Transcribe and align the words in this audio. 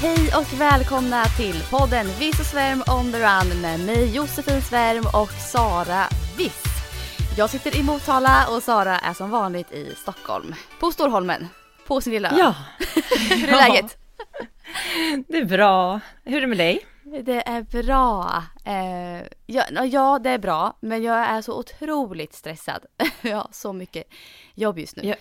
Hej 0.00 0.30
och 0.38 0.60
välkomna 0.60 1.24
till 1.24 1.62
podden 1.70 2.06
Viss 2.18 2.40
och 2.40 2.46
Svärm 2.46 2.82
on 2.98 3.12
the 3.12 3.18
run 3.18 3.60
med 3.60 3.80
mig 3.80 4.16
Josefin 4.16 4.62
Svärm 4.62 5.04
och 5.22 5.30
Sara 5.30 6.04
Viss. 6.36 6.62
Jag 7.36 7.50
sitter 7.50 7.76
i 7.76 7.82
Motala 7.82 8.46
och 8.50 8.62
Sara 8.62 8.98
är 8.98 9.12
som 9.12 9.30
vanligt 9.30 9.72
i 9.72 9.94
Stockholm. 9.96 10.54
På 10.80 10.92
Storholmen. 10.92 11.48
På 11.86 12.00
sin 12.00 12.12
lilla 12.12 12.30
ö. 12.30 12.34
Ja. 12.38 12.54
Hur 13.30 13.48
är 13.48 13.68
läget? 13.68 13.96
Det 15.28 15.38
är 15.38 15.44
bra. 15.44 16.00
Hur 16.24 16.36
är 16.36 16.40
det 16.40 16.46
med 16.46 16.58
dig? 16.58 16.80
Det 17.22 17.48
är 17.48 17.82
bra. 17.82 18.42
Eh, 18.64 19.26
ja, 19.46 19.84
ja, 19.84 20.18
det 20.18 20.30
är 20.30 20.38
bra. 20.38 20.76
Men 20.80 21.02
jag 21.02 21.16
är 21.16 21.42
så 21.42 21.58
otroligt 21.58 22.34
stressad. 22.34 22.84
jag 23.20 23.36
har 23.36 23.48
så 23.52 23.72
mycket 23.72 24.04
jobb 24.54 24.78
just 24.78 24.96
nu. 24.96 25.02
Jag, 25.08 25.16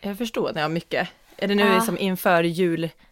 jag 0.00 0.18
förstår 0.18 0.52
när 0.54 0.60
jag 0.60 0.68
har 0.68 0.74
mycket. 0.74 1.08
Är 1.36 1.48
det 1.48 1.54
nu 1.54 1.62
Ja. 1.62 1.74
liksom 1.74 1.98
inför 1.98 2.42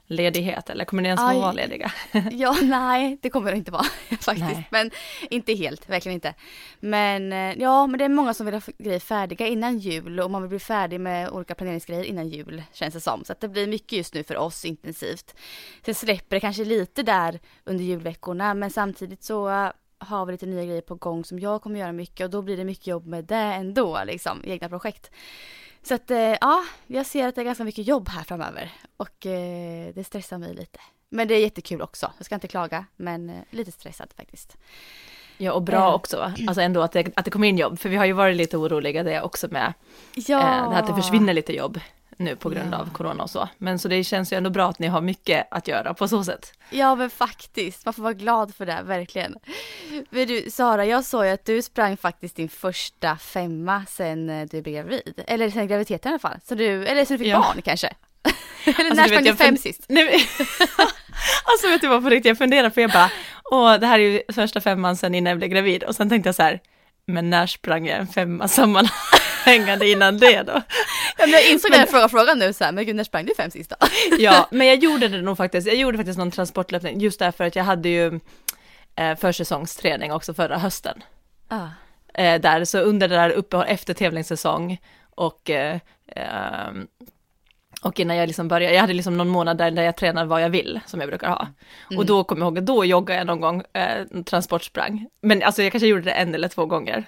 julledighet 0.06 0.70
eller 0.70 0.84
kommer 0.84 1.02
ni 1.02 1.08
ens 1.08 1.20
Aj. 1.20 1.36
vara 1.36 1.52
lediga? 1.52 1.92
Ja, 2.30 2.56
nej, 2.62 3.18
det 3.22 3.30
kommer 3.30 3.50
det 3.50 3.56
inte 3.56 3.70
vara 3.70 3.84
faktiskt. 4.20 4.46
Nej. 4.46 4.68
Men 4.70 4.90
inte 5.30 5.54
helt, 5.54 5.88
verkligen 5.88 6.14
inte. 6.14 6.34
Men 6.80 7.32
eh, 7.32 7.54
ja, 7.58 7.86
men 7.86 7.98
det 7.98 8.04
är 8.04 8.08
många 8.08 8.34
som 8.34 8.46
vill 8.46 8.54
ha 8.54 8.62
grejer 8.78 9.00
färdiga 9.00 9.46
innan 9.46 9.78
jul 9.78 10.20
och 10.20 10.30
man 10.30 10.42
vill 10.42 10.48
bli 10.48 10.58
färdig 10.58 11.00
med 11.00 11.30
olika 11.30 11.54
planeringsgrejer 11.54 12.04
innan 12.04 12.28
jul 12.28 12.62
känns 12.72 12.94
det 12.94 13.00
som. 13.00 13.24
Så 13.24 13.32
att 13.32 13.40
det 13.40 13.48
blir 13.48 13.66
mycket 13.66 13.92
just 13.92 14.14
nu 14.14 14.22
för 14.22 14.36
oss 14.36 14.64
intensivt. 14.64 15.34
Sen 15.84 15.94
släpper 15.94 16.36
det 16.36 16.40
kanske 16.40 16.64
lite 16.64 17.02
där 17.02 17.40
under 17.64 17.84
julveckorna 17.84 18.54
men 18.54 18.70
samtidigt 18.70 19.24
så 19.24 19.48
eh, 19.48 19.70
har 19.98 20.26
vi 20.26 20.32
lite 20.32 20.46
nya 20.46 20.64
grejer 20.64 20.80
på 20.80 20.94
gång 20.94 21.24
som 21.24 21.38
jag 21.38 21.62
kommer 21.62 21.80
göra 21.80 21.92
mycket 21.92 22.24
och 22.24 22.30
då 22.30 22.42
blir 22.42 22.56
det 22.56 22.64
mycket 22.64 22.86
jobb 22.86 23.06
med 23.06 23.24
det 23.24 23.36
ändå 23.36 24.02
liksom, 24.06 24.42
egna 24.44 24.68
projekt. 24.68 25.10
Så 25.88 25.94
att 25.94 26.10
eh, 26.10 26.18
ja, 26.18 26.64
jag 26.86 27.06
ser 27.06 27.28
att 27.28 27.34
det 27.34 27.40
är 27.40 27.44
ganska 27.44 27.64
mycket 27.64 27.86
jobb 27.86 28.08
här 28.08 28.22
framöver 28.22 28.72
och 28.96 29.26
eh, 29.26 29.94
det 29.94 30.04
stressar 30.04 30.38
mig 30.38 30.54
lite. 30.54 30.78
Men 31.08 31.28
det 31.28 31.34
är 31.34 31.38
jättekul 31.38 31.82
också, 31.82 32.12
jag 32.18 32.26
ska 32.26 32.34
inte 32.34 32.48
klaga 32.48 32.84
men 32.96 33.30
eh, 33.30 33.36
lite 33.50 33.72
stressad 33.72 34.08
faktiskt. 34.16 34.56
Ja, 35.38 35.52
och 35.52 35.62
bra 35.62 35.94
också. 35.94 36.32
Alltså 36.48 36.60
ändå 36.60 36.82
att 36.82 36.92
det, 36.92 37.12
att 37.16 37.24
det 37.24 37.30
kommer 37.30 37.48
in 37.48 37.58
jobb. 37.58 37.78
För 37.78 37.88
vi 37.88 37.96
har 37.96 38.04
ju 38.04 38.12
varit 38.12 38.36
lite 38.36 38.56
oroliga 38.56 39.02
det 39.02 39.22
också 39.22 39.48
med 39.50 39.72
Ja, 40.14 40.38
eh, 40.38 40.68
det 40.68 40.74
här 40.74 40.82
att 40.82 40.86
det 40.86 40.94
försvinner 40.94 41.34
lite 41.34 41.52
jobb 41.52 41.80
nu 42.18 42.36
på 42.36 42.50
grund 42.50 42.72
Ja. 42.74 42.78
av 42.78 42.92
corona 42.92 43.22
och 43.22 43.30
så. 43.30 43.48
Men 43.58 43.78
så 43.78 43.88
det 43.88 44.04
känns 44.04 44.32
ju 44.32 44.36
ändå 44.36 44.50
bra 44.50 44.68
att 44.70 44.78
ni 44.78 44.86
har 44.86 45.00
mycket 45.00 45.46
att 45.50 45.68
göra 45.68 45.94
på 45.94 46.08
så 46.08 46.24
sätt. 46.24 46.52
Ja 46.70 46.94
men 46.94 47.10
faktiskt, 47.10 47.84
man 47.84 47.94
får 47.94 48.02
vara 48.02 48.12
glad 48.12 48.54
för 48.54 48.66
det, 48.66 48.78
verkligen. 48.84 49.36
Men 50.10 50.26
du 50.28 50.44
Sara, 50.50 50.84
jag 50.84 51.04
såg 51.04 51.24
ju 51.24 51.30
att 51.30 51.44
du 51.44 51.62
sprang 51.62 51.96
faktiskt 51.96 52.36
din 52.36 52.48
första 52.48 53.16
femma 53.16 53.84
sen 53.88 54.30
eh, 54.30 54.46
du 54.50 54.62
blev 54.62 54.74
gravid. 54.74 55.22
Eller 55.26 55.50
sen 55.50 55.68
graviditeten 55.68 56.10
i 56.10 56.12
alla 56.12 56.18
fall. 56.18 56.38
Så 56.44 56.54
du, 56.54 56.86
eller 56.86 57.04
sen 57.04 57.16
du 57.18 57.24
fick 57.24 57.32
Ja. 57.32 57.38
barn 57.40 57.62
kanske. 57.62 57.86
eller 58.64 58.78
Alltså, 58.80 58.94
när 58.94 59.08
sprang 59.08 59.24
du 59.24 59.36
fem 59.36 59.56
sist? 59.56 59.84
Nej, 59.88 60.08
alltså 61.44 61.68
vet 61.68 61.80
du 61.80 61.88
vad 61.88 62.02
på 62.02 62.10
riktigt, 62.10 62.28
jag 62.28 62.38
funderar 62.38 62.70
för 62.70 62.80
jag 62.80 62.90
bara, 62.90 63.10
åh 63.50 63.74
det 63.78 63.86
här 63.86 63.98
är 63.98 64.02
ju 64.10 64.22
första 64.32 64.60
femman 64.60 64.96
sen 64.96 65.14
innan 65.14 65.30
jag 65.30 65.38
blev 65.38 65.50
gravid 65.50 65.82
och 65.84 65.96
sen 65.96 66.08
tänkte 66.08 66.28
jag 66.28 66.34
så 66.34 66.42
här, 66.42 66.60
men 67.06 67.30
när 67.30 67.46
sprang 67.46 67.86
jag 67.86 67.98
en 67.98 68.06
femma 68.06 68.48
sammanhängande 69.46 69.88
innan 69.88 70.18
det 70.18 70.42
då? 70.42 70.52
Ja, 71.18 71.26
men 71.26 71.30
jag 71.30 71.50
insåg 71.50 71.70
Men- 71.70 71.80
den 71.80 71.88
fråga 71.88 72.08
frågan 72.08 72.38
nu 72.38 72.52
så 72.52 72.64
här, 72.64 72.72
men 72.72 72.86
gud 72.86 72.96
när 72.96 73.04
sprang 73.04 73.26
du 73.26 73.34
fem 73.34 73.50
sist 73.50 73.72
då? 73.80 73.86
Ja, 74.18 74.48
men 74.50 74.66
jag 74.66 74.76
gjorde 74.76 75.08
det 75.08 75.22
nog 75.22 75.36
faktiskt, 75.36 75.66
jag 75.66 75.76
gjorde 75.76 75.98
faktiskt 75.98 76.18
någon 76.18 76.30
transportlöpning 76.30 77.00
just 77.00 77.18
därför 77.18 77.44
att 77.44 77.56
jag 77.56 77.64
hade 77.64 77.88
ju 77.88 78.20
eh, 78.96 79.16
försäsongsträning 79.16 80.12
också 80.12 80.34
förra 80.34 80.58
hösten. 80.58 81.02
Ah. 81.48 81.68
Eh, 82.14 82.40
där, 82.40 82.64
så 82.64 82.78
under 82.78 83.08
det 83.08 83.14
där 83.16 83.30
uppehåll 83.30 83.66
efter 83.68 83.94
tävlingssäsong 83.94 84.78
och 85.14 85.50
eh, 85.50 85.78
ehm, 86.16 86.86
och 87.82 88.00
innan 88.00 88.16
jag 88.16 88.26
liksom 88.26 88.48
började, 88.48 88.74
jag 88.74 88.80
hade 88.80 88.92
liksom 88.92 89.16
någon 89.16 89.28
månad 89.28 89.58
där, 89.58 89.70
där 89.70 89.82
jag 89.82 89.96
tränade 89.96 90.28
vad 90.28 90.42
jag 90.42 90.48
vill, 90.50 90.80
som 90.86 91.00
jag 91.00 91.08
brukar 91.08 91.28
ha. 91.28 91.48
Och 91.96 92.06
då 92.06 92.24
kommer 92.24 92.46
jag 92.46 92.56
ihåg, 92.58 92.64
då 92.64 92.84
joggade 92.84 93.18
jag 93.18 93.26
någon 93.26 93.40
gång, 93.40 93.62
eh, 93.72 94.22
transportsprang. 94.22 95.06
Men 95.20 95.42
alltså 95.42 95.62
jag 95.62 95.72
kanske 95.72 95.86
gjorde 95.86 96.02
det 96.02 96.10
en 96.12 96.34
eller 96.34 96.48
två 96.48 96.66
gånger. 96.66 97.04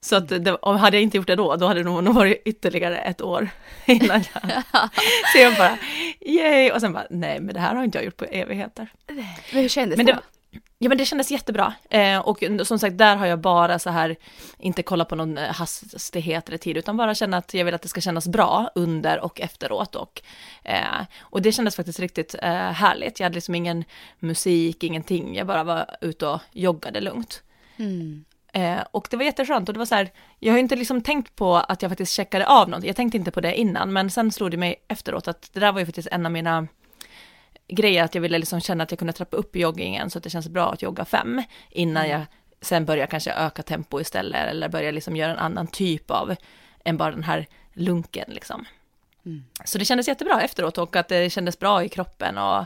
Så 0.00 0.16
att 0.16 0.28
det, 0.28 0.54
om 0.54 0.76
hade 0.76 0.96
jag 0.96 1.02
inte 1.02 1.16
gjort 1.16 1.26
det 1.26 1.36
då, 1.36 1.56
då 1.56 1.66
hade 1.66 1.82
det 1.82 1.90
nog 1.90 2.14
varit 2.14 2.42
ytterligare 2.44 2.98
ett 2.98 3.20
år 3.22 3.48
innan 3.86 4.24
jag... 4.34 4.42
Så 5.32 5.38
jag 5.38 5.56
bara, 5.56 5.78
yay! 6.20 6.70
Och 6.70 6.80
sen 6.80 6.92
bara, 6.92 7.06
nej 7.10 7.40
men 7.40 7.54
det 7.54 7.60
här 7.60 7.74
har 7.74 7.84
inte 7.84 7.98
jag 7.98 8.04
gjort 8.04 8.16
på 8.16 8.24
evigheter. 8.24 8.88
Men 9.06 9.62
hur 9.62 9.68
kändes 9.68 9.96
Men 9.96 10.06
det, 10.06 10.12
det, 10.12 10.20
ja 10.78 10.88
men 10.88 10.98
det 10.98 11.04
kändes 11.04 11.30
jättebra. 11.30 11.74
Eh, 11.90 12.18
och 12.18 12.44
som 12.64 12.78
sagt, 12.78 12.98
där 12.98 13.16
har 13.16 13.26
jag 13.26 13.38
bara 13.38 13.78
så 13.78 13.90
här, 13.90 14.16
inte 14.58 14.82
kollat 14.82 15.08
på 15.08 15.16
någon 15.16 15.38
eh, 15.38 15.52
hastighet 15.52 16.48
eller 16.48 16.58
tid, 16.58 16.76
utan 16.76 16.96
bara 16.96 17.14
känna 17.14 17.36
att 17.36 17.54
jag 17.54 17.64
vill 17.64 17.74
att 17.74 17.82
det 17.82 17.88
ska 17.88 18.00
kännas 18.00 18.28
bra 18.28 18.70
under 18.74 19.20
och 19.20 19.40
efteråt. 19.40 19.94
Och, 19.94 20.22
eh, 20.64 21.02
och 21.20 21.42
det 21.42 21.52
kändes 21.52 21.76
faktiskt 21.76 22.00
riktigt 22.00 22.34
eh, 22.42 22.52
härligt. 22.52 23.20
Jag 23.20 23.24
hade 23.24 23.34
liksom 23.34 23.54
ingen 23.54 23.84
musik, 24.18 24.84
ingenting. 24.84 25.34
Jag 25.34 25.46
bara 25.46 25.64
var 25.64 25.96
ute 26.00 26.26
och 26.26 26.40
joggade 26.52 27.00
lugnt. 27.00 27.42
Mm. 27.76 28.24
Eh, 28.52 28.80
och 28.90 29.08
det 29.10 29.16
var 29.16 29.24
jätteskönt 29.24 29.68
och 29.68 29.72
det 29.72 29.78
var 29.78 29.86
så 29.86 29.94
här, 29.94 30.10
jag 30.38 30.52
har 30.52 30.58
ju 30.58 30.62
inte 30.62 30.76
liksom 30.76 31.02
tänkt 31.02 31.36
på 31.36 31.56
att 31.56 31.82
jag 31.82 31.90
faktiskt 31.90 32.12
checkade 32.12 32.46
av 32.46 32.68
något, 32.68 32.84
jag 32.84 32.96
tänkte 32.96 33.18
inte 33.18 33.30
på 33.30 33.40
det 33.40 33.54
innan, 33.54 33.92
men 33.92 34.10
sen 34.10 34.32
slog 34.32 34.50
det 34.50 34.56
mig 34.56 34.84
efteråt 34.88 35.28
att 35.28 35.50
det 35.52 35.60
där 35.60 35.72
var 35.72 35.80
ju 35.80 35.86
faktiskt 35.86 36.08
en 36.12 36.26
av 36.26 36.32
mina 36.32 36.68
grejer, 37.68 38.04
att 38.04 38.14
jag 38.14 38.22
ville 38.22 38.38
liksom 38.38 38.60
känna 38.60 38.84
att 38.84 38.90
jag 38.90 38.98
kunde 38.98 39.12
trappa 39.12 39.36
upp 39.36 39.56
joggingen 39.56 40.10
så 40.10 40.18
att 40.18 40.24
det 40.24 40.30
känns 40.30 40.48
bra 40.48 40.72
att 40.72 40.82
jogga 40.82 41.04
fem, 41.04 41.42
innan 41.70 42.08
jag 42.08 42.22
sen 42.60 42.84
börjar 42.84 43.06
kanske 43.06 43.32
öka 43.32 43.62
tempo 43.62 44.00
istället, 44.00 44.50
eller 44.50 44.68
börja 44.68 44.90
liksom 44.90 45.16
göra 45.16 45.32
en 45.32 45.38
annan 45.38 45.66
typ 45.66 46.10
av, 46.10 46.34
än 46.84 46.96
bara 46.96 47.10
den 47.10 47.24
här 47.24 47.46
lunken 47.72 48.24
liksom. 48.28 48.64
Mm. 49.26 49.44
Så 49.64 49.78
det 49.78 49.84
kändes 49.84 50.08
jättebra 50.08 50.42
efteråt 50.42 50.78
och 50.78 50.96
att 50.96 51.08
det 51.08 51.30
kändes 51.30 51.58
bra 51.58 51.84
i 51.84 51.88
kroppen 51.88 52.38
och 52.38 52.58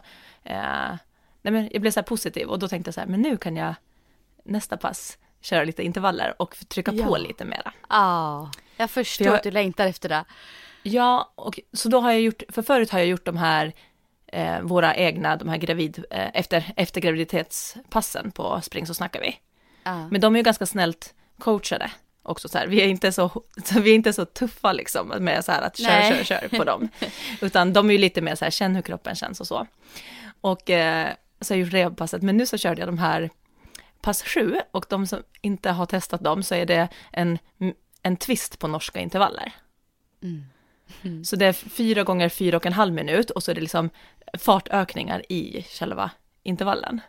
eh, 0.42 0.97
nej 1.42 1.53
men 1.53 1.69
jag 1.72 1.81
blev 1.81 1.91
så 1.91 2.00
här 2.00 2.04
positiv 2.04 2.48
och 2.48 2.59
då 2.59 2.69
tänkte 2.69 2.88
jag 2.88 2.94
så 2.94 3.00
här, 3.00 3.09
men 3.09 3.22
nu 3.22 3.37
kan 3.37 3.56
jag 3.56 3.75
nästa 4.44 4.76
pass 4.76 5.19
köra 5.42 5.64
lite 5.64 5.82
intervaller 5.82 6.34
och 6.38 6.56
trycka 6.69 6.92
Ja. 6.94 7.04
på 7.04 7.16
lite 7.16 7.44
mera. 7.44 7.72
Ja, 7.88 8.50
jag 8.76 8.91
förstår 8.91 9.25
För 9.25 9.30
jag- 9.30 9.36
att 9.36 9.42
du 9.42 9.50
längtar 9.50 9.86
efter 9.86 10.08
det. 10.08 10.25
Ja, 10.82 11.32
och 11.34 11.60
så 11.72 11.88
då 11.88 12.00
har 12.00 12.10
jag 12.12 12.20
gjort, 12.20 12.42
för 12.48 12.62
förut 12.62 12.91
har 12.91 12.98
jag 12.98 13.08
gjort 13.08 13.25
de 13.26 13.36
här, 13.36 13.72
eh, 14.26 14.60
våra 14.60 14.97
egna, 14.97 15.36
de 15.36 15.48
här 15.48 15.56
gravid, 15.56 16.04
eh, 16.10 16.28
efter, 16.34 16.72
efter 16.76 17.00
graviditetspassen 17.00 18.30
på 18.30 18.60
Spring 18.62 18.86
så 18.86 18.94
snackar 18.94 19.20
vi. 19.20 19.36
Ja. 19.84 20.08
Men 20.08 20.20
de 20.20 20.34
är 20.34 20.38
ju 20.38 20.42
ganska 20.42 20.66
snällt 20.66 21.14
coachade 21.38 21.91
också 22.22 22.48
så 22.48 22.59
här, 22.59 22.66
vi 22.66 22.82
är 22.82 22.88
inte 22.88 23.12
så, 23.12 23.42
så 23.64 23.80
vi 23.80 23.91
är 23.91 23.94
inte 23.94 24.12
så 24.12 24.24
tuffa 24.24 24.72
liksom 24.72 25.09
med 25.09 25.44
så 25.44 25.53
här 25.53 25.62
att 25.62 25.76
kör, 25.78 25.86
Nej. 25.88 26.24
kör, 26.24 26.24
kör 26.48 26.59
på 26.59 26.64
dem. 26.64 26.88
Utan 27.41 27.72
de 27.72 27.88
är 27.88 27.92
ju 27.92 27.98
lite 27.98 28.20
mer 28.20 28.34
så 28.34 28.44
här, 28.44 28.50
känn 28.50 28.74
hur 28.74 28.82
kroppen 28.82 29.14
känns 29.14 29.41
och 29.41 29.47
så. 29.47 29.66
Och 30.41 30.70
eh, 30.70 31.09
så 31.41 31.54
har 31.54 31.59
jag 31.59 31.64
gjort 31.66 31.72
rehabpasset, 31.74 32.22
men 32.22 32.36
nu 32.36 32.47
så 32.47 32.59
körde 32.59 32.80
jag 32.80 32.88
de 32.88 32.98
här 32.98 33.30
pass 34.02 34.22
sju 34.22 34.56
och 34.70 34.86
de 34.88 35.06
som 35.06 35.22
inte 35.40 35.70
har 35.70 35.86
testat 35.86 36.20
dem 36.20 36.42
så 36.42 36.54
är 36.54 36.66
det 36.66 36.88
en, 37.10 37.38
en 38.02 38.16
twist 38.16 38.58
på 38.58 38.68
norska 38.68 39.00
intervaller. 39.00 39.53
Mm. 40.22 40.44
Mm. 41.03 41.24
Så 41.24 41.36
det 41.36 41.47
är 41.47 41.53
fyra 41.53 42.03
gånger 42.03 42.28
fyra 42.28 42.56
och 42.56 42.66
en 42.66 42.72
halv 42.72 42.94
minut 42.94 43.30
och 43.30 43.42
så 43.42 43.50
är 43.50 43.54
det 43.54 43.60
liksom 43.60 43.91
fartökningar 44.38 45.32
i 45.32 45.62
själva 45.62 46.10
intervallen. 46.42 47.00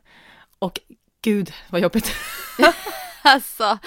Och 0.60 0.80
gud 1.22 1.54
vad 1.70 1.82
jobbigt. 1.82 2.12
Alltså, 3.26 3.78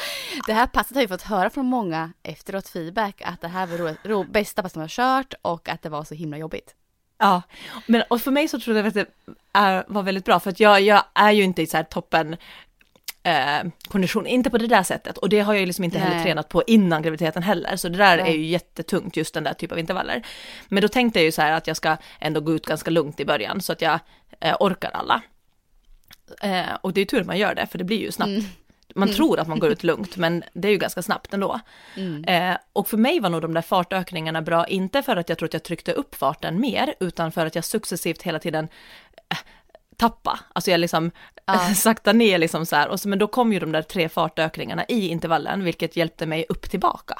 det 0.47 0.53
här 0.53 0.67
passet 0.67 0.95
har 0.95 1.03
ju 1.03 1.09
fått 1.09 1.23
höra 1.23 1.51
från 1.51 1.67
många 1.67 2.13
efteråt 2.23 2.69
feedback 2.69 3.23
att 3.25 3.41
det 3.41 3.49
här 3.49 3.67
var 3.67 3.79
ro, 3.79 3.95
ro, 4.03 4.25
bästa 4.25 4.63
passet 4.63 4.75
de 4.75 4.81
har 4.81 4.89
kört 4.89 5.35
och 5.43 5.69
att 5.69 5.83
det 5.83 5.89
var 5.89 6.05
så 6.05 6.15
himla 6.15 6.39
jobbigt. 6.39 6.75
Ja, 7.19 7.43
men 7.87 8.03
och 8.11 8.21
för 8.21 8.31
mig 8.31 8.49
så 8.49 8.61
tror 8.61 8.77
jag 8.77 8.87
att 8.87 8.95
det 8.95 9.07
är, 9.53 9.85
var 9.89 10.03
väldigt 10.03 10.25
bra 10.25 10.41
för 10.41 10.51
att 10.51 10.61
jag, 10.61 10.81
jag 10.81 11.05
är 11.15 11.31
ju 11.31 11.43
inte 11.43 11.63
i 11.63 11.67
så 11.67 11.77
här 11.77 11.85
toppen 11.85 12.37
eh, 13.27 13.71
kondition, 13.89 14.27
inte 14.27 14.51
på 14.51 14.59
det 14.59 14.67
där 14.67 14.83
sättet 14.83 15.19
och 15.19 15.29
det 15.29 15.41
har 15.41 15.55
jag 15.55 15.61
ju 15.61 15.67
liksom 15.67 15.85
inte 15.85 15.99
heller 15.99 16.15
Nej. 16.15 16.25
tränat 16.25 16.49
på 16.49 16.63
innan 16.67 17.03
graviditeten 17.03 17.43
heller 17.43 17.77
så 17.77 17.89
det 17.89 17.99
där 17.99 18.17
Nej. 18.17 18.31
är 18.31 18.37
ju 18.37 18.47
jättetungt 18.47 19.17
just 19.17 19.35
den 19.35 19.45
där 19.45 19.55
typen 19.55 19.75
av 19.75 19.79
intervaller. 19.79 20.27
Men 20.69 20.83
då 20.83 20.89
tänkte 20.89 21.19
jag 21.19 21.25
ju 21.25 21.33
så 21.33 21.43
här 21.43 21.53
att 21.53 21.67
jag 21.67 21.77
ska 21.77 21.97
ändå 22.21 22.41
gå 22.41 22.53
ut 22.53 22.67
ganska 22.67 22.91
lugnt 22.91 23.21
i 23.21 23.25
början 23.25 23.61
så 23.61 23.73
att 23.73 23.83
jag 23.83 23.99
eh, 24.41 24.57
orkar 24.61 24.91
alla. 24.91 25.23
Eh, 26.43 26.75
och 26.81 26.93
det 26.93 26.99
är 26.99 27.03
ju 27.03 27.07
tur 27.07 27.25
man 27.25 27.39
gör 27.39 27.55
det 27.55 27.67
för 27.67 27.79
det 27.79 27.85
blir 27.85 28.01
ju 28.01 28.13
snabbt 28.13 28.47
Mm. 28.97 29.09
man 29.09 29.17
tror 29.17 29.39
att 29.41 29.49
man 29.49 29.59
går 29.59 29.71
ut 29.71 29.85
lugnt, 29.91 30.17
men 30.17 30.45
det 30.53 30.69
är 30.69 30.73
ju 30.73 30.79
ganska 30.79 31.03
snabbt 31.03 31.35
ändå. 31.35 31.61
Mm. 31.97 32.25
Eh, 32.25 32.57
och 32.73 32.89
för 32.89 32.97
mig 32.97 33.21
var 33.21 33.31
nog 33.31 33.43
de 33.43 33.55
där 33.55 33.63
fartökningarna 33.63 34.43
bra, 34.43 34.67
inte 34.67 35.03
för 35.03 35.17
att 35.17 35.29
jag 35.29 35.39
tror 35.39 35.47
att 35.47 35.53
jag 35.53 35.63
tryckte 35.63 35.93
upp 35.93 36.15
farten 36.15 36.61
mer, 36.61 36.95
utan 37.01 37.33
för 37.33 37.47
att 37.47 37.55
jag 37.55 37.65
successivt 37.65 38.23
hela 38.23 38.39
tiden 38.39 38.69
eh, 39.31 39.39
tappa, 39.97 40.41
alltså 40.53 40.71
jag 40.71 40.81
liksom 40.81 41.11
Ja. 41.47 41.75
sakta 41.75 42.13
ner 42.13 42.39
liksom 42.39 42.67
så 42.67 42.77
här, 42.77 42.89
och 42.89 43.01
så, 43.01 43.09
men 43.09 43.19
då 43.19 43.27
kom 43.27 43.53
ju 43.53 43.61
de 43.61 43.73
där 43.73 43.83
tre 43.83 44.09
fartökningarna 44.09 44.85
i 44.89 45.09
intervallen, 45.09 45.65
vilket 45.65 45.97
hjälpte 45.97 46.27
mig 46.27 46.47
upp 46.49 46.71
tillbaka. 46.71 47.15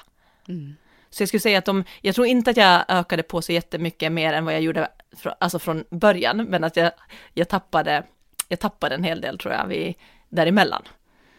Mm. 0.49 0.77
Så 1.11 1.23
jag 1.23 1.29
skulle 1.29 1.41
säga 1.41 1.59
att 1.59 1.65
de, 1.65 1.85
jag 2.01 2.15
tror 2.15 2.27
inte 2.27 2.51
att 2.51 2.57
jag 2.57 2.85
ökade 2.89 3.23
på 3.23 3.43
så 3.43 3.53
jättemycket 3.53 4.13
mer 4.13 4.33
än 4.33 4.45
vad 4.45 4.55
jag 4.55 4.61
gjorde 4.61 4.89
från, 5.17 5.33
alltså 5.41 5.59
från 5.59 5.85
början, 5.91 6.37
men 6.37 6.65
att 6.65 6.77
jag, 6.77 6.93
jag 7.35 7.49
tappade, 7.49 8.03
jag 8.49 8.61
tappade 8.61 8.95
en 8.95 9.05
hel 9.05 9.21
del 9.21 9.39
tror 9.39 9.55
jag 9.55 9.67
vid, 9.67 9.95
däremellan. 10.29 10.83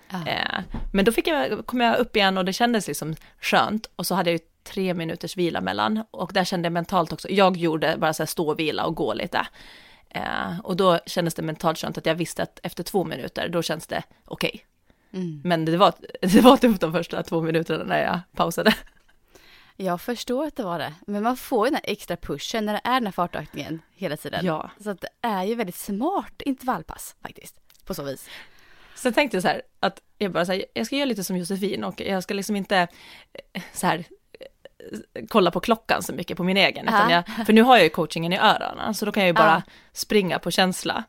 Ja. 0.10 0.28
Eh, 0.28 0.60
men 0.94 1.06
då 1.06 1.12
fick 1.12 1.28
jag, 1.28 1.66
kom 1.66 1.82
jag 1.82 1.98
upp 1.98 2.16
igen 2.16 2.38
och 2.38 2.46
det 2.46 2.54
kändes 2.54 2.88
liksom 2.88 3.16
skönt 3.42 3.90
och 3.96 4.08
så 4.08 4.16
hade 4.16 4.30
jag 4.30 4.40
ju 4.40 4.46
tre 4.64 4.94
minuters 4.94 5.38
vila 5.38 5.62
mellan 5.62 6.04
och 6.12 6.32
där 6.34 6.44
kände 6.44 6.66
jag 6.66 6.74
mentalt 6.74 7.14
också, 7.14 7.30
jag 7.30 7.58
gjorde 7.58 7.96
bara 7.98 8.14
så 8.14 8.24
här 8.24 8.28
stå 8.28 8.50
och 8.50 8.60
vila 8.60 8.86
och 8.86 8.96
gå 8.96 9.14
lite. 9.14 9.48
Eh, 10.10 10.60
och 10.64 10.78
då 10.78 11.00
kändes 11.06 11.34
det 11.34 11.42
mentalt 11.42 11.78
skönt 11.78 11.98
att 11.98 12.06
jag 12.06 12.16
visste 12.16 12.44
att 12.44 12.60
efter 12.64 12.84
två 12.84 13.04
minuter, 13.04 13.50
då 13.50 13.62
känns 13.62 13.88
det 13.88 14.04
okej. 14.26 14.66
Mm. 15.14 15.42
Men 15.44 15.66
det 15.66 15.78
var, 15.78 15.94
det 16.22 16.42
var 16.42 16.58
tufft 16.58 16.82
de 16.82 16.92
första 16.92 17.24
två 17.24 17.42
minuterna 17.42 17.84
när 17.84 18.04
jag 18.04 18.20
pausade. 18.36 18.76
Jag 19.76 20.02
förstår 20.02 20.48
att 20.48 20.56
det 20.56 20.64
var 20.64 20.80
det, 20.80 20.94
men 21.08 21.24
man 21.24 21.38
får 21.38 21.68
ju 21.68 21.72
den 21.72 21.80
här 21.84 21.92
extra 21.94 22.18
pushen 22.18 22.66
när 22.66 22.74
det 22.74 22.82
är 22.84 22.94
den 22.94 23.06
här 23.06 23.12
fartökningen 23.12 23.82
hela 23.96 24.18
tiden. 24.18 24.46
Ja. 24.46 24.72
Så 24.84 24.90
att 24.90 25.02
det 25.02 25.10
är 25.22 25.44
ju 25.44 25.56
väldigt 25.56 25.76
smart 25.76 26.42
intervallpass 26.42 27.16
faktiskt, 27.22 27.56
på 27.86 27.94
så 27.94 28.04
vis. 28.04 28.30
Sen 28.96 29.14
tänkte 29.14 29.38
jag 29.38 29.42
så 29.42 29.48
här, 29.48 29.62
att 29.80 30.02
jag 30.18 30.32
bara 30.32 30.46
så 30.46 30.52
här, 30.52 30.66
jag 30.74 30.86
ska 30.86 30.96
göra 30.96 31.06
lite 31.06 31.24
som 31.24 31.38
Josefin 31.38 31.84
och 31.84 32.02
jag 32.02 32.24
ska 32.24 32.34
liksom 32.34 32.56
inte 32.56 32.88
eh, 33.54 33.62
så 33.74 33.88
här 33.88 34.06
kolla 35.30 35.52
på 35.52 35.60
klockan 35.60 36.04
så 36.04 36.14
mycket 36.14 36.38
på 36.38 36.44
min 36.44 36.58
egen, 36.58 36.88
utan 36.88 37.10
Ja. 37.10 37.24
jag, 37.38 37.46
för 37.46 37.54
nu 37.54 37.62
har 37.62 37.76
jag 37.76 37.84
ju 37.84 37.90
coachingen 37.90 38.34
i 38.34 38.38
öronen, 38.38 38.94
så 38.94 39.06
då 39.06 39.12
kan 39.12 39.24
jag 39.24 39.28
ju 39.28 39.34
bara 39.34 39.64
springa 39.94 40.40
på 40.40 40.52
känsla. 40.52 41.04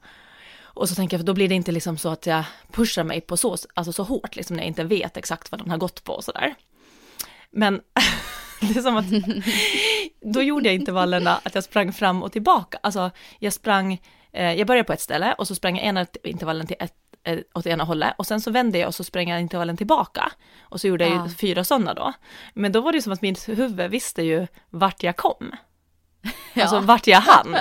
Och 0.60 0.88
så 0.88 0.94
tänker 0.94 1.14
jag, 1.16 1.20
för 1.20 1.26
då 1.26 1.34
blir 1.34 1.48
det 1.48 1.54
inte 1.54 1.72
liksom 1.72 1.98
så 1.98 2.08
att 2.08 2.26
jag 2.26 2.44
pushar 2.72 3.04
mig 3.04 3.20
på 3.20 3.36
så, 3.36 3.56
alltså 3.74 3.92
så 3.92 4.02
hårt, 4.02 4.36
liksom 4.36 4.56
när 4.56 4.62
jag 4.62 4.68
inte 4.68 4.84
vet 4.84 5.16
exakt 5.16 5.50
vad 5.52 5.60
den 5.60 5.70
har 5.70 5.78
gått 5.78 6.04
på 6.04 6.12
och 6.12 6.24
sådär. 6.24 6.54
Men 7.50 7.80
det 8.60 8.76
är 8.76 8.82
som 8.82 8.96
att, 8.96 9.06
då 10.34 10.42
gjorde 10.42 10.68
jag 10.68 10.74
intervallerna 10.74 11.40
att 11.42 11.54
jag 11.54 11.64
sprang 11.64 11.92
fram 11.92 12.22
och 12.22 12.32
tillbaka, 12.32 12.78
alltså 12.82 13.10
jag 13.38 13.52
sprang, 13.52 14.00
eh, 14.32 14.52
jag 14.52 14.66
började 14.66 14.86
på 14.86 14.92
ett 14.92 15.00
ställe 15.00 15.34
och 15.38 15.48
så 15.48 15.54
sprang 15.54 15.76
jag 15.76 15.86
ena 15.86 16.06
intervallen 16.22 16.66
till 16.66 16.76
ett, 16.80 16.94
åt 17.54 17.66
ena 17.66 17.84
hållet 17.84 18.14
och 18.18 18.26
sen 18.26 18.40
så 18.40 18.50
vände 18.50 18.78
jag 18.78 18.88
och 18.88 18.94
så 18.94 19.04
sprang 19.04 19.28
jag 19.30 19.40
intervallen 19.40 19.76
tillbaka. 19.76 20.32
Och 20.60 20.80
så 20.80 20.88
gjorde 20.88 21.04
jag 21.04 21.12
ju 21.12 21.16
Ja. 21.18 21.28
fyra 21.40 21.64
sådana 21.64 21.94
då. 21.94 22.12
Men 22.54 22.72
då 22.72 22.80
var 22.80 22.92
det 22.92 22.96
ju 22.96 23.02
som 23.02 23.12
att 23.12 23.22
mitt 23.22 23.48
huvud 23.48 23.90
visste 23.90 24.22
ju 24.22 24.46
vart 24.70 25.02
jag 25.02 25.16
kom. 25.16 25.50
Alltså 26.54 26.80
vart 26.80 27.06
jag 27.06 27.20
hann. 27.20 27.56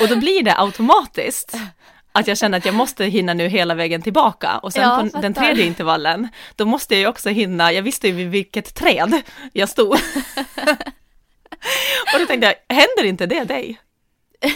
Och 0.00 0.08
då 0.08 0.16
blir 0.16 0.42
det 0.42 0.58
automatiskt 0.60 1.54
att 2.12 2.26
jag 2.26 2.38
känner 2.38 2.58
att 2.58 2.64
jag 2.64 2.74
måste 2.74 3.04
hinna 3.04 3.34
nu 3.34 3.48
hela 3.48 3.74
vägen 3.74 4.02
tillbaka. 4.02 4.58
Och 4.58 4.72
sen 4.72 4.82
Ja, 4.82 5.08
på 5.12 5.20
den 5.20 5.34
tredje 5.34 5.64
intervallen, 5.66 6.28
då 6.56 6.64
måste 6.64 6.94
jag 6.94 7.00
ju 7.00 7.06
också 7.06 7.28
hinna, 7.28 7.72
jag 7.72 7.82
visste 7.82 8.08
ju 8.08 8.14
vid 8.14 8.28
vilket 8.30 8.74
träd 8.74 9.22
jag 9.52 9.68
stod. 9.68 9.92
och 12.14 12.20
då 12.20 12.26
tänkte 12.26 12.46
jag, 12.46 12.76
händer 12.76 13.04
inte 13.04 13.26
det 13.26 13.44
dig? 13.44 13.80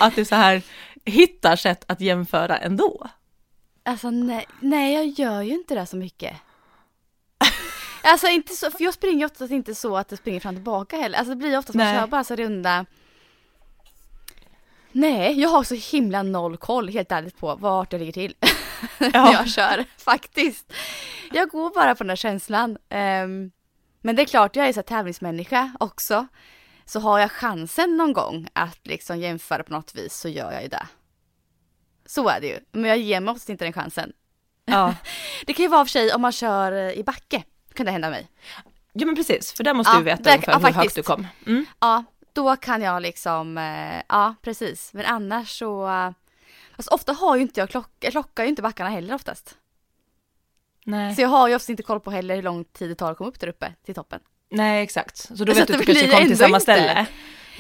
Att 0.01 0.17
du 0.17 0.25
så 0.25 0.35
här 0.35 0.63
hittar 1.05 1.57
sätt 1.57 1.85
att 1.89 2.01
jämföra 2.01 2.59
ändå? 2.59 3.07
Alltså 3.83 4.11
nej, 4.11 4.47
nej 4.61 4.95
jag 4.95 5.07
gör 5.07 5.43
ju 5.43 5.53
inte 5.55 5.75
det 5.75 5.87
så 5.87 5.97
mycket. 5.97 6.37
Alltså 8.03 8.27
inte 8.29 8.53
så, 8.55 8.71
för 8.71 8.85
jag 8.85 8.95
springer 8.95 9.27
oftast 9.27 9.53
inte 9.53 9.75
så 9.75 9.97
att 9.97 10.09
det 10.09 10.17
springer 10.17 10.41
fram 10.41 10.55
och 10.55 10.57
tillbaka 10.57 10.97
heller. 10.97 11.19
Alltså 11.19 11.31
det 11.31 11.37
blir 11.37 11.59
oftast 11.59 11.77
man 11.77 11.87
Nej. 11.87 12.01
kör 12.01 12.07
bara 12.07 12.25
så 12.25 12.37
runda. 12.37 12.87
Nej, 14.93 15.41
jag 15.41 15.49
har 15.49 15.65
så 15.65 15.75
himla 15.75 16.23
noll 16.23 16.57
koll 16.57 16.89
helt 16.89 17.13
ärligt 17.13 17.37
på 17.39 17.55
vart 17.55 17.93
jag 17.93 17.99
ligger 18.01 18.13
till. 18.13 18.35
när 18.99 19.11
Ja. 19.15 19.33
jag 19.33 19.49
kör, 19.49 19.85
faktiskt. 19.99 20.73
Jag 21.33 21.49
går 21.49 21.71
bara 21.75 21.95
på 21.95 22.03
den 22.05 22.09
där 22.09 22.17
känslan. 22.17 22.79
Ehm, 22.89 23.51
men 24.01 24.17
det 24.17 24.23
är 24.23 24.27
klart, 24.27 24.57
jag 24.57 24.69
är 24.69 24.73
så 24.73 24.83
tävlingsmänniska 24.83 25.73
också. 25.81 26.27
Så 26.85 27.01
har 27.01 27.19
jag 27.19 27.31
chansen 27.33 27.97
någon 27.97 28.13
gång 28.13 28.49
att 28.53 28.79
liksom 28.87 29.19
jämföra 29.19 29.63
på 29.63 29.73
något 29.73 29.95
vis 29.95 30.15
så 30.15 30.29
gör 30.29 30.53
jag 30.53 30.63
ju 30.63 30.69
det. 30.69 30.87
Så 32.11 32.29
är 32.29 32.41
det 32.41 32.47
ju. 32.47 32.59
Men 32.73 32.85
jag 32.85 32.99
ger 32.99 33.21
mig 33.21 33.33
oftast 33.33 33.49
inte 33.49 33.65
den 33.65 33.73
chansen. 33.73 34.13
Ja. 34.65 34.95
Det 35.47 35.53
kan 35.55 35.63
ju 35.63 35.69
vara 35.69 35.85
för 35.85 35.91
sig 35.91 36.13
om 36.15 36.23
man 36.23 36.33
kör 36.33 36.73
eh, 36.73 36.93
i 36.93 37.03
backe. 37.05 37.43
Kan 37.75 37.87
det 37.87 37.93
hända 37.93 38.11
mig. 38.11 38.31
ja 38.93 39.07
men 39.07 39.17
precis, 39.17 39.53
för 39.53 39.65
där 39.65 39.75
måste 39.75 39.93
Ja, 39.93 39.99
du 39.99 40.05
veta 40.05 40.23
där- 40.23 40.33
ungefär 40.33 40.53
ja, 40.53 40.59
hur 40.67 40.73
högt 40.73 40.95
du 40.95 41.03
kom. 41.03 41.27
Mm. 41.47 41.67
Ja, 41.81 42.05
då 42.33 42.57
kan 42.57 42.83
jag 42.83 43.03
liksom, 43.03 43.59
eh, 43.59 44.03
ja 44.09 44.35
precis. 44.43 44.93
Men 44.95 45.07
annars 45.07 45.59
så, 45.59 45.87
eh, 45.87 46.11
alltså 46.77 46.91
ofta 46.91 47.13
har 47.13 47.37
ju 47.37 47.43
inte 47.43 47.61
jag 47.61 47.71
klocka, 47.71 47.91
jag 48.01 48.13
klockar 48.13 48.43
ju 48.43 48.49
inte 48.49 48.63
backarna 48.63 48.91
heller 48.91 49.15
oftast. 49.15 49.57
Nej. 50.85 51.15
Så 51.15 51.23
jag 51.23 51.29
har 51.29 51.49
ju 51.49 51.55
oftast 51.55 51.71
inte 51.71 51.83
koll 51.83 52.01
på 52.01 52.11
heller 52.11 52.37
hur 52.37 52.43
lång 52.43 52.65
tid 52.65 52.91
det 52.91 52.95
tar 52.95 53.13
att 53.13 53.19
komma 53.19 53.29
upp 53.31 53.41
där 53.41 53.49
uppe 53.49 53.73
till 53.85 53.95
toppen. 53.95 54.21
Nej, 54.51 54.83
exakt. 54.83 55.17
Så 55.17 55.35
då 55.35 55.37
Så 55.37 55.45
vet 55.45 55.63
att 55.63 55.67
du 55.69 55.75
att 55.75 55.81
du 55.81 55.87
kanske 55.87 56.09
kom 56.11 56.27
till 56.27 56.39
samma 56.39 56.57
inte. 56.57 56.61
ställe. 56.61 57.07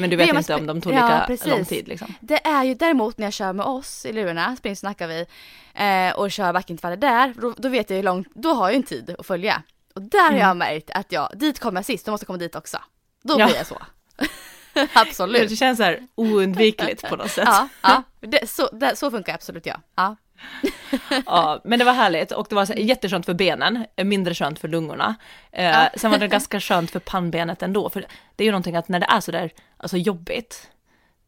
Men 0.00 0.10
du 0.10 0.16
vet 0.16 0.28
inte 0.36 0.54
om 0.54 0.66
de 0.66 0.80
tog 0.80 0.92
Ja, 0.92 0.96
lika 1.06 1.24
precis. 1.26 1.46
lång 1.46 1.64
tid 1.64 1.88
liksom. 1.88 2.14
Det 2.20 2.46
är 2.46 2.64
ju 2.64 2.74
däremot 2.74 3.18
när 3.18 3.26
jag 3.26 3.32
kör 3.32 3.52
med 3.52 3.66
oss 3.66 4.06
i 4.06 4.12
lurarna, 4.12 4.56
spring 4.56 4.76
snackar 4.76 5.08
vi, 5.08 5.26
eh, 5.74 6.16
och 6.18 6.30
kör 6.32 6.52
backintervaller 6.52 6.96
där, 6.96 7.34
då, 7.40 7.54
då 7.56 7.68
vet 7.68 7.90
jag 7.90 7.96
hur 7.96 8.02
långt, 8.04 8.28
då 8.34 8.52
har 8.54 8.64
jag 8.64 8.72
ju 8.72 8.76
en 8.76 8.82
tid 8.82 9.14
att 9.18 9.26
följa. 9.26 9.62
Och 9.94 10.02
där 10.02 10.30
har 10.32 10.38
jag 10.38 10.56
märkt 10.56 10.90
att 10.90 11.12
jag, 11.12 11.28
dit 11.34 11.58
kommer 11.60 11.78
jag 11.80 11.84
sist, 11.86 12.06
då 12.06 12.10
måste 12.12 12.24
jag 12.24 12.26
komma 12.26 12.38
dit 12.38 12.54
också. 12.56 12.78
Då 13.22 13.40
Ja. 13.40 13.46
blir 13.46 13.56
jag 13.56 13.66
så. 13.66 13.78
Absolut. 14.92 15.48
Det 15.48 15.56
känns 15.56 15.76
så 15.78 15.82
här 15.84 16.06
oundvikligt 16.14 17.08
på 17.08 17.16
något 17.16 17.30
sätt. 17.30 17.44
Ja, 17.48 17.68
ja. 17.82 18.02
Det, 18.20 18.50
så, 18.50 18.68
det, 18.72 18.96
så 18.96 19.10
funkar 19.10 19.34
absolut 19.34 19.66
jag. 19.66 19.80
Ja. 19.94 20.16
Ja, 21.26 21.60
men 21.64 21.78
det 21.78 21.84
var 21.84 21.92
härligt 21.92 22.32
och 22.32 22.46
det 22.48 22.54
var 22.54 22.66
så 22.66 22.72
jätteskönt 22.72 23.26
för 23.26 23.34
benen, 23.34 23.86
mindre 23.96 24.34
skönt 24.34 24.58
för 24.58 24.68
lungorna. 24.68 25.14
Eh, 25.52 25.64
Ja. 25.64 25.90
Sen 25.96 26.10
var 26.10 26.18
det 26.18 26.28
ganska 26.28 26.60
skönt 26.60 26.90
för 26.90 27.00
pannbenet 27.00 27.62
ändå, 27.62 27.90
för 27.90 28.06
det 28.36 28.44
är 28.44 28.46
ju 28.46 28.50
någonting 28.52 28.76
att 28.76 28.88
när 28.88 29.00
det 29.00 29.06
är 29.06 29.20
så 29.20 29.32
där, 29.32 29.50
alltså 29.76 29.96
jobbigt, 29.96 30.70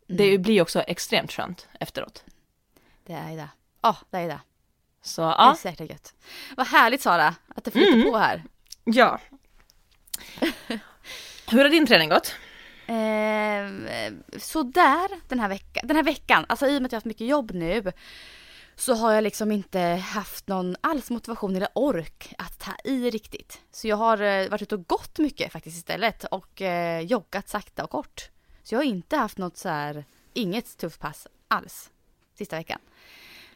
det 0.09 0.29
Mm. 0.29 0.43
blir 0.43 0.55
ju 0.55 0.61
också 0.63 0.81
extremt 0.81 1.33
skönt 1.33 1.69
efteråt. 1.81 2.25
Det 3.07 3.13
är 3.13 3.37
det. 3.37 3.49
Ja, 3.83 3.97
det 4.11 4.17
är 4.19 4.29
det. 4.29 4.41
Så 5.03 5.23
Det 5.23 5.27
är 5.29 5.31
ja, 5.39 5.57
säkert 5.59 5.91
gött. 5.91 6.15
Vad 6.57 6.67
härligt 6.67 7.03
Sara, 7.03 7.35
att 7.57 7.65
det 7.65 7.71
flyter 7.71 7.93
Mm. 7.93 8.11
på 8.11 8.19
här. 8.19 8.43
ja. 8.85 9.19
Hur 11.51 11.63
har 11.65 11.69
din 11.69 11.87
träning 11.87 12.09
gått? 12.09 12.35
Eh, 12.87 14.13
sådär 14.39 15.09
den 15.29 15.41
här 15.41 15.49
veckan. 15.49 15.87
Den 15.87 15.97
här 15.97 16.03
veckan, 16.05 16.47
alltså 16.49 16.67
i 16.67 16.79
och 16.79 16.83
med 16.83 16.87
att 16.87 16.93
jag 16.93 16.97
har 16.97 17.01
haft 17.01 17.07
mycket 17.07 17.27
jobb 17.27 17.51
nu 17.55 17.93
så 18.77 18.95
har 18.95 19.13
jag 19.13 19.25
liksom 19.25 19.53
inte 19.53 19.81
haft 19.81 20.49
någon 20.49 20.77
alls 20.81 21.11
motivation 21.11 21.57
eller 21.57 21.69
ork 21.75 22.35
att 22.39 22.59
ta 22.59 22.73
i 22.85 23.11
riktigt. 23.11 23.61
Så 23.71 23.89
jag 23.89 23.97
har 23.97 24.23
eh, 24.23 24.49
varit 24.49 24.63
ute 24.63 24.75
och 24.75 24.87
gått 24.87 25.19
mycket 25.19 25.53
faktiskt 25.53 25.77
istället 25.77 26.25
och 26.25 26.63
eh, 26.63 27.01
joggat 27.01 27.49
sakta 27.49 27.85
och 27.85 27.91
kort. 27.91 28.31
Så 28.63 28.75
jag 28.75 28.79
har 28.79 28.85
inte 28.85 29.17
haft 29.17 29.39
något 29.39 29.57
så 29.57 29.69
här, 29.69 30.05
inget 30.33 30.77
tufft 30.79 31.01
pass 31.01 31.27
alls 31.49 31.91
sista 32.39 32.57
veckan. 32.57 32.79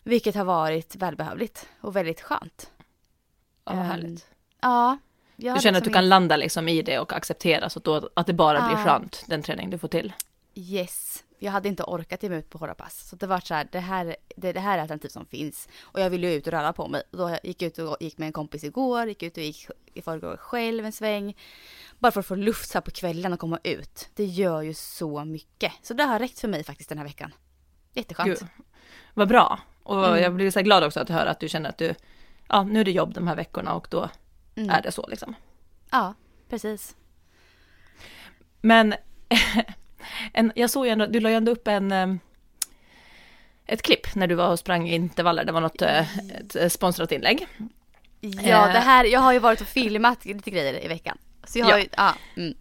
Vilket 0.02 0.35
har 0.35 0.44
varit 0.44 0.96
välbehövligt 0.96 1.68
och 1.80 1.96
väldigt 1.96 2.20
skönt. 2.20 2.70
Ja, 3.64 3.73
vad 3.75 3.85
härligt. 3.85 4.26
Ja. 4.61 4.99
jag 5.37 5.52
har 5.52 5.58
Du 5.58 5.62
känner 5.62 5.78
att 5.78 5.85
du 5.85 5.88
liksom 5.88 5.94
kan 6.00 6.08
landa 6.08 6.37
liksom 6.37 6.68
i 6.68 6.82
det 6.82 6.99
och 6.99 7.12
acceptera 7.12 7.70
så 7.70 7.78
att, 7.78 7.85
då, 7.85 8.11
att 8.14 8.26
det 8.26 8.32
bara 8.32 8.68
blir 8.68 8.78
Ja. 8.78 8.85
skönt, 8.85 9.25
den 9.26 9.42
träning 9.42 9.70
du 9.70 9.78
får 9.78 9.88
till. 9.88 10.12
Yes. 10.59 11.25
Jag 11.39 11.53
hade 11.53 11.69
inte 11.69 11.83
orkat 11.83 12.23
ge 12.23 12.29
mig 12.29 12.39
ut 12.39 12.51
på 12.51 12.59
hårda 12.59 12.75
pass. 12.75 13.09
Så 13.09 13.17
det 13.17 13.27
var 13.27 13.41
så 13.41 13.55
här, 13.55 13.69
det 13.73 13.81
här, 13.81 14.17
det, 14.37 14.53
det 14.53 14.61
här 14.61 14.79
är 14.79 14.83
alternativ 14.83 15.09
som 15.09 15.27
finns. 15.27 15.69
Och 15.81 16.01
jag 16.01 16.11
ville 16.11 16.27
ju 16.31 16.35
ut 16.35 16.47
och 16.47 16.53
röra 16.53 16.73
på 16.73 16.89
mig. 16.89 17.03
Då 17.11 17.39
gick 17.43 17.63
jag 17.63 17.67
ut 17.69 17.79
och 17.79 17.97
gick 18.01 18.19
med 18.19 18.27
en 18.27 18.33
kompis 18.33 18.65
igår, 18.65 19.07
gick 19.09 19.23
ut 19.23 19.37
och 19.37 19.43
gick 19.43 19.67
i 19.95 20.03
förrgår 20.03 20.37
själv 20.37 20.85
en 20.87 20.93
sväng. 20.93 21.37
Bara 21.99 22.13
för 22.13 22.21
att 22.21 22.27
få 22.27 22.35
luft 22.35 22.69
så 22.71 22.75
här 22.79 22.81
på 22.83 22.91
kvällen 22.91 23.33
och 23.33 23.39
komma 23.41 23.59
ut. 23.65 24.09
Det 24.15 24.25
gör 24.25 24.63
ju 24.63 24.75
så 24.75 25.25
mycket. 25.25 25.73
Så 25.83 25.95
det 25.95 26.05
har 26.05 26.19
räckt 26.19 26.39
för 26.41 26.49
mig 26.49 26.65
faktiskt 26.65 26.89
den 26.89 26.99
här 26.99 27.05
veckan. 27.05 27.35
Jätteskönt. 27.93 28.29
Gud, 28.29 28.49
vad 29.15 29.29
bra. 29.29 29.59
Och 29.83 30.07
Mm. 30.09 30.23
jag 30.23 30.35
blir 30.35 30.51
så 30.51 30.63
glad 30.63 30.85
också 30.85 31.01
att 31.01 31.09
höra 31.09 31.31
att 31.31 31.41
du 31.41 31.49
känner 31.49 31.69
att 31.69 31.79
du, 31.79 31.95
ja 32.49 32.63
nu 32.63 32.81
är 32.81 32.85
det 32.85 32.91
jobb 32.93 33.15
de 33.15 33.27
här 33.29 33.37
veckorna 33.37 33.75
och 33.75 33.87
då 33.91 34.09
Mm. 34.55 34.71
är 34.71 34.83
det 34.83 34.93
så 34.93 35.07
liksom. 35.07 35.35
Ja, 35.91 36.15
precis. 36.49 36.97
Men 38.61 38.95
en, 40.32 40.52
jag 40.54 40.70
såg 40.70 40.87
ju 40.87 40.92
ändå, 40.92 41.06
du 41.06 41.20
la 41.20 41.30
ju 41.30 41.37
ändå 41.37 41.52
upp 41.52 41.68
en, 41.68 41.92
em, 41.92 42.20
ett 43.66 43.82
klipp 43.82 44.14
när 44.14 44.26
du 44.26 44.35
var 44.35 44.49
och 44.49 44.58
sprang 44.58 44.88
intervaller, 44.88 45.44
det 45.44 45.52
var 45.52 45.61
något 45.61 45.82
eh, 45.82 46.16
ett 46.40 46.56
eh, 46.56 46.68
sponsrat 46.68 47.12
inlägg. 47.12 47.46
Ja, 48.20 48.66
Eh. 48.68 48.73
det 48.73 48.78
här, 48.80 49.04
jag 49.04 49.20
har 49.20 49.32
ju 49.32 49.38
varit 49.38 49.61
och 49.61 49.66
filmat 49.66 50.25
lite 50.25 50.50
grejer 50.50 50.85
i 50.85 50.88
veckan. 50.88 51.18
Så 51.44 51.58
jag 51.58 51.66
har 51.66 51.73
Ja. 51.73 51.78
ju, 51.78 51.88
ja. 51.96 52.14
Mm. 52.37 52.54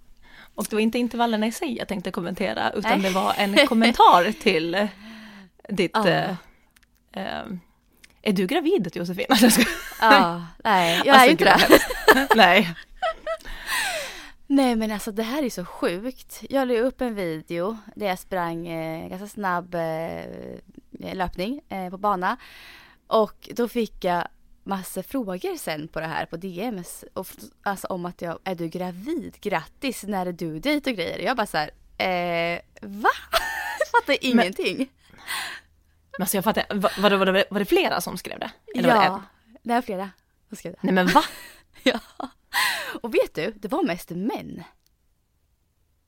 Och 0.55 0.65
det 0.69 0.75
var 0.75 0.81
inte 0.81 0.99
intervallerna 0.99 1.47
i 1.47 1.51
sig 1.51 1.77
jag 1.77 1.87
tänkte 1.87 2.11
kommentera, 2.11 2.71
utan 2.71 2.91
Nej. 2.91 3.01
det 3.01 3.09
var 3.15 3.33
en 3.37 3.67
kommentar 3.67 4.31
till 4.31 4.75
eh, 4.75 4.87
ditt... 5.69 5.91
Ja. 5.93 6.07
Eh, 6.07 6.29
em, 7.13 7.59
är 8.21 8.33
du 8.33 8.47
gravid 8.47 8.91
Josefin? 8.95 9.25
Ja, 10.01 10.45
nej, 10.63 11.01
jag 11.05 11.07
Alltså, 11.07 11.21
är 11.21 11.25
ju 11.25 11.31
inte 11.31 11.43
det. 12.13 12.27
Nej. 12.35 12.73
Nej 14.55 14.75
men 14.75 14.91
alltså 14.91 15.11
det 15.11 15.23
här 15.23 15.43
är 15.43 15.49
så 15.49 15.65
sjukt. 15.65 16.41
Jag 16.49 16.67
la 16.67 16.73
upp 16.73 17.01
en 17.01 17.15
video 17.15 17.77
där 17.95 18.07
jag 18.07 18.19
sprang 18.19 18.67
eh, 18.67 19.09
ganska 19.09 19.27
snabb 19.27 19.75
eh, 19.75 21.13
löpning 21.13 21.61
eh, 21.69 21.89
på 21.89 21.97
bana. 21.97 22.37
Och 23.07 23.49
då 23.55 23.67
fick 23.67 24.03
jag 24.03 24.27
massor 24.63 25.01
frågor 25.01 25.57
sen 25.57 25.87
på 25.87 25.99
det 25.99 26.07
här 26.07 26.25
på 26.25 26.37
DMs. 26.37 27.05
Och, 27.13 27.27
alltså 27.63 27.87
om 27.87 28.05
att 28.05 28.21
jag, 28.21 28.39
är 28.43 28.55
du 28.55 28.67
gravid? 28.67 29.37
Grattis, 29.41 30.03
när 30.03 30.25
är 30.25 30.31
du 30.33 30.59
dit 30.59 30.87
och 30.87 30.93
grejer. 30.93 31.19
Jag 31.19 31.37
bara 31.37 31.47
så 31.47 31.57
här, 31.57 31.71
eh, 31.97 32.59
va? 32.81 33.09
Jag 33.79 33.87
fattar 33.87 34.17
ingenting. 34.21 34.77
Men 36.11 36.21
alltså 36.21 36.37
jag 36.37 36.43
fattar, 36.43 36.65
var, 36.75 37.01
var, 37.01 37.09
det, 37.09 37.17
var, 37.17 37.45
var 37.49 37.59
det 37.59 37.65
flera 37.65 38.01
som 38.01 38.17
skrev 38.17 38.39
det? 38.39 38.51
Eller 38.75 38.93
var 38.93 39.01
det 39.01 39.05
en? 39.05 39.11
ja, 39.11 39.23
det 39.63 39.73
är 39.73 39.81
flera 39.81 40.09
som 40.47 40.57
skrev 40.57 40.73
det. 40.73 40.79
Nej 40.81 40.93
men 40.93 41.07
va? 41.07 41.23
Ja. 41.83 41.99
Och 43.01 43.13
vet 43.13 43.33
du, 43.35 43.53
det 43.55 43.67
var 43.67 43.83
mest 43.83 44.09
män. 44.09 44.63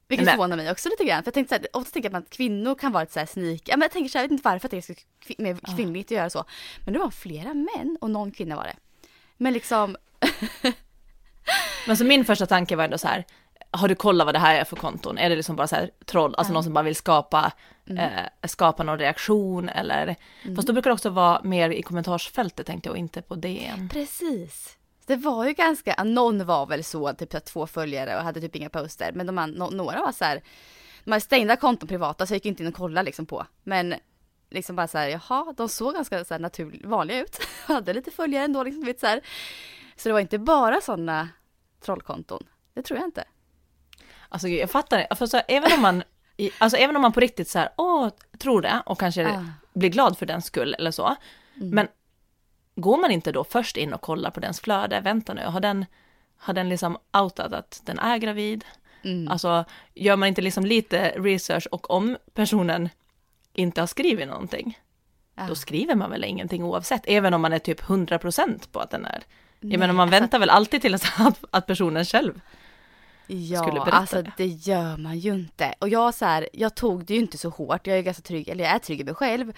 Vilket 0.08 0.26
Men- 0.26 0.34
förvånar 0.34 0.58
mig 0.58 0.72
också 0.72 0.90
lite 0.90 1.04
grann. 1.04 1.24
För 1.24 1.28
jag 1.28 1.34
tänkte 1.34 1.56
så 1.56 1.62
här, 1.62 1.68
ofta 1.74 1.92
tänker 1.92 2.10
man 2.10 2.24
att 2.24 2.30
kvinnor 2.30 2.76
kan 2.76 2.92
vara 2.92 3.04
lite 3.04 3.14
så 3.14 3.20
här 3.20 3.26
sneak. 3.28 3.62
Ja, 3.66 3.78
men 3.78 3.82
jag 3.82 3.92
tänker 3.92 4.10
så 4.10 4.18
här, 4.18 4.24
jag 4.24 4.30
vet 4.30 4.32
inte 4.32 4.50
varför 4.50 4.70
det 4.70 4.78
är 4.78 4.82
så 4.82 4.94
mer 5.38 5.76
kvinnligt 5.76 6.08
att 6.08 6.12
göra 6.18 6.30
så. 6.30 6.46
Men 6.86 6.94
det 6.94 7.00
var 7.00 7.10
flera 7.10 7.54
män 7.54 7.98
och 8.02 8.10
någon 8.10 8.32
kvinna 8.32 8.56
var 8.56 8.64
det. 8.64 8.76
Men 9.38 9.54
liksom, 9.54 9.98
Men 11.88 11.98
så 11.98 12.04
min 12.04 12.26
första 12.26 12.46
tanke 12.46 12.76
var 12.76 12.84
ändå 12.84 12.98
så 12.98 13.08
här, 13.08 13.26
har 13.72 13.88
du 13.88 13.96
kollat 13.96 14.26
vad 14.26 14.36
det 14.36 14.40
här 14.40 14.56
är 14.56 14.64
för 14.64 14.76
konton? 14.76 15.18
Är 15.18 15.30
det 15.30 15.36
liksom 15.36 15.56
bara 15.56 15.68
så 15.68 15.76
här 15.76 15.92
troll, 16.06 16.36
alltså 16.36 16.54
någon 16.54 16.64
som 16.64 16.74
bara 16.74 16.84
vill 16.84 16.96
skapa, 16.96 17.52
eh, 17.86 18.48
skapa 18.48 18.84
någon 18.84 19.00
reaktion 19.00 19.70
eller? 19.70 20.16
Fast 20.56 20.68
då 20.68 20.74
brukar 20.74 20.90
det 20.90 20.94
också 20.94 21.10
vara 21.10 21.42
mer 21.44 21.70
i 21.70 21.82
kommentarsfältet 21.82 22.66
tänkte 22.66 22.90
jag 22.90 22.92
och 22.92 22.98
inte 22.98 23.22
på 23.22 23.36
DM. 23.36 23.90
precis. 23.90 24.77
Det 25.08 25.16
var 25.16 25.46
ju 25.46 25.54
ganska, 25.54 26.04
någon 26.04 26.46
var 26.46 26.66
väl 26.66 26.84
så, 26.84 27.14
typ 27.14 27.32
så 27.32 27.40
två 27.40 27.68
följare 27.68 28.18
och 28.18 28.24
hade 28.24 28.42
typ 28.42 28.56
inga 28.56 28.70
poster. 28.70 29.12
Men 29.12 29.26
de, 29.28 29.36
no, 29.36 29.70
några 29.72 30.02
var 30.02 30.12
så 30.12 30.26
här, 30.26 30.42
de 31.04 31.12
hade 31.12 31.22
stängda 31.22 31.56
konton 31.56 31.88
privata 31.88 32.26
så 32.28 32.34
jag 32.34 32.36
gick 32.36 32.46
inte 32.46 32.64
in 32.64 32.70
och 32.70 32.76
kollade 32.76 33.06
liksom 33.06 33.26
på. 33.26 33.46
Men 33.64 33.96
liksom 34.50 34.76
bara 34.76 34.88
så 34.88 34.98
här, 34.98 35.08
jaha, 35.08 35.54
de 35.58 35.70
såg 35.70 35.94
ganska 35.94 36.26
så 36.26 36.34
här 36.34 36.40
naturligt 36.40 36.86
vanliga 36.86 37.22
ut. 37.22 37.40
hade 37.66 37.94
lite 37.94 38.12
följare 38.12 38.44
ändå 38.46 38.64
liksom, 38.64 38.86
vet, 38.86 39.00
så 39.00 39.08
här. 39.08 39.22
Så 39.96 40.10
det 40.10 40.14
var 40.14 40.20
inte 40.20 40.40
bara 40.40 40.82
sådana 40.82 41.30
trollkonton. 41.82 42.44
Det 42.74 42.82
tror 42.82 43.00
jag 43.00 43.08
inte. 43.08 43.24
Alltså 44.30 44.48
jag 44.48 44.70
fattar 44.72 44.98
det, 44.98 45.16
för 45.16 45.26
så 45.26 45.38
här, 45.38 45.46
även 45.48 45.72
om 45.74 45.82
man, 45.82 46.04
i- 46.38 46.52
alltså 46.58 46.78
även 46.78 46.96
om 46.96 47.02
man 47.02 47.12
på 47.14 47.20
riktigt 47.20 47.50
så 47.50 47.60
här, 47.60 47.70
åh, 47.78 48.10
tror 48.40 48.62
det 48.62 48.82
och 48.86 49.00
kanske 49.00 49.28
Ah. 49.28 49.46
blir 49.74 49.90
glad 49.90 50.18
för 50.18 50.26
den 50.26 50.42
skull 50.42 50.76
eller 50.80 50.92
så. 50.92 51.16
Men 51.54 51.88
går 52.82 52.98
man 52.98 53.12
inte 53.12 53.32
då 53.32 53.44
först 53.44 53.78
in 53.78 53.94
och 53.94 54.02
kollar 54.02 54.32
på 54.32 54.40
dens 54.40 54.60
flöde, 54.60 55.00
vänta 55.02 55.34
nu, 55.34 55.46
har 55.46 55.60
den, 55.60 55.86
har 56.38 56.54
den 56.54 56.70
liksom 56.70 56.98
outat 57.18 57.54
att 57.54 57.82
den 57.86 58.00
är 58.00 58.18
gravid? 58.18 58.66
Mm. 59.04 59.28
Alltså 59.28 59.66
gör 59.94 60.16
man 60.16 60.28
inte 60.28 60.42
liksom 60.42 60.66
lite 60.66 61.10
research 61.10 61.68
och 61.72 61.92
om 61.92 62.18
personen 62.34 62.90
inte 63.54 63.82
har 63.82 63.88
skrivit 63.88 64.28
någonting, 64.28 64.80
Ja. 65.36 65.44
då 65.48 65.56
skriver 65.56 65.96
man 65.96 66.10
väl 66.12 66.24
ingenting 66.24 66.64
oavsett, 66.64 67.02
även 67.08 67.34
om 67.34 67.42
man 67.42 67.54
är 67.54 67.60
typ 67.60 67.82
100% 67.82 68.68
på 68.72 68.80
att 68.80 68.92
den 68.92 69.06
är. 69.06 69.24
Jag 69.60 69.70
Nej, 69.70 69.78
menar 69.78 69.94
man 69.94 70.04
alltså- 70.08 70.20
väntar 70.20 70.40
väl 70.40 70.50
alltid 70.50 70.82
till 70.82 70.94
att, 71.18 71.44
att 71.52 71.66
personen 71.68 72.06
själv 72.06 72.42
Ja, 73.28 73.62
skulle 73.64 73.80
berätta 73.80 73.98
alltså 73.98 74.22
det. 74.22 74.32
det 74.38 74.46
gör 74.46 74.98
man 74.98 75.20
ju 75.20 75.34
inte. 75.34 75.74
Och 75.80 75.90
jag 75.90 76.14
så 76.14 76.26
här, 76.26 76.50
jag 76.54 76.76
tog 76.76 77.06
det 77.06 77.14
ju 77.14 77.20
inte 77.20 77.38
så 77.38 77.50
hårt. 77.50 77.88
Jag 77.88 77.98
är 77.98 78.02
ganska 78.02 78.24
trygg, 78.24 78.48
eller 78.50 78.64
jag 78.64 78.74
är 78.74 78.80
trygg 78.80 79.02
i 79.02 79.04
mig 79.04 79.14
själv. 79.16 79.54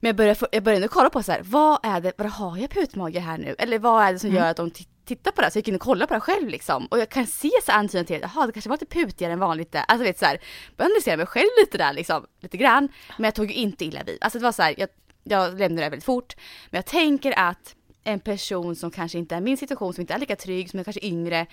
Men 0.00 0.08
jag 0.08 0.16
började, 0.16 0.46
jag 0.52 0.62
började 0.62 0.84
ändå 0.84 0.94
kolla 0.94 1.10
på 1.10 1.22
så 1.22 1.32
här, 1.32 1.40
vad 1.44 1.78
är 1.82 2.00
det, 2.00 2.12
vad 2.18 2.30
har 2.30 2.56
jag 2.56 2.70
putmage 2.70 3.16
här 3.16 3.38
nu? 3.38 3.54
Eller 3.58 3.78
vad 3.78 4.04
är 4.04 4.12
det 4.12 4.18
som 4.18 4.30
gör 4.30 4.50
att 4.50 4.56
de 4.56 4.70
ti- 4.70 4.88
tittar 5.04 5.30
på 5.30 5.40
det 5.40 5.44
här? 5.44 5.50
Så 5.50 5.56
jag 5.56 5.60
gick 5.60 5.68
in 5.68 5.74
och 5.74 5.80
kollade 5.80 6.06
på 6.06 6.14
det 6.14 6.20
själv 6.20 6.48
liksom. 6.48 6.86
Och 6.86 6.98
jag 6.98 7.08
kan 7.08 7.26
se 7.26 7.50
så 7.66 7.72
antydningar 7.72 8.06
till 8.06 8.24
att, 8.24 8.34
jaha 8.34 8.46
det 8.46 8.52
kanske 8.52 8.68
var 8.68 8.76
lite 8.76 8.86
putigare 8.86 9.32
än 9.32 9.38
vanligt 9.38 9.72
där. 9.72 9.84
Alltså 9.88 10.04
vet 10.04 10.18
så 10.18 10.24
här, 10.24 10.40
började 10.76 10.92
analysera 10.92 11.16
mig 11.16 11.26
själv 11.26 11.48
lite 11.60 11.78
där 11.78 11.92
liksom, 11.92 12.26
lite 12.40 12.56
grann. 12.56 12.88
Men 13.16 13.24
jag 13.24 13.34
tog 13.34 13.46
ju 13.46 13.54
inte 13.54 13.84
illa 13.84 14.02
vid. 14.02 14.18
Alltså 14.20 14.38
det 14.38 14.44
var 14.44 14.52
så 14.52 14.62
här, 14.62 14.74
jag, 14.78 14.88
jag 15.24 15.58
lämnade 15.58 15.86
det 15.86 15.90
väldigt 15.90 16.04
fort. 16.04 16.36
Men 16.70 16.78
jag 16.78 16.86
tänker 16.86 17.38
att 17.38 17.74
en 18.04 18.20
person 18.20 18.76
som 18.76 18.90
kanske 18.90 19.18
inte 19.18 19.34
är 19.36 19.40
min 19.40 19.56
situation, 19.56 19.94
som 19.94 20.00
inte 20.00 20.14
är 20.14 20.18
lika 20.18 20.36
trygg, 20.36 20.70
som 20.70 20.80
är 20.80 20.84
kanske 20.84 21.06
yngre, 21.06 21.46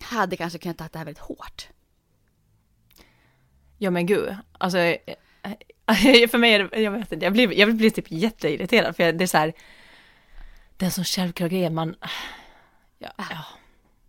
hade 0.00 0.36
kanske 0.36 0.58
kunnat 0.58 0.78
ta 0.78 0.88
det 0.92 0.98
här 0.98 1.04
väldigt 1.04 1.22
hårt. 1.24 1.68
Ja 3.78 3.90
men 3.90 4.06
gud, 4.06 4.36
alltså 4.58 4.78
eh, 4.78 4.96
för 6.30 6.38
mig 6.38 6.54
är 6.54 6.68
det, 6.68 6.80
jag 6.80 6.90
vet 6.90 7.12
inte, 7.12 7.26
jag 7.26 7.32
blir, 7.32 7.52
jag 7.52 7.74
blir 7.76 7.90
typ 7.90 8.06
jätteirriterad 8.08 8.96
för 8.96 9.12
det 9.12 9.24
är 9.24 9.26
så 9.28 9.38
här, 9.38 9.52
det 10.76 10.84
är 10.84 10.86
en 10.86 10.92
sån 10.92 11.04
självklar 11.04 11.48
grej, 11.48 11.70
man, 11.70 11.94
ja, 12.98 13.08
ja. 13.16 13.44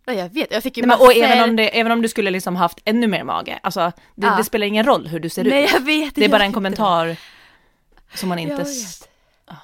Ja, 0.08 0.12
jag 0.12 0.28
vet, 0.34 0.52
jag 0.52 0.62
fick 0.62 0.76
ju 0.76 0.82
Nej, 0.82 0.88
massor... 0.88 1.04
och 1.06 1.16
även 1.16 1.50
om, 1.50 1.56
det, 1.56 1.78
även 1.80 1.92
om 1.92 2.02
du 2.02 2.08
skulle 2.08 2.30
liksom 2.30 2.56
haft 2.56 2.78
ännu 2.84 3.06
mer 3.06 3.24
mage, 3.24 3.58
alltså 3.62 3.92
det, 4.14 4.26
Ja. 4.26 4.36
det 4.36 4.44
spelar 4.44 4.66
ingen 4.66 4.86
roll 4.86 5.06
hur 5.08 5.20
du 5.20 5.28
ser 5.28 5.44
Nej 5.44 5.64
ut. 5.64 5.72
jag 5.72 5.80
vet. 5.80 6.14
Det 6.14 6.20
är 6.20 6.22
jag 6.22 6.30
bara 6.30 6.44
en 6.44 6.52
kommentar 6.52 7.16
som 8.14 8.28
man 8.28 8.36
det. 8.36 8.42
inte... 8.42 8.54
Jag 8.54 8.64
vet. 8.64 9.08
Ja. 9.46 9.56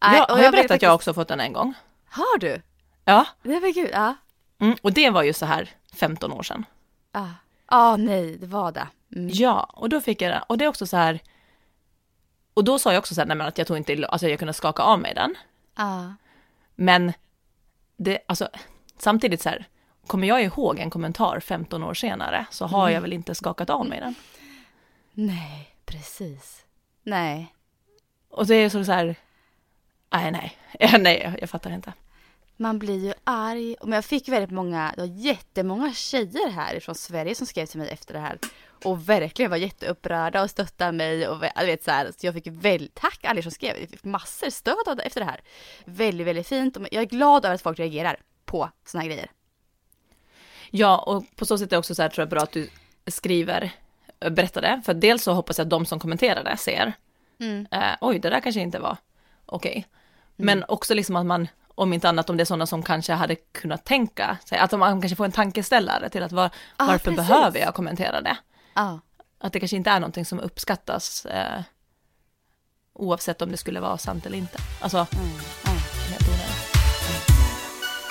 Nej, 0.00 0.20
har 0.20 0.26
jag 0.28 0.36
blev 0.38 0.52
berättat 0.52 0.70
att 0.70 0.82
jag 0.82 0.94
också 0.94 1.14
fått 1.14 1.28
den 1.28 1.40
en 1.40 1.52
gång? 1.52 1.74
Har 2.08 2.38
du? 2.38 2.62
Ja, 3.04 3.26
Nej 3.42 3.60
men 3.60 3.72
gud, 3.72 3.90
ja. 3.92 4.14
mm, 4.60 4.76
och 4.82 4.92
det 4.92 5.10
var 5.10 5.22
ju 5.22 5.32
så 5.32 5.46
här 5.46 5.70
15 5.94 6.32
år 6.32 6.42
sedan. 6.42 6.64
Ja, 7.12 7.28
ah, 7.66 7.96
nej 7.96 8.36
det 8.36 8.46
var 8.46 8.72
det. 8.72 8.86
Mm. 9.12 9.30
Ja, 9.32 9.70
och 9.72 9.88
då 9.88 10.00
fick 10.00 10.22
jag 10.22 10.32
den, 10.32 10.42
och 10.46 10.58
det 10.58 10.64
är 10.64 10.68
också 10.68 10.86
så 10.86 10.96
här, 10.96 11.20
och 12.54 12.64
då 12.64 12.78
sa 12.78 12.92
jag 12.92 12.98
också 12.98 13.14
så 13.14 13.20
här, 13.20 13.26
nej 13.26 13.36
men 13.36 13.46
att 13.46 13.58
jag 13.58 13.66
tog 13.66 13.76
inte, 13.76 14.06
alltså 14.06 14.28
jag 14.28 14.38
kunde 14.38 14.54
skaka 14.54 14.82
av 14.82 15.00
mig 15.00 15.14
den. 15.14 15.34
Ja. 15.76 16.14
Men 16.74 17.12
det, 17.96 18.18
alltså, 18.26 18.48
samtidigt 18.98 19.42
så 19.42 19.48
här, 19.48 19.68
kommer 20.06 20.28
jag 20.28 20.42
ihåg 20.42 20.78
en 20.78 20.90
kommentar 20.90 21.40
15 21.40 21.82
år 21.82 21.94
senare 21.94 22.46
så 22.50 22.66
har 22.66 22.90
jag 22.90 23.00
väl 23.00 23.12
inte 23.12 23.34
skakat 23.34 23.70
av 23.70 23.86
mig 23.86 24.00
den. 24.00 24.14
Nej, 25.12 25.76
precis. 25.84 26.64
Nej. 27.02 27.54
Och 28.28 28.46
det 28.46 28.54
är 28.54 28.68
så 28.68 28.84
så 28.84 28.92
här, 28.92 29.16
nej, 30.10 30.30
nej, 30.30 30.56
nej, 30.98 31.36
jag 31.40 31.50
fattar 31.50 31.70
inte. 31.70 31.92
Man 32.56 32.78
blir 32.78 33.04
ju 33.04 33.12
arg. 33.24 33.76
Men 33.82 33.92
jag 33.92 34.04
fick 34.04 34.28
väldigt 34.28 34.50
många, 34.50 34.92
det 34.96 35.00
var 35.00 35.08
jättemånga 35.08 35.92
tjejer 35.92 36.50
här 36.50 36.80
från 36.80 36.94
Sverige 36.94 37.34
som 37.34 37.46
skrev 37.46 37.66
till 37.66 37.78
mig 37.78 37.88
efter 37.88 38.14
det 38.14 38.20
här. 38.20 38.38
Och 38.84 39.08
verkligen 39.08 39.50
var 39.50 39.56
jätteupprörda 39.58 40.42
och 40.42 40.50
stöttade 40.50 40.92
mig 40.92 41.28
och 41.28 41.44
jag 41.56 41.66
vet 41.66 41.84
så 41.84 41.90
här, 41.90 42.12
så 42.18 42.26
jag 42.26 42.34
fick 42.34 42.46
väl, 42.46 42.90
tack 42.94 43.24
alla 43.24 43.42
som 43.42 43.50
skrev, 43.50 43.76
jag 43.80 43.88
fick 43.88 44.04
massor 44.04 44.50
stöd 44.50 45.00
efter 45.04 45.20
det 45.20 45.26
här. 45.26 45.40
Väldigt, 45.84 46.26
väldigt 46.26 46.46
fint 46.48 46.76
jag 46.90 47.02
är 47.02 47.06
glad 47.06 47.44
över 47.44 47.54
att 47.54 47.62
folk 47.62 47.78
reagerar 47.78 48.20
på 48.44 48.70
såna 48.86 49.02
här 49.02 49.08
grejer. 49.08 49.30
Ja, 50.70 50.98
och 50.98 51.24
på 51.36 51.46
så 51.46 51.58
sätt 51.58 51.66
är 51.66 51.70
det 51.70 51.78
också 51.78 51.94
så 51.94 52.02
här, 52.02 52.08
tror 52.08 52.22
jag, 52.22 52.28
bra 52.28 52.40
att 52.42 52.52
du 52.52 52.68
skriver, 53.06 53.70
äh, 54.20 54.30
berättar 54.30 54.62
det. 54.62 54.82
För 54.84 54.94
dels 54.94 55.22
så 55.22 55.32
hoppas 55.32 55.58
jag 55.58 55.64
att 55.64 55.70
de 55.70 55.86
som 55.86 56.00
kommenterar 56.00 56.44
det 56.44 56.56
ser, 56.56 56.92
Mm. 57.40 57.66
eh, 57.70 57.96
oj, 58.00 58.18
det 58.18 58.30
där 58.30 58.40
kanske 58.40 58.60
inte 58.60 58.78
var 58.78 58.96
okej. 59.46 59.86
Men 60.36 60.64
också 60.68 60.94
liksom 60.94 61.16
att 61.16 61.26
man, 61.26 61.48
om 61.78 61.92
inte 61.92 62.08
annat, 62.08 62.30
om 62.30 62.36
det 62.36 62.42
är 62.42 62.44
sådana 62.44 62.66
som 62.66 62.82
kanske 62.82 63.12
hade 63.12 63.34
kunnat 63.34 63.84
tänka 63.84 64.38
sig, 64.44 64.58
att 64.58 64.72
man 64.72 65.00
kanske 65.00 65.16
får 65.16 65.24
en 65.24 65.32
tankeställare 65.32 66.08
till 66.08 66.22
att 66.22 66.32
var, 66.32 66.50
Ja, 66.76 66.84
varför 66.86 67.10
precis. 67.10 67.28
behöver 67.28 67.58
jag 67.60 67.74
kommentera 67.74 68.20
det? 68.20 68.36
Ja. 68.74 69.00
Att 69.40 69.52
det 69.52 69.58
kanske 69.60 69.76
inte 69.76 69.90
är 69.90 70.00
någonting 70.00 70.24
som 70.24 70.40
uppskattas 70.40 71.26
eh, 71.26 71.60
oavsett 72.92 73.42
om 73.42 73.50
det 73.50 73.56
skulle 73.56 73.80
vara 73.80 73.98
sant 73.98 74.26
eller 74.26 74.38
inte. 74.38 74.58
Alltså, 74.80 75.06
Mm. 75.12 75.28
Onödigt. 75.66 76.26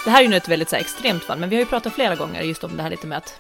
Det 0.05 0.11
här 0.11 0.19
är 0.19 0.23
ju 0.23 0.29
nu 0.29 0.35
ett 0.35 0.47
väldigt 0.47 0.69
så 0.69 0.75
här, 0.75 0.81
extremt 0.83 1.23
fall, 1.23 1.39
men 1.39 1.49
vi 1.49 1.55
har 1.55 1.59
ju 1.63 1.65
pratat 1.69 1.93
flera 1.93 2.15
gånger 2.15 2.41
just 2.41 2.63
om 2.63 2.77
det 2.77 2.83
här 2.83 2.89
lite 2.89 3.07
med 3.07 3.17
att 3.17 3.39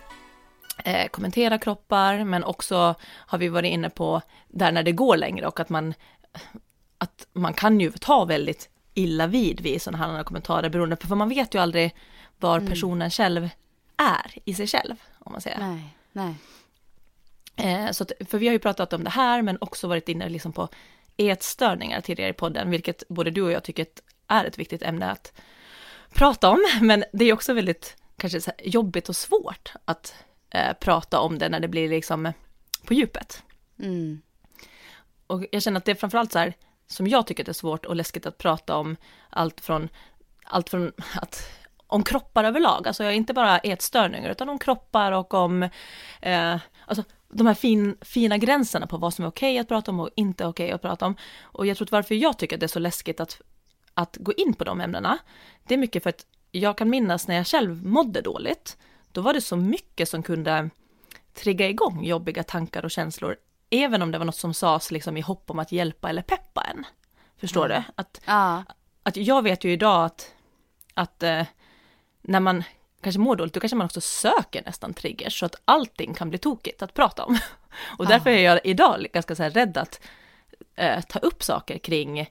eh, 0.83 1.07
kommentera 1.07 1.57
kroppar, 1.57 2.23
men 2.23 2.43
också 2.43 2.95
har 3.05 3.37
vi 3.37 3.47
varit 3.47 3.69
inne 3.71 3.89
på 3.89 4.21
där 4.47 4.71
när 4.71 4.83
det 4.83 4.91
går 4.91 5.17
längre 5.17 5.47
och 5.47 5.59
att 5.59 5.69
man, 5.69 5.93
att 6.97 7.27
man 7.33 7.53
kan 7.53 7.79
ju 7.79 7.91
ta 7.91 8.25
väldigt 8.25 8.69
illa 8.95 9.27
vid 9.27 9.61
vid 9.61 9.81
sådana 9.81 10.15
här 10.15 10.23
kommentarer 10.23 10.69
beroende 10.69 10.95
på, 10.95 11.07
för 11.07 11.15
man 11.15 11.29
vet 11.29 11.55
ju 11.55 11.59
aldrig 11.59 11.95
var 12.39 12.59
personen 12.59 13.11
själv 13.11 13.49
är 13.97 14.33
i 14.45 14.53
sig 14.53 14.67
själv, 14.67 14.95
om 15.19 15.31
man 15.31 15.41
säger. 15.41 15.59
Nej, 15.59 15.97
nej. 16.11 16.35
Eh, 17.55 17.91
så 17.91 18.03
att, 18.03 18.11
för 18.29 18.37
vi 18.37 18.47
har 18.47 18.53
ju 18.53 18.59
pratat 18.59 18.93
om 18.93 19.03
det 19.03 19.09
här, 19.09 19.41
men 19.41 19.57
också 19.61 19.87
varit 19.87 20.09
inne 20.09 20.29
liksom 20.29 20.53
på 20.53 20.69
ätstörningar 21.17 22.01
tidigare 22.01 22.29
i 22.29 22.33
podden, 22.33 22.69
vilket 22.69 23.07
både 23.07 23.31
du 23.31 23.41
och 23.41 23.51
jag 23.51 23.63
tycker 23.63 23.85
är 24.27 24.45
ett 24.45 24.57
viktigt 24.57 24.83
ämne 24.83 25.11
att 25.11 25.33
prata 26.13 26.49
om, 26.49 26.65
men 26.81 27.03
det 27.13 27.25
är 27.25 27.33
också 27.33 27.53
väldigt 27.53 27.95
kanske 28.17 28.39
jobbigt 28.63 29.09
och 29.09 29.15
svårt 29.15 29.73
att 29.85 30.15
eh, 30.49 30.73
prata 30.73 31.19
om 31.19 31.37
det 31.39 31.49
när 31.49 31.59
det 31.59 31.67
blir 31.67 31.89
liksom 31.89 32.33
på 32.85 32.93
djupet. 32.93 33.43
Mm. 33.79 34.21
Och 35.27 35.45
jag 35.51 35.63
känner 35.63 35.77
att 35.77 35.85
det 35.85 35.91
är 35.91 35.95
framförallt 35.95 36.31
så 36.31 36.39
här, 36.39 36.53
som 36.87 37.07
jag 37.07 37.27
tycker 37.27 37.43
att 37.43 37.45
det 37.45 37.51
är 37.51 37.53
svårt 37.53 37.85
och 37.85 37.95
läskigt 37.95 38.25
att 38.25 38.37
prata 38.37 38.75
om 38.77 38.95
allt 39.29 39.61
från, 39.61 39.89
allt 40.43 40.69
från 40.69 40.91
att, 41.21 41.49
om 41.87 42.03
kroppar 42.03 42.43
överlag, 42.43 42.87
alltså 42.87 43.11
inte 43.11 43.33
bara 43.33 43.57
ätstörningar, 43.57 44.29
utan 44.29 44.49
om 44.49 44.59
kroppar 44.59 45.11
och 45.11 45.33
om, 45.33 45.63
eh, 46.21 46.57
alltså 46.85 47.03
de 47.29 47.47
här 47.47 47.53
fin, 47.53 47.97
fina 48.01 48.37
gränserna 48.37 48.87
på 48.87 48.97
vad 48.97 49.13
som 49.13 49.25
är 49.25 49.29
okej 49.29 49.59
att 49.59 49.67
prata 49.67 49.91
om 49.91 49.99
och 49.99 50.09
inte 50.15 50.45
okej 50.45 50.71
att 50.71 50.81
prata 50.81 51.05
om. 51.05 51.15
Och 51.41 51.65
jag 51.65 51.77
tror 51.77 51.85
att 51.85 51.91
varför 51.91 52.15
jag 52.15 52.37
tycker 52.37 52.55
att 52.55 52.59
det 52.59 52.65
är 52.65 52.67
så 52.67 52.79
läskigt 52.79 53.19
att, 53.19 53.41
att 53.93 54.17
gå 54.19 54.33
in 54.33 54.53
på 54.53 54.63
de 54.63 54.81
ämnena, 54.81 55.17
det 55.67 55.73
är 55.73 55.77
mycket 55.77 56.03
för 56.03 56.09
att 56.09 56.25
jag 56.51 56.77
kan 56.77 56.89
minnas 56.89 57.27
när 57.27 57.35
jag 57.35 57.47
själv 57.47 57.85
mådde 57.85 58.21
dåligt, 58.21 58.77
då 59.11 59.21
var 59.21 59.33
det 59.33 59.41
så 59.41 59.55
mycket 59.55 60.09
som 60.09 60.23
kunde 60.23 60.69
trigga 61.33 61.69
igång 61.69 62.05
jobbiga 62.05 62.43
tankar 62.43 62.85
och 62.85 62.91
känslor, 62.91 63.35
även 63.83 64.01
om 64.01 64.11
det 64.11 64.17
var 64.17 64.25
något 64.25 64.35
som 64.35 64.53
sades 64.53 64.91
liksom 64.91 65.17
i 65.17 65.21
hopp 65.21 65.49
om 65.49 65.59
att 65.59 65.71
hjälpa 65.71 66.09
eller 66.09 66.21
peppa 66.21 66.61
en. 66.61 66.85
Förstår 67.37 67.65
mm. 67.65 67.81
du? 67.81 67.93
Att, 67.95 68.21
ja. 68.25 68.63
att 69.03 69.17
jag 69.17 69.41
vet 69.41 69.63
ju 69.63 69.71
idag 69.71 70.05
att, 70.05 70.33
att 70.93 71.23
eh, 71.23 71.45
när 72.21 72.39
man 72.39 72.63
kanske 73.01 73.19
mår 73.19 73.35
dåligt, 73.35 73.53
då 73.53 73.59
kanske 73.59 73.75
man 73.75 73.85
också 73.85 74.01
söker 74.01 74.63
nästan 74.65 74.93
triggers, 74.93 75.39
så 75.39 75.45
att 75.45 75.55
allting 75.65 76.13
kan 76.13 76.29
bli 76.29 76.37
tokigt 76.37 76.81
att 76.81 76.93
prata 76.93 77.25
om. 77.25 77.37
Och 77.97 78.07
därför 78.07 78.29
är 78.29 78.41
jag 78.41 78.59
idag 78.63 79.07
ganska 79.13 79.35
så 79.35 79.43
här 79.43 79.49
rädd 79.49 79.77
att 79.77 80.01
eh, 80.75 81.01
ta 81.01 81.19
upp 81.19 81.43
saker 81.43 81.77
kring 81.77 82.29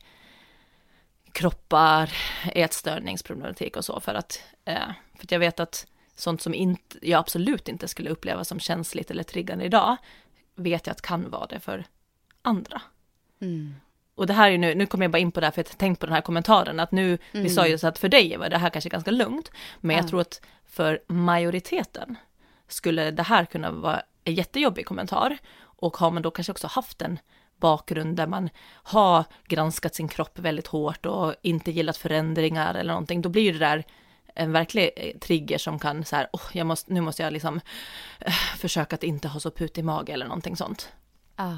kroppar, 1.32 2.12
ätstörningsproblematik 2.52 3.76
och 3.76 3.84
så, 3.84 4.00
för 4.00 4.14
att, 4.14 4.42
eh, 4.64 4.88
för 5.16 5.24
att 5.24 5.32
jag 5.32 5.38
vet 5.38 5.60
att 5.60 5.86
sånt 6.14 6.42
som 6.42 6.54
inte, 6.54 6.98
jag 7.02 7.18
absolut 7.18 7.68
inte 7.68 7.88
skulle 7.88 8.10
uppleva 8.10 8.44
som 8.44 8.60
känsligt 8.60 9.10
eller 9.10 9.22
triggande 9.22 9.64
idag, 9.64 9.96
vet 10.54 10.86
jag 10.86 10.94
att 10.94 11.02
kan 11.02 11.30
vara 11.30 11.46
det 11.46 11.60
för 11.60 11.84
andra. 12.42 12.82
Mm. 13.40 13.74
Och 14.14 14.26
det 14.26 14.32
här 14.32 14.50
är 14.50 14.58
nu, 14.58 14.74
nu 14.74 14.86
kommer 14.86 15.04
jag 15.04 15.12
bara 15.12 15.18
in 15.18 15.32
på 15.32 15.40
det 15.40 15.46
här 15.46 15.50
för 15.50 15.60
jag 15.60 15.68
har 15.68 15.74
tänkt 15.74 16.00
på 16.00 16.06
den 16.06 16.14
här 16.14 16.22
kommentaren, 16.22 16.80
att 16.80 16.92
nu, 16.92 17.06
mm. 17.06 17.18
vi 17.44 17.48
sa 17.48 17.66
ju 17.66 17.78
så 17.78 17.86
att 17.86 17.98
för 17.98 18.08
dig 18.08 18.36
var 18.36 18.48
det 18.48 18.58
här 18.58 18.70
kanske 18.70 18.90
ganska 18.90 19.10
lugnt, 19.10 19.50
men 19.80 19.96
jag 19.96 20.08
tror 20.08 20.20
att 20.20 20.40
för 20.66 21.02
majoriteten 21.06 22.16
skulle 22.68 23.10
det 23.10 23.22
här 23.22 23.44
kunna 23.44 23.70
vara 23.70 24.02
en 24.24 24.34
jättejobbig 24.34 24.86
kommentar. 24.86 25.38
Och 25.60 25.96
har 25.96 26.10
man 26.10 26.22
då 26.22 26.30
kanske 26.30 26.52
också 26.52 26.66
haft 26.66 27.02
en 27.02 27.18
bakgrund 27.56 28.16
där 28.16 28.26
man 28.26 28.50
har 28.72 29.24
granskat 29.46 29.94
sin 29.94 30.08
kropp 30.08 30.38
väldigt 30.38 30.66
hårt 30.66 31.06
och 31.06 31.34
inte 31.42 31.70
gillat 31.70 31.96
förändringar 31.96 32.74
eller 32.74 32.92
någonting, 32.92 33.22
då 33.22 33.28
blir 33.28 33.42
ju 33.42 33.52
det 33.52 33.58
där 33.58 33.84
en 34.34 34.52
verklig 34.52 34.90
eh, 34.96 35.18
trigger 35.18 35.58
som 35.58 35.78
kan 35.78 36.04
så 36.04 36.16
här, 36.16 36.28
oh, 36.32 36.42
jag 36.52 36.66
måste, 36.66 36.92
nu 36.92 37.00
måste 37.00 37.22
jag 37.22 37.32
liksom 37.32 37.54
uh, 38.26 38.56
försöka 38.58 38.96
att 38.96 39.02
inte 39.02 39.28
ha 39.28 39.40
så 39.40 39.50
put 39.50 39.78
i 39.78 39.82
mage 39.82 40.12
eller 40.12 40.26
någonting 40.26 40.56
sånt. 40.56 40.92
Ah. 41.36 41.56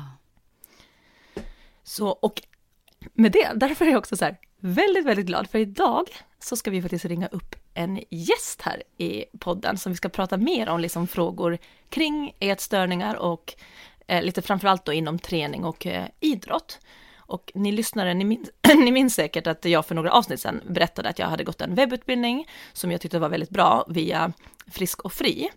Så, 1.83 2.09
och 2.09 2.43
med 3.15 3.33
det, 3.33 3.53
därför 3.55 3.85
är 3.85 3.91
jag 3.91 3.99
också 3.99 4.17
så 4.17 4.25
här 4.25 4.37
väldigt, 4.61 5.05
väldigt 5.05 5.27
glad, 5.27 5.51
för 5.51 5.59
idag 5.59 6.05
så 6.39 6.57
ska 6.57 6.71
vi 6.71 6.83
faktiskt 6.83 7.05
ringa 7.05 7.27
upp 7.27 7.57
en 7.75 8.01
gäst 8.11 8.63
här 8.63 8.83
i 8.99 9.25
podden 9.39 9.79
som 9.79 9.93
vi 9.93 9.97
ska 9.97 10.09
prata 10.09 10.37
mer 10.37 10.69
om 10.69 10.81
liksom 10.81 11.07
frågor 11.07 11.59
kring 11.89 12.35
ätstörningar 12.39 13.15
och 13.15 13.55
eh, 14.07 14.23
lite 14.23 14.43
framförallt 14.43 14.85
då 14.85 14.93
inom 14.93 15.19
träning 15.19 15.65
och 15.65 15.87
eh, 15.87 16.07
idrott. 16.21 16.79
Och 17.27 17.53
ni 17.55 17.73
lyssnare, 17.73 18.15
ni 18.15 18.25
minns, 18.25 18.51
ni 18.77 18.93
minns 18.93 19.15
säkert 19.15 19.47
att 19.47 19.65
jag 19.65 19.87
för 19.87 19.95
några 19.95 20.13
avsnitt 20.13 20.41
sedan 20.41 20.61
berättade 20.67 21.09
att 21.09 21.19
jag 21.19 21.27
hade 21.27 21.45
gått 21.45 21.61
en 21.61 21.75
webbutbildning 21.75 22.49
som 22.73 22.93
jag 22.93 23.01
tyckte 23.01 23.19
var 23.19 23.29
väldigt 23.29 23.51
bra 23.51 23.85
via 23.89 24.33
Frisk 24.67 25.03
och 25.03 25.13
Fri. 25.13 25.51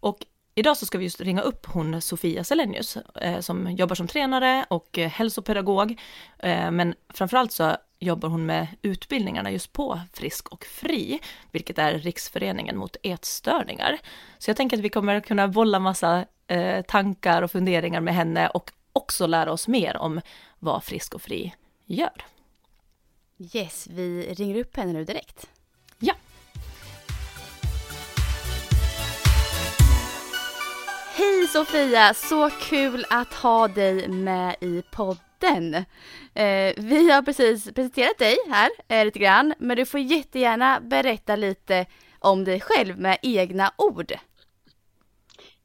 Och 0.00 0.18
idag 0.54 0.76
så 0.76 0.86
ska 0.86 0.98
vi 0.98 1.04
just 1.04 1.20
ringa 1.20 1.42
upp 1.42 1.66
hon 1.66 2.00
Sofia 2.00 2.44
Selenius 2.44 2.96
eh, 2.96 3.40
som 3.40 3.70
jobbar 3.70 3.94
som 3.94 4.08
tränare 4.08 4.64
och 4.70 4.98
hälsopedagog. 4.98 6.00
Eh, 6.38 6.70
men 6.70 6.94
framförallt 7.08 7.52
så 7.52 7.76
jobbar 7.98 8.28
hon 8.28 8.46
med 8.46 8.66
utbildningarna 8.82 9.50
just 9.50 9.72
på 9.72 10.00
Frisk 10.12 10.48
och 10.48 10.64
Fri, 10.64 11.20
vilket 11.50 11.78
är 11.78 11.98
Riksföreningen 11.98 12.76
mot 12.76 12.96
ätstörningar. 13.02 13.98
Så 14.38 14.50
jag 14.50 14.56
tänker 14.56 14.76
att 14.76 14.82
vi 14.82 14.88
kommer 14.88 15.20
kunna 15.20 15.48
bolla 15.48 15.78
massa 15.78 16.24
eh, 16.46 16.82
tankar 16.82 17.42
och 17.42 17.50
funderingar 17.50 18.00
med 18.00 18.14
henne 18.14 18.48
och 18.48 18.70
också 18.92 19.26
lära 19.26 19.52
oss 19.52 19.68
mer 19.68 19.96
om 19.96 20.20
vad 20.60 20.84
Frisk 20.84 21.14
och 21.14 21.22
Fri 21.22 21.54
gör. 21.86 22.24
Yes, 23.54 23.86
vi 23.90 24.34
ringer 24.34 24.60
upp 24.60 24.76
henne 24.76 24.92
nu 24.92 25.04
direkt. 25.04 25.50
Ja. 25.98 26.14
Hej 31.14 31.48
Sofia, 31.48 32.14
så 32.14 32.50
kul 32.50 33.04
att 33.10 33.34
ha 33.34 33.68
dig 33.68 34.08
med 34.08 34.56
i 34.60 34.82
podden. 34.90 35.74
Eh, 36.34 36.74
vi 36.76 37.10
har 37.10 37.22
precis 37.22 37.64
presenterat 37.64 38.18
dig 38.18 38.36
här 38.50 38.70
eh, 38.88 39.04
lite 39.04 39.18
grann, 39.18 39.54
men 39.58 39.76
du 39.76 39.86
får 39.86 40.00
jättegärna 40.00 40.80
berätta 40.80 41.36
lite 41.36 41.86
om 42.18 42.44
dig 42.44 42.60
själv 42.60 42.98
med 42.98 43.18
egna 43.22 43.72
ord. 43.76 44.12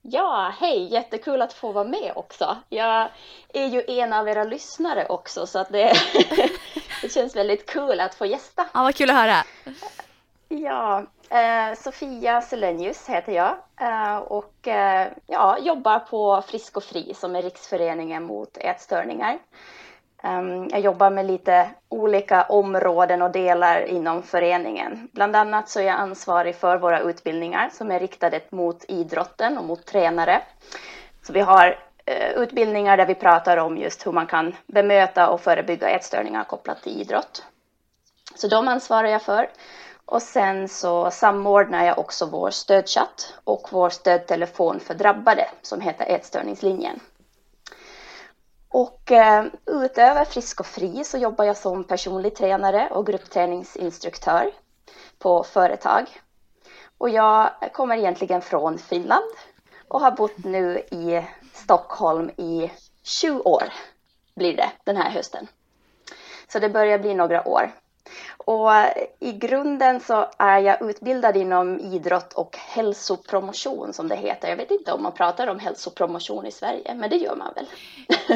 Ja, 0.07 0.53
hej! 0.59 0.93
Jättekul 0.93 1.41
att 1.41 1.53
få 1.53 1.71
vara 1.71 1.83
med 1.83 2.11
också. 2.15 2.57
Jag 2.69 3.09
är 3.53 3.67
ju 3.67 3.83
en 3.87 4.13
av 4.13 4.27
era 4.27 4.43
lyssnare 4.43 5.05
också 5.05 5.45
så 5.47 5.59
att 5.59 5.69
det, 5.69 5.93
det 7.01 7.13
känns 7.13 7.35
väldigt 7.35 7.65
kul 7.69 7.99
att 7.99 8.15
få 8.15 8.25
gästa. 8.25 8.65
Ja, 8.73 8.83
vad 8.83 8.95
kul 8.95 9.09
att 9.09 9.15
höra. 9.15 9.43
Ja, 10.49 11.05
eh, 11.29 11.77
Sofia 11.77 12.41
Selenius 12.41 13.09
heter 13.09 13.31
jag 13.31 13.57
eh, 13.81 14.17
och 14.17 14.67
eh, 14.67 15.07
ja, 15.27 15.57
jobbar 15.59 15.99
på 15.99 16.41
Frisk 16.47 16.77
och 16.77 16.83
Fri 16.83 17.13
som 17.13 17.35
är 17.35 17.41
Riksföreningen 17.41 18.23
mot 18.23 18.57
ätstörningar. 18.57 19.39
Ehm, 20.25 20.67
jag 20.71 20.79
jobbar 20.79 21.09
med 21.09 21.25
lite 21.25 21.69
olika 21.89 22.43
områden 22.43 23.21
och 23.21 23.31
delar 23.31 23.81
inom 23.81 24.23
föreningen. 24.23 25.09
Bland 25.13 25.35
annat 25.35 25.69
så 25.69 25.79
är 25.79 25.83
jag 25.83 25.95
ansvarig 25.95 26.55
för 26.55 26.77
våra 26.77 26.99
utbildningar 26.99 27.69
som 27.73 27.91
är 27.91 27.99
riktade 27.99 28.41
mot 28.49 28.85
idrotten 28.87 29.57
och 29.57 29.63
mot 29.63 29.85
tränare. 29.85 30.41
Så 31.23 31.33
vi 31.33 31.39
har 31.39 31.79
eh, 32.05 32.31
utbildningar 32.31 32.97
där 32.97 33.05
vi 33.05 33.15
pratar 33.15 33.57
om 33.57 33.77
just 33.77 34.07
hur 34.07 34.11
man 34.11 34.27
kan 34.27 34.55
bemöta 34.67 35.29
och 35.29 35.41
förebygga 35.41 35.89
ätstörningar 35.89 36.43
kopplat 36.43 36.83
till 36.83 37.01
idrott. 37.01 37.43
Så 38.35 38.47
de 38.47 38.67
ansvarar 38.67 39.07
jag 39.07 39.21
för. 39.21 39.49
Och 40.05 40.21
sen 40.21 40.69
så 40.69 41.11
samordnar 41.11 41.85
jag 41.85 41.99
också 41.99 42.25
vår 42.25 42.49
stödchatt 42.49 43.33
och 43.43 43.69
vår 43.71 43.89
stödtelefon 43.89 44.79
för 44.79 44.93
drabbade 44.93 45.49
som 45.61 45.81
heter 45.81 46.05
Ätstörningslinjen. 46.05 46.99
Och 48.75 49.11
eh, 49.11 49.45
utöver 49.65 50.25
Frisk 50.25 50.59
och 50.59 50.65
Fri 50.65 51.03
så 51.03 51.17
jobbar 51.17 51.45
jag 51.45 51.57
som 51.57 51.83
personlig 51.83 52.35
tränare 52.35 52.89
och 52.91 53.07
gruppträningsinstruktör 53.07 54.51
på 55.19 55.43
företag. 55.43 56.05
Och 56.97 57.09
jag 57.09 57.49
kommer 57.73 57.97
egentligen 57.97 58.41
från 58.41 58.77
Finland 58.77 59.31
och 59.87 59.99
har 59.99 60.11
bott 60.11 60.37
nu 60.37 60.77
i 60.77 61.25
Stockholm 61.53 62.29
i 62.29 62.71
20 63.03 63.39
år 63.39 63.63
blir 64.35 64.55
det 64.55 64.71
den 64.83 64.97
här 64.97 65.09
hösten. 65.09 65.47
Så 66.47 66.59
det 66.59 66.69
börjar 66.69 66.99
bli 66.99 67.13
några 67.13 67.47
år. 67.47 67.71
Och 68.37 68.71
i 69.19 69.31
grunden 69.31 69.99
så 69.99 70.29
är 70.37 70.59
jag 70.59 70.89
utbildad 70.89 71.37
inom 71.37 71.79
idrott 71.79 72.33
och 72.33 72.57
hälsopromotion 72.57 73.93
som 73.93 74.07
det 74.07 74.15
heter. 74.15 74.47
Jag 74.47 74.57
vet 74.57 74.71
inte 74.71 74.91
om 74.91 75.03
man 75.03 75.11
pratar 75.11 75.47
om 75.47 75.59
hälsopromotion 75.59 76.45
i 76.45 76.51
Sverige, 76.51 76.95
men 76.95 77.09
det 77.09 77.15
gör 77.15 77.35
man 77.35 77.53
väl? 77.55 77.65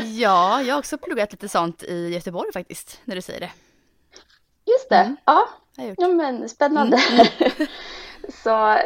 Ja, 0.03 0.61
jag 0.61 0.75
har 0.75 0.79
också 0.79 0.97
pluggat 0.97 1.31
lite 1.31 1.49
sånt 1.49 1.83
i 1.83 2.09
Göteborg 2.13 2.53
faktiskt, 2.53 3.01
när 3.05 3.15
du 3.15 3.21
säger 3.21 3.39
det. 3.39 3.51
Just 4.65 4.89
det, 4.89 4.95
mm. 4.95 5.15
ja. 5.25 5.49
Ja 5.97 6.07
men 6.07 6.49
spännande. 6.49 6.97
Mm. 7.11 7.27
så, 8.43 8.77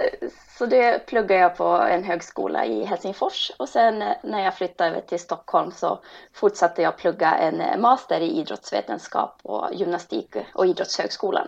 så 0.57 0.65
det 0.65 1.05
pluggade 1.05 1.41
jag 1.41 1.57
på 1.57 1.67
en 1.67 2.03
högskola 2.03 2.65
i 2.65 2.85
Helsingfors 2.85 3.51
och 3.57 3.69
sen 3.69 4.01
eh, 4.01 4.15
när 4.23 4.43
jag 4.43 4.55
flyttade 4.55 4.89
över 4.89 5.01
till 5.01 5.19
Stockholm 5.19 5.71
så 5.71 5.99
fortsatte 6.33 6.81
jag 6.81 6.97
plugga 6.97 7.35
en 7.35 7.61
eh, 7.61 7.77
master 7.77 8.19
i 8.19 8.39
idrottsvetenskap 8.39 9.39
och 9.43 9.73
gymnastik 9.73 10.35
och 10.53 10.67
idrottshögskolan. 10.67 11.47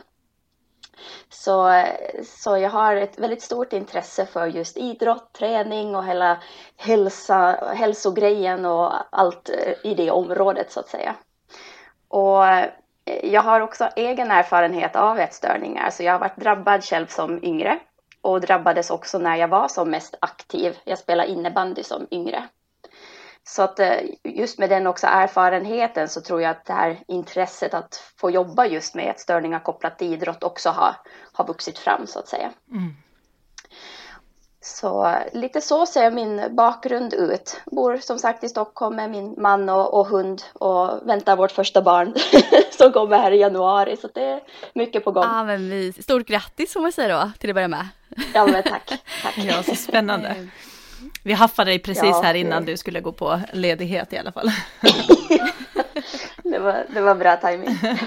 Så, 1.29 1.69
eh, 1.69 2.23
så 2.23 2.57
jag 2.57 2.69
har 2.69 2.95
ett 2.95 3.19
väldigt 3.19 3.41
stort 3.41 3.73
intresse 3.73 4.25
för 4.25 4.47
just 4.47 4.77
idrott, 4.77 5.33
träning 5.33 5.95
och 5.95 6.05
hela 6.05 6.37
hälsa, 6.77 7.73
hälsogrejen 7.75 8.65
och 8.65 8.93
allt 9.09 9.49
i 9.83 9.93
det 9.93 10.11
området 10.11 10.71
så 10.71 10.79
att 10.79 10.89
säga. 10.89 11.15
Och 12.07 12.43
jag 13.23 13.41
har 13.41 13.61
också 13.61 13.89
egen 13.95 14.31
erfarenhet 14.31 14.95
av 14.95 15.19
ätstörningar, 15.19 15.89
så 15.89 16.03
jag 16.03 16.11
har 16.11 16.19
varit 16.19 16.37
drabbad 16.37 16.83
själv 16.83 17.07
som 17.07 17.43
yngre 17.43 17.79
och 18.25 18.41
drabbades 18.41 18.89
också 18.89 19.17
när 19.17 19.35
jag 19.35 19.47
var 19.47 19.67
som 19.67 19.89
mest 19.89 20.15
aktiv. 20.21 20.77
Jag 20.83 20.99
spelade 20.99 21.29
innebandy 21.29 21.83
som 21.83 22.07
yngre. 22.11 22.47
Så 23.43 23.61
att 23.61 23.79
eh, 23.79 23.97
just 24.23 24.59
med 24.59 24.69
den 24.69 24.87
också 24.87 25.07
erfarenheten 25.07 26.09
så 26.09 26.21
tror 26.21 26.41
jag 26.41 26.51
att 26.51 26.65
det 26.65 26.73
här 26.73 26.99
intresset 27.07 27.73
att 27.73 27.95
få 28.17 28.31
jobba 28.31 28.65
just 28.65 28.95
med 28.95 29.09
ätstörningar 29.09 29.59
kopplat 29.59 29.97
till 29.97 30.13
idrott 30.13 30.43
också 30.43 30.69
har, 30.69 30.95
har 31.33 31.47
vuxit 31.47 31.77
fram 31.77 32.07
så 32.07 32.19
att 32.19 32.27
säga. 32.27 32.51
Mm. 32.71 32.93
Så 34.61 35.15
lite 35.33 35.61
så 35.61 35.85
ser 35.85 36.11
min 36.11 36.55
bakgrund 36.55 37.13
ut. 37.13 37.61
Bor 37.65 37.97
som 37.97 38.19
sagt 38.19 38.43
i 38.43 38.49
Stockholm 38.49 38.95
med 38.95 39.11
min 39.11 39.35
man 39.37 39.69
och, 39.69 39.99
och 39.99 40.07
hund 40.07 40.41
och 40.53 41.09
väntar 41.09 41.35
vårt 41.35 41.51
första 41.51 41.81
barn 41.81 42.13
som 42.77 42.91
kommer 42.91 43.17
här 43.17 43.31
i 43.31 43.37
januari. 43.37 43.97
Så 43.97 44.07
det 44.13 44.23
är 44.23 44.41
mycket 44.73 45.03
på 45.03 45.11
gång. 45.11 45.23
Ja, 45.23 45.43
men 45.43 45.69
vi, 45.69 45.93
stort 45.93 46.27
grattis 46.27 46.73
får 46.73 46.81
man 46.81 46.91
säga 46.91 47.19
då 47.19 47.31
till 47.39 47.49
att 47.49 47.53
börja 47.53 47.67
med. 47.67 47.87
Ja 48.33 48.45
men 48.45 48.63
tack. 48.63 48.87
tack. 49.21 49.37
Ja, 49.37 49.63
så 49.63 49.75
spännande. 49.75 50.35
Vi 51.23 51.33
haffade 51.33 51.71
dig 51.71 51.79
precis 51.79 52.03
ja, 52.03 52.21
här 52.23 52.33
innan 52.33 52.65
du 52.65 52.77
skulle 52.77 53.01
gå 53.01 53.11
på 53.11 53.41
ledighet 53.53 54.13
i 54.13 54.17
alla 54.17 54.31
fall. 54.31 54.51
det, 56.43 56.59
var, 56.59 56.85
det 56.93 57.01
var 57.01 57.15
bra 57.15 57.37
timing. 57.37 57.77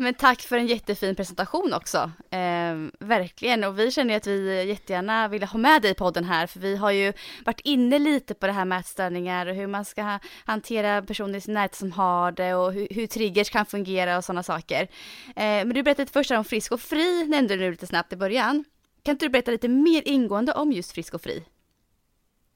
Men 0.00 0.14
tack 0.14 0.40
för 0.42 0.56
en 0.56 0.66
jättefin 0.66 1.14
presentation 1.16 1.72
också. 1.72 2.10
Eh, 2.30 2.76
verkligen, 3.00 3.64
och 3.64 3.78
vi 3.78 3.90
känner 3.90 4.14
ju 4.14 4.16
att 4.16 4.26
vi 4.26 4.64
jättegärna 4.64 5.28
vill 5.28 5.42
ha 5.42 5.58
med 5.58 5.82
dig 5.82 5.90
i 5.90 5.94
podden 5.94 6.24
här, 6.24 6.46
för 6.46 6.60
vi 6.60 6.76
har 6.76 6.90
ju 6.90 7.12
varit 7.44 7.60
inne 7.60 7.98
lite 7.98 8.34
på 8.34 8.46
det 8.46 8.52
här 8.52 8.64
med 8.64 8.80
ätstörningar 8.80 9.46
och 9.46 9.54
hur 9.54 9.66
man 9.66 9.84
ska 9.84 10.18
hantera 10.44 11.02
personer 11.02 11.38
i 11.38 11.40
sin 11.40 11.54
närhet 11.54 11.74
som 11.74 11.92
har 11.92 12.32
det 12.32 12.54
och 12.54 12.72
hur, 12.72 12.88
hur 12.90 13.06
triggers 13.06 13.50
kan 13.50 13.66
fungera 13.66 14.16
och 14.16 14.24
sådana 14.24 14.42
saker. 14.42 14.82
Eh, 15.28 15.34
men 15.36 15.68
du 15.68 15.82
berättade 15.82 16.10
först 16.12 16.30
om 16.30 16.44
Frisk 16.44 16.72
och 16.72 16.80
Fri, 16.80 17.24
nämnde 17.24 17.56
du 17.56 17.70
lite 17.70 17.86
snabbt 17.86 18.12
i 18.12 18.16
början. 18.16 18.64
Kan 19.02 19.12
inte 19.12 19.24
du 19.24 19.30
berätta 19.30 19.50
lite 19.50 19.68
mer 19.68 20.02
ingående 20.08 20.52
om 20.52 20.72
just 20.72 20.92
Frisk 20.92 21.14
och 21.14 21.22
Fri? 21.22 21.44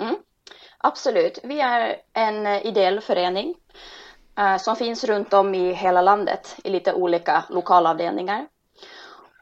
Mm, 0.00 0.16
absolut, 0.78 1.38
vi 1.44 1.60
är 1.60 1.96
en 2.12 2.46
eh, 2.46 2.66
ideell 2.66 3.00
förening 3.00 3.54
Eh, 4.38 4.56
som 4.56 4.76
finns 4.76 5.04
runt 5.04 5.32
om 5.32 5.54
i 5.54 5.72
hela 5.72 6.02
landet 6.02 6.56
i 6.64 6.70
lite 6.70 6.92
olika 6.92 7.44
lokalavdelningar. 7.48 8.46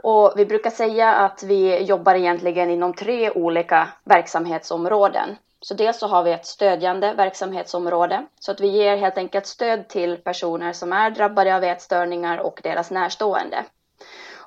Och 0.02 0.32
vi 0.36 0.46
brukar 0.46 0.70
säga 0.70 1.14
att 1.14 1.42
vi 1.42 1.82
jobbar 1.82 2.14
egentligen 2.14 2.70
inom 2.70 2.94
tre 2.94 3.30
olika 3.30 3.88
verksamhetsområden. 4.04 5.36
Så 5.60 5.74
dels 5.74 5.98
så 5.98 6.06
har 6.06 6.22
vi 6.22 6.32
ett 6.32 6.46
stödjande 6.46 7.14
verksamhetsområde, 7.14 8.26
så 8.40 8.52
att 8.52 8.60
vi 8.60 8.68
ger 8.68 8.96
helt 8.96 9.18
enkelt 9.18 9.46
stöd 9.46 9.88
till 9.88 10.16
personer 10.16 10.72
som 10.72 10.92
är 10.92 11.10
drabbade 11.10 11.56
av 11.56 11.64
ätstörningar 11.64 12.38
och 12.38 12.60
deras 12.62 12.90
närstående. 12.90 13.64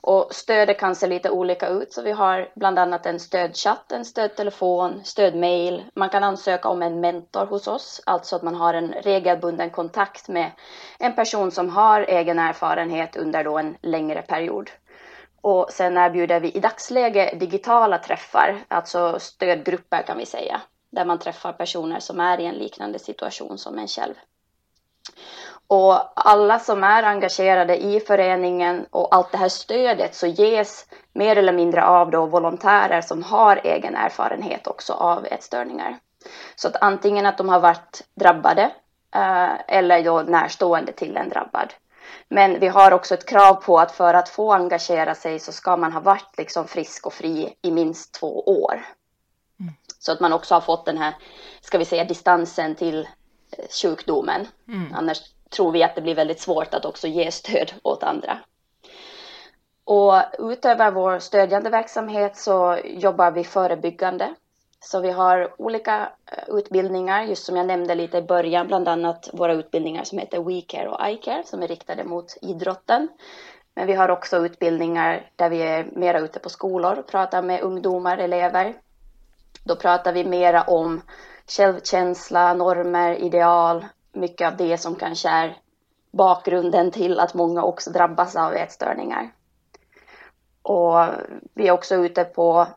Och 0.05 0.27
stödet 0.35 0.79
kan 0.79 0.95
se 0.95 1.07
lite 1.07 1.29
olika 1.29 1.67
ut, 1.67 1.93
så 1.93 2.01
vi 2.01 2.11
har 2.11 2.49
bland 2.55 2.79
annat 2.79 3.05
en 3.05 3.19
stödchatt, 3.19 3.91
en 3.91 4.05
stödtelefon, 4.05 5.01
stödmail. 5.03 5.83
Man 5.95 6.09
kan 6.09 6.23
ansöka 6.23 6.69
om 6.69 6.81
en 6.81 6.99
mentor 6.99 7.45
hos 7.45 7.67
oss, 7.67 8.01
alltså 8.05 8.35
att 8.35 8.43
man 8.43 8.55
har 8.55 8.73
en 8.73 8.93
regelbunden 8.93 9.69
kontakt 9.69 10.27
med 10.27 10.51
en 10.99 11.15
person 11.15 11.51
som 11.51 11.69
har 11.69 12.01
egen 12.01 12.39
erfarenhet 12.39 13.15
under 13.15 13.43
då 13.43 13.57
en 13.57 13.77
längre 13.81 14.21
period. 14.21 14.69
Och 15.41 15.67
sen 15.71 15.97
erbjuder 15.97 16.39
vi 16.39 16.51
i 16.51 16.59
dagsläget 16.59 17.39
digitala 17.39 17.97
träffar, 17.97 18.63
alltså 18.67 19.19
stödgrupper 19.19 20.01
kan 20.01 20.17
vi 20.17 20.25
säga, 20.25 20.61
där 20.89 21.05
man 21.05 21.19
träffar 21.19 21.53
personer 21.53 21.99
som 21.99 22.19
är 22.19 22.39
i 22.39 22.45
en 22.45 22.55
liknande 22.55 22.99
situation 22.99 23.57
som 23.57 23.79
en 23.79 23.87
själv. 23.87 24.15
Och 25.73 26.11
alla 26.15 26.59
som 26.59 26.83
är 26.83 27.03
engagerade 27.03 27.77
i 27.77 27.99
föreningen 27.99 28.85
och 28.89 29.15
allt 29.15 29.31
det 29.31 29.37
här 29.37 29.49
stödet 29.49 30.15
så 30.15 30.27
ges 30.27 30.85
mer 31.13 31.35
eller 31.35 31.53
mindre 31.53 31.83
av 31.83 32.11
då 32.11 32.25
volontärer 32.25 33.01
som 33.01 33.23
har 33.23 33.61
egen 33.63 33.95
erfarenhet 33.95 34.67
också 34.67 34.93
av 34.93 35.25
ätstörningar. 35.25 35.97
Så 36.55 36.67
att 36.67 36.75
antingen 36.81 37.25
att 37.25 37.37
de 37.37 37.49
har 37.49 37.59
varit 37.59 38.03
drabbade 38.15 38.71
eh, 39.15 39.51
eller 39.67 40.03
då 40.03 40.21
närstående 40.21 40.91
till 40.91 41.17
en 41.17 41.29
drabbad. 41.29 41.73
Men 42.27 42.59
vi 42.59 42.67
har 42.67 42.91
också 42.91 43.13
ett 43.13 43.29
krav 43.29 43.53
på 43.53 43.79
att 43.79 43.91
för 43.91 44.13
att 44.13 44.29
få 44.29 44.53
engagera 44.53 45.15
sig 45.15 45.39
så 45.39 45.51
ska 45.51 45.77
man 45.77 45.93
ha 45.93 45.99
varit 45.99 46.37
liksom 46.37 46.67
frisk 46.67 47.05
och 47.05 47.13
fri 47.13 47.53
i 47.61 47.71
minst 47.71 48.13
två 48.13 48.43
år. 48.63 48.85
Mm. 49.59 49.73
Så 49.99 50.11
att 50.11 50.19
man 50.19 50.33
också 50.33 50.53
har 50.53 50.61
fått 50.61 50.85
den 50.85 50.97
här, 50.97 51.13
ska 51.61 51.77
vi 51.77 51.85
säga, 51.85 52.03
distansen 52.03 52.75
till 52.75 53.07
eh, 53.57 53.65
sjukdomen. 53.81 54.47
Mm. 54.67 54.93
Annars 54.93 55.21
tror 55.49 55.71
vi 55.71 55.83
att 55.83 55.95
det 55.95 56.01
blir 56.01 56.15
väldigt 56.15 56.39
svårt 56.39 56.73
att 56.73 56.85
också 56.85 57.07
ge 57.07 57.31
stöd 57.31 57.73
åt 57.83 58.03
andra. 58.03 58.39
Och 59.85 60.13
utöver 60.39 60.91
vår 60.91 61.19
stödjande 61.19 61.69
verksamhet 61.69 62.37
så 62.37 62.77
jobbar 62.85 63.31
vi 63.31 63.43
förebyggande. 63.43 64.35
Så 64.79 64.99
vi 64.99 65.11
har 65.11 65.61
olika 65.61 66.11
eh, 66.25 66.55
utbildningar, 66.55 67.23
just 67.23 67.45
som 67.45 67.55
jag 67.55 67.65
nämnde 67.65 67.95
lite 67.95 68.17
i 68.17 68.21
början, 68.21 68.67
bland 68.67 68.87
annat 68.87 69.29
våra 69.33 69.53
utbildningar 69.53 70.03
som 70.03 70.17
heter 70.17 70.43
WeCare 70.43 70.89
och 70.89 71.09
iCare 71.09 71.43
som 71.45 71.63
är 71.63 71.67
riktade 71.67 72.03
mot 72.03 72.37
idrotten. 72.41 73.07
Men 73.75 73.87
vi 73.87 73.93
har 73.93 74.09
också 74.09 74.45
utbildningar 74.45 75.29
där 75.35 75.49
vi 75.49 75.61
är 75.61 75.85
mera 75.91 76.19
ute 76.19 76.39
på 76.39 76.49
skolor 76.49 76.99
och 76.99 77.07
pratar 77.07 77.41
med 77.41 77.61
ungdomar, 77.61 78.17
elever. 78.17 78.73
Då 79.63 79.75
pratar 79.75 80.13
vi 80.13 80.23
mera 80.23 80.61
om 80.61 81.01
självkänsla, 81.47 82.53
normer, 82.53 83.15
ideal, 83.15 83.85
mycket 84.13 84.47
av 84.47 84.57
det 84.57 84.77
som 84.77 84.95
kanske 84.95 85.29
är 85.29 85.57
bakgrunden 86.11 86.91
till 86.91 87.19
att 87.19 87.33
många 87.33 87.63
också 87.63 87.91
drabbas 87.91 88.35
av 88.35 88.53
ätstörningar. 88.53 89.31
Och 90.61 91.05
vi 91.53 91.67
är 91.67 91.71
också 91.71 91.95
ute 91.95 92.23
på 92.23 92.67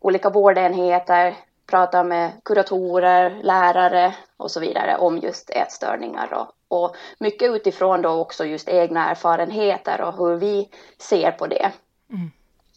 olika 0.00 0.30
vårdenheter, 0.30 1.36
pratar 1.66 2.04
med 2.04 2.32
kuratorer, 2.44 3.42
lärare 3.42 4.14
och 4.36 4.50
så 4.50 4.60
vidare 4.60 4.96
om 4.96 5.18
just 5.18 5.50
ätstörningar 5.50 6.34
och, 6.34 6.78
och 6.78 6.96
mycket 7.18 7.50
utifrån 7.50 8.02
då 8.02 8.10
också 8.10 8.44
just 8.44 8.68
egna 8.68 9.10
erfarenheter 9.10 10.00
och 10.00 10.16
hur 10.16 10.36
vi 10.36 10.70
ser 10.98 11.30
på 11.30 11.46
det. 11.46 11.72
Mm. 12.10 12.30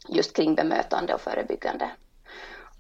Just 0.07 0.35
kring 0.35 0.55
bemötande 0.55 1.13
och 1.13 1.21
förebyggande. 1.21 1.89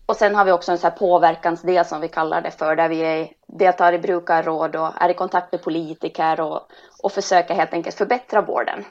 Och 0.07 0.15
sen 0.15 0.35
har 0.35 0.45
vi 0.45 0.51
också 0.51 0.71
en 0.71 0.77
så 0.77 0.87
här 0.87 0.97
påverkansdel 0.97 1.85
som 1.85 2.01
vi 2.01 2.07
kallar 2.07 2.41
det 2.41 2.51
för, 2.51 2.75
där 2.75 2.89
vi 2.89 2.99
är, 2.99 3.29
deltar 3.47 3.93
i 3.93 3.99
brukarråd 3.99 4.75
och 4.75 5.01
är 5.01 5.09
i 5.09 5.13
kontakt 5.13 5.51
med 5.51 5.61
politiker 5.61 6.41
och, 6.41 6.61
och 7.03 7.11
försöker 7.11 7.53
helt 7.53 7.73
enkelt 7.73 7.95
förbättra 7.95 8.41
vården. 8.41 8.85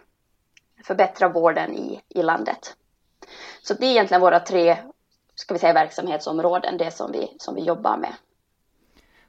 Förbättra 0.85 1.29
vården 1.29 1.75
i, 1.75 2.01
i 2.09 2.23
landet. 2.23 2.77
Så 3.63 3.75
det 3.75 3.87
är 3.87 3.91
egentligen 3.91 4.21
våra 4.21 4.41
tre 4.41 4.79
ska 5.35 5.55
vi 5.55 5.61
säga, 5.61 5.73
verksamhetsområden, 5.73 6.79
det 6.79 6.91
som 6.91 7.13
vi, 7.13 7.37
som 7.39 7.55
vi 7.55 7.61
jobbar 7.61 7.97
med. 7.97 8.13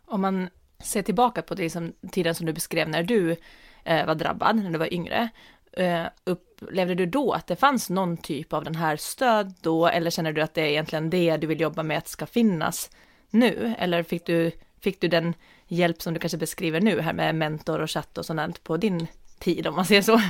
Om 0.06 0.22
man 0.22 0.50
ser 0.80 1.02
tillbaka 1.02 1.42
på 1.42 1.56
det 1.56 1.64
liksom, 1.64 1.94
tiden 2.12 2.36
som 2.36 2.46
du 2.46 2.54
beskrev 2.54 2.90
när 2.90 3.04
du 3.04 3.36
eh, 3.84 4.06
var 4.06 4.16
drabbad, 4.16 4.56
när 4.56 4.70
du 4.70 4.78
var 4.78 4.94
yngre, 4.94 5.30
Eh, 5.78 6.06
upplevde 6.24 6.96
du 6.96 7.06
då 7.06 7.34
att 7.34 7.48
det 7.48 7.56
fanns 7.56 7.90
någon 7.90 8.18
typ 8.18 8.54
av 8.54 8.64
den 8.64 8.76
här 8.76 8.98
stöd 8.98 9.54
då, 9.62 9.88
eller 9.88 10.10
känner 10.10 10.34
du 10.34 10.42
att 10.42 10.54
det 10.54 10.62
är 10.62 10.66
egentligen 10.66 11.10
det 11.10 11.38
du 11.38 11.48
vill 11.48 11.62
jobba 11.62 11.84
med 11.84 11.98
att 11.98 12.08
ska 12.08 12.26
finnas 12.26 12.90
nu? 13.30 13.76
Eller 13.78 14.04
fick 14.04 14.26
du, 14.26 14.52
fick 14.82 15.02
du 15.02 15.08
den 15.08 15.34
hjälp 15.68 16.02
som 16.02 16.14
du 16.14 16.20
kanske 16.20 16.38
beskriver 16.38 16.82
nu 16.82 17.02
här 17.02 17.14
med 17.14 17.36
mentor 17.36 17.82
och 17.82 17.92
chatt 17.92 18.18
och 18.18 18.26
sånt 18.26 18.64
på 18.64 18.78
din 18.78 19.08
tid, 19.40 19.68
om 19.68 19.76
man 19.76 19.86
säger 19.86 20.02
så? 20.02 20.22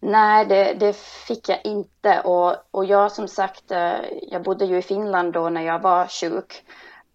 Nej, 0.00 0.46
det, 0.46 0.74
det, 0.74 0.96
fick 1.26 1.48
jag 1.48 1.60
inte. 1.64 2.20
Och, 2.20 2.56
och 2.70 2.84
jag 2.84 3.12
som 3.12 3.28
sagt, 3.28 3.70
eh, 3.70 4.00
jag 4.22 4.42
bodde 4.42 4.64
ju 4.64 4.78
i 4.78 4.82
Finland 4.82 5.32
då 5.32 5.48
när 5.48 5.62
jag 5.62 5.78
var 5.78 6.06
sjuk. 6.06 6.64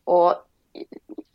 Och 0.03 0.33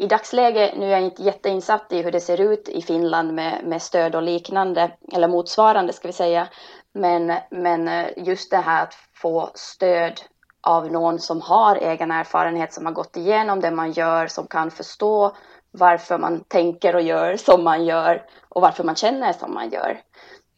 i 0.01 0.07
dagsläget, 0.07 0.77
nu 0.77 0.87
är 0.87 0.91
jag 0.91 1.03
inte 1.03 1.23
jätteinsatt 1.23 1.93
i 1.93 2.03
hur 2.03 2.13
det 2.13 2.21
ser 2.21 2.41
ut 2.41 2.69
i 2.69 2.83
Finland 2.83 3.35
med, 3.35 3.65
med 3.65 3.83
stöd 3.83 4.15
och 4.15 4.23
liknande, 4.23 4.91
eller 5.13 5.29
motsvarande 5.29 5.93
ska 5.93 6.09
vi 6.09 6.13
säga. 6.13 6.49
Men, 6.93 7.33
men 7.51 7.89
eh, 7.89 8.07
just 8.17 8.51
det 8.51 8.57
här 8.57 8.83
att 8.83 8.95
få 9.15 9.51
stöd 9.55 10.21
av 10.61 10.93
någon 10.93 11.19
som 11.19 11.41
har 11.41 11.77
egen 11.77 12.11
erfarenhet, 12.11 12.73
som 12.73 12.87
har 12.87 12.93
gått 12.93 13.17
igenom 13.17 13.61
det 13.61 13.71
man 13.71 13.93
gör, 13.93 14.27
som 14.27 14.47
kan 14.47 14.71
förstå 14.71 15.37
varför 15.71 16.19
man 16.19 16.45
tänker 16.45 16.95
och 16.95 17.03
gör 17.03 17.37
som 17.37 17.65
man 17.65 17.85
gör 17.85 18.27
och 18.49 18.63
varför 18.63 18.85
man 18.85 18.97
känner 18.97 19.33
som 19.33 19.55
man 19.55 19.71
gör. 19.71 20.01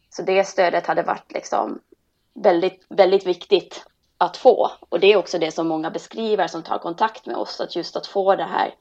Så 0.09 0.21
det 0.21 0.47
stödet 0.47 0.87
hade 0.87 1.03
varit 1.03 1.31
liksom 1.31 1.79
väldigt, 2.33 2.85
väldigt 2.89 3.25
viktigt 3.25 3.85
att 4.17 4.37
få. 4.37 4.71
Och 4.89 4.99
det 4.99 5.13
är 5.13 5.17
också 5.17 5.39
det 5.39 5.51
som 5.51 5.67
många 5.67 5.89
beskriver 5.89 6.47
som 6.47 6.63
tar 6.63 6.77
kontakt 6.77 7.25
med 7.25 7.35
oss, 7.35 7.61
att 7.61 7.75
just 7.75 7.95
att 7.95 8.07
få 8.07 8.35
det 8.35 8.43
här 8.43 8.73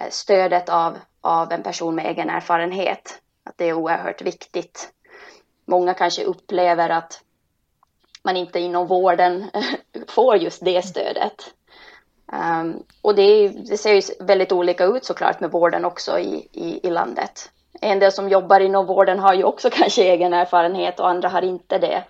Eh, 0.00 0.10
stödet 0.10 0.68
av, 0.68 0.98
av 1.20 1.52
en 1.52 1.62
person 1.62 1.94
med 1.94 2.06
egen 2.06 2.30
erfarenhet, 2.30 3.22
att 3.44 3.58
det 3.58 3.64
är 3.64 3.72
oerhört 3.72 4.22
viktigt. 4.22 4.92
Många 5.64 5.94
kanske 5.94 6.24
upplever 6.24 6.88
att 6.88 7.20
man 8.22 8.36
inte 8.36 8.60
inom 8.60 8.86
vården 8.86 9.50
får 10.08 10.36
just 10.36 10.64
det 10.64 10.82
stödet. 10.82 11.54
Um, 12.32 12.82
och 13.02 13.14
det, 13.14 13.48
det, 13.48 13.78
ser 13.78 13.94
ju 13.94 14.02
väldigt 14.20 14.52
olika 14.52 14.84
ut 14.84 15.04
såklart 15.04 15.40
med 15.40 15.50
vården 15.50 15.84
också 15.84 16.18
i, 16.18 16.48
i, 16.52 16.86
i 16.86 16.90
landet. 16.90 17.50
En 17.80 17.98
del 17.98 18.12
som 18.12 18.28
jobbar 18.28 18.60
inom 18.60 18.86
vården 18.86 19.18
har 19.18 19.34
ju 19.34 19.44
också 19.44 19.70
kanske 19.72 20.02
egen 20.02 20.34
erfarenhet 20.34 21.00
och 21.00 21.08
andra 21.08 21.28
har 21.28 21.42
inte 21.42 21.78
det. 21.78 22.04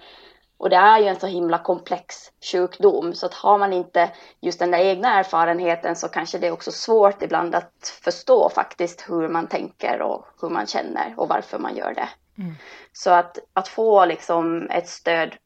Och 0.58 0.70
det 0.70 0.76
är 0.76 0.98
ju 0.98 1.06
en 1.06 1.20
så 1.20 1.26
himla 1.26 1.58
komplex 1.58 2.32
sjukdom 2.52 3.14
så 3.14 3.26
att 3.26 3.34
har 3.34 3.58
man 3.58 3.72
inte 3.72 4.12
just 4.40 4.58
den 4.58 4.70
där 4.70 4.78
egna 4.78 5.18
erfarenheten 5.18 5.96
så 5.96 6.08
kanske 6.08 6.38
det 6.38 6.46
är 6.46 6.52
också 6.52 6.72
svårt 6.72 7.22
ibland 7.22 7.54
att 7.54 7.98
förstå 8.02 8.48
faktiskt 8.48 9.04
hur 9.08 9.28
man 9.28 9.46
tänker 9.46 10.02
och 10.02 10.26
hur 10.40 10.48
man 10.48 10.66
känner 10.66 11.14
och 11.16 11.28
varför 11.28 11.58
man 11.58 11.76
gör 11.76 11.94
det. 11.94 12.08
Mm. 12.38 12.54
Så 12.92 13.10
att, 13.10 13.38
att 13.52 13.68
få 13.68 14.04
liksom 14.04 14.70
ett 14.70 14.88
stöd 14.88 15.36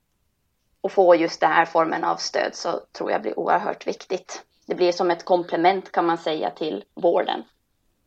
och 0.81 0.93
få 0.93 1.15
just 1.15 1.41
den 1.41 1.53
här 1.53 1.65
formen 1.65 2.05
av 2.05 2.17
stöd 2.17 2.55
så 2.55 2.81
tror 2.93 3.11
jag 3.11 3.23
blir 3.23 3.39
oerhört 3.39 3.87
viktigt. 3.87 4.45
Det 4.67 4.75
blir 4.75 4.93
som 4.93 5.11
ett 5.11 5.25
komplement 5.25 5.93
kan 5.93 6.07
man 6.07 6.19
säga 6.19 6.51
till 6.51 6.85
vården. 6.95 7.43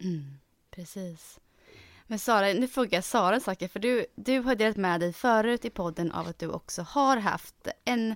Mm, 0.01 0.39
precis. 0.71 1.39
Men 2.13 2.19
Sara, 2.19 2.53
nu 2.53 2.67
frågar 2.67 2.97
jag 2.97 3.03
Sara 3.03 3.39
saker, 3.39 3.67
för 3.67 3.79
du, 3.79 4.05
du 4.15 4.39
har 4.39 4.55
delat 4.55 4.77
med 4.77 4.99
dig 4.99 5.13
förut 5.13 5.65
i 5.65 5.69
podden 5.69 6.11
av 6.11 6.27
att 6.27 6.39
du 6.39 6.47
också 6.47 6.81
har 6.81 7.17
haft 7.17 7.67
en... 7.85 8.15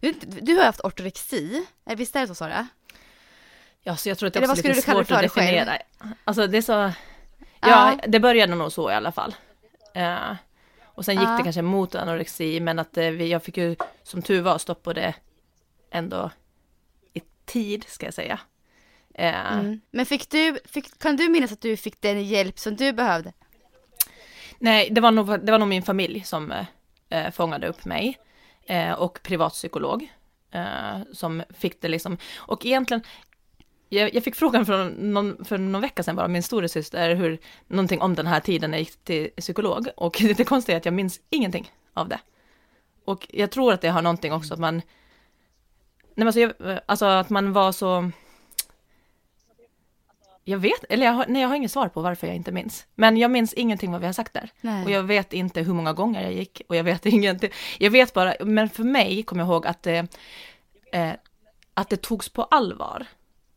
Du, 0.00 0.12
du 0.22 0.54
har 0.56 0.64
haft 0.64 0.80
ortorexi, 0.80 1.66
visst 1.84 2.16
är 2.16 2.20
det 2.20 2.26
så 2.26 2.34
Sara? 2.34 2.68
Ja, 3.82 3.96
så 3.96 4.08
jag 4.08 4.18
tror 4.18 4.26
att 4.26 4.34
det 4.34 4.40
är 4.40 4.50
också 4.50 4.68
lite 4.68 4.82
svårt 4.82 5.10
att 5.10 5.22
definiera. 5.22 5.64
Själv? 5.64 6.12
Alltså 6.24 6.46
det 6.46 6.58
är 6.58 6.62
så... 6.62 6.72
Ja, 6.72 6.92
ja, 7.60 7.98
det 8.06 8.20
började 8.20 8.54
nog 8.54 8.72
så 8.72 8.90
i 8.90 8.94
alla 8.94 9.12
fall. 9.12 9.34
Uh, 9.96 10.34
Och 10.94 11.04
sen 11.04 11.14
gick 11.14 11.28
det 11.38 11.42
kanske 11.42 11.62
mot 11.62 11.94
anorexi, 11.94 12.60
men 12.60 12.78
att 12.78 12.96
eh, 12.96 13.22
jag 13.22 13.42
fick 13.42 13.56
ju 13.56 13.76
som 14.02 14.22
tur 14.22 14.42
var 14.42 14.58
stopp 14.58 14.82
på 14.82 14.92
det 14.92 15.14
ändå 15.90 16.30
i 17.12 17.20
tid, 17.44 17.84
ska 17.88 18.06
jag 18.06 18.14
säga. 18.14 18.40
Eh. 19.14 19.52
Mm. 19.52 19.80
Men 19.90 20.06
fick 20.06 20.30
du, 20.30 20.58
fick, 20.64 20.98
kan 20.98 21.16
du 21.16 21.28
minnas 21.28 21.52
att 21.52 21.60
du 21.60 21.76
fick 21.76 22.00
den 22.00 22.24
hjälp 22.24 22.58
som 22.58 22.76
du 22.76 22.92
behövde? 22.92 23.32
Nej, 24.58 24.90
det 24.90 25.00
var 25.00 25.10
nog, 25.10 25.46
det 25.46 25.52
var 25.52 25.58
nog 25.58 25.68
min 25.68 25.82
familj 25.82 26.24
som 26.24 26.52
eh, 27.08 27.30
fångade 27.30 27.68
upp 27.68 27.84
mig 27.84 28.18
eh, 28.66 28.92
och 28.92 29.22
privatpsykolog 29.22 30.08
eh, 30.50 30.98
som 31.12 31.42
fick 31.50 31.80
det 31.80 31.88
liksom. 31.88 32.18
Och 32.36 32.66
egentligen, 32.66 33.02
jag, 33.88 34.14
jag 34.14 34.24
fick 34.24 34.34
frågan 34.34 34.66
från 34.66 34.88
någon, 34.88 35.44
för 35.44 35.58
någon 35.58 35.80
vecka 35.80 36.02
sedan 36.02 36.16
bara, 36.16 36.28
min 36.28 36.42
storasyster, 36.42 37.14
hur, 37.14 37.38
någonting 37.66 38.00
om 38.00 38.14
den 38.14 38.26
här 38.26 38.40
tiden 38.40 38.72
jag 38.72 38.80
gick 38.80 39.04
till 39.04 39.30
psykolog 39.36 39.88
och 39.96 40.16
det 40.36 40.44
konstiga 40.44 40.76
är 40.76 40.80
att 40.80 40.84
jag 40.84 40.94
minns 40.94 41.20
ingenting 41.30 41.72
av 41.94 42.08
det. 42.08 42.20
Och 43.04 43.26
jag 43.30 43.50
tror 43.50 43.72
att 43.72 43.80
det 43.80 43.88
har 43.88 44.02
någonting 44.02 44.32
också 44.32 44.54
att 44.54 44.60
man, 44.60 44.74
nej 44.74 44.84
men 46.14 46.26
alltså, 46.26 46.40
jag, 46.40 46.80
alltså 46.86 47.06
att 47.06 47.30
man 47.30 47.52
var 47.52 47.72
så, 47.72 48.10
jag 50.44 50.58
vet, 50.58 50.84
eller 50.88 51.06
jag 51.06 51.12
har, 51.12 51.26
nej 51.28 51.42
jag 51.42 51.48
har 51.48 51.56
inget 51.56 51.70
svar 51.70 51.88
på 51.88 52.00
varför 52.00 52.26
jag 52.26 52.36
inte 52.36 52.52
minns. 52.52 52.86
Men 52.94 53.16
jag 53.16 53.30
minns 53.30 53.52
ingenting 53.52 53.92
vad 53.92 54.00
vi 54.00 54.06
har 54.06 54.12
sagt 54.12 54.34
där. 54.34 54.50
Nej. 54.60 54.84
Och 54.84 54.90
jag 54.90 55.02
vet 55.02 55.32
inte 55.32 55.60
hur 55.60 55.74
många 55.74 55.92
gånger 55.92 56.22
jag 56.22 56.32
gick 56.32 56.62
och 56.68 56.76
jag 56.76 56.84
vet 56.84 57.06
ingenting. 57.16 57.50
Jag 57.78 57.90
vet 57.90 58.12
bara, 58.12 58.34
men 58.40 58.68
för 58.68 58.84
mig 58.84 59.22
kommer 59.22 59.42
jag 59.42 59.48
ihåg 59.48 59.66
att 59.66 59.82
det, 59.82 60.06
eh, 60.92 61.10
att 61.74 61.88
det 61.88 61.96
togs 61.96 62.28
på 62.28 62.42
allvar, 62.42 63.06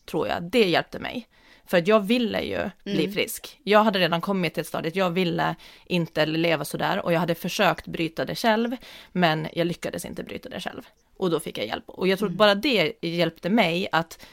tror 0.06 0.28
jag. 0.28 0.44
Det 0.44 0.70
hjälpte 0.70 1.00
mig. 1.00 1.28
För 1.66 1.78
att 1.78 1.88
jag 1.88 2.00
ville 2.00 2.42
ju 2.42 2.60
mm. 2.60 2.72
bli 2.84 3.12
frisk. 3.12 3.60
Jag 3.64 3.84
hade 3.84 4.00
redan 4.00 4.22
kommit 4.22 4.54
till 4.54 4.62
ett 4.62 4.68
stadiet, 4.68 4.96
jag 4.96 5.10
ville 5.10 5.56
inte 5.86 6.26
leva 6.26 6.66
sådär 6.66 7.06
och 7.06 7.14
jag 7.14 7.20
hade 7.20 7.36
försökt 7.36 7.88
bryta 7.88 8.26
det 8.26 8.36
själv, 8.36 8.76
men 9.12 9.48
jag 9.54 9.68
lyckades 9.68 10.06
inte 10.06 10.24
bryta 10.24 10.50
det 10.50 10.60
själv. 10.60 10.82
Och 11.18 11.30
då 11.30 11.40
fick 11.40 11.58
jag 11.58 11.68
hjälp. 11.68 11.90
Och 11.90 12.08
jag 12.08 12.20
tror 12.20 12.30
mm. 12.30 12.38
bara 12.38 12.56
det 12.56 12.94
hjälpte 13.02 13.50
mig 13.50 13.88
att 13.92 14.26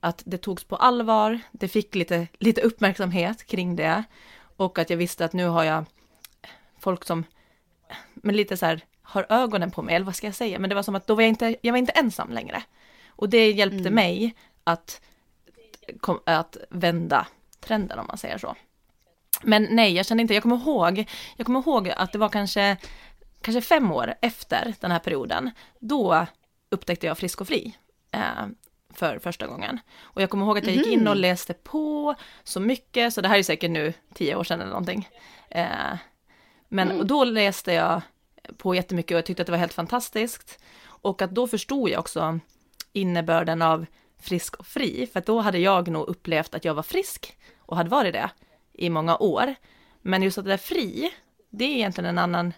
att 0.00 0.22
det 0.26 0.38
togs 0.38 0.64
på 0.64 0.76
allvar, 0.76 1.40
det 1.52 1.68
fick 1.68 1.94
lite, 1.94 2.28
lite 2.38 2.60
uppmärksamhet 2.60 3.46
kring 3.46 3.76
det 3.76 4.04
och 4.56 4.78
att 4.78 4.90
jag 4.90 4.96
visste 4.96 5.24
att 5.24 5.32
nu 5.32 5.46
har 5.46 5.64
jag 5.64 5.84
folk 6.78 7.04
som, 7.04 7.24
men 8.14 8.36
lite 8.36 8.56
så 8.56 8.66
här, 8.66 8.80
har 9.02 9.26
ögonen 9.28 9.70
på 9.70 9.82
mig, 9.82 9.94
eller 9.94 10.06
vad 10.06 10.16
ska 10.16 10.26
jag 10.26 10.34
säga, 10.34 10.58
men 10.58 10.68
det 10.68 10.74
var 10.74 10.82
som 10.82 10.94
att 10.94 11.06
då 11.06 11.14
var 11.14 11.22
jag 11.22 11.28
inte, 11.28 11.56
jag 11.60 11.72
var 11.72 11.78
inte 11.78 11.92
ensam 11.92 12.32
längre. 12.32 12.62
Och 13.08 13.28
det 13.28 13.50
hjälpte 13.50 13.78
mm. 13.88 13.94
mig 13.94 14.34
att, 14.64 15.00
att 16.24 16.56
vända 16.70 17.26
trenden 17.60 17.98
om 17.98 18.06
man 18.06 18.18
säger 18.18 18.38
så. 18.38 18.56
Men 19.42 19.68
nej, 19.70 19.92
jag 19.92 20.06
kände 20.06 20.22
inte, 20.22 20.34
jag 20.34 20.42
kommer 20.42 20.56
ihåg, 20.56 21.10
jag 21.36 21.46
kommer 21.46 21.60
ihåg 21.60 21.88
att 21.88 22.12
det 22.12 22.18
var 22.18 22.28
kanske, 22.28 22.76
kanske 23.40 23.60
fem 23.60 23.92
år 23.92 24.14
efter 24.20 24.74
den 24.80 24.90
här 24.90 24.98
perioden, 24.98 25.50
då 25.80 26.26
upptäckte 26.70 27.06
jag 27.06 27.18
Frisk 27.18 27.40
och 27.40 27.48
Fri. 27.48 27.76
För 28.96 29.18
första 29.18 29.46
gången. 29.46 29.78
Och 30.00 30.22
jag 30.22 30.30
kommer 30.30 30.46
ihåg 30.46 30.58
att 30.58 30.66
jag 30.66 30.74
gick 30.74 30.86
in 30.86 31.08
och 31.08 31.14
mhm. 31.14 31.20
läste 31.20 31.54
på 31.54 32.14
så 32.44 32.60
mycket, 32.60 33.12
så 33.12 33.20
det 33.20 33.28
här 33.28 33.38
är 33.38 33.42
säkert 33.42 33.70
nu 33.70 33.92
tio 34.14 34.36
år 34.36 34.44
sedan 34.44 34.60
eller 34.60 34.70
någonting. 34.70 35.08
Eh, 35.50 35.96
men 36.68 36.90
mm. 36.90 37.06
då 37.06 37.24
läste 37.24 37.72
jag 37.72 38.02
på 38.56 38.74
jättemycket 38.74 39.14
och 39.14 39.18
jag 39.18 39.26
tyckte 39.26 39.42
att 39.42 39.46
det 39.46 39.52
var 39.52 39.58
helt 39.58 39.74
fantastiskt. 39.74 40.58
Och 40.84 41.22
att 41.22 41.30
då 41.30 41.46
förstod 41.46 41.90
jag 41.90 42.00
också 42.00 42.40
innebörden 42.92 43.62
av 43.62 43.86
frisk 44.20 44.56
och 44.56 44.66
fri, 44.66 45.08
för 45.12 45.20
då 45.20 45.40
hade 45.40 45.58
jag 45.58 45.88
nog 45.88 46.08
upplevt 46.08 46.54
att 46.54 46.64
jag 46.64 46.74
var 46.74 46.82
frisk 46.82 47.36
och 47.58 47.76
hade 47.76 47.90
varit 47.90 48.12
det 48.12 48.30
i 48.72 48.90
många 48.90 49.16
år. 49.16 49.54
Men 50.02 50.22
just 50.22 50.38
att 50.38 50.44
det 50.44 50.52
är 50.52 50.56
fri, 50.56 51.10
det 51.50 51.64
är 51.64 51.74
egentligen 51.74 52.10
en 52.10 52.18
annan 52.18 52.52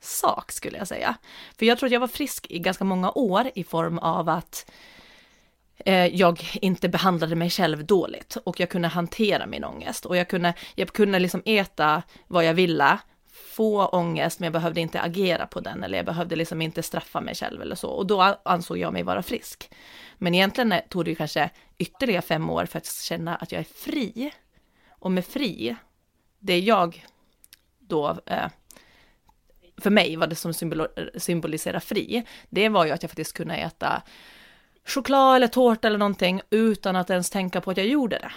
sak 0.00 0.52
skulle 0.52 0.78
jag 0.78 0.88
säga. 0.88 1.14
För 1.58 1.66
jag 1.66 1.78
tror 1.78 1.86
att 1.86 1.92
jag 1.92 2.00
var 2.00 2.08
frisk 2.08 2.46
i 2.50 2.58
ganska 2.58 2.84
många 2.84 3.10
år 3.10 3.50
i 3.54 3.64
form 3.64 3.98
av 3.98 4.28
att 4.28 4.70
Eh, 5.84 6.06
jag 6.06 6.48
inte 6.54 6.88
behandlade 6.88 7.36
mig 7.36 7.50
själv 7.50 7.86
dåligt 7.86 8.36
och 8.44 8.60
jag 8.60 8.68
kunde 8.70 8.88
hantera 8.88 9.46
min 9.46 9.64
ångest 9.64 10.06
och 10.06 10.16
jag 10.16 10.28
kunde, 10.28 10.54
jag 10.74 10.92
kunde 10.92 11.18
liksom 11.18 11.42
äta 11.44 12.02
vad 12.26 12.44
jag 12.44 12.54
ville, 12.54 12.98
få 13.58 13.86
ångest 13.86 14.40
men 14.40 14.46
jag 14.46 14.52
behövde 14.52 14.80
inte 14.80 15.00
agera 15.00 15.46
på 15.46 15.60
den 15.60 15.84
eller 15.84 15.98
jag 15.98 16.06
behövde 16.06 16.36
liksom 16.36 16.62
inte 16.62 16.82
straffa 16.82 17.20
mig 17.20 17.34
själv 17.34 17.62
eller 17.62 17.74
så 17.74 17.88
och 17.88 18.06
då 18.06 18.22
ansåg 18.42 18.78
jag 18.78 18.92
mig 18.92 19.02
vara 19.02 19.22
frisk. 19.22 19.70
Men 20.18 20.34
egentligen 20.34 20.72
eh, 20.72 20.80
tog 20.88 21.04
det 21.04 21.10
ju 21.10 21.16
kanske 21.16 21.50
ytterligare 21.78 22.22
fem 22.22 22.50
år 22.50 22.66
för 22.66 22.78
att 22.78 22.86
känna 22.86 23.36
att 23.36 23.52
jag 23.52 23.60
är 23.60 23.66
fri. 23.74 24.32
Och 24.90 25.12
med 25.12 25.24
fri, 25.24 25.76
det 26.38 26.58
jag 26.58 27.06
då 27.78 28.18
eh, 28.26 28.46
för 29.76 29.90
mig 29.90 30.16
var 30.16 30.26
det 30.26 30.34
som 30.34 30.54
symboliserar 31.16 31.80
fri, 31.80 32.24
det 32.50 32.68
var 32.68 32.84
ju 32.84 32.90
att 32.90 33.02
jag 33.02 33.10
faktiskt 33.10 33.36
kunde 33.36 33.54
äta 33.54 34.02
choklad 34.88 35.36
eller 35.36 35.46
tårta 35.46 35.88
eller 35.88 35.98
någonting 35.98 36.40
utan 36.50 36.96
att 36.96 37.10
ens 37.10 37.30
tänka 37.30 37.60
på 37.60 37.70
att 37.70 37.76
jag 37.76 37.86
gjorde 37.86 38.18
det. 38.18 38.32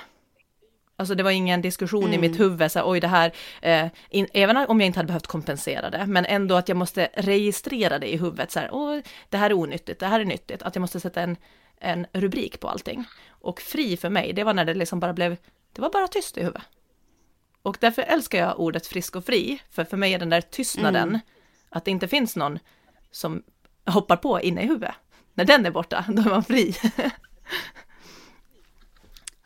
Alltså 0.96 1.16
det 1.16 1.24
var 1.24 1.32
ingen 1.32 1.62
diskussion 1.62 2.04
mm. 2.04 2.14
i 2.14 2.30
mitt 2.30 2.40
huvud, 2.40 2.72
så 2.72 2.80
här, 2.80 2.90
oj 2.90 3.00
det 3.00 3.08
här, 3.08 3.32
eh, 3.62 3.88
in, 4.10 4.28
även 4.34 4.58
om 4.58 4.80
jag 4.80 4.88
inte 4.88 5.00
hade 5.00 5.08
behövt 5.08 5.28
kompensera 5.28 5.90
det, 5.90 6.06
men 6.06 6.26
ändå 6.26 6.56
att 6.56 6.70
jag 6.70 6.78
måste 6.78 7.10
registrera 7.14 8.00
det 8.00 8.14
i 8.14 8.18
huvudet, 8.18 8.52
så 8.52 8.60
här, 8.60 8.70
oj, 8.72 9.04
det 9.30 9.38
här 9.38 9.50
är 9.50 9.54
onyttigt, 9.54 10.00
det 10.00 10.06
här 10.06 10.20
är 10.20 10.26
nyttigt, 10.26 10.64
att 10.64 10.76
jag 10.76 10.82
måste 10.82 11.00
sätta 11.00 11.22
en, 11.22 11.38
en 11.78 12.08
rubrik 12.14 12.60
på 12.60 12.70
allting. 12.70 13.06
Och 13.30 13.62
fri 13.62 13.98
för 13.98 14.10
mig, 14.10 14.34
det 14.34 14.44
var 14.44 14.54
när 14.54 14.66
det 14.66 14.74
liksom 14.74 15.00
bara 15.00 15.14
blev, 15.14 15.38
det 15.74 15.82
var 15.82 15.90
bara 15.90 16.08
tyst 16.08 16.38
i 16.38 16.42
huvudet. 16.42 16.64
Och 17.62 17.78
därför 17.80 18.02
älskar 18.02 18.40
jag 18.40 18.60
ordet 18.60 18.88
frisk 18.88 19.16
och 19.16 19.26
fri, 19.26 19.62
för 19.72 19.84
för 19.84 19.98
mig 19.98 20.14
är 20.14 20.20
den 20.20 20.30
där 20.30 20.42
tystnaden, 20.42 21.10
mm. 21.10 21.20
att 21.70 21.86
det 21.86 21.92
inte 21.92 22.08
finns 22.08 22.36
någon 22.36 22.60
som 23.12 23.44
hoppar 23.86 24.18
på 24.18 24.42
inne 24.42 24.62
i 24.62 24.68
huvudet 24.68 24.96
när 25.34 25.46
den 25.46 25.66
är 25.66 25.72
borta, 25.72 26.06
då 26.08 26.22
är 26.22 26.30
man 26.30 26.44
fri. 26.44 26.76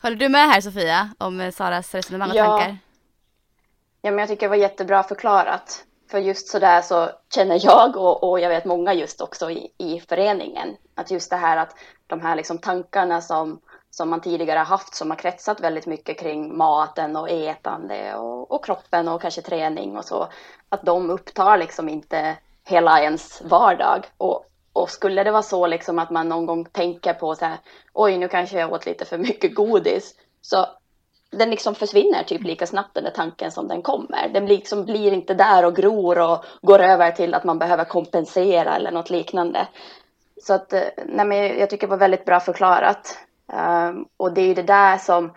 Håller 0.02 0.16
du 0.16 0.28
med 0.28 0.48
här 0.48 0.60
Sofia 0.60 1.10
om 1.18 1.40
eh, 1.40 1.50
Saras 1.50 1.94
resonemang 1.94 2.30
och 2.30 2.36
ja. 2.36 2.44
tankar? 2.44 2.78
Ja, 4.02 4.10
men 4.10 4.18
jag 4.18 4.28
tycker 4.28 4.46
det 4.46 4.50
var 4.50 4.56
jättebra 4.56 5.02
förklarat. 5.02 5.84
För 6.10 6.18
just 6.18 6.48
sådär 6.48 6.82
så 6.82 7.10
känner 7.34 7.64
jag 7.64 7.96
och, 7.96 8.30
och 8.30 8.40
jag 8.40 8.48
vet 8.48 8.64
många 8.64 8.94
just 8.94 9.20
också 9.20 9.50
i, 9.50 9.72
i 9.78 10.00
föreningen 10.00 10.76
att 10.94 11.10
just 11.10 11.30
det 11.30 11.36
här 11.36 11.56
att 11.56 11.76
de 12.06 12.20
här 12.20 12.36
liksom 12.36 12.58
tankarna 12.58 13.20
som, 13.20 13.60
som 13.90 14.10
man 14.10 14.20
tidigare 14.20 14.58
har 14.58 14.64
haft 14.64 14.94
som 14.94 15.10
har 15.10 15.18
kretsat 15.18 15.60
väldigt 15.60 15.86
mycket 15.86 16.18
kring 16.18 16.56
maten 16.56 17.16
och 17.16 17.30
ätande 17.30 18.14
och, 18.14 18.50
och 18.50 18.64
kroppen 18.64 19.08
och 19.08 19.22
kanske 19.22 19.42
träning 19.42 19.96
och 19.96 20.04
så, 20.04 20.28
att 20.68 20.82
de 20.82 21.10
upptar 21.10 21.56
liksom 21.56 21.88
inte 21.88 22.36
hela 22.64 23.02
ens 23.02 23.42
vardag. 23.44 24.06
Och 24.16 24.46
och 24.76 24.90
skulle 24.90 25.24
det 25.24 25.30
vara 25.30 25.42
så 25.42 25.66
liksom 25.66 25.98
att 25.98 26.10
man 26.10 26.28
någon 26.28 26.46
gång 26.46 26.64
tänker 26.64 27.14
på 27.14 27.34
så 27.34 27.44
här, 27.44 27.58
oj 27.92 28.18
nu 28.18 28.28
kanske 28.28 28.58
jag 28.58 28.72
åt 28.72 28.86
lite 28.86 29.04
för 29.04 29.18
mycket 29.18 29.54
godis, 29.54 30.14
så 30.40 30.66
den 31.30 31.50
liksom 31.50 31.74
försvinner 31.74 32.22
typ 32.22 32.42
lika 32.42 32.66
snabbt 32.66 32.94
den 32.94 33.04
där 33.04 33.10
tanken 33.10 33.52
som 33.52 33.68
den 33.68 33.82
kommer. 33.82 34.28
Den 34.28 34.46
liksom 34.46 34.84
blir 34.84 35.12
inte 35.12 35.34
där 35.34 35.64
och 35.64 35.76
gror 35.76 36.18
och 36.18 36.44
går 36.62 36.78
över 36.78 37.10
till 37.10 37.34
att 37.34 37.44
man 37.44 37.58
behöver 37.58 37.84
kompensera 37.84 38.76
eller 38.76 38.90
något 38.90 39.10
liknande. 39.10 39.68
Så 40.42 40.54
att, 40.54 40.72
eh, 40.72 40.82
nej 41.06 41.26
men 41.26 41.38
jag 41.58 41.70
tycker 41.70 41.86
det 41.86 41.90
var 41.90 41.96
väldigt 41.96 42.24
bra 42.24 42.40
förklarat. 42.40 43.18
Um, 43.52 44.08
och 44.16 44.32
det 44.32 44.40
är 44.40 44.46
ju 44.46 44.54
det 44.54 44.62
där 44.62 44.98
som 44.98 45.32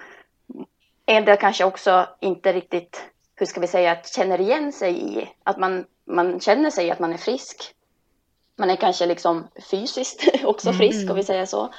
en 1.05 1.25
del 1.25 1.37
kanske 1.37 1.65
också 1.65 2.07
inte 2.19 2.53
riktigt, 2.53 3.03
hur 3.35 3.45
ska 3.45 3.61
vi 3.61 3.67
säga, 3.67 3.97
känner 4.03 4.41
igen 4.41 4.71
sig 4.71 5.19
i. 5.19 5.29
Att 5.43 5.57
man, 5.57 5.85
man 6.05 6.39
känner 6.39 6.69
sig 6.69 6.91
att 6.91 6.99
man 6.99 7.13
är 7.13 7.17
frisk 7.17 7.75
man 8.59 8.69
är 8.69 8.75
kanske 8.75 9.05
liksom 9.05 9.47
fysiskt 9.71 10.23
också 10.43 10.73
frisk 10.73 11.01
mm. 11.01 11.11
om 11.11 11.15
vi 11.15 11.23
säger 11.23 11.45
så. 11.45 11.69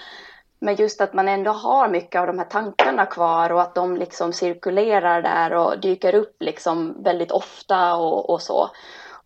Men 0.59 0.75
just 0.75 1.01
att 1.01 1.15
man 1.15 1.29
ändå 1.29 1.51
har 1.51 1.89
mycket 1.89 2.21
av 2.21 2.27
de 2.27 2.39
här 2.39 2.47
tankarna 2.47 3.07
kvar 3.07 3.53
och 3.53 3.63
att 3.63 3.75
de 3.75 3.97
liksom 3.97 4.33
cirkulerar 4.33 5.23
där 5.23 5.53
och 5.53 5.81
dyker 5.81 6.15
upp 6.15 6.37
liksom 6.41 7.03
väldigt 7.03 7.31
ofta 7.31 7.97
och, 7.97 8.31
och 8.31 8.43
så. 8.43 8.71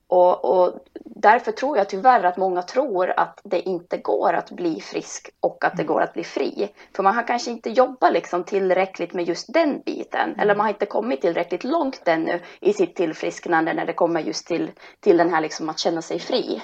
Och, 0.06 0.44
och, 0.44 0.72
därför 1.04 1.52
tror 1.52 1.78
jag 1.78 1.88
tyvärr 1.88 2.24
att 2.24 2.36
många 2.36 2.62
tror 2.62 3.10
att 3.16 3.40
det 3.44 3.60
inte 3.60 3.96
går 3.96 4.32
att 4.32 4.50
bli 4.50 4.80
frisk 4.80 5.30
och 5.40 5.64
att 5.64 5.76
det 5.76 5.84
går 5.84 6.00
att 6.00 6.12
bli 6.12 6.24
fri. 6.24 6.68
För 6.96 7.02
man 7.02 7.14
har 7.14 7.26
kanske 7.26 7.50
inte 7.50 7.70
jobbat 7.70 8.12
liksom 8.12 8.44
tillräckligt 8.44 9.14
med 9.14 9.28
just 9.28 9.52
den 9.52 9.80
biten. 9.80 10.28
Mm. 10.28 10.40
Eller 10.40 10.54
man 10.54 10.66
har 10.66 10.72
inte 10.72 10.86
kommit 10.86 11.20
tillräckligt 11.20 11.64
långt 11.64 12.08
ännu 12.08 12.40
i 12.60 12.72
sitt 12.72 12.96
tillfrisknande 12.96 13.74
när 13.74 13.86
det 13.86 13.92
kommer 13.92 14.20
just 14.20 14.46
till, 14.46 14.70
till 15.00 15.16
den 15.16 15.34
här 15.34 15.40
liksom 15.40 15.68
att 15.68 15.78
känna 15.78 16.02
sig 16.02 16.18
fri. 16.18 16.62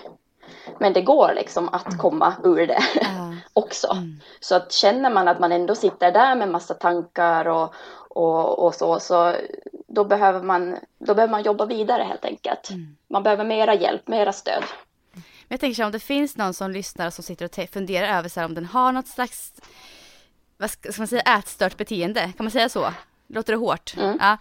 Men 0.79 0.93
det 0.93 1.03
går 1.03 1.33
liksom 1.35 1.69
att 1.69 1.87
mm. 1.87 1.99
komma 1.99 2.35
ur 2.45 2.67
det 2.67 2.83
också. 3.53 3.93
Mm. 3.93 4.21
Så 4.41 4.55
att 4.55 4.73
känner 4.73 5.11
man 5.11 5.29
att 5.29 5.41
man 5.41 5.53
ändå 5.53 5.75
sitter 5.75 6.13
där 6.13 6.37
med 6.37 6.49
massa 6.49 6.75
tankar 6.75 7.49
och, 7.49 7.75
och, 8.09 8.59
och 8.59 8.75
så, 8.75 9.01
så 9.01 9.35
då 9.87 10.05
behöver, 10.05 10.43
man, 10.43 10.77
då 10.99 11.15
behöver 11.15 11.33
man 11.33 11.43
jobba 11.43 11.67
vidare 11.67 12.03
helt 12.03 12.25
enkelt. 12.25 12.71
Mm. 12.71 12.97
Man 13.09 13.23
behöver 13.23 13.45
mera 13.45 13.75
hjälp, 13.75 14.09
mera 14.09 14.33
stöd. 14.33 14.65
Men 15.13 15.23
jag 15.49 15.61
tänker 15.61 15.75
så 15.75 15.85
om 15.85 15.93
det 15.93 16.01
finns 16.01 16.37
någon 16.37 16.55
som 16.55 16.71
lyssnar 16.71 17.11
som 17.11 17.25
sitter 17.25 17.45
och 17.45 17.71
funderar 17.71 18.19
över 18.19 18.29
så 18.29 18.41
här, 18.41 18.47
om 18.47 18.55
den 18.55 18.65
har 18.65 18.93
något 18.93 19.09
slags, 19.09 19.53
vad 20.57 20.71
ska 20.71 20.93
man 20.99 21.07
säga, 21.07 21.23
ätstört 21.23 21.77
beteende, 21.77 22.21
kan 22.21 22.45
man 22.45 22.51
säga 22.51 22.69
så? 22.69 22.93
Låter 23.27 23.53
det 23.53 23.59
hårt? 23.59 23.95
Mm. 23.97 24.19
Ja. 24.21 24.37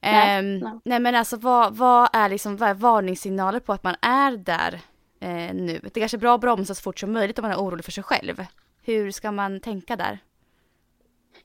Nej, 0.00 0.38
um, 0.38 0.80
nej. 0.84 1.00
men 1.00 1.14
alltså 1.14 1.36
vad, 1.36 1.76
vad 1.76 2.08
är 2.12 2.28
liksom 2.28 2.56
vad 2.56 2.68
är 2.68 2.74
varningssignaler 2.74 3.60
på 3.60 3.72
att 3.72 3.82
man 3.82 3.96
är 4.02 4.36
där 4.36 4.80
eh, 5.20 5.54
nu? 5.54 5.80
Det 5.82 5.96
är 5.96 6.00
kanske 6.00 6.16
är 6.16 6.18
bra 6.18 6.34
att 6.34 6.40
bromsa 6.40 6.74
så 6.74 6.82
fort 6.82 6.98
som 6.98 7.12
möjligt 7.12 7.38
om 7.38 7.42
man 7.42 7.52
är 7.52 7.56
orolig 7.56 7.84
för 7.84 7.92
sig 7.92 8.04
själv. 8.04 8.44
Hur 8.82 9.10
ska 9.10 9.32
man 9.32 9.60
tänka 9.60 9.96
där? 9.96 10.18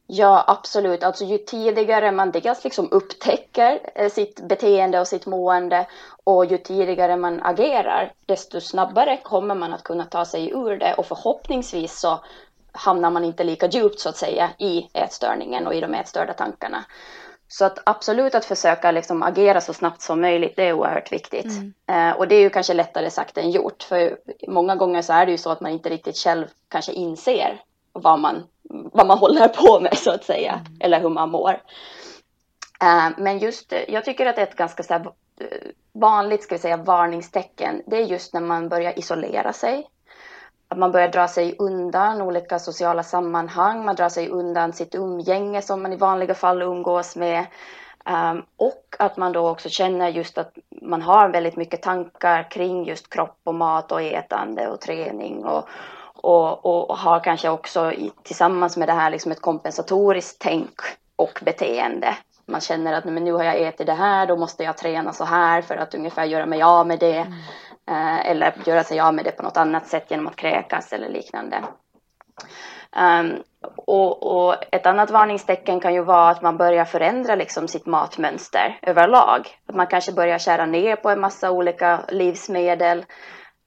Ja, 0.07 0.43
absolut. 0.47 1.03
Alltså 1.03 1.25
ju 1.25 1.37
tidigare 1.37 2.11
man 2.11 2.31
dels 2.31 2.63
liksom 2.63 2.91
upptäcker 2.91 3.79
eh, 3.95 4.09
sitt 4.11 4.47
beteende 4.47 4.99
och 4.99 5.07
sitt 5.07 5.25
mående 5.25 5.87
och 6.23 6.45
ju 6.45 6.57
tidigare 6.57 7.17
man 7.17 7.41
agerar, 7.43 8.13
desto 8.25 8.61
snabbare 8.61 9.19
kommer 9.23 9.55
man 9.55 9.73
att 9.73 9.83
kunna 9.83 10.05
ta 10.05 10.25
sig 10.25 10.51
ur 10.51 10.77
det 10.77 10.93
och 10.93 11.05
förhoppningsvis 11.05 11.99
så 11.99 12.19
hamnar 12.71 13.11
man 13.11 13.25
inte 13.25 13.43
lika 13.43 13.67
djupt 13.67 13.99
så 13.99 14.09
att 14.09 14.17
säga 14.17 14.49
i 14.57 14.89
ätstörningen 14.93 15.67
och 15.67 15.73
i 15.73 15.81
de 15.81 15.93
ätstörda 15.93 16.33
tankarna. 16.33 16.85
Så 17.57 17.65
att 17.65 17.79
absolut 17.85 18.35
att 18.35 18.45
försöka 18.45 18.91
liksom 18.91 19.23
agera 19.23 19.61
så 19.61 19.73
snabbt 19.73 20.01
som 20.01 20.21
möjligt, 20.21 20.55
det 20.55 20.63
är 20.63 20.73
oerhört 20.73 21.11
viktigt. 21.11 21.45
Mm. 21.45 21.73
Eh, 21.87 22.17
och 22.17 22.27
det 22.27 22.35
är 22.35 22.39
ju 22.39 22.49
kanske 22.49 22.73
lättare 22.73 23.09
sagt 23.09 23.37
än 23.37 23.51
gjort, 23.51 23.83
för 23.83 24.17
många 24.47 24.75
gånger 24.75 25.01
så 25.01 25.13
är 25.13 25.25
det 25.25 25.31
ju 25.31 25.37
så 25.37 25.49
att 25.49 25.61
man 25.61 25.71
inte 25.71 25.89
riktigt 25.89 26.17
själv 26.17 26.45
kanske 26.69 26.91
inser 26.91 27.61
vad 27.93 28.19
man, 28.19 28.43
vad 28.69 29.07
man 29.07 29.17
håller 29.17 29.47
på 29.47 29.79
med 29.79 29.97
så 29.97 30.11
att 30.11 30.23
säga, 30.23 30.51
mm. 30.51 30.77
eller 30.79 30.99
hur 30.99 31.09
man 31.09 31.29
mår. 31.29 31.61
Eh, 32.81 33.09
men 33.17 33.39
just, 33.39 33.73
jag 33.87 34.05
tycker 34.05 34.25
att 34.25 34.35
det 34.35 34.41
är 34.41 34.47
ett 34.47 34.55
ganska 34.55 34.83
så 34.83 34.93
här, 34.93 35.05
eh, 35.39 35.47
vanligt 35.93 36.43
ska 36.43 36.55
vi 36.55 36.61
säga, 36.61 36.77
varningstecken, 36.77 37.81
det 37.87 37.97
är 37.97 38.05
just 38.05 38.33
när 38.33 38.41
man 38.41 38.69
börjar 38.69 38.99
isolera 38.99 39.53
sig 39.53 39.87
att 40.75 40.79
man 40.79 40.91
börjar 40.91 41.07
dra 41.07 41.27
sig 41.27 41.55
undan 41.59 42.21
olika 42.21 42.59
sociala 42.59 43.03
sammanhang, 43.03 43.85
man 43.85 43.95
drar 43.95 44.09
sig 44.09 44.29
undan 44.29 44.73
sitt 44.73 44.95
umgänge 44.95 45.61
som 45.61 45.81
man 45.81 45.93
i 45.93 45.95
vanliga 45.95 46.33
fall 46.33 46.61
umgås 46.61 47.15
med. 47.15 47.45
Um, 48.09 48.43
och 48.57 48.95
att 48.99 49.17
man 49.17 49.31
då 49.31 49.49
också 49.49 49.69
känner 49.69 50.09
just 50.09 50.37
att 50.37 50.51
man 50.81 51.01
har 51.01 51.29
väldigt 51.29 51.55
mycket 51.55 51.81
tankar 51.81 52.51
kring 52.51 52.85
just 52.85 53.09
kropp 53.09 53.39
och 53.43 53.55
mat 53.55 53.91
och 53.91 54.01
ätande 54.01 54.67
och 54.67 54.81
träning 54.81 55.45
och, 55.45 55.67
och, 56.13 56.65
och 56.65 56.97
har 56.97 57.19
kanske 57.19 57.49
också 57.49 57.91
i, 57.91 58.11
tillsammans 58.23 58.77
med 58.77 58.87
det 58.87 58.93
här 58.93 59.09
liksom 59.09 59.31
ett 59.31 59.41
kompensatoriskt 59.41 60.37
tänk 60.39 60.79
och 61.15 61.39
beteende. 61.45 62.17
Man 62.45 62.61
känner 62.61 62.93
att 62.93 63.05
men 63.05 63.23
nu 63.23 63.33
har 63.33 63.43
jag 63.43 63.61
ätit 63.61 63.87
det 63.87 63.93
här, 63.93 64.27
då 64.27 64.37
måste 64.37 64.63
jag 64.63 64.77
träna 64.77 65.13
så 65.13 65.23
här 65.23 65.61
för 65.61 65.75
att 65.77 65.95
ungefär 65.95 66.25
göra 66.25 66.45
mig 66.45 66.63
av 66.63 66.87
med 66.87 66.99
det. 66.99 67.17
Mm. 67.17 67.33
Eh, 67.87 68.29
eller 68.29 68.53
göra 68.65 68.83
sig 68.83 68.99
av 68.99 69.13
med 69.13 69.25
det 69.25 69.31
på 69.31 69.43
något 69.43 69.57
annat 69.57 69.87
sätt 69.87 70.11
genom 70.11 70.27
att 70.27 70.35
kräkas 70.35 70.93
eller 70.93 71.09
liknande. 71.09 71.63
Um, 72.95 73.43
och, 73.75 74.23
och, 74.35 74.55
ett 74.71 74.85
annat 74.85 75.11
varningstecken 75.11 75.79
kan 75.79 75.93
ju 75.93 76.03
vara 76.03 76.29
att 76.29 76.41
man 76.41 76.57
börjar 76.57 76.85
förändra 76.85 77.35
liksom 77.35 77.67
sitt 77.67 77.85
matmönster 77.85 78.79
överlag. 78.81 79.47
Att 79.65 79.75
man 79.75 79.87
kanske 79.87 80.11
börjar 80.11 80.37
kära 80.37 80.65
ner 80.65 80.95
på 80.95 81.09
en 81.09 81.19
massa 81.19 81.51
olika 81.51 81.99
livsmedel. 82.07 83.05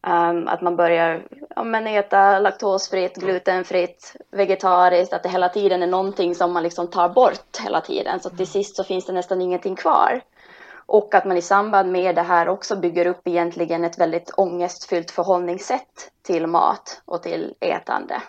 Um, 0.06 0.48
att 0.48 0.62
man 0.62 0.76
börjar 0.76 1.22
ja, 1.56 1.64
men 1.64 1.86
äta 1.86 2.38
laktosfritt, 2.38 3.16
glutenfritt, 3.16 4.16
vegetariskt. 4.30 5.12
Att 5.12 5.22
det 5.22 5.28
hela 5.28 5.48
tiden 5.48 5.82
är 5.82 5.86
någonting 5.86 6.34
som 6.34 6.52
man 6.52 6.62
liksom 6.62 6.90
tar 6.90 7.08
bort 7.08 7.58
hela 7.64 7.80
tiden. 7.80 8.20
Så 8.20 8.30
till 8.30 8.46
sist 8.46 8.76
så 8.76 8.84
finns 8.84 9.06
det 9.06 9.12
nästan 9.12 9.40
ingenting 9.40 9.76
kvar. 9.76 10.20
Och 10.88 11.14
att 11.14 11.24
man 11.24 11.36
i 11.36 11.42
samband 11.42 11.92
med 11.92 12.14
det 12.14 12.22
här 12.22 12.48
också 12.48 12.76
bygger 12.76 13.06
upp 13.06 13.28
egentligen 13.28 13.84
ett 13.84 13.98
väldigt 13.98 14.30
ångestfyllt 14.36 15.10
förhållningssätt 15.10 16.10
till 16.22 16.46
mat 16.46 17.02
och 17.04 17.22
till 17.22 17.54
ätande. 17.60 18.22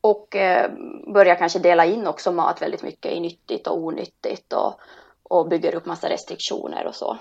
Och 0.00 0.36
eh, 0.36 0.70
börjar 1.14 1.34
kanske 1.34 1.58
dela 1.58 1.84
in 1.84 2.06
också 2.06 2.32
mat 2.32 2.62
väldigt 2.62 2.82
mycket 2.82 3.12
i 3.12 3.20
nyttigt 3.20 3.66
och 3.66 3.78
onyttigt 3.78 4.52
och, 4.52 4.80
och 5.22 5.48
bygger 5.48 5.74
upp 5.74 5.86
massa 5.86 6.08
restriktioner 6.08 6.86
och 6.86 6.94
så. 6.94 7.18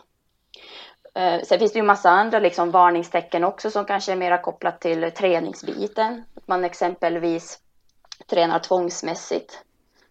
Eh, 1.14 1.42
sen 1.42 1.60
finns 1.60 1.74
det 1.74 1.80
ju 1.80 1.86
massa 1.86 2.10
andra 2.10 2.40
liksom 2.40 2.72
varningstecken 2.72 3.44
också 3.44 3.72
som 3.72 3.86
kanske 3.86 4.12
är 4.12 4.16
mera 4.16 4.38
kopplat 4.38 4.82
till 4.82 5.12
träningsbiten. 5.12 6.24
Att 6.36 6.48
man 6.48 6.64
exempelvis 6.64 7.60
tränar 8.30 8.60
tvångsmässigt 8.60 9.64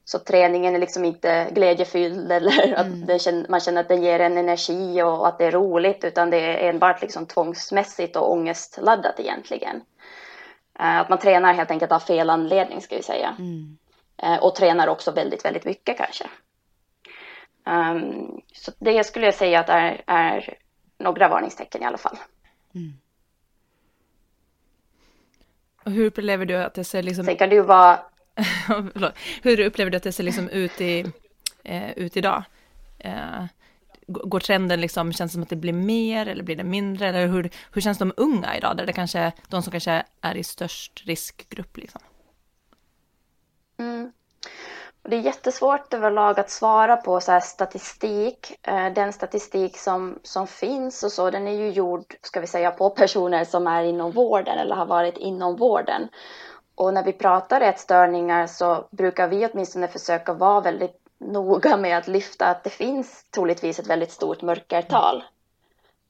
så 0.08 0.18
träningen 0.18 0.74
är 0.74 0.78
liksom 0.78 1.04
inte 1.04 1.48
glädjefylld 1.52 2.32
eller 2.32 2.74
att 2.74 2.86
mm. 2.86 3.18
känner, 3.18 3.48
man 3.48 3.60
känner 3.60 3.80
att 3.80 3.88
den 3.88 4.02
ger 4.02 4.20
en 4.20 4.38
energi 4.38 5.02
och 5.02 5.28
att 5.28 5.38
det 5.38 5.44
är 5.44 5.50
roligt 5.50 6.04
utan 6.04 6.30
det 6.30 6.36
är 6.36 6.68
enbart 6.68 7.02
liksom 7.02 7.26
tvångsmässigt 7.26 8.16
och 8.16 8.32
ångestladdat 8.32 9.20
egentligen. 9.20 9.76
Uh, 10.80 11.00
att 11.00 11.08
man 11.08 11.18
tränar 11.18 11.54
helt 11.54 11.70
enkelt 11.70 11.92
av 11.92 11.98
fel 11.98 12.30
anledning 12.30 12.80
ska 12.80 12.96
vi 12.96 13.02
säga. 13.02 13.36
Mm. 13.38 13.78
Uh, 14.22 14.44
och 14.44 14.54
tränar 14.54 14.88
också 14.88 15.10
väldigt, 15.10 15.44
väldigt 15.44 15.64
mycket 15.64 15.96
kanske. 15.96 16.24
Um, 17.64 18.40
så 18.52 18.72
det 18.78 19.04
skulle 19.04 19.26
jag 19.26 19.34
säga 19.34 19.60
att 19.60 19.68
är, 19.68 20.02
är 20.06 20.54
några 20.98 21.28
varningstecken 21.28 21.82
i 21.82 21.84
alla 21.84 21.98
fall. 21.98 22.16
Mm. 22.74 22.92
Och 25.84 25.92
hur 25.92 26.06
upplever 26.06 26.46
du 26.46 26.56
att 26.56 26.74
det 26.74 26.84
ser 26.84 27.02
liksom... 27.02 27.24
Sen 27.24 27.36
kan 27.36 27.48
det 27.48 27.54
ju 27.54 27.62
vara 27.62 27.98
Hur 29.42 29.60
upplever 29.60 29.90
du 29.90 29.96
att 29.96 30.02
det 30.02 30.12
ser 30.12 30.24
liksom 30.24 30.48
ut, 30.48 30.80
i, 30.80 31.12
eh, 31.64 31.90
ut 31.90 32.16
idag? 32.16 32.44
Eh, 32.98 33.44
går 34.06 34.40
trenden 34.40 34.80
liksom, 34.80 35.12
känns 35.12 35.32
det 35.32 35.34
som 35.34 35.42
att 35.42 35.48
det 35.48 35.56
blir 35.56 35.72
mer 35.72 36.28
eller 36.28 36.42
blir 36.42 36.56
det 36.56 36.64
mindre? 36.64 37.08
Eller 37.08 37.26
hur, 37.26 37.50
hur 37.72 37.80
känns 37.80 37.98
de 37.98 38.12
unga 38.16 38.56
idag, 38.56 38.76
där 38.76 38.86
det 38.86 38.92
kanske, 38.92 39.32
de 39.48 39.62
som 39.62 39.70
kanske 39.70 40.04
är 40.20 40.34
i 40.36 40.44
störst 40.44 41.02
riskgrupp 41.06 41.76
liksom? 41.76 42.00
Mm. 43.78 44.12
Det 45.02 45.16
är 45.16 45.20
jättesvårt 45.20 45.94
överlag 45.94 46.40
att 46.40 46.50
svara 46.50 46.96
på 46.96 47.20
så 47.20 47.32
här 47.32 47.40
statistik. 47.40 48.58
Eh, 48.62 48.92
den 48.92 49.12
statistik 49.12 49.78
som, 49.78 50.18
som 50.22 50.46
finns 50.46 51.02
och 51.02 51.12
så, 51.12 51.30
den 51.30 51.46
är 51.48 51.52
ju 51.52 51.70
gjord, 51.70 52.14
ska 52.22 52.40
vi 52.40 52.46
säga, 52.46 52.70
på 52.70 52.90
personer 52.90 53.44
som 53.44 53.66
är 53.66 53.84
inom 53.84 54.12
vården 54.12 54.58
eller 54.58 54.74
har 54.74 54.86
varit 54.86 55.16
inom 55.16 55.56
vården. 55.56 56.08
Och 56.76 56.94
när 56.94 57.02
vi 57.02 57.12
pratar 57.12 57.60
ätstörningar 57.60 58.46
så 58.46 58.88
brukar 58.90 59.28
vi 59.28 59.46
åtminstone 59.46 59.88
försöka 59.88 60.32
vara 60.32 60.60
väldigt 60.60 61.00
noga 61.18 61.76
med 61.76 61.98
att 61.98 62.08
lyfta 62.08 62.46
att 62.46 62.64
det 62.64 62.70
finns 62.70 63.24
troligtvis 63.30 63.78
ett 63.78 63.86
väldigt 63.86 64.12
stort 64.12 64.42
mörkertal. 64.42 65.24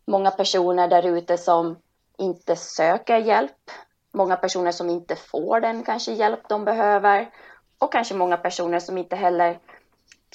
Många 0.07 0.31
personer 0.31 0.89
där 0.89 1.07
ute 1.07 1.39
som 1.39 1.77
inte 2.19 2.57
söker 2.57 3.17
hjälp, 3.17 3.71
många 4.13 4.37
personer 4.37 4.73
som 4.73 4.91
inte 4.91 5.17
får 5.17 5.61
den 5.61 5.83
kanske 5.83 6.13
hjälp 6.13 6.49
de 6.49 6.65
behöver 6.65 7.31
och 7.79 7.93
kanske 7.93 8.15
många 8.15 8.37
personer 8.37 8.79
som 8.79 8.99
inte 8.99 9.17
heller 9.17 9.59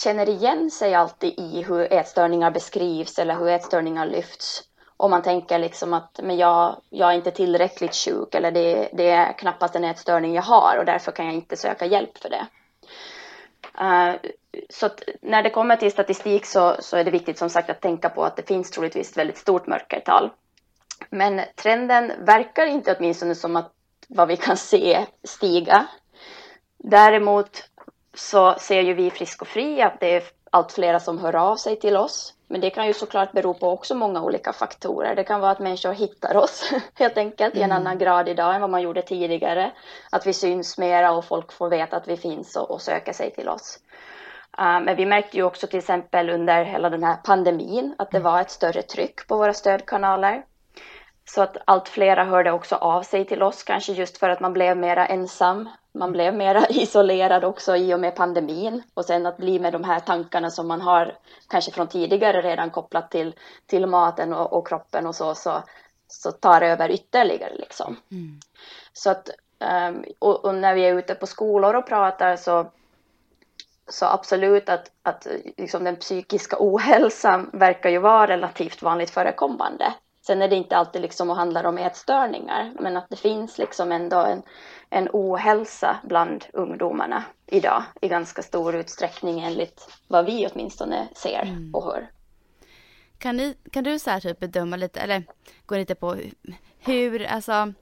känner 0.04 0.30
igen 0.30 0.72
sig 0.72 0.96
alltid 0.96 1.40
i 1.40 1.62
hur 1.62 1.94
ätstörningar 1.94 2.52
beskrivs 2.52 3.20
eller 3.20 3.36
hur 3.36 3.48
ätstörningar 3.48 4.06
lyfts 4.06 4.64
om 5.02 5.12
man 5.12 5.22
tänker 5.22 5.60
liksom 5.60 5.94
att 5.94 6.20
men 6.24 6.38
jag, 6.38 6.82
jag 6.90 7.12
är 7.12 7.16
inte 7.16 7.32
tillräckligt 7.32 7.96
sjuk 7.96 8.36
eller 8.36 8.52
det, 8.52 8.90
det 8.94 9.10
är 9.10 9.34
knappast 9.34 9.76
en 9.76 9.84
ätstörning 9.84 10.34
jag 10.34 10.42
har 10.42 10.78
och 10.78 10.86
därför 10.86 11.12
kan 11.12 11.26
jag 11.26 11.36
inte 11.36 11.58
söka 11.58 11.86
hjälp 11.86 12.18
för 12.18 12.30
det. 12.30 12.48
Uh, 13.82 14.32
så 14.70 14.90
när 15.22 15.44
det 15.44 15.50
kommer 15.50 15.76
till 15.76 15.92
statistik 15.92 16.46
så, 16.46 16.76
så 16.80 16.98
är 16.98 17.04
det 17.04 17.12
viktigt 17.12 17.38
som 17.38 17.50
sagt 17.50 17.70
att 17.70 17.82
tänka 17.82 18.10
på 18.10 18.24
att 18.24 18.36
det 18.36 18.48
finns 18.48 18.72
troligtvis 18.72 19.12
ett 19.12 19.18
väldigt 19.18 19.38
stort 19.38 19.68
mörkertal. 19.68 20.30
Men 21.10 21.42
trenden 21.56 22.12
verkar 22.26 22.66
inte 22.66 22.96
åtminstone 22.96 23.36
som 23.36 23.56
att 23.56 23.72
vad 24.08 24.28
vi 24.28 24.38
kan 24.38 24.58
se 24.58 25.06
stiga. 25.24 25.88
Däremot 26.78 27.64
så 28.14 28.56
ser 28.60 28.82
ju 28.82 28.94
vi 28.94 29.12
Frisk 29.12 29.42
och 29.42 29.48
Fri 29.48 29.82
att 29.82 30.00
det 30.00 30.16
är 30.16 30.24
allt 30.50 30.72
flera 30.72 31.00
som 31.00 31.20
hör 31.20 31.36
av 31.36 31.56
sig 31.56 31.80
till 31.80 31.98
oss 31.98 32.34
men 32.52 32.62
det 32.62 32.70
kan 32.70 32.88
ju 32.88 32.94
såklart 32.94 33.32
bero 33.32 33.54
på 33.54 33.70
också 33.70 33.96
många 33.96 34.22
olika 34.22 34.54
faktorer. 34.54 35.16
Det 35.16 35.24
kan 35.24 35.42
vara 35.42 35.52
att 35.52 35.60
människor 35.60 35.94
hittar 35.94 36.38
oss 36.38 36.74
helt 37.00 37.18
enkelt 37.18 37.56
i 37.56 37.62
en 37.62 37.72
mm. 37.72 37.78
annan 37.78 37.98
grad 37.98 38.30
idag 38.30 38.56
än 38.56 38.62
vad 38.62 38.70
man 38.70 38.82
gjorde 38.82 39.02
tidigare. 39.02 39.72
Att 40.12 40.28
vi 40.28 40.34
syns 40.34 40.78
mera 40.78 41.12
och 41.12 41.26
folk 41.26 41.52
får 41.52 41.70
veta 41.70 41.98
att 41.98 42.08
vi 42.08 42.18
finns 42.18 42.56
och, 42.56 42.72
och 42.72 42.82
söker 42.82 43.14
sig 43.14 43.32
till 43.32 43.50
oss. 43.50 43.80
Uh, 44.60 44.82
men 44.82 44.96
vi 44.96 45.06
märkte 45.06 45.38
ju 45.38 45.44
också 45.44 45.68
till 45.68 45.80
exempel 45.80 46.30
under 46.30 46.64
hela 46.64 46.90
den 46.90 47.04
här 47.04 47.16
pandemin 47.16 47.96
att 47.98 48.12
det 48.12 48.18
mm. 48.18 48.32
var 48.32 48.42
ett 48.42 48.52
större 48.52 48.82
tryck 48.82 49.28
på 49.28 49.38
våra 49.38 49.54
stödkanaler. 49.54 50.44
Så 51.26 51.42
att 51.42 51.58
allt 51.66 51.90
flera 51.90 52.24
hörde 52.24 52.52
också 52.52 52.76
av 52.76 53.02
sig 53.02 53.26
till 53.26 53.44
oss, 53.44 53.64
kanske 53.64 53.94
just 53.94 54.18
för 54.18 54.30
att 54.30 54.40
man 54.40 54.54
blev 54.54 54.78
mera 54.78 55.06
ensam 55.06 55.70
man 55.94 56.12
blev 56.12 56.34
mer 56.34 56.68
isolerad 56.82 57.44
också 57.44 57.76
i 57.76 57.94
och 57.94 58.00
med 58.00 58.16
pandemin 58.16 58.84
och 58.94 59.06
sen 59.06 59.26
att 59.26 59.38
bli 59.38 59.60
med 59.60 59.74
de 59.74 59.84
här 59.84 60.00
tankarna 60.00 60.50
som 60.50 60.68
man 60.68 60.82
har 60.82 61.16
kanske 61.50 61.72
från 61.72 61.88
tidigare 61.88 62.42
redan 62.42 62.70
kopplat 62.70 63.12
till, 63.12 63.36
till 63.66 63.86
maten 63.88 64.34
och, 64.34 64.54
och 64.54 64.68
kroppen 64.68 65.08
och 65.08 65.16
så, 65.16 65.36
så, 65.36 65.64
så 66.08 66.32
tar 66.32 66.62
över 66.62 66.92
ytterligare 66.92 67.56
liksom. 67.56 67.98
Mm. 68.12 68.40
Så 68.94 69.12
att, 69.12 69.30
um, 69.90 70.06
och, 70.20 70.46
och, 70.46 70.56
när 70.56 70.76
vi 70.76 70.82
är 70.82 70.96
ute 70.96 71.16
på 71.16 71.28
skolor 71.28 71.76
och 71.76 71.88
pratar 71.88 72.36
så, 72.36 72.72
så 73.88 74.06
absolut 74.06 74.70
att, 74.70 74.92
att 75.04 75.28
liksom 75.58 75.84
den 75.84 75.96
psykiska 75.96 76.56
ohälsan 76.60 77.50
verkar 77.54 77.90
ju 77.90 78.00
vara 78.00 78.28
relativt 78.28 78.82
vanligt 78.82 79.10
förekommande. 79.10 79.94
Sen 80.22 80.42
är 80.42 80.48
det 80.48 80.56
inte 80.56 80.78
alltid 80.78 81.02
liksom 81.02 81.30
och 81.30 81.36
handlar 81.36 81.64
om 81.64 81.78
ätstörningar, 81.78 82.74
men 82.80 82.98
att 82.98 83.10
det 83.10 83.16
finns 83.16 83.58
liksom 83.58 83.92
ändå 83.92 84.18
en, 84.18 84.44
en 84.90 85.10
ohälsa 85.14 85.98
bland 86.04 86.46
ungdomarna 86.54 87.24
idag 87.48 87.84
i 88.02 88.08
ganska 88.08 88.42
stor 88.42 88.76
utsträckning 88.76 89.40
enligt 89.40 89.90
vad 90.08 90.26
vi 90.26 90.48
åtminstone 90.48 91.08
ser 91.16 91.42
mm. 91.42 91.76
och 91.76 91.84
hör. 91.84 92.12
Kan, 93.18 93.38
ni, 93.38 93.56
kan 93.72 93.84
du 93.84 94.00
så 94.00 94.10
här 94.10 94.20
typ 94.20 94.40
bedöma 94.40 94.76
lite, 94.76 95.00
eller 95.00 95.24
gå 95.66 95.76
lite 95.76 95.96
på 95.96 96.18
hur, 96.80 97.26
alltså 97.26 97.74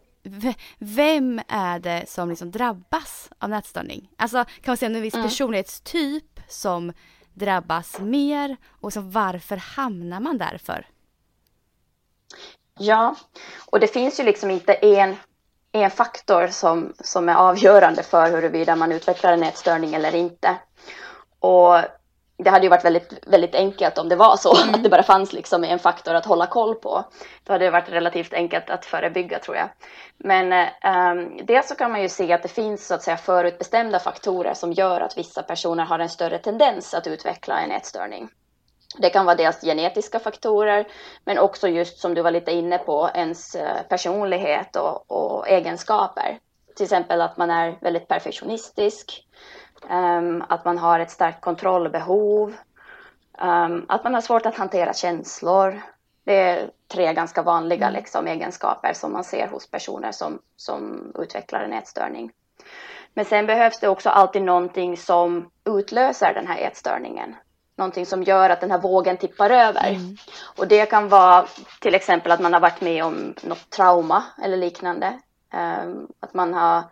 vem 0.79 1.41
är 1.47 1.79
det 1.79 2.09
som 2.09 2.29
liksom 2.29 2.51
drabbas 2.51 3.29
av 3.37 3.49
nätstörning? 3.49 4.09
Alltså 4.17 4.45
kan 4.45 4.71
man 4.71 4.77
säga 4.77 4.95
en 4.95 5.01
viss 5.01 5.13
mm. 5.13 5.25
personlighetstyp 5.25 6.39
som 6.47 6.93
drabbas 7.33 7.99
mer 7.99 8.57
och 8.67 8.93
så 8.93 9.01
varför 9.01 9.57
hamnar 9.57 10.19
man 10.19 10.37
där 10.37 10.57
för? 10.57 10.85
Ja, 12.79 13.15
och 13.65 13.79
det 13.79 13.87
finns 13.87 14.19
ju 14.19 14.23
liksom 14.23 14.51
inte 14.51 14.73
en, 14.73 15.15
en 15.71 15.91
faktor 15.91 16.47
som, 16.47 16.93
som 16.99 17.29
är 17.29 17.35
avgörande 17.35 18.03
för 18.03 18.31
huruvida 18.31 18.75
man 18.75 18.91
utvecklar 18.91 19.33
en 19.33 19.43
ätstörning 19.43 19.93
eller 19.93 20.15
inte. 20.15 20.57
Och 21.39 21.79
det 22.43 22.49
hade 22.49 22.65
ju 22.65 22.69
varit 22.69 22.85
väldigt, 22.85 23.13
väldigt 23.27 23.55
enkelt 23.55 23.97
om 23.97 24.09
det 24.09 24.15
var 24.15 24.37
så, 24.37 24.55
mm. 24.63 24.75
att 24.75 24.83
det 24.83 24.89
bara 24.89 25.03
fanns 25.03 25.33
liksom 25.33 25.63
en 25.63 25.79
faktor 25.79 26.15
att 26.15 26.25
hålla 26.25 26.47
koll 26.47 26.75
på. 26.75 27.05
Då 27.43 27.53
hade 27.53 27.65
det 27.65 27.71
varit 27.71 27.89
relativt 27.89 28.33
enkelt 28.33 28.69
att 28.69 28.85
förebygga 28.85 29.39
tror 29.39 29.57
jag. 29.57 29.69
Men 30.17 30.53
eh, 30.53 31.43
dels 31.43 31.67
så 31.67 31.75
kan 31.75 31.91
man 31.91 32.01
ju 32.01 32.09
se 32.09 32.33
att 32.33 32.43
det 32.43 32.49
finns 32.49 32.87
så 32.87 32.93
att 32.93 33.03
säga 33.03 33.17
förutbestämda 33.17 33.99
faktorer 33.99 34.53
som 34.53 34.73
gör 34.73 35.01
att 35.01 35.17
vissa 35.17 35.43
personer 35.43 35.85
har 35.85 35.99
en 35.99 36.09
större 36.09 36.37
tendens 36.37 36.93
att 36.93 37.07
utveckla 37.07 37.61
en 37.61 37.71
ätstörning. 37.71 38.29
Det 38.97 39.09
kan 39.09 39.25
vara 39.25 39.35
dels 39.35 39.61
genetiska 39.61 40.19
faktorer, 40.19 40.87
men 41.25 41.39
också 41.39 41.67
just 41.67 41.99
som 41.99 42.13
du 42.13 42.21
var 42.21 42.31
lite 42.31 42.51
inne 42.51 42.77
på, 42.77 43.09
ens 43.13 43.55
eh, 43.55 43.81
personlighet 43.89 44.75
och, 44.75 45.11
och 45.11 45.49
egenskaper. 45.49 46.39
Till 46.75 46.83
exempel 46.83 47.21
att 47.21 47.37
man 47.37 47.49
är 47.49 47.77
väldigt 47.81 48.07
perfektionistisk, 48.07 49.27
um, 49.89 50.43
att 50.49 50.65
man 50.65 50.77
har 50.77 50.99
ett 50.99 51.11
starkt 51.11 51.41
kontrollbehov, 51.41 52.55
um, 53.41 53.85
att 53.89 54.03
man 54.03 54.13
har 54.13 54.21
svårt 54.21 54.45
att 54.45 54.57
hantera 54.57 54.93
känslor. 54.93 55.81
Det 56.23 56.39
är 56.39 56.69
tre 56.87 57.13
ganska 57.13 57.41
vanliga 57.41 57.87
mm. 57.87 57.93
liksom, 57.99 58.27
egenskaper 58.27 58.93
som 58.93 59.13
man 59.13 59.23
ser 59.23 59.47
hos 59.47 59.71
personer 59.71 60.11
som, 60.11 60.39
som 60.55 61.11
utvecklar 61.19 61.63
en 61.63 61.73
ätstörning. 61.73 62.31
Men 63.13 63.25
sen 63.25 63.45
behövs 63.45 63.79
det 63.79 63.87
också 63.87 64.09
alltid 64.09 64.41
någonting 64.41 64.97
som 64.97 65.49
utlöser 65.65 66.33
den 66.33 66.47
här 66.47 66.57
ätstörningen 66.57 67.35
någonting 67.79 68.05
som 68.05 68.23
gör 68.23 68.49
att 68.49 68.61
den 68.61 68.71
här 68.71 68.77
vågen 68.77 69.17
tippar 69.17 69.49
över. 69.49 69.89
Mm. 69.89 70.17
Och 70.57 70.67
det 70.67 70.85
kan 70.85 71.09
vara 71.09 71.45
till 71.81 71.95
exempel 71.95 72.31
att 72.31 72.39
man 72.39 72.53
har 72.53 72.59
varit 72.59 72.81
med 72.81 73.03
om 73.03 73.35
något 73.43 73.69
trauma 73.69 74.23
eller 74.43 74.57
liknande. 74.57 75.19
Um, 75.53 76.07
att 76.19 76.33
man 76.33 76.53
har 76.53 76.83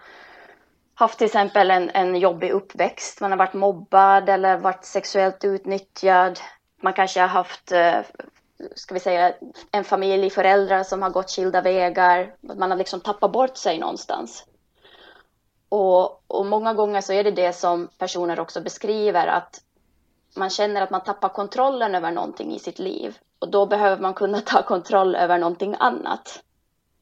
haft 0.95 1.17
till 1.17 1.27
exempel 1.27 1.71
en, 1.71 1.89
en 1.89 2.15
jobbig 2.15 2.51
uppväxt, 2.51 3.21
man 3.21 3.31
har 3.31 3.37
varit 3.37 3.53
mobbad 3.53 4.29
eller 4.29 4.57
varit 4.57 4.85
sexuellt 4.85 5.43
utnyttjad. 5.43 6.39
Man 6.81 6.93
kanske 6.93 7.19
har 7.21 7.27
haft, 7.27 7.71
uh, 7.71 7.99
ska 8.75 8.93
vi 8.93 8.99
säga, 8.99 9.33
en 9.71 9.83
familj, 9.83 10.29
föräldrar 10.29 10.83
som 10.83 11.01
har 11.01 11.09
gått 11.09 11.31
skilda 11.31 11.61
vägar. 11.61 12.33
Man 12.41 12.71
har 12.71 12.77
liksom 12.77 12.99
tappat 12.99 13.31
bort 13.31 13.57
sig 13.57 13.79
någonstans. 13.79 14.45
Och, 15.69 16.23
och 16.27 16.45
många 16.45 16.73
gånger 16.73 17.01
så 17.01 17.13
är 17.13 17.23
det 17.23 17.31
det 17.31 17.53
som 17.53 17.87
personer 17.97 18.39
också 18.39 18.61
beskriver 18.61 19.27
att 19.27 19.61
man 20.37 20.49
känner 20.49 20.81
att 20.81 20.89
man 20.89 21.03
tappar 21.03 21.29
kontrollen 21.29 21.95
över 21.95 22.11
någonting 22.11 22.55
i 22.55 22.59
sitt 22.59 22.79
liv. 22.79 23.17
Och 23.39 23.49
då 23.49 23.65
behöver 23.65 24.01
man 24.01 24.13
kunna 24.13 24.41
ta 24.45 24.63
kontroll 24.63 25.15
över 25.15 25.37
någonting 25.37 25.75
annat. 25.79 26.43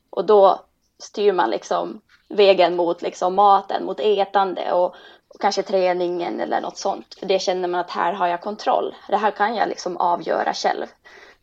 Och 0.10 0.26
då 0.26 0.62
styr 1.00 1.34
man 1.34 1.50
liksom 1.50 2.02
vägen 2.30 2.76
mot 2.76 3.02
liksom 3.02 3.36
maten, 3.36 3.86
mot 3.86 4.00
ätande 4.00 4.72
och, 4.72 4.96
och 5.28 5.42
kanske 5.42 5.64
träningen 5.64 6.40
eller 6.40 6.62
något 6.62 6.78
sånt. 6.78 7.16
För 7.20 7.26
det 7.26 7.40
känner 7.40 7.68
man 7.68 7.80
att 7.80 7.92
här 7.92 8.14
har 8.14 8.28
jag 8.28 8.42
kontroll. 8.42 8.96
Det 9.10 9.18
här 9.18 9.32
kan 9.32 9.56
jag 9.56 9.70
liksom 9.70 9.98
avgöra 9.98 10.54
själv. 10.54 10.86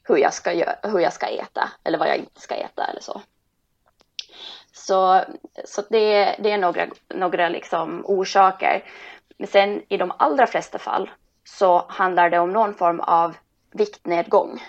Hur 0.05 0.17
jag 0.17 0.35
ska, 0.35 0.53
göra, 0.53 0.77
hur 0.83 0.99
jag 0.99 1.13
ska 1.13 1.27
äta 1.27 1.69
eller 1.85 1.99
vad 1.99 2.09
jag 2.09 2.17
inte 2.17 2.41
ska 2.41 2.55
äta 2.55 2.85
eller 2.85 3.01
så. 3.01 3.21
Så, 4.73 5.25
så 5.65 5.83
det, 5.91 6.37
det 6.39 6.51
är 6.51 6.59
några, 6.59 6.87
några 7.09 7.49
liksom 7.49 8.05
orsaker. 8.07 8.85
Men 9.39 9.47
sen 9.47 9.83
i 9.89 9.97
de 9.97 10.13
allra 10.17 10.47
flesta 10.47 10.79
fall 10.79 11.11
så 11.45 11.85
handlar 11.89 12.31
det 12.31 12.39
om 12.39 12.53
någon 12.53 12.75
form 12.75 13.01
av 13.01 13.37
viktnedgång. 13.71 14.63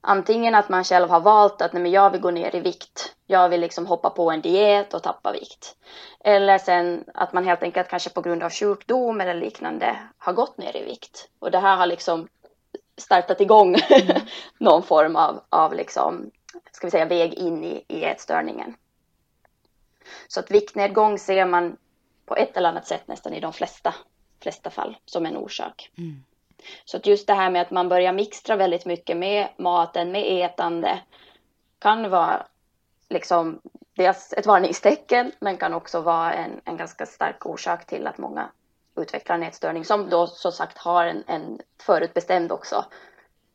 Antingen 0.00 0.54
att 0.54 0.68
man 0.68 0.84
själv 0.84 1.08
har 1.08 1.20
valt 1.20 1.62
att 1.62 1.72
nej, 1.72 1.82
men 1.82 1.92
jag 1.92 2.10
vill 2.10 2.20
gå 2.20 2.30
ner 2.30 2.56
i 2.56 2.60
vikt, 2.60 3.14
jag 3.26 3.48
vill 3.48 3.60
liksom 3.60 3.86
hoppa 3.86 4.10
på 4.10 4.30
en 4.30 4.40
diet 4.40 4.94
och 4.94 5.02
tappa 5.02 5.32
vikt. 5.32 5.76
Eller 6.20 6.58
sen 6.58 7.04
att 7.14 7.32
man 7.32 7.44
helt 7.44 7.62
enkelt 7.62 7.88
kanske 7.88 8.10
på 8.10 8.20
grund 8.20 8.42
av 8.42 8.50
sjukdom 8.50 9.20
eller 9.20 9.34
liknande 9.34 9.96
har 10.18 10.32
gått 10.32 10.58
ner 10.58 10.76
i 10.76 10.84
vikt. 10.84 11.28
Och 11.38 11.50
det 11.50 11.58
här 11.58 11.76
har 11.76 11.86
liksom 11.86 12.28
startat 12.96 13.40
igång 13.40 13.74
mm. 13.90 14.22
någon 14.58 14.82
form 14.82 15.16
av, 15.16 15.40
av 15.48 15.74
liksom, 15.74 16.30
ska 16.72 16.86
vi 16.86 16.90
säga, 16.90 17.04
väg 17.04 17.34
in 17.34 17.64
i, 17.64 17.84
i 17.88 18.04
ätstörningen. 18.04 18.74
Så 20.28 20.40
att 20.40 20.50
viktnedgång 20.50 21.18
ser 21.18 21.46
man 21.46 21.76
på 22.26 22.36
ett 22.36 22.56
eller 22.56 22.68
annat 22.68 22.86
sätt 22.86 23.08
nästan 23.08 23.34
i 23.34 23.40
de 23.40 23.52
flesta 23.52 23.94
flesta 24.42 24.70
fall 24.70 24.96
som 25.04 25.26
en 25.26 25.36
orsak. 25.36 25.90
Mm. 25.98 26.24
Så 26.84 26.96
att 26.96 27.06
just 27.06 27.26
det 27.26 27.34
här 27.34 27.50
med 27.50 27.62
att 27.62 27.70
man 27.70 27.88
börjar 27.88 28.12
mixtra 28.12 28.56
väldigt 28.56 28.86
mycket 28.86 29.16
med 29.16 29.48
maten, 29.56 30.12
med 30.12 30.44
ätande 30.44 31.00
kan 31.78 32.10
vara 32.10 32.46
liksom 33.08 33.60
dels 33.96 34.32
ett 34.32 34.46
varningstecken 34.46 35.32
men 35.40 35.56
kan 35.56 35.74
också 35.74 36.00
vara 36.00 36.32
en, 36.32 36.60
en 36.64 36.76
ganska 36.76 37.06
stark 37.06 37.46
orsak 37.46 37.86
till 37.86 38.06
att 38.06 38.18
många 38.18 38.50
utvecklar 38.96 39.36
en 39.36 39.42
ätstörning 39.42 39.84
som 39.84 40.10
då 40.10 40.26
som 40.26 40.52
sagt 40.52 40.78
har 40.78 41.06
en, 41.06 41.24
en 41.26 41.60
förutbestämd 41.82 42.52
också, 42.52 42.84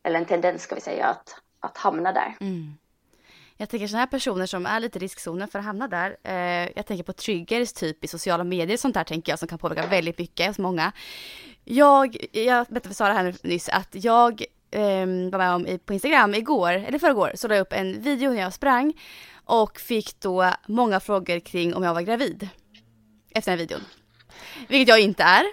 eller 0.02 0.18
en 0.18 0.26
tendens 0.26 0.62
ska 0.62 0.74
vi 0.74 0.80
säga 0.80 1.06
att, 1.06 1.40
att 1.60 1.76
hamna 1.76 2.12
där. 2.12 2.36
Mm. 2.40 2.78
Jag 3.60 3.68
tänker 3.68 3.86
sådana 3.86 4.00
här 4.00 4.06
personer 4.06 4.46
som 4.46 4.66
är 4.66 4.80
lite 4.80 4.98
i 4.98 5.02
riskzonen 5.02 5.48
för 5.48 5.58
att 5.58 5.64
hamna 5.64 5.88
där. 5.88 6.16
Eh, 6.24 6.70
jag 6.76 6.86
tänker 6.86 7.04
på 7.04 7.12
triggers 7.12 7.72
typ 7.72 8.04
i 8.04 8.08
sociala 8.08 8.44
medier 8.44 8.76
sånt 8.76 8.94
där 8.94 9.04
tänker 9.04 9.32
jag 9.32 9.38
som 9.38 9.48
kan 9.48 9.58
påverka 9.58 9.86
väldigt 9.86 10.18
mycket 10.18 10.46
hos 10.46 10.58
många. 10.58 10.92
Jag, 11.64 12.16
jag 12.32 12.66
berättade 12.66 12.88
för 12.88 12.94
Sara 12.94 13.12
här 13.12 13.34
nyss 13.42 13.68
att 13.68 13.88
jag 13.90 14.42
eh, 14.70 15.06
var 15.30 15.38
med 15.38 15.54
om 15.54 15.78
på 15.84 15.92
Instagram 15.92 16.34
igår, 16.34 16.72
eller 16.72 16.98
förrgår, 16.98 17.32
så 17.34 17.48
la 17.48 17.54
jag 17.54 17.62
upp 17.62 17.72
en 17.72 18.02
video 18.02 18.30
när 18.30 18.40
jag 18.40 18.52
sprang 18.52 18.92
och 19.44 19.80
fick 19.80 20.20
då 20.20 20.52
många 20.68 21.00
frågor 21.00 21.40
kring 21.40 21.74
om 21.74 21.82
jag 21.82 21.94
var 21.94 22.02
gravid. 22.02 22.48
Efter 23.34 23.52
den 23.52 23.58
här 23.58 23.66
videon. 23.66 23.84
Vilket 24.68 24.88
jag 24.88 25.00
inte 25.00 25.22
är. 25.22 25.44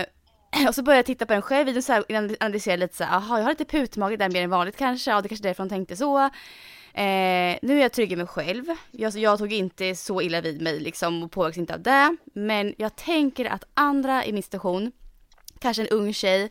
Eh, 0.00 0.06
och 0.68 0.74
så 0.74 0.82
började 0.82 0.98
jag 0.98 1.06
titta 1.06 1.26
på 1.26 1.32
den 1.32 1.42
själv, 1.42 1.66
videon 1.66 1.82
så 1.82 1.92
här, 1.92 2.04
analysera 2.40 2.76
lite 2.76 2.96
så 2.96 3.04
här, 3.04 3.16
aha 3.16 3.38
jag 3.38 3.44
har 3.44 3.50
lite 3.50 3.64
putmage 3.64 4.18
där 4.18 4.28
mer 4.28 4.42
än 4.42 4.50
vanligt 4.50 4.76
kanske, 4.76 5.10
ja 5.10 5.20
det 5.20 5.28
kanske 5.28 5.46
är 5.46 5.48
därför 5.48 5.62
hon 5.62 5.70
tänkte 5.70 5.96
så. 5.96 6.30
Eh, 6.94 7.58
nu 7.62 7.78
är 7.78 7.82
jag 7.82 7.92
trygg 7.92 8.12
i 8.12 8.16
mig 8.16 8.26
själv. 8.26 8.64
Jag, 8.90 9.16
jag, 9.16 9.38
tog 9.38 9.52
inte 9.52 9.94
så 9.94 10.20
illa 10.22 10.40
vid 10.40 10.62
mig 10.62 10.80
liksom 10.80 11.22
och 11.22 11.30
påverkas 11.30 11.58
inte 11.58 11.74
av 11.74 11.80
det. 11.80 12.16
Men 12.24 12.74
jag 12.78 12.96
tänker 12.96 13.44
att 13.44 13.64
andra 13.74 14.24
i 14.24 14.32
min 14.32 14.42
situation, 14.42 14.92
kanske 15.58 15.82
en 15.82 15.88
ung 15.88 16.12
tjej 16.12 16.50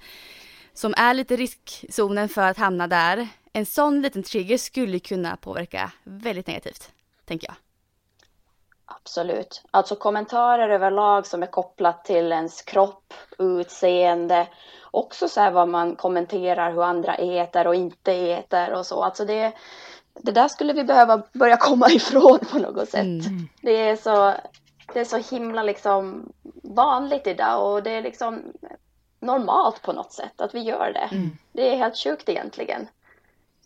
som 0.73 0.93
är 0.97 1.13
lite 1.13 1.33
i 1.33 1.37
riskzonen 1.37 2.29
för 2.29 2.41
att 2.41 2.57
hamna 2.57 2.87
där. 2.87 3.27
En 3.53 3.65
sån 3.65 4.01
liten 4.01 4.23
trigger 4.23 4.57
skulle 4.57 4.99
kunna 4.99 5.37
påverka 5.37 5.91
väldigt 6.03 6.47
negativt, 6.47 6.91
tänker 7.25 7.47
jag. 7.47 7.55
Absolut. 8.85 9.63
Alltså 9.71 9.95
kommentarer 9.95 10.69
överlag 10.69 11.27
som 11.27 11.43
är 11.43 11.47
kopplat 11.47 12.05
till 12.05 12.31
ens 12.31 12.61
kropp, 12.61 13.13
utseende, 13.37 14.47
också 14.91 15.27
så 15.27 15.41
här 15.41 15.51
vad 15.51 15.67
man 15.67 15.95
kommenterar 15.95 16.71
hur 16.71 16.83
andra 16.83 17.15
äter 17.15 17.67
och 17.67 17.75
inte 17.75 18.13
äter 18.13 18.73
och 18.73 18.85
så. 18.85 19.03
Alltså 19.03 19.25
det, 19.25 19.53
det 20.23 20.31
där 20.31 20.47
skulle 20.47 20.73
vi 20.73 20.83
behöva 20.83 21.23
börja 21.33 21.57
komma 21.57 21.89
ifrån 21.91 22.39
på 22.51 22.59
något 22.59 22.89
sätt. 22.89 23.03
Mm. 23.03 23.47
Det, 23.61 23.89
är 23.89 23.95
så, 23.95 24.35
det 24.93 24.99
är 24.99 25.05
så 25.05 25.35
himla 25.35 25.63
liksom 25.63 26.31
vanligt 26.63 27.27
idag 27.27 27.73
och 27.73 27.83
det 27.83 27.91
är 27.91 28.01
liksom 28.01 28.43
normalt 29.19 29.81
på 29.81 29.93
något 29.93 30.13
sätt 30.13 30.41
att 30.41 30.55
vi 30.55 30.59
gör 30.59 30.91
det. 30.93 31.15
Mm. 31.15 31.29
Det 31.51 31.73
är 31.73 31.77
helt 31.77 31.97
sjukt 31.97 32.29
egentligen. 32.29 32.87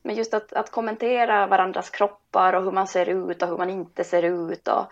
Men 0.02 0.16
just 0.16 0.34
att, 0.34 0.54
att, 0.54 0.72
kommentera 0.72 1.48
varandras 1.48 1.90
kroppar 1.90 2.54
och 2.54 2.64
hur 2.64 2.72
man 2.72 2.88
ser 2.88 3.10
ut 3.10 3.42
och 3.42 3.48
hur 3.48 3.58
man 3.58 3.70
inte 3.70 4.04
ser 4.04 4.24
ut. 4.24 4.68
Och 4.68 4.86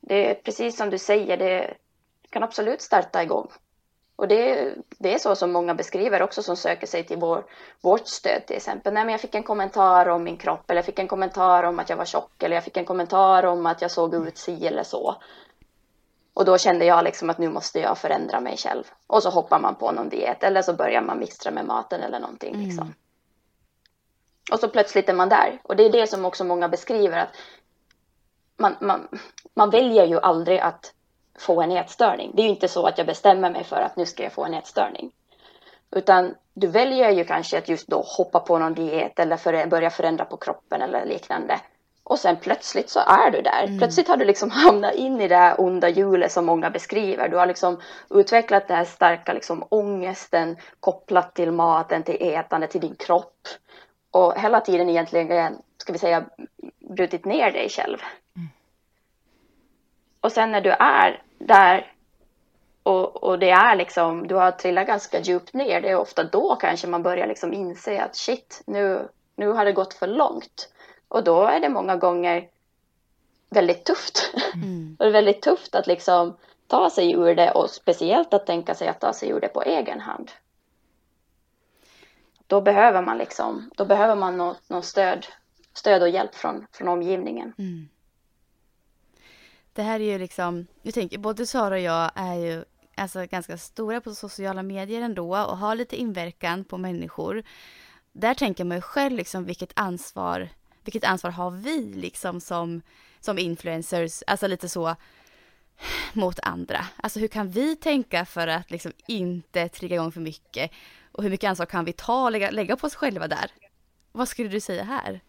det 0.00 0.30
är 0.30 0.34
precis 0.34 0.76
som 0.76 0.90
du 0.90 0.98
säger, 0.98 1.36
det 1.36 1.74
kan 2.30 2.42
absolut 2.42 2.82
starta 2.82 3.22
igång 3.22 3.48
och 4.16 4.28
det, 4.28 4.74
det 4.98 5.14
är 5.14 5.18
så 5.18 5.34
som 5.34 5.52
många 5.52 5.74
beskriver 5.74 6.22
också 6.22 6.42
som 6.42 6.56
söker 6.56 6.86
sig 6.86 7.04
till 7.04 7.16
vår, 7.16 7.44
vårt 7.80 8.08
stöd 8.08 8.46
till 8.46 8.56
exempel. 8.56 8.94
Nej, 8.94 9.04
men 9.04 9.12
jag 9.12 9.20
fick 9.20 9.34
en 9.34 9.42
kommentar 9.42 10.08
om 10.08 10.24
min 10.24 10.36
kropp 10.36 10.70
eller 10.70 10.78
jag 10.78 10.84
fick 10.84 10.98
en 10.98 11.08
kommentar 11.08 11.62
om 11.62 11.78
att 11.78 11.90
jag 11.90 11.96
var 11.96 12.04
tjock 12.04 12.42
eller 12.42 12.56
jag 12.56 12.64
fick 12.64 12.76
en 12.76 12.84
kommentar 12.84 13.42
om 13.42 13.66
att 13.66 13.82
jag 13.82 13.90
såg 13.90 14.14
ut 14.14 14.38
si 14.38 14.66
eller 14.66 14.82
så. 14.82 15.16
Och 16.34 16.44
då 16.44 16.58
kände 16.58 16.84
jag 16.84 17.04
liksom 17.04 17.30
att 17.30 17.38
nu 17.38 17.48
måste 17.48 17.80
jag 17.80 17.98
förändra 17.98 18.40
mig 18.40 18.56
själv. 18.56 18.84
Och 19.06 19.22
så 19.22 19.30
hoppar 19.30 19.60
man 19.60 19.74
på 19.74 19.92
någon 19.92 20.08
diet 20.08 20.42
eller 20.42 20.62
så 20.62 20.72
börjar 20.72 21.02
man 21.02 21.18
mixtra 21.18 21.50
med 21.50 21.66
maten 21.66 22.00
eller 22.00 22.20
någonting. 22.20 22.54
Mm. 22.54 22.66
Liksom. 22.66 22.94
Och 24.52 24.60
så 24.60 24.68
plötsligt 24.68 25.08
är 25.08 25.14
man 25.14 25.28
där. 25.28 25.60
Och 25.62 25.76
det 25.76 25.84
är 25.84 25.92
det 25.92 26.06
som 26.06 26.24
också 26.24 26.44
många 26.44 26.68
beskriver 26.68 27.18
att 27.18 27.30
man, 28.56 28.76
man, 28.80 29.08
man 29.54 29.70
väljer 29.70 30.06
ju 30.06 30.20
aldrig 30.20 30.60
att 30.60 30.92
få 31.38 31.62
en 31.62 31.72
ätstörning. 31.72 32.32
Det 32.34 32.42
är 32.42 32.44
ju 32.44 32.50
inte 32.50 32.68
så 32.68 32.86
att 32.86 32.98
jag 32.98 33.06
bestämmer 33.06 33.50
mig 33.50 33.64
för 33.64 33.76
att 33.76 33.96
nu 33.96 34.06
ska 34.06 34.22
jag 34.22 34.32
få 34.32 34.44
en 34.44 34.54
ätstörning. 34.54 35.12
Utan 35.90 36.34
du 36.54 36.66
väljer 36.66 37.10
ju 37.10 37.24
kanske 37.24 37.58
att 37.58 37.68
just 37.68 37.88
då 37.88 38.04
hoppa 38.18 38.40
på 38.40 38.58
någon 38.58 38.74
diet 38.74 39.18
eller 39.18 39.36
för, 39.36 39.66
börja 39.66 39.90
förändra 39.90 40.24
på 40.24 40.36
kroppen 40.36 40.82
eller 40.82 41.04
liknande. 41.04 41.60
Och 42.04 42.18
sen 42.18 42.36
plötsligt 42.36 42.90
så 42.90 43.00
är 43.00 43.30
du 43.30 43.42
där. 43.42 43.64
Mm. 43.64 43.78
Plötsligt 43.78 44.08
har 44.08 44.16
du 44.16 44.24
liksom 44.24 44.50
hamnat 44.64 44.94
in 44.94 45.20
i 45.20 45.28
det 45.28 45.36
här 45.36 45.60
onda 45.60 45.88
hjulet 45.88 46.32
som 46.32 46.46
många 46.46 46.70
beskriver. 46.70 47.28
Du 47.28 47.36
har 47.36 47.46
liksom 47.46 47.80
utvecklat 48.10 48.68
den 48.68 48.76
här 48.76 48.84
starka 48.84 49.32
liksom 49.32 49.64
ångesten 49.68 50.56
kopplat 50.80 51.34
till 51.34 51.52
maten, 51.52 52.02
till 52.02 52.16
ätande, 52.20 52.66
till 52.66 52.80
din 52.80 52.94
kropp. 52.96 53.48
Och 54.10 54.40
hela 54.40 54.60
tiden 54.60 54.88
egentligen, 54.88 55.58
ska 55.78 55.92
vi 55.92 55.98
säga, 55.98 56.24
brutit 56.78 57.24
ner 57.24 57.52
dig 57.52 57.68
själv. 57.68 57.98
Mm. 58.36 58.48
Och 60.20 60.32
sen 60.32 60.52
när 60.52 60.60
du 60.60 60.70
är 60.70 61.22
där 61.38 61.92
och, 62.86 63.24
och 63.24 63.38
det 63.38 63.50
är 63.50 63.76
liksom, 63.76 64.26
du 64.26 64.34
har 64.34 64.50
trillat 64.50 64.86
ganska 64.86 65.20
djupt 65.20 65.54
ner, 65.54 65.80
det 65.80 65.88
är 65.88 65.96
ofta 65.96 66.24
då 66.24 66.56
kanske 66.56 66.86
man 66.86 67.02
börjar 67.02 67.26
liksom 67.26 67.52
inse 67.52 68.02
att 68.02 68.16
shit, 68.16 68.62
nu, 68.66 69.08
nu 69.36 69.48
har 69.48 69.64
det 69.64 69.72
gått 69.72 69.94
för 69.94 70.06
långt. 70.06 70.68
Och 71.08 71.24
då 71.24 71.42
är 71.42 71.60
det 71.60 71.68
många 71.68 71.96
gånger 71.96 72.48
väldigt 73.50 73.84
tufft. 73.84 74.32
Mm. 74.54 74.96
och 75.00 75.14
väldigt 75.14 75.42
tufft 75.42 75.74
att 75.74 75.86
liksom 75.86 76.36
ta 76.66 76.90
sig 76.90 77.12
ur 77.12 77.34
det 77.34 77.50
och 77.50 77.70
speciellt 77.70 78.34
att 78.34 78.46
tänka 78.46 78.74
sig 78.74 78.88
att 78.88 79.00
ta 79.00 79.12
sig 79.12 79.28
ur 79.28 79.40
det 79.40 79.48
på 79.48 79.62
egen 79.62 80.00
hand. 80.00 80.30
Då 82.46 82.60
behöver 82.60 83.02
man 83.02 83.18
liksom, 83.18 83.70
då 83.76 83.84
behöver 83.84 84.16
man 84.16 84.36
något, 84.36 84.68
något 84.68 84.84
stöd, 84.84 85.26
stöd 85.74 86.02
och 86.02 86.08
hjälp 86.08 86.34
från, 86.34 86.66
från 86.72 86.88
omgivningen. 86.88 87.52
Mm. 87.58 87.88
Det 89.76 89.82
här 89.82 90.00
är 90.00 90.12
ju 90.12 90.18
liksom, 90.18 90.66
jag 90.82 90.94
tänker 90.94 91.18
både 91.18 91.46
Sara 91.46 91.74
och 91.74 91.80
jag 91.80 92.10
är 92.14 92.34
ju 92.34 92.64
alltså 92.94 93.26
ganska 93.26 93.58
stora 93.58 94.00
på 94.00 94.14
sociala 94.14 94.62
medier 94.62 95.02
ändå 95.02 95.36
och 95.36 95.58
har 95.58 95.74
lite 95.74 95.96
inverkan 95.96 96.64
på 96.64 96.78
människor. 96.78 97.42
Där 98.12 98.34
tänker 98.34 98.64
man 98.64 98.76
ju 98.76 98.80
själv 98.80 99.16
liksom 99.16 99.44
vilket 99.44 99.72
ansvar, 99.74 100.48
vilket 100.84 101.04
ansvar 101.04 101.30
har 101.30 101.50
vi 101.50 101.94
liksom 101.94 102.40
som, 102.40 102.82
som 103.20 103.38
influencers, 103.38 104.22
alltså 104.26 104.46
lite 104.46 104.68
så 104.68 104.96
mot 106.12 106.40
andra. 106.42 106.86
Alltså 106.96 107.18
hur 107.18 107.28
kan 107.28 107.50
vi 107.50 107.76
tänka 107.76 108.24
för 108.24 108.48
att 108.48 108.70
liksom 108.70 108.92
inte 109.06 109.68
trigga 109.68 109.96
igång 109.96 110.12
för 110.12 110.20
mycket? 110.20 110.70
Och 111.12 111.22
hur 111.22 111.30
mycket 111.30 111.48
ansvar 111.48 111.66
kan 111.66 111.84
vi 111.84 111.92
ta 111.92 112.24
och 112.24 112.32
lägga, 112.32 112.50
lägga 112.50 112.76
på 112.76 112.86
oss 112.86 112.94
själva 112.94 113.28
där? 113.28 113.50
Vad 114.12 114.28
skulle 114.28 114.48
du 114.48 114.60
säga 114.60 114.84
här? 114.84 115.20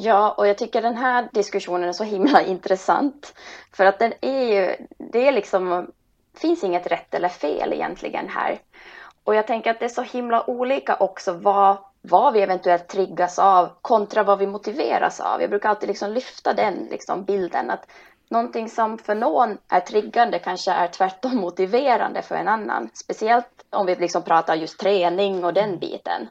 Ja, 0.00 0.34
och 0.36 0.46
jag 0.48 0.58
tycker 0.58 0.82
den 0.82 0.96
här 0.96 1.28
diskussionen 1.32 1.88
är 1.88 1.92
så 1.92 2.04
himla 2.04 2.42
intressant. 2.46 3.34
För 3.72 3.84
att 3.84 3.98
den 3.98 4.12
är 4.20 4.42
ju, 4.42 4.86
det 4.98 5.28
är 5.28 5.32
liksom, 5.32 5.90
finns 6.36 6.64
inget 6.64 6.86
rätt 6.86 7.14
eller 7.14 7.28
fel 7.28 7.72
egentligen 7.72 8.28
här. 8.28 8.60
Och 9.24 9.34
jag 9.34 9.46
tänker 9.46 9.70
att 9.70 9.78
det 9.78 9.84
är 9.84 9.88
så 9.88 10.02
himla 10.02 10.50
olika 10.50 10.96
också 10.96 11.32
vad, 11.32 11.76
vad 12.02 12.32
vi 12.32 12.40
eventuellt 12.40 12.88
triggas 12.88 13.38
av 13.38 13.70
kontra 13.82 14.22
vad 14.22 14.38
vi 14.38 14.46
motiveras 14.46 15.20
av. 15.20 15.40
Jag 15.40 15.50
brukar 15.50 15.68
alltid 15.68 15.88
liksom 15.88 16.10
lyfta 16.12 16.54
den 16.54 16.74
liksom 16.90 17.24
bilden 17.24 17.70
att 17.70 17.86
någonting 18.30 18.68
som 18.68 18.98
för 18.98 19.14
någon 19.14 19.58
är 19.68 19.80
triggande 19.80 20.38
kanske 20.38 20.70
är 20.70 20.88
tvärtom 20.88 21.36
motiverande 21.40 22.22
för 22.22 22.34
en 22.34 22.48
annan. 22.48 22.90
Speciellt 22.94 23.64
om 23.70 23.86
vi 23.86 23.96
liksom 23.96 24.22
pratar 24.22 24.54
just 24.54 24.80
träning 24.80 25.44
och 25.44 25.54
den 25.54 25.78
biten. 25.78 26.28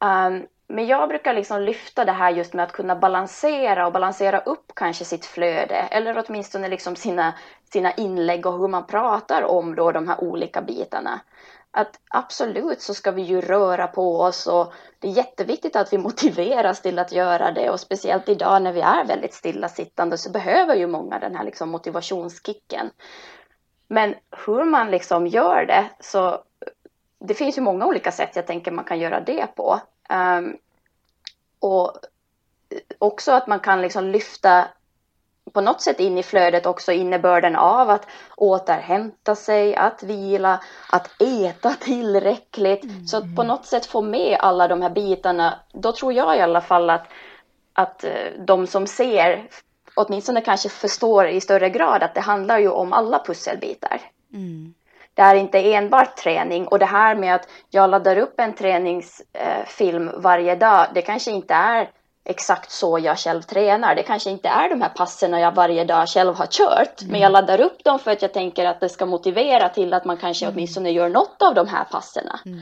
Um, 0.00 0.46
men 0.72 0.86
jag 0.86 1.08
brukar 1.08 1.34
liksom 1.34 1.62
lyfta 1.62 2.04
det 2.04 2.12
här 2.12 2.30
just 2.30 2.54
med 2.54 2.64
att 2.64 2.72
kunna 2.72 2.96
balansera 2.96 3.86
och 3.86 3.92
balansera 3.92 4.38
upp 4.38 4.72
kanske 4.76 5.04
sitt 5.04 5.26
flöde 5.26 5.74
eller 5.74 6.24
åtminstone 6.26 6.68
liksom 6.68 6.96
sina, 6.96 7.34
sina 7.72 7.92
inlägg 7.92 8.46
och 8.46 8.58
hur 8.58 8.68
man 8.68 8.86
pratar 8.86 9.42
om 9.42 9.74
då 9.74 9.92
de 9.92 10.08
här 10.08 10.24
olika 10.24 10.62
bitarna. 10.62 11.20
Att 11.70 12.00
absolut 12.08 12.80
så 12.80 12.94
ska 12.94 13.10
vi 13.10 13.22
ju 13.22 13.40
röra 13.40 13.86
på 13.86 14.20
oss 14.20 14.46
och 14.46 14.72
det 14.98 15.08
är 15.08 15.12
jätteviktigt 15.12 15.76
att 15.76 15.92
vi 15.92 15.98
motiveras 15.98 16.82
till 16.82 16.98
att 16.98 17.12
göra 17.12 17.52
det 17.52 17.70
och 17.70 17.80
speciellt 17.80 18.28
idag 18.28 18.62
när 18.62 18.72
vi 18.72 18.80
är 18.80 19.04
väldigt 19.04 19.34
stillasittande 19.34 20.18
så 20.18 20.30
behöver 20.30 20.74
ju 20.74 20.86
många 20.86 21.18
den 21.18 21.36
här 21.36 21.44
liksom 21.44 21.70
motivationskicken. 21.70 22.90
Men 23.88 24.14
hur 24.46 24.64
man 24.64 24.90
liksom 24.90 25.26
gör 25.26 25.66
det 25.66 25.90
så 26.00 26.42
det 27.24 27.34
finns 27.34 27.58
ju 27.58 27.62
många 27.62 27.86
olika 27.86 28.12
sätt 28.12 28.36
jag 28.36 28.46
tänker 28.46 28.70
man 28.70 28.84
kan 28.84 29.00
göra 29.00 29.20
det 29.20 29.46
på. 29.56 29.80
Um, 30.12 30.56
och 31.60 31.92
också 32.98 33.32
att 33.32 33.46
man 33.46 33.60
kan 33.60 33.82
liksom 33.82 34.08
lyfta 34.08 34.68
på 35.52 35.60
något 35.60 35.80
sätt 35.80 36.00
in 36.00 36.18
i 36.18 36.22
flödet 36.22 36.66
också 36.66 36.92
innebörden 36.92 37.56
av 37.56 37.90
att 37.90 38.06
återhämta 38.36 39.34
sig, 39.34 39.76
att 39.76 40.02
vila, 40.02 40.60
att 40.90 41.22
äta 41.22 41.70
tillräckligt. 41.80 42.84
Mm. 42.84 43.06
Så 43.06 43.16
att 43.16 43.36
på 43.36 43.42
något 43.42 43.66
sätt 43.66 43.86
få 43.86 44.02
med 44.02 44.36
alla 44.40 44.68
de 44.68 44.82
här 44.82 44.90
bitarna. 44.90 45.60
Då 45.72 45.92
tror 45.92 46.12
jag 46.12 46.36
i 46.36 46.40
alla 46.40 46.60
fall 46.60 46.90
att, 46.90 47.06
att 47.72 48.04
eh, 48.04 48.32
de 48.46 48.66
som 48.66 48.86
ser 48.86 49.48
åtminstone 49.94 50.40
kanske 50.40 50.68
förstår 50.68 51.28
i 51.28 51.40
större 51.40 51.70
grad 51.70 52.02
att 52.02 52.14
det 52.14 52.20
handlar 52.20 52.58
ju 52.58 52.68
om 52.68 52.92
alla 52.92 53.24
pusselbitar. 53.26 54.00
Mm. 54.32 54.74
Det 55.14 55.22
är 55.22 55.34
inte 55.34 55.74
enbart 55.74 56.16
träning 56.16 56.66
och 56.66 56.78
det 56.78 56.86
här 56.86 57.14
med 57.14 57.34
att 57.34 57.48
jag 57.70 57.90
laddar 57.90 58.16
upp 58.16 58.40
en 58.40 58.54
träningsfilm 58.54 60.10
varje 60.16 60.56
dag, 60.56 60.86
det 60.94 61.02
kanske 61.02 61.30
inte 61.30 61.54
är 61.54 61.90
exakt 62.24 62.70
så 62.70 62.98
jag 62.98 63.18
själv 63.18 63.42
tränar. 63.42 63.94
Det 63.94 64.02
kanske 64.02 64.30
inte 64.30 64.48
är 64.48 64.68
de 64.68 64.80
här 64.82 64.88
passen 64.88 65.32
jag 65.32 65.52
varje 65.52 65.84
dag 65.84 66.08
själv 66.08 66.34
har 66.34 66.46
kört, 66.46 67.00
mm. 67.00 67.12
men 67.12 67.20
jag 67.20 67.32
laddar 67.32 67.60
upp 67.60 67.84
dem 67.84 67.98
för 67.98 68.10
att 68.10 68.22
jag 68.22 68.32
tänker 68.32 68.66
att 68.66 68.80
det 68.80 68.88
ska 68.88 69.06
motivera 69.06 69.68
till 69.68 69.94
att 69.94 70.04
man 70.04 70.16
kanske 70.16 70.44
mm. 70.44 70.54
åtminstone 70.54 70.90
gör 70.90 71.08
något 71.08 71.42
av 71.42 71.54
de 71.54 71.68
här 71.68 71.84
passen. 71.84 72.24
Mm. 72.46 72.60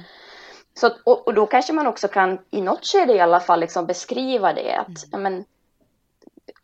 Så, 0.74 0.90
och, 1.05 1.26
och, 1.26 1.34
då 1.34 1.46
kanske 1.46 1.72
man 1.72 1.86
också 1.86 2.09
kan 2.09 2.38
i 2.51 2.61
något 2.61 2.86
skede 2.86 3.12
i 3.14 3.20
alla 3.20 3.40
fall 3.40 3.61
liksom 3.61 3.86
beskriva 3.86 4.53
det. 4.53 4.74
Att, 4.74 5.12
mm. 5.12 5.22
men, 5.22 5.44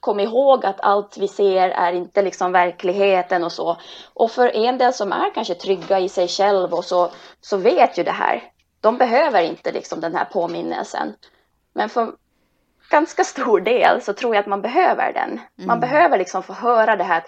kom 0.00 0.20
ihåg 0.20 0.66
att 0.66 0.80
allt 0.80 1.16
vi 1.16 1.28
ser 1.28 1.70
är 1.70 1.92
inte 1.92 2.22
liksom 2.22 2.52
verkligheten 2.52 3.44
och 3.44 3.52
så. 3.52 3.76
Och 4.14 4.30
för 4.30 4.56
en 4.56 4.78
del 4.78 4.92
som 4.92 5.12
är 5.12 5.34
kanske 5.34 5.54
trygga 5.54 5.98
i 5.98 6.08
sig 6.08 6.28
själv 6.28 6.74
och 6.74 6.84
så, 6.84 7.10
så 7.40 7.56
vet 7.56 7.98
ju 7.98 8.02
det 8.02 8.10
här. 8.10 8.42
De 8.80 8.98
behöver 8.98 9.42
inte 9.42 9.72
liksom 9.72 10.00
den 10.00 10.14
här 10.14 10.24
påminnelsen. 10.24 11.14
Men 11.72 11.88
för 11.88 12.12
ganska 12.90 13.24
stor 13.24 13.60
del 13.60 14.02
så 14.02 14.12
tror 14.12 14.34
jag 14.34 14.40
att 14.40 14.46
man 14.46 14.62
behöver 14.62 15.12
den. 15.12 15.40
Man 15.54 15.78
mm. 15.78 15.80
behöver 15.80 16.18
liksom 16.18 16.42
få 16.42 16.52
höra 16.52 16.96
det 16.96 17.04
här. 17.04 17.24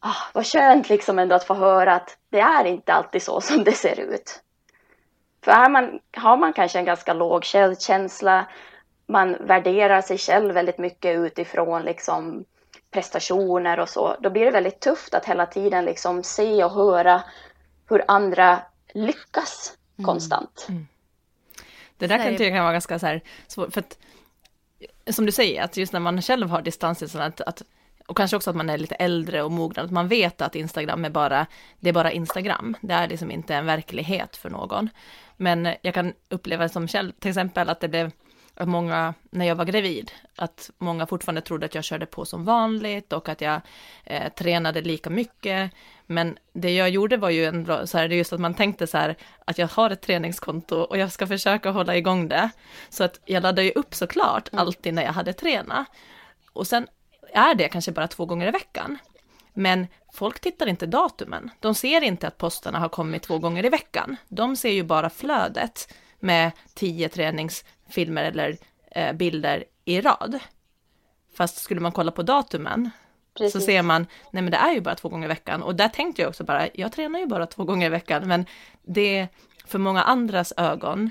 Ah, 0.00 0.30
vad 0.32 0.46
skönt 0.46 0.88
liksom 0.88 1.18
ändå 1.18 1.34
att 1.34 1.44
få 1.44 1.54
höra 1.54 1.94
att 1.94 2.18
det 2.30 2.40
är 2.40 2.64
inte 2.64 2.92
alltid 2.92 3.22
så 3.22 3.40
som 3.40 3.64
det 3.64 3.72
ser 3.72 4.00
ut. 4.00 4.42
För 5.44 5.68
man, 5.68 5.98
har 6.16 6.36
man 6.36 6.52
kanske 6.52 6.78
en 6.78 6.84
ganska 6.84 7.12
låg 7.12 7.44
känsla 7.78 8.46
man 9.06 9.36
värderar 9.40 10.02
sig 10.02 10.18
själv 10.18 10.54
väldigt 10.54 10.78
mycket 10.78 11.16
utifrån 11.16 11.82
liksom 11.82 12.44
prestationer 12.90 13.80
och 13.80 13.88
så, 13.88 14.16
då 14.20 14.30
blir 14.30 14.44
det 14.44 14.50
väldigt 14.50 14.80
tufft 14.80 15.14
att 15.14 15.24
hela 15.24 15.46
tiden 15.46 15.84
liksom 15.84 16.22
se 16.22 16.64
och 16.64 16.72
höra 16.72 17.22
hur 17.88 18.04
andra 18.08 18.62
lyckas 18.94 19.76
mm. 19.98 20.06
konstant. 20.06 20.66
Mm. 20.68 20.86
Det 21.98 22.06
där 22.06 22.16
kan 22.16 22.26
jag 22.26 22.38
tycka 22.38 22.50
kan 22.50 22.62
vara 22.62 22.72
ganska 22.72 22.98
så 22.98 23.06
här 23.06 23.20
svårt, 23.46 23.72
för 23.72 23.80
att 23.80 23.98
som 25.10 25.26
du 25.26 25.32
säger, 25.32 25.62
att 25.62 25.76
just 25.76 25.92
när 25.92 26.00
man 26.00 26.22
själv 26.22 26.48
har 26.48 26.62
distans, 26.62 27.14
att, 27.16 27.40
att 27.40 27.62
och 28.06 28.16
kanske 28.16 28.36
också 28.36 28.50
att 28.50 28.56
man 28.56 28.70
är 28.70 28.78
lite 28.78 28.94
äldre 28.94 29.42
och 29.42 29.52
mognad, 29.52 29.84
att 29.84 29.92
man 29.92 30.08
vet 30.08 30.40
att 30.40 30.54
Instagram 30.54 31.04
är 31.04 31.10
bara, 31.10 31.46
det 31.80 31.88
är 31.88 31.92
bara 31.92 32.12
Instagram, 32.12 32.76
det 32.80 32.94
är 32.94 33.08
liksom 33.08 33.30
inte 33.30 33.54
en 33.54 33.66
verklighet 33.66 34.36
för 34.36 34.50
någon. 34.50 34.90
Men 35.36 35.74
jag 35.82 35.94
kan 35.94 36.12
uppleva 36.28 36.68
som 36.68 36.88
själv, 36.88 37.12
till 37.12 37.28
exempel 37.28 37.68
att 37.68 37.80
det 37.80 37.88
blev 37.88 38.10
att 38.56 38.68
många, 38.68 39.14
när 39.30 39.46
jag 39.46 39.54
var 39.54 39.64
gravid, 39.64 40.10
att 40.36 40.70
många 40.78 41.06
fortfarande 41.06 41.40
trodde 41.40 41.66
att 41.66 41.74
jag 41.74 41.84
körde 41.84 42.06
på 42.06 42.24
som 42.24 42.44
vanligt 42.44 43.12
och 43.12 43.28
att 43.28 43.40
jag 43.40 43.60
eh, 44.04 44.32
tränade 44.32 44.80
lika 44.80 45.10
mycket. 45.10 45.72
Men 46.06 46.38
det 46.52 46.74
jag 46.74 46.90
gjorde 46.90 47.16
var 47.16 47.30
ju 47.30 47.44
ändå 47.44 47.86
så 47.86 47.98
här, 47.98 48.08
just 48.08 48.32
att 48.32 48.40
man 48.40 48.54
tänkte 48.54 48.86
så 48.86 48.98
här, 48.98 49.16
att 49.44 49.58
jag 49.58 49.68
har 49.68 49.90
ett 49.90 50.00
träningskonto 50.00 50.76
och 50.76 50.98
jag 50.98 51.12
ska 51.12 51.26
försöka 51.26 51.70
hålla 51.70 51.96
igång 51.96 52.28
det. 52.28 52.50
Så 52.88 53.04
att 53.04 53.20
jag 53.24 53.42
laddade 53.42 53.64
ju 53.64 53.70
upp 53.70 53.94
såklart 53.94 54.52
mm. 54.52 54.62
alltid 54.62 54.94
när 54.94 55.02
jag 55.02 55.12
hade 55.12 55.32
tränat. 55.32 55.86
Och 56.52 56.66
sen 56.66 56.86
är 57.32 57.54
det 57.54 57.68
kanske 57.68 57.92
bara 57.92 58.08
två 58.08 58.26
gånger 58.26 58.48
i 58.48 58.50
veckan. 58.50 58.98
Men 59.54 59.86
folk 60.12 60.40
tittar 60.40 60.66
inte 60.66 60.86
datumen. 60.86 61.50
De 61.60 61.74
ser 61.74 62.00
inte 62.00 62.26
att 62.26 62.38
posterna 62.38 62.78
har 62.78 62.88
kommit 62.88 63.22
två 63.22 63.38
gånger 63.38 63.64
i 63.64 63.68
veckan. 63.68 64.16
De 64.28 64.56
ser 64.56 64.72
ju 64.72 64.82
bara 64.82 65.10
flödet 65.10 65.94
med 66.20 66.52
tio 66.74 67.08
träningsfilmer 67.86 68.24
eller 68.24 68.56
eh, 68.90 69.12
bilder 69.12 69.64
i 69.84 70.00
rad. 70.00 70.38
Fast 71.36 71.58
skulle 71.58 71.80
man 71.80 71.92
kolla 71.92 72.12
på 72.12 72.22
datumen 72.22 72.90
Precis. 73.34 73.52
så 73.52 73.60
ser 73.60 73.82
man, 73.82 74.06
nej 74.32 74.42
men 74.42 74.50
det 74.50 74.56
är 74.56 74.74
ju 74.74 74.80
bara 74.80 74.94
två 74.94 75.08
gånger 75.08 75.26
i 75.26 75.28
veckan. 75.28 75.62
Och 75.62 75.74
där 75.74 75.88
tänkte 75.88 76.22
jag 76.22 76.28
också 76.28 76.44
bara, 76.44 76.68
jag 76.74 76.92
tränar 76.92 77.18
ju 77.18 77.26
bara 77.26 77.46
två 77.46 77.64
gånger 77.64 77.86
i 77.86 77.90
veckan, 77.90 78.28
men 78.28 78.46
det 78.82 79.28
för 79.66 79.78
många 79.78 80.02
andras 80.02 80.52
ögon, 80.56 81.10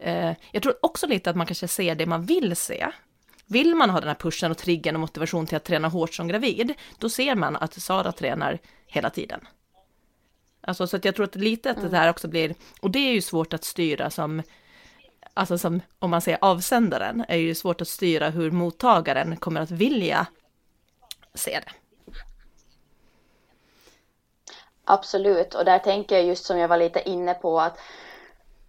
eh, 0.00 0.32
jag 0.52 0.62
tror 0.62 0.74
också 0.82 1.06
lite 1.06 1.30
att 1.30 1.36
man 1.36 1.46
kanske 1.46 1.68
ser 1.68 1.94
det 1.94 2.06
man 2.06 2.26
vill 2.26 2.56
se. 2.56 2.86
vill 3.48 3.74
man 3.74 3.90
ha 3.90 4.00
den 4.00 4.08
här 4.08 4.16
pushen 4.16 4.50
och 4.50 4.58
triggen 4.58 4.96
och 4.96 5.00
motivation 5.00 5.46
till 5.46 5.56
att 5.56 5.64
träna 5.64 5.88
hårt 5.88 6.14
som 6.14 6.28
gravid, 6.28 6.74
då 6.98 7.08
ser 7.08 7.34
man 7.34 7.56
att 7.56 7.74
Sara 7.74 8.12
tränar 8.12 8.58
hela 8.86 9.10
tiden. 9.10 9.40
Alltså 10.66 10.86
så 10.86 10.96
att 10.96 11.04
jag 11.04 11.14
tror 11.14 11.24
att 11.24 11.36
lite 11.36 11.70
att 11.70 11.90
det 11.90 11.96
här 11.96 12.10
också 12.10 12.28
blir, 12.28 12.54
och 12.80 12.90
det 12.90 12.98
är 12.98 13.12
ju 13.12 13.20
svårt 13.20 13.54
att 13.54 13.64
styra 13.64 14.10
som, 14.10 14.42
alltså 15.36 15.58
som 15.58 15.80
om 15.98 16.10
man 16.10 16.20
säger 16.20 16.38
avsändaren, 16.42 17.24
är 17.28 17.36
ju 17.36 17.54
svårt 17.54 17.80
att 17.80 17.88
styra 17.88 18.30
hur 18.30 18.50
mottagaren 18.50 19.36
kommer 19.36 19.60
att 19.60 19.70
vilja 19.70 20.26
se 21.34 21.50
det. 21.50 21.72
Absolut, 24.84 25.54
och 25.54 25.64
där 25.64 25.78
tänker 25.78 26.16
jag 26.16 26.24
just 26.24 26.44
som 26.44 26.58
jag 26.58 26.68
var 26.68 26.76
lite 26.76 27.08
inne 27.08 27.34
på 27.34 27.60
att 27.60 27.78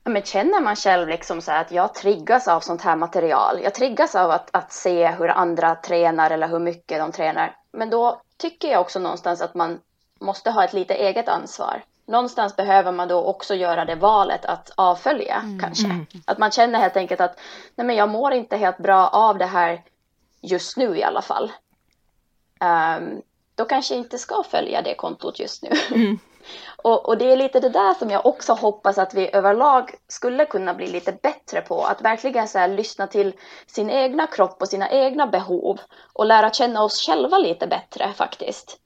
men 0.04 0.24
känner 0.24 0.62
man 0.62 0.76
själv 0.76 1.08
liksom 1.08 1.42
så 1.42 1.52
att 1.52 1.72
jag 1.72 1.96
triggas 1.96 2.48
av 2.48 2.60
sånt 2.60 2.82
här 2.82 2.96
material, 2.96 3.60
jag 3.64 3.74
triggas 3.74 4.16
av 4.16 4.32
att, 4.32 4.50
att 4.56 4.72
se 4.72 5.12
hur 5.12 5.28
andra 5.28 5.76
tränar 5.76 6.32
eller 6.32 6.48
hur 6.48 6.60
mycket 6.60 7.00
de 7.00 7.12
tränar, 7.12 7.56
men 7.72 7.90
då 7.90 8.22
tycker 8.38 8.68
jag 8.68 8.82
också 8.82 9.00
någonstans 9.00 9.42
att 9.42 9.56
man 9.56 9.80
måste 10.20 10.52
ha 10.52 10.64
ett 10.64 10.74
lite 10.74 10.94
eget 10.94 11.30
ansvar. 11.30 11.84
Någonstans 12.08 12.56
behöver 12.56 12.92
man 12.92 13.08
då 13.08 13.24
också 13.24 13.56
göra 13.56 13.86
det 13.86 13.96
valet 13.96 14.46
att 14.46 14.72
avfölja 14.76 15.36
mm. 15.36 15.60
kanske. 15.60 15.86
Mm. 15.86 16.06
Att 16.26 16.38
man 16.38 16.52
känner 16.52 16.80
helt 16.80 16.98
enkelt 16.98 17.22
att 17.22 17.40
nej 17.76 17.88
men 17.88 17.96
jag 17.96 18.10
mår 18.10 18.34
inte 18.34 18.58
helt 18.58 18.78
bra 18.78 19.08
av 19.08 19.38
det 19.38 19.46
här 19.46 19.84
just 20.42 20.78
nu 20.78 20.98
i 20.98 21.04
alla 21.04 21.22
fall. 21.22 21.52
Um, 22.60 23.22
då 23.56 23.66
kanske 23.66 23.94
jag 23.94 24.04
inte 24.04 24.18
ska 24.18 24.44
följa 24.44 24.82
det 24.82 24.96
kontot 24.96 25.40
just 25.40 25.64
nu. 25.64 25.70
Mm. 25.96 26.20
och, 26.78 27.10
och, 27.10 27.18
det 27.18 27.32
är 27.32 27.38
lite 27.38 27.60
det 27.60 27.70
där 27.70 27.94
som 27.94 28.10
jag 28.10 28.26
också 28.26 28.54
hoppas 28.54 28.98
att 28.98 29.14
vi 29.14 29.30
överlag 29.34 29.92
skulle 30.08 30.46
kunna 30.46 30.74
bli 30.74 30.88
lite 30.88 31.12
bättre 31.12 31.62
på. 31.62 31.84
Att 31.84 32.02
verkligen 32.02 32.48
så 32.48 32.60
här, 32.60 32.68
lyssna 32.68 33.08
till 33.08 33.34
sin 33.68 33.90
egna 33.90 34.28
kropp 34.28 34.62
och 34.62 34.68
sina 34.68 34.90
egna 34.90 35.28
behov 35.28 35.80
och 36.14 36.26
lära 36.26 36.52
känna 36.52 36.84
oss 36.84 37.06
själva 37.08 37.38
lite 37.38 37.68
bättre 37.68 38.14
faktiskt. 38.14 38.80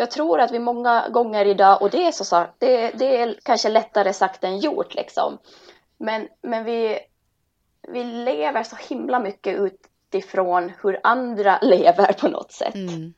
För 0.00 0.04
jag 0.04 0.10
tror 0.10 0.40
att 0.40 0.50
vi 0.50 0.58
många 0.58 1.08
gånger 1.08 1.44
idag, 1.44 1.82
och 1.82 1.90
det 1.90 2.06
är, 2.06 2.12
så, 2.12 2.46
det, 2.58 2.90
det 2.90 3.20
är 3.20 3.38
kanske 3.42 3.68
lättare 3.68 4.12
sagt 4.12 4.44
än 4.44 4.58
gjort 4.58 4.94
liksom. 4.94 5.38
Men, 5.98 6.28
men 6.42 6.64
vi, 6.64 6.98
vi 7.88 8.04
lever 8.04 8.62
så 8.62 8.76
himla 8.76 9.20
mycket 9.20 9.56
utifrån 9.58 10.72
hur 10.82 11.00
andra 11.02 11.58
lever 11.62 12.12
på 12.12 12.28
något 12.28 12.52
sätt. 12.52 12.74
Mm. 12.74 13.14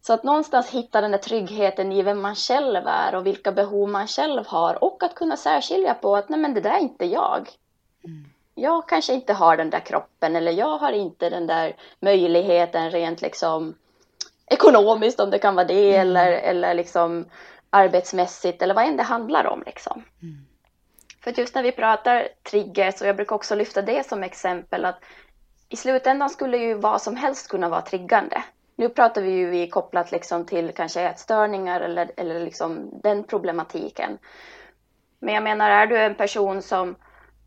Så 0.00 0.12
att 0.12 0.24
någonstans 0.24 0.70
hitta 0.70 1.00
den 1.00 1.10
där 1.10 1.18
tryggheten 1.18 1.92
i 1.92 2.02
vem 2.02 2.20
man 2.20 2.34
själv 2.34 2.86
är 2.86 3.14
och 3.14 3.26
vilka 3.26 3.52
behov 3.52 3.88
man 3.88 4.06
själv 4.06 4.46
har 4.46 4.84
och 4.84 5.02
att 5.02 5.14
kunna 5.14 5.36
särskilja 5.36 5.94
på 5.94 6.16
att 6.16 6.28
nej 6.28 6.40
men 6.40 6.54
det 6.54 6.60
där 6.60 6.70
är 6.70 6.80
inte 6.80 7.04
jag. 7.04 7.48
Mm. 8.04 8.24
Jag 8.54 8.88
kanske 8.88 9.14
inte 9.14 9.32
har 9.32 9.56
den 9.56 9.70
där 9.70 9.80
kroppen 9.80 10.36
eller 10.36 10.52
jag 10.52 10.78
har 10.78 10.92
inte 10.92 11.30
den 11.30 11.46
där 11.46 11.76
möjligheten 12.00 12.90
rent 12.90 13.22
liksom 13.22 13.74
ekonomiskt 14.50 15.20
om 15.20 15.30
det 15.30 15.38
kan 15.38 15.54
vara 15.54 15.66
det 15.66 15.94
mm. 15.94 16.00
eller, 16.00 16.32
eller 16.32 16.74
liksom 16.74 17.24
arbetsmässigt 17.70 18.62
eller 18.62 18.74
vad 18.74 18.84
än 18.84 18.96
det 18.96 19.02
handlar 19.02 19.46
om 19.46 19.62
liksom. 19.66 20.04
Mm. 20.22 20.46
För 21.24 21.38
just 21.38 21.54
när 21.54 21.62
vi 21.62 21.72
pratar 21.72 22.28
triggers 22.50 23.00
och 23.00 23.06
jag 23.06 23.16
brukar 23.16 23.36
också 23.36 23.54
lyfta 23.54 23.82
det 23.82 24.06
som 24.06 24.22
exempel 24.22 24.84
att 24.84 25.00
i 25.68 25.76
slutändan 25.76 26.30
skulle 26.30 26.56
ju 26.56 26.74
vad 26.74 27.02
som 27.02 27.16
helst 27.16 27.48
kunna 27.48 27.68
vara 27.68 27.82
triggande. 27.82 28.42
Nu 28.76 28.88
pratar 28.88 29.22
vi 29.22 29.30
ju 29.30 29.66
kopplat 29.66 30.12
liksom 30.12 30.46
till 30.46 30.72
kanske 30.72 31.00
ätstörningar 31.00 31.80
eller, 31.80 32.10
eller 32.16 32.40
liksom 32.40 32.90
den 33.02 33.24
problematiken. 33.24 34.18
Men 35.18 35.34
jag 35.34 35.42
menar, 35.42 35.70
är 35.70 35.86
du 35.86 35.98
en 35.98 36.14
person 36.14 36.62
som 36.62 36.96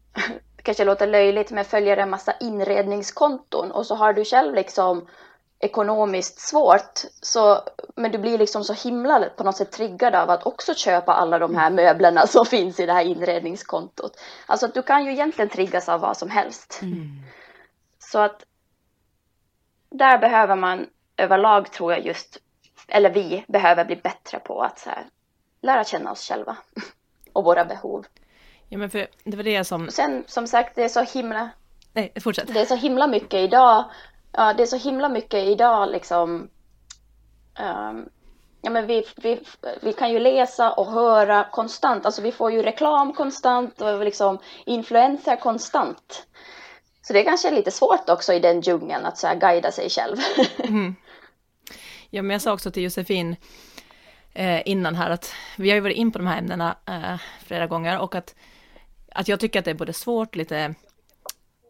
kanske 0.63 0.85
låter 0.85 1.07
löjligt 1.07 1.51
men 1.51 1.65
följer 1.65 1.97
en 1.97 2.09
massa 2.09 2.33
inredningskonton 2.39 3.71
och 3.71 3.85
så 3.85 3.95
har 3.95 4.13
du 4.13 4.25
själv 4.25 4.53
liksom 4.55 5.07
ekonomiskt 5.63 6.39
svårt, 6.39 7.01
så, 7.21 7.61
men 7.95 8.11
du 8.11 8.17
blir 8.17 8.37
liksom 8.37 8.63
så 8.63 8.73
himla 8.73 9.29
på 9.37 9.43
något 9.43 9.57
sätt 9.57 9.71
triggad 9.71 10.15
av 10.15 10.29
att 10.29 10.45
också 10.45 10.73
köpa 10.73 11.13
alla 11.13 11.39
de 11.39 11.55
här 11.55 11.69
möblerna 11.69 12.27
som 12.27 12.45
finns 12.45 12.79
i 12.79 12.85
det 12.85 12.93
här 12.93 13.03
inredningskontot. 13.03 14.19
Alltså 14.45 14.65
att 14.65 14.73
du 14.73 14.81
kan 14.81 15.05
ju 15.05 15.11
egentligen 15.11 15.49
triggas 15.49 15.89
av 15.89 15.99
vad 15.99 16.17
som 16.17 16.29
helst. 16.29 16.79
Mm. 16.81 17.21
Så 17.99 18.19
att 18.19 18.45
där 19.89 20.17
behöver 20.17 20.55
man 20.55 20.87
överlag 21.17 21.71
tror 21.71 21.93
jag 21.93 22.05
just, 22.05 22.37
eller 22.87 23.09
vi 23.09 23.45
behöver 23.47 23.85
bli 23.85 23.95
bättre 23.95 24.39
på 24.39 24.61
att 24.61 24.79
så 24.79 24.89
här, 24.89 25.05
lära 25.61 25.83
känna 25.83 26.11
oss 26.11 26.27
själva 26.27 26.57
och 27.33 27.43
våra 27.43 27.65
behov. 27.65 28.05
Ja 28.69 28.77
men 28.77 28.89
för 28.89 29.07
det 29.23 29.37
var 29.37 29.43
det 29.43 29.63
som... 29.63 29.89
Sen 29.89 30.23
som 30.27 30.47
sagt, 30.47 30.75
det 30.75 30.83
är 30.83 30.89
så 30.89 31.01
himla... 31.01 31.49
Nej, 31.93 32.13
fortsätt. 32.23 32.53
Det 32.53 32.61
är 32.61 32.65
så 32.65 32.75
himla 32.75 33.07
mycket 33.07 33.39
idag 33.39 33.85
ja, 34.33 34.53
det 34.53 34.63
är 34.63 34.67
så 34.67 34.77
himla 34.77 35.09
mycket 35.09 35.47
idag 35.47 35.91
liksom. 35.91 36.49
Um, 37.59 38.09
ja, 38.61 38.69
men 38.69 38.87
vi, 38.87 39.05
vi, 39.15 39.39
vi 39.81 39.93
kan 39.93 40.11
ju 40.11 40.19
läsa 40.19 40.71
och 40.71 40.91
höra 40.91 41.47
konstant. 41.51 42.05
Alltså 42.05 42.21
vi 42.21 42.31
får 42.31 42.51
ju 42.51 42.61
reklam 42.61 43.13
konstant 43.13 43.81
och 43.81 44.03
liksom 44.05 44.39
influenser 44.65 45.35
konstant. 45.35 46.27
Så 47.01 47.13
det 47.13 47.19
är 47.19 47.23
kanske 47.23 47.51
lite 47.51 47.71
svårt 47.71 48.09
också 48.09 48.33
i 48.33 48.39
den 48.39 48.61
djungeln 48.61 49.05
att 49.05 49.17
så 49.17 49.27
här 49.27 49.35
guida 49.35 49.71
sig 49.71 49.89
själv. 49.89 50.17
mm. 50.57 50.95
Ja, 52.09 52.21
men 52.21 52.31
jag 52.31 52.41
sa 52.41 52.53
också 52.53 52.71
till 52.71 52.83
Josefin 52.83 53.35
eh, 54.33 54.67
innan 54.67 54.95
här 54.95 55.09
att 55.09 55.33
vi 55.57 55.69
har 55.69 55.75
ju 55.75 55.81
varit 55.81 55.97
in 55.97 56.11
på 56.11 56.17
de 56.17 56.27
här 56.27 56.37
ämnena 56.37 56.75
eh, 56.85 57.19
flera 57.45 57.67
gånger 57.67 57.99
och 57.99 58.15
att, 58.15 58.35
att 59.11 59.27
jag 59.27 59.39
tycker 59.39 59.59
att 59.59 59.65
det 59.65 59.71
är 59.71 59.75
både 59.75 59.93
svårt, 59.93 60.35
lite 60.35 60.75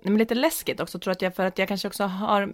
men 0.04 0.18
lite 0.18 0.36
läskigt 0.36 0.80
också, 0.80 1.00
tror 1.00 1.12
att 1.12 1.22
jag, 1.22 1.36
för 1.36 1.46
att 1.46 1.58
jag 1.58 1.68
kanske 1.68 1.88
också 1.88 2.04
har 2.04 2.54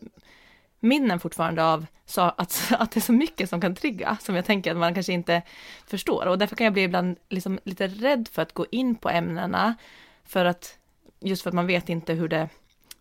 minnen 0.79 1.19
fortfarande 1.19 1.63
av 1.63 1.85
så 2.05 2.21
att, 2.21 2.71
att 2.79 2.91
det 2.91 2.99
är 2.99 3.01
så 3.01 3.13
mycket 3.13 3.49
som 3.49 3.61
kan 3.61 3.75
trigga, 3.75 4.17
som 4.21 4.35
jag 4.35 4.45
tänker 4.45 4.71
att 4.71 4.77
man 4.77 4.93
kanske 4.93 5.13
inte 5.13 5.41
förstår. 5.87 6.25
Och 6.25 6.37
därför 6.37 6.55
kan 6.55 6.65
jag 6.65 6.73
bli 6.73 6.83
ibland 6.83 7.17
liksom 7.29 7.59
lite 7.63 7.87
rädd 7.87 8.29
för 8.31 8.41
att 8.41 8.53
gå 8.53 8.65
in 8.71 8.95
på 8.95 9.09
ämnena, 9.09 9.75
för 10.23 10.45
att, 10.45 10.77
just 11.19 11.41
för 11.41 11.49
att 11.49 11.55
man 11.55 11.67
vet 11.67 11.89
inte 11.89 12.13
hur 12.13 12.27
det 12.27 12.49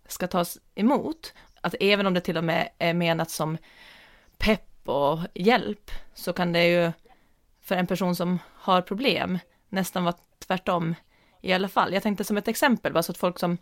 ska 0.08 0.26
tas 0.26 0.58
emot. 0.74 1.34
Att 1.60 1.74
även 1.80 2.06
om 2.06 2.14
det 2.14 2.20
till 2.20 2.36
och 2.36 2.44
med 2.44 2.68
är 2.78 2.94
menat 2.94 3.30
som 3.30 3.58
pepp 4.38 4.88
och 4.88 5.18
hjälp, 5.34 5.90
så 6.14 6.32
kan 6.32 6.52
det 6.52 6.66
ju 6.66 6.92
för 7.62 7.74
en 7.76 7.86
person 7.86 8.16
som 8.16 8.38
har 8.54 8.82
problem 8.82 9.38
nästan 9.68 10.04
vara 10.04 10.16
tvärtom 10.46 10.94
i 11.40 11.52
alla 11.52 11.68
fall. 11.68 11.94
Jag 11.94 12.02
tänkte 12.02 12.24
som 12.24 12.36
ett 12.36 12.48
exempel, 12.48 12.92
bara 12.92 13.02
så 13.02 13.12
att 13.12 13.18
folk 13.18 13.38
som 13.38 13.58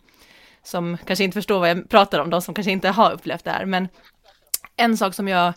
som 0.67 0.97
kanske 1.05 1.23
inte 1.23 1.35
förstår 1.35 1.59
vad 1.59 1.69
jag 1.69 1.89
pratar 1.89 2.19
om, 2.19 2.29
de 2.29 2.41
som 2.41 2.53
kanske 2.53 2.71
inte 2.71 2.89
har 2.89 3.11
upplevt 3.11 3.43
det 3.43 3.51
här, 3.51 3.65
men 3.65 3.87
en 4.75 4.97
sak 4.97 5.13
som 5.13 5.27
jag 5.27 5.53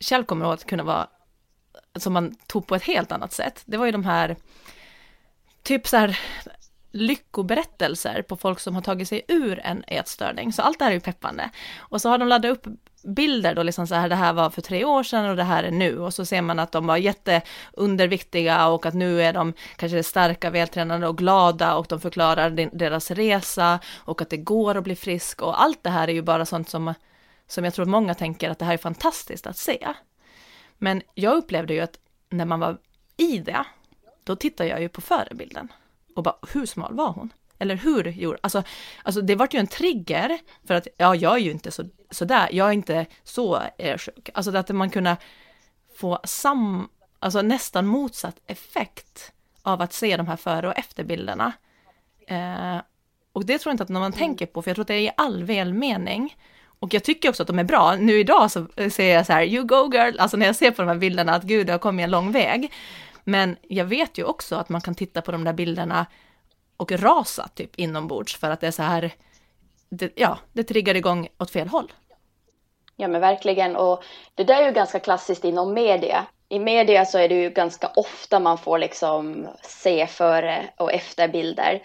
själv 0.00 0.24
kommer 0.24 0.44
ihåg 0.44 0.54
att 0.54 0.66
kunna 0.66 0.82
vara, 0.82 1.08
som 1.98 2.12
man 2.12 2.34
tog 2.46 2.66
på 2.66 2.74
ett 2.74 2.82
helt 2.82 3.12
annat 3.12 3.32
sätt, 3.32 3.62
det 3.64 3.76
var 3.76 3.86
ju 3.86 3.92
de 3.92 4.04
här, 4.04 4.36
typ 5.62 5.86
så 5.88 5.96
här 5.96 6.18
lyckoberättelser 6.90 8.22
på 8.22 8.36
folk 8.36 8.60
som 8.60 8.74
har 8.74 8.82
tagit 8.82 9.08
sig 9.08 9.22
ur 9.28 9.58
en 9.58 9.84
ätstörning. 9.86 10.52
Så 10.52 10.62
allt 10.62 10.78
det 10.78 10.84
här 10.84 10.92
är 10.92 10.94
ju 10.94 11.00
peppande. 11.00 11.50
Och 11.78 12.02
så 12.02 12.08
har 12.08 12.18
de 12.18 12.28
laddat 12.28 12.50
upp 12.50 12.66
bilder 13.02 13.54
då, 13.54 13.62
liksom 13.62 13.86
så 13.86 13.94
här, 13.94 14.08
det 14.08 14.14
här 14.14 14.32
var 14.32 14.50
för 14.50 14.62
tre 14.62 14.84
år 14.84 15.02
sedan 15.02 15.30
och 15.30 15.36
det 15.36 15.42
här 15.42 15.64
är 15.64 15.70
nu. 15.70 15.98
Och 15.98 16.14
så 16.14 16.24
ser 16.24 16.42
man 16.42 16.58
att 16.58 16.72
de 16.72 16.86
var 16.86 16.96
jätteunderviktiga 16.96 18.68
och 18.68 18.86
att 18.86 18.94
nu 18.94 19.22
är 19.22 19.32
de 19.32 19.52
kanske 19.76 20.02
starka, 20.02 20.50
vältränade 20.50 21.08
och 21.08 21.18
glada 21.18 21.74
och 21.74 21.86
de 21.88 22.00
förklarar 22.00 22.50
deras 22.72 23.10
resa 23.10 23.80
och 23.96 24.22
att 24.22 24.30
det 24.30 24.36
går 24.36 24.74
att 24.74 24.84
bli 24.84 24.96
frisk 24.96 25.42
och 25.42 25.62
allt 25.62 25.82
det 25.82 25.90
här 25.90 26.08
är 26.08 26.12
ju 26.12 26.22
bara 26.22 26.46
sånt 26.46 26.68
som, 26.68 26.94
som 27.46 27.64
jag 27.64 27.74
tror 27.74 27.86
många 27.86 28.14
tänker 28.14 28.50
att 28.50 28.58
det 28.58 28.64
här 28.64 28.74
är 28.74 28.78
fantastiskt 28.78 29.46
att 29.46 29.56
se. 29.56 29.88
Men 30.78 31.02
jag 31.14 31.36
upplevde 31.36 31.74
ju 31.74 31.80
att 31.80 31.98
när 32.30 32.44
man 32.44 32.60
var 32.60 32.78
i 33.16 33.38
det, 33.38 33.64
då 34.24 34.36
tittade 34.36 34.70
jag 34.70 34.80
ju 34.80 34.88
på 34.88 35.00
förebilden 35.00 35.68
och 36.16 36.22
bara, 36.22 36.36
hur 36.52 36.66
smal 36.66 36.94
var 36.94 37.12
hon? 37.12 37.32
Eller 37.58 37.76
hur 37.76 38.04
gjorde, 38.04 38.38
alltså, 38.40 38.62
alltså 39.02 39.20
det 39.20 39.34
vart 39.34 39.54
ju 39.54 39.58
en 39.58 39.66
trigger 39.66 40.38
för 40.66 40.74
att, 40.74 40.88
ja, 40.96 41.14
jag 41.14 41.34
är 41.34 41.38
ju 41.38 41.50
inte 41.50 41.70
så, 41.70 41.84
så 42.10 42.24
där, 42.24 42.48
jag 42.52 42.68
är 42.68 42.72
inte 42.72 43.06
så 43.24 43.62
eh, 43.78 43.98
sjuk. 43.98 44.30
Alltså 44.34 44.56
att 44.56 44.68
man 44.68 44.90
kunna 44.90 45.16
få 45.96 46.18
sam, 46.24 46.88
alltså 47.18 47.42
nästan 47.42 47.86
motsatt 47.86 48.36
effekt 48.46 49.32
av 49.62 49.82
att 49.82 49.92
se 49.92 50.16
de 50.16 50.26
här 50.26 50.36
före 50.36 50.68
och 50.68 50.78
efterbilderna. 50.78 51.52
Eh, 52.26 52.78
och 53.32 53.46
det 53.46 53.58
tror 53.58 53.70
jag 53.70 53.74
inte 53.74 53.82
att 53.82 53.88
någon 53.88 54.02
mm. 54.02 54.12
tänker 54.18 54.46
på, 54.46 54.62
för 54.62 54.70
jag 54.70 54.74
tror 54.76 54.82
att 54.82 54.88
det 54.88 54.94
är 54.94 55.00
i 55.00 55.10
all 55.16 55.44
välmening. 55.44 56.36
Och 56.80 56.94
jag 56.94 57.04
tycker 57.04 57.28
också 57.28 57.42
att 57.42 57.46
de 57.46 57.58
är 57.58 57.64
bra. 57.64 57.96
Nu 57.96 58.20
idag 58.20 58.50
så 58.50 58.66
ser 58.90 59.14
jag 59.14 59.26
så 59.26 59.32
här, 59.32 59.44
you 59.44 59.64
go 59.64 59.90
girl, 59.92 60.18
alltså 60.18 60.36
när 60.36 60.46
jag 60.46 60.56
ser 60.56 60.70
på 60.70 60.82
de 60.82 60.88
här 60.88 60.96
bilderna, 60.96 61.34
att 61.34 61.42
gud, 61.42 61.68
jag 61.68 61.74
har 61.74 61.78
kommit 61.78 62.04
en 62.04 62.10
lång 62.10 62.32
väg. 62.32 62.72
Men 63.24 63.56
jag 63.62 63.84
vet 63.84 64.18
ju 64.18 64.24
också 64.24 64.56
att 64.56 64.68
man 64.68 64.80
kan 64.80 64.94
titta 64.94 65.22
på 65.22 65.32
de 65.32 65.44
där 65.44 65.52
bilderna 65.52 66.06
och 66.76 66.92
rasa 66.92 67.48
typ 67.48 67.76
inombords 67.76 68.36
för 68.36 68.50
att 68.50 68.60
det 68.60 68.66
är 68.66 68.70
så 68.70 68.82
här, 68.82 69.12
det, 69.88 70.12
ja, 70.14 70.38
det 70.52 70.64
triggar 70.64 70.94
igång 70.94 71.28
åt 71.38 71.50
fel 71.50 71.68
håll. 71.68 71.92
Ja 72.96 73.08
men 73.08 73.20
verkligen 73.20 73.76
och 73.76 74.04
det 74.34 74.44
där 74.44 74.62
är 74.62 74.66
ju 74.66 74.72
ganska 74.72 75.00
klassiskt 75.00 75.44
inom 75.44 75.74
media. 75.74 76.26
I 76.48 76.58
media 76.58 77.04
så 77.04 77.18
är 77.18 77.28
det 77.28 77.34
ju 77.34 77.50
ganska 77.50 77.90
ofta 77.96 78.40
man 78.40 78.58
får 78.58 78.78
liksom 78.78 79.48
se 79.62 80.06
före 80.06 80.70
och 80.76 80.92
efterbilder. 80.92 81.82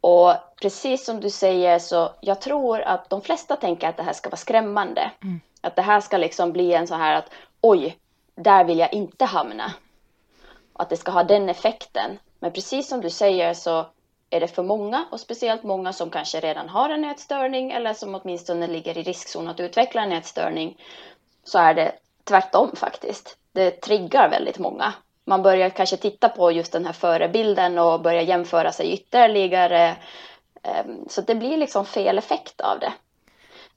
Och 0.00 0.34
precis 0.60 1.04
som 1.04 1.20
du 1.20 1.30
säger 1.30 1.78
så 1.78 2.10
jag 2.20 2.40
tror 2.40 2.80
att 2.80 3.10
de 3.10 3.22
flesta 3.22 3.56
tänker 3.56 3.88
att 3.88 3.96
det 3.96 4.02
här 4.02 4.12
ska 4.12 4.30
vara 4.30 4.36
skrämmande. 4.36 5.10
Mm. 5.22 5.40
Att 5.60 5.76
det 5.76 5.82
här 5.82 6.00
ska 6.00 6.16
liksom 6.16 6.52
bli 6.52 6.72
en 6.72 6.86
så 6.86 6.94
här 6.94 7.14
att 7.14 7.30
oj, 7.60 7.98
där 8.34 8.64
vill 8.64 8.78
jag 8.78 8.92
inte 8.92 9.24
hamna. 9.24 9.72
Och 10.72 10.82
att 10.82 10.90
det 10.90 10.96
ska 10.96 11.12
ha 11.12 11.24
den 11.24 11.48
effekten. 11.48 12.18
Men 12.38 12.52
precis 12.52 12.88
som 12.88 13.00
du 13.00 13.10
säger 13.10 13.54
så 13.54 13.86
är 14.34 14.40
det 14.40 14.48
för 14.48 14.62
många 14.62 15.04
och 15.10 15.20
speciellt 15.20 15.62
många 15.62 15.92
som 15.92 16.10
kanske 16.10 16.40
redan 16.40 16.68
har 16.68 16.90
en 16.90 17.04
ätstörning 17.04 17.70
eller 17.70 17.94
som 17.94 18.14
åtminstone 18.14 18.66
ligger 18.66 18.98
i 18.98 19.02
riskzon 19.02 19.48
att 19.48 19.60
utveckla 19.60 20.02
en 20.02 20.12
ätstörning 20.12 20.80
så 21.44 21.58
är 21.58 21.74
det 21.74 21.92
tvärtom 22.24 22.76
faktiskt. 22.76 23.36
Det 23.52 23.70
triggar 23.70 24.30
väldigt 24.30 24.58
många. 24.58 24.94
Man 25.24 25.42
börjar 25.42 25.70
kanske 25.70 25.96
titta 25.96 26.28
på 26.28 26.52
just 26.52 26.72
den 26.72 26.86
här 26.86 26.92
förebilden 26.92 27.78
och 27.78 28.00
börjar 28.02 28.22
jämföra 28.22 28.72
sig 28.72 28.92
ytterligare. 28.92 29.96
Ehm, 30.62 31.08
så 31.08 31.20
det 31.20 31.34
blir 31.34 31.56
liksom 31.56 31.86
fel 31.86 32.18
effekt 32.18 32.60
av 32.60 32.78
det. 32.78 32.92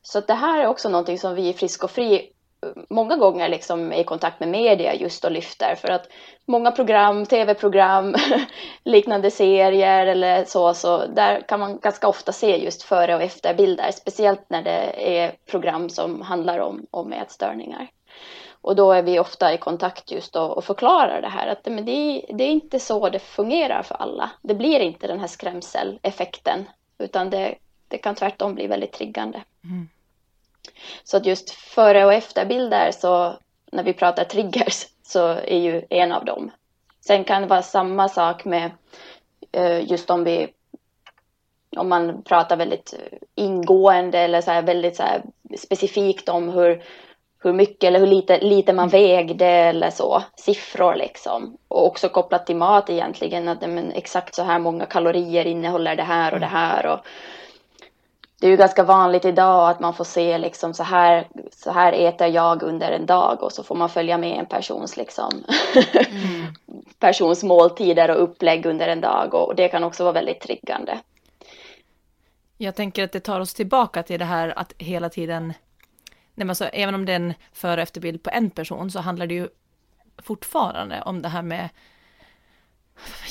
Så 0.02 0.20
det 0.20 0.34
här 0.34 0.60
är 0.60 0.68
också 0.68 0.90
någonting 0.90 1.20
som 1.20 1.36
vi 1.36 1.50
i 1.50 1.54
Frisk 1.54 1.84
och 1.84 1.92
Fri 1.92 2.32
många 2.90 3.16
gånger 3.16 3.50
liksom 3.50 3.92
är 3.92 4.00
i 4.00 4.04
kontakt 4.04 4.40
med 4.40 4.50
media 4.50 4.96
just 4.96 5.26
och 5.26 5.32
lyfter 5.32 5.76
för 5.76 5.88
att 5.88 6.08
många 6.46 6.72
program, 6.72 7.26
tv-program, 7.26 8.16
liknande 8.84 9.32
serier 9.32 10.08
eller 10.08 10.46
så, 10.46 10.74
så 10.74 11.06
där 11.06 11.42
kan 11.42 11.60
man 11.60 11.80
ganska 11.80 12.08
ofta 12.08 12.32
se 12.32 12.64
just 12.64 12.84
före 12.84 13.16
och 13.16 13.22
efterbilder, 13.22 13.92
speciellt 13.92 14.50
när 14.50 14.64
det 14.64 15.18
är 15.18 15.32
program 15.46 15.90
som 15.90 16.22
handlar 16.22 16.60
om, 16.60 16.86
om 16.92 17.14
ätstörningar. 17.14 17.88
Och 18.62 18.76
då 18.76 18.92
är 18.92 19.04
vi 19.04 19.20
ofta 19.20 19.54
i 19.54 19.58
kontakt 19.58 20.12
just 20.12 20.36
och, 20.36 20.58
och 20.58 20.64
förklarar 20.64 21.22
det 21.22 21.30
här 21.30 21.48
att 21.48 21.66
men 21.66 21.86
det, 21.86 22.26
det 22.30 22.44
är 22.44 22.50
inte 22.50 22.80
så 22.80 23.10
det 23.10 23.20
fungerar 23.20 23.84
för 23.84 23.96
alla. 23.96 24.32
Det 24.42 24.56
blir 24.56 24.80
inte 24.80 25.08
den 25.08 25.20
här 25.20 25.28
skrämseleffekten 25.28 26.66
utan 26.98 27.30
det, 27.30 27.56
det 27.88 27.98
kan 27.98 28.16
tvärtom 28.16 28.56
bli 28.56 28.68
väldigt 28.68 28.92
triggande. 28.92 29.44
Mm. 29.64 29.90
Så 31.04 31.18
att 31.18 31.26
just 31.26 31.50
före 31.50 32.06
och 32.06 32.14
efterbilder 32.14 32.92
så 32.92 33.40
när 33.72 33.84
vi 33.84 33.94
pratar 33.94 34.24
triggers 34.24 34.86
så 35.04 35.28
är 35.28 35.60
ju 35.60 35.86
en 35.90 36.12
av 36.12 36.26
dem. 36.26 36.52
Sen 37.06 37.24
kan 37.24 37.42
det 37.42 37.48
vara 37.48 37.62
samma 37.62 38.10
sak 38.10 38.46
med 38.46 38.72
eh, 39.52 39.92
just 39.92 40.10
om 40.10 40.24
vi 40.24 40.54
om 41.78 41.90
man 41.90 42.24
pratar 42.24 42.58
väldigt 42.58 42.94
ingående 43.36 44.20
eller 44.20 44.42
så 44.42 44.62
väldigt 44.62 44.96
så 44.96 45.04
specifikt 45.58 46.30
om 46.30 46.50
hur, 46.50 46.84
hur 47.44 47.54
mycket 47.54 47.84
eller 47.84 48.00
hur 48.00 48.08
lite, 48.08 48.40
lite 48.40 48.74
man 48.74 48.90
vägde 48.90 49.46
eller 49.46 49.90
så, 49.90 50.24
siffror 50.36 50.96
liksom. 50.96 51.58
Och 51.68 51.86
också 51.86 52.10
kopplat 52.10 52.46
till 52.46 52.56
mat 52.56 52.90
egentligen, 52.90 53.48
att 53.48 53.62
men, 53.62 53.92
exakt 53.92 54.36
så 54.36 54.44
här 54.44 54.60
många 54.60 54.86
kalorier 54.86 55.46
innehåller 55.46 55.96
det 55.96 56.04
här 56.04 56.34
och 56.34 56.40
det 56.40 56.46
här. 56.46 56.86
Och, 56.86 57.00
det 58.40 58.48
är 58.48 58.52
ju 58.52 58.58
ganska 58.58 58.84
vanligt 58.84 59.26
idag 59.26 59.70
att 59.70 59.80
man 59.80 59.94
får 59.94 60.04
se 60.04 60.38
liksom 60.38 60.74
så 60.74 60.84
här, 60.84 61.28
så 61.56 61.72
här 61.72 61.94
äter 61.94 62.28
jag 62.28 62.64
under 62.64 62.92
en 62.92 63.06
dag 63.06 63.44
och 63.44 63.52
så 63.52 63.64
får 63.64 63.76
man 63.76 63.90
följa 63.90 64.18
med 64.18 64.40
en 64.40 64.46
persons 64.46 64.98
liksom 64.98 65.44
mm. 65.96 66.54
persons 67.00 67.44
måltider 67.44 68.10
och 68.10 68.24
upplägg 68.24 68.66
under 68.66 68.88
en 68.88 69.02
dag 69.02 69.34
och 69.34 69.56
det 69.56 69.68
kan 69.68 69.84
också 69.84 70.04
vara 70.04 70.14
väldigt 70.14 70.40
triggande. 70.40 71.00
Jag 72.58 72.76
tänker 72.76 73.04
att 73.04 73.12
det 73.12 73.20
tar 73.20 73.40
oss 73.40 73.54
tillbaka 73.54 74.04
till 74.04 74.20
det 74.20 74.26
här 74.26 74.60
att 74.60 74.74
hela 74.78 75.10
tiden, 75.10 75.54
nej, 76.34 76.50
alltså, 76.50 76.66
även 76.66 76.96
om 76.96 77.06
det 77.06 77.12
är 77.12 77.16
en 77.16 77.34
före 77.54 77.74
och 77.74 77.84
efterbild 77.84 78.24
på 78.24 78.30
en 78.30 78.50
person 78.50 78.92
så 78.92 79.00
handlar 79.00 79.28
det 79.28 79.34
ju 79.34 79.48
fortfarande 80.18 81.02
om 81.02 81.22
det 81.22 81.30
här 81.30 81.42
med 81.42 81.70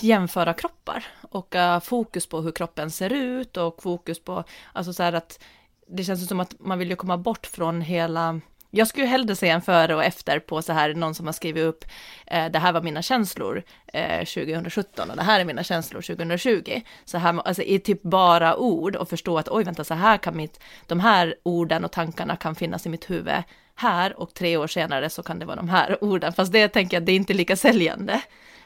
jämföra 0.03 0.55
kroppar 0.55 1.05
och 1.31 1.55
uh, 1.55 1.81
fokus 1.81 2.27
på 2.27 2.41
hur 2.41 2.53
kroppen 2.53 2.91
ser 2.91 3.12
ut 3.12 3.57
och 3.57 3.83
fokus 3.83 4.21
på, 4.25 4.45
alltså 4.73 4.93
så 4.93 5.03
här 5.03 5.12
att 5.12 5.45
det 5.89 6.05
känns 6.05 6.29
som 6.29 6.41
att 6.41 6.55
man 6.61 6.79
vill 6.79 6.91
ju 6.91 6.97
komma 6.97 7.19
bort 7.19 7.47
från 7.47 7.81
hela 7.81 8.41
jag 8.71 8.89
skulle 8.89 9.07
hellre 9.07 9.37
se 9.37 9.49
en 9.49 9.62
före 9.62 9.95
och 9.95 10.05
efter 10.05 10.39
på 10.39 10.62
så 10.62 10.73
här, 10.73 10.95
någon 10.95 11.14
som 11.14 11.27
har 11.27 11.33
skrivit 11.33 11.64
upp, 11.64 11.85
eh, 12.27 12.47
det 12.51 12.59
här 12.59 12.73
var 12.73 12.83
mina 12.83 13.03
känslor 13.03 13.62
eh, 13.93 14.19
2017 14.19 15.11
och 15.11 15.17
det 15.17 15.23
här 15.23 15.41
är 15.41 15.45
mina 15.45 15.62
känslor 15.62 16.03
2020. 16.03 16.81
Så 17.05 17.19
här, 17.19 17.41
alltså 17.45 17.62
i 17.62 17.79
typ 17.79 18.03
bara 18.03 18.57
ord 18.57 18.97
och 18.97 19.09
förstå 19.09 19.39
att 19.39 19.49
oj 19.49 19.64
vänta, 19.64 19.85
så 19.85 19.95
här 19.95 20.19
kan 20.19 20.37
mitt, 20.37 20.61
de 20.87 21.01
här 21.01 21.35
orden 21.43 21.85
och 21.85 21.93
tankarna 21.93 22.37
kan 22.37 22.55
finnas 22.55 22.87
i 22.87 22.89
mitt 22.89 23.11
huvud 23.11 23.43
här 23.75 24.21
och 24.21 24.35
tre 24.35 24.57
år 24.57 24.67
senare 24.67 25.11
så 25.11 25.23
kan 25.23 25.39
det 25.39 25.47
vara 25.47 25.57
de 25.57 25.69
här 25.69 26.05
orden, 26.05 26.33
fast 26.33 26.53
det 26.53 26.69
tänker 26.69 26.97
jag, 26.97 27.05
det 27.05 27.12
är 27.12 27.17
inte 27.17 27.35
lika 27.35 27.57
säljande. 27.57 28.21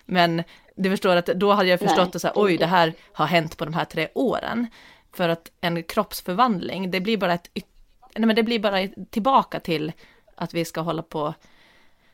Men 0.05 0.43
du 0.75 0.91
förstår 0.91 1.17
att 1.17 1.27
då 1.27 1.53
hade 1.53 1.69
jag 1.69 1.81
förstått 1.81 2.15
att 2.15 2.21
så 2.21 2.27
här, 2.27 2.35
oj, 2.37 2.57
det 2.57 2.67
här 2.67 2.93
har 3.13 3.27
hänt 3.27 3.57
på 3.57 3.65
de 3.65 3.75
här 3.75 3.85
tre 3.85 4.09
åren. 4.15 4.67
För 5.13 5.29
att 5.29 5.51
en 5.61 5.83
kroppsförvandling, 5.83 6.91
det 6.91 7.01
blir 7.01 7.17
bara 7.17 7.35
ett, 7.35 7.51
nej 8.17 8.27
men 8.27 8.37
det 8.37 8.43
blir 8.43 8.59
bara 8.59 8.89
tillbaka 9.11 9.61
till 9.61 9.93
att 10.35 10.55
vi 10.55 10.65
ska 10.65 10.81
hålla 10.81 11.03
på 11.03 11.35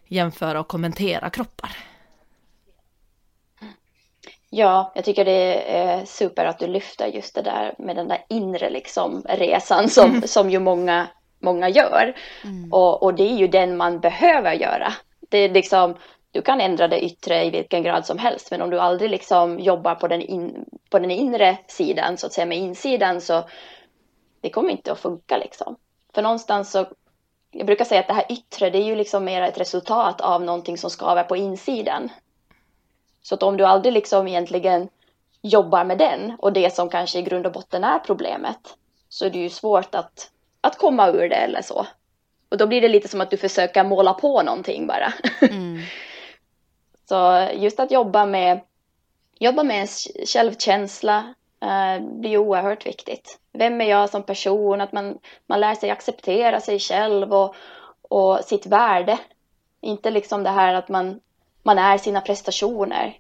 jämföra 0.07 0.61
och 0.61 0.69
kommentera 0.69 1.31
kroppar. 1.31 1.77
Ja, 4.51 4.93
jag 4.95 5.05
tycker 5.05 5.25
det 5.25 5.77
är 5.77 6.05
super 6.05 6.47
att 6.47 6.59
du 6.59 6.67
lyfter 6.67 7.07
just 7.07 7.35
det 7.35 7.43
där 7.43 7.75
med 7.79 7.97
den 7.97 8.09
där 8.09 8.25
inre 8.29 8.71
liksom 8.71 9.23
resan 9.29 9.89
som, 9.89 10.11
mm. 10.11 10.23
som 10.23 10.51
ju 10.51 10.59
många, 10.59 11.07
många 11.39 11.69
gör. 11.69 12.15
Mm. 12.45 12.73
Och, 12.73 13.03
och 13.03 13.15
det 13.15 13.23
är 13.23 13.37
ju 13.37 13.49
den 13.49 13.77
man 13.77 14.01
behöver 14.01 14.53
göra. 14.53 14.93
Det 15.29 15.39
är 15.39 15.49
liksom, 15.49 15.95
du 16.37 16.43
kan 16.43 16.61
ändra 16.61 16.89
det 16.89 17.05
yttre 17.05 17.45
i 17.45 17.51
vilken 17.51 17.83
grad 17.83 18.07
som 18.07 18.19
helst, 18.19 18.51
men 18.51 18.63
om 18.63 18.71
du 18.71 18.81
aldrig 18.81 19.11
liksom 19.11 19.61
jobbar 19.61 19.95
på 19.95 20.09
den, 20.09 20.23
in, 20.23 20.65
på 20.91 20.99
den 20.99 21.11
inre 21.11 21.59
sidan, 21.67 22.19
så 22.19 22.27
att 22.27 22.33
säga 22.33 22.47
med 22.47 22.59
insidan, 22.59 23.21
så 23.21 23.45
det 24.41 24.51
kommer 24.51 24.71
inte 24.71 24.93
att 24.93 24.99
funka 24.99 25.37
liksom. 25.37 25.77
För 26.15 26.23
någonstans 26.23 26.71
så, 26.71 26.87
jag 27.51 27.67
brukar 27.67 27.85
säga 27.85 28.01
att 28.01 28.09
det 28.09 28.15
här 28.15 28.33
yttre, 28.33 28.71
det 28.71 28.79
är 28.79 28.85
ju 28.85 28.97
liksom 28.97 29.25
mer 29.25 29.43
ett 29.43 29.61
resultat 29.61 30.21
av 30.21 30.45
någonting 30.45 30.79
som 30.79 30.91
skaver 30.91 31.23
på 31.23 31.37
insidan. 31.37 32.09
Så 33.23 33.35
att 33.35 33.43
om 33.43 33.57
du 33.57 33.65
aldrig 33.65 33.93
liksom 33.93 34.29
egentligen 34.29 34.89
jobbar 35.43 35.85
med 35.85 35.99
den 35.99 36.37
och 36.39 36.53
det 36.53 36.75
som 36.75 36.89
kanske 36.89 37.19
i 37.19 37.23
grund 37.23 37.47
och 37.47 37.53
botten 37.53 37.85
är 37.85 37.99
problemet, 37.99 38.77
så 39.09 39.27
är 39.27 39.31
det 39.31 39.39
ju 39.39 39.51
svårt 39.51 39.95
att, 39.95 40.31
att 40.61 40.79
komma 40.79 41.09
ur 41.09 41.29
det 41.29 41.37
eller 41.37 41.63
så. 41.63 41.87
Och 42.49 42.59
då 42.59 42.67
blir 42.67 42.81
det 42.81 42.89
lite 42.89 43.09
som 43.09 43.21
att 43.21 43.31
du 43.31 43.37
försöker 43.37 43.85
måla 43.85 44.15
på 44.15 44.43
någonting 44.43 44.87
bara. 44.87 45.13
Mm. 45.41 45.83
Så 47.09 47.49
just 47.55 47.81
att 47.81 47.91
jobba 47.91 48.27
med, 48.27 48.61
jobba 49.39 49.63
med 49.63 49.89
självkänsla 50.27 51.35
eh, 51.61 52.03
blir 52.03 52.39
oerhört 52.39 52.87
viktigt. 52.87 53.39
Vem 53.53 53.81
är 53.81 53.85
jag 53.85 54.11
som 54.11 54.23
person? 54.23 54.81
Att 54.81 54.93
man, 54.93 55.19
man 55.47 55.61
lär 55.61 55.75
sig 55.75 55.91
acceptera 55.91 56.61
sig 56.61 56.79
själv 56.79 57.35
och, 57.35 57.55
och 58.03 58.41
sitt 58.45 58.67
värde. 58.67 59.19
Inte 59.81 60.11
liksom 60.11 60.43
det 60.43 60.51
här 60.51 60.75
att 60.75 60.89
man, 60.89 61.21
man 61.63 61.79
är 61.79 61.99
sina 61.99 62.21
prestationer. 62.21 63.19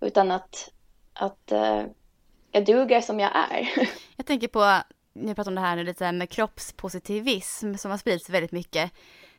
Utan 0.00 0.30
att, 0.30 0.70
att 1.14 1.52
eh, 1.52 1.82
jag 2.52 2.64
duger 2.64 3.00
som 3.00 3.20
jag 3.20 3.30
är. 3.50 3.68
Jag 4.16 4.26
tänker 4.26 4.48
på, 4.48 4.82
ni 5.12 5.34
pratar 5.34 5.50
om 5.50 5.54
det 5.54 5.60
här 5.60 5.76
nu 5.76 5.84
lite 5.84 6.12
med 6.12 6.30
kroppspositivism 6.30 7.74
som 7.74 7.90
har 7.90 7.98
spridits 7.98 8.30
väldigt 8.30 8.52
mycket 8.52 8.92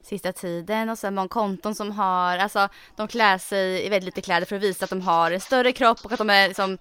sista 0.04 0.32
tiden 0.32 0.90
och 0.90 0.98
sen 0.98 1.16
många 1.16 1.28
konton 1.28 1.76
som 1.76 1.92
har, 1.92 2.38
alltså 2.38 2.70
de 2.96 3.08
klär 3.08 3.38
sig 3.38 3.86
i 3.86 3.90
väldigt 3.90 4.06
lite 4.06 4.22
kläder 4.22 4.46
för 4.46 4.56
att 4.56 4.62
visa 4.62 4.84
att 4.84 4.90
de 4.90 5.02
har 5.02 5.32
en 5.32 5.40
större 5.40 5.72
kropp 5.72 6.06
och 6.06 6.12
att 6.12 6.18
de 6.18 6.30
är 6.30 6.48
liksom, 6.48 6.78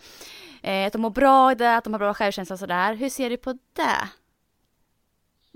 eh, 0.62 0.86
att 0.86 0.92
de 0.92 1.02
mår 1.02 1.10
bra 1.10 1.52
i 1.52 1.54
det, 1.54 1.76
att 1.76 1.84
de 1.84 1.92
har 1.92 1.98
bra 1.98 2.14
självkänsla 2.14 2.54
och 2.54 2.60
sådär. 2.60 2.94
Hur 2.94 3.08
ser 3.08 3.30
du 3.30 3.36
på 3.36 3.52
det? 3.52 4.08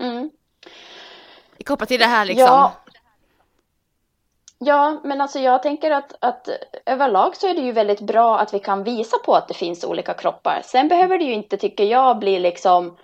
Mm. 0.03 0.29
Kopplat 1.65 1.89
till 1.89 1.99
det 1.99 2.05
här 2.05 2.25
liksom. 2.25 2.45
Ja. 2.45 2.73
Ja, 4.59 5.01
men 5.03 5.21
alltså 5.21 5.39
jag 5.39 5.63
tänker 5.63 5.91
att, 5.91 6.13
att 6.21 6.49
överlag 6.85 7.35
så 7.35 7.47
är 7.47 7.55
det 7.55 7.61
ju 7.61 7.71
väldigt 7.71 8.01
bra 8.01 8.39
att 8.39 8.53
vi 8.53 8.59
kan 8.59 8.83
visa 8.83 9.17
på 9.25 9.35
att 9.35 9.47
det 9.47 9.53
finns 9.53 9.83
olika 9.83 10.13
kroppar. 10.13 10.61
Sen 10.65 10.87
behöver 10.87 11.17
det 11.17 11.23
ju 11.23 11.33
inte, 11.33 11.57
tycker 11.57 11.83
jag, 11.83 12.19
bli 12.19 12.39
liksom 12.39 12.97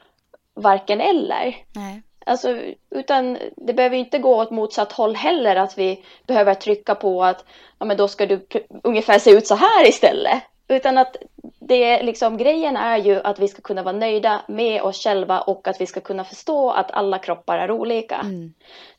varken 0.54 1.02
eller. 1.02 1.56
Nej. 1.76 2.04
Alltså, 2.26 2.58
utan 2.90 3.38
det 3.58 3.74
behöver 3.74 3.98
inte 3.98 4.20
gå 4.20 4.42
åt 4.42 4.52
motsatt 4.52 4.92
håll 4.92 5.16
heller, 5.16 5.56
att 5.56 5.78
vi 5.78 6.04
behöver 6.28 6.54
trycka 6.54 6.96
på 6.96 7.24
att 7.24 7.46
ja, 7.80 7.86
men 7.86 7.98
då 7.98 8.08
ska 8.08 8.26
du 8.26 8.48
ungefär 8.84 9.20
se 9.20 9.32
ut 9.32 9.48
så 9.48 9.56
här 9.56 9.88
istället. 9.88 10.44
Utan 10.68 10.98
att 10.98 11.16
det 11.60 12.04
liksom, 12.04 12.38
grejen 12.38 12.78
är 12.78 12.98
ju 12.98 13.22
att 13.22 13.40
vi 13.40 13.48
ska 13.48 13.62
kunna 13.62 13.84
vara 13.84 13.98
nöjda 13.98 14.42
med 14.48 14.82
oss 14.82 15.04
själva 15.04 15.42
och 15.42 15.68
att 15.68 15.82
vi 15.82 15.86
ska 15.86 16.00
kunna 16.00 16.24
förstå 16.24 16.72
att 16.72 16.92
alla 16.92 17.20
kroppar 17.20 17.58
är 17.58 17.72
olika. 17.72 18.16
Mm. 18.16 18.54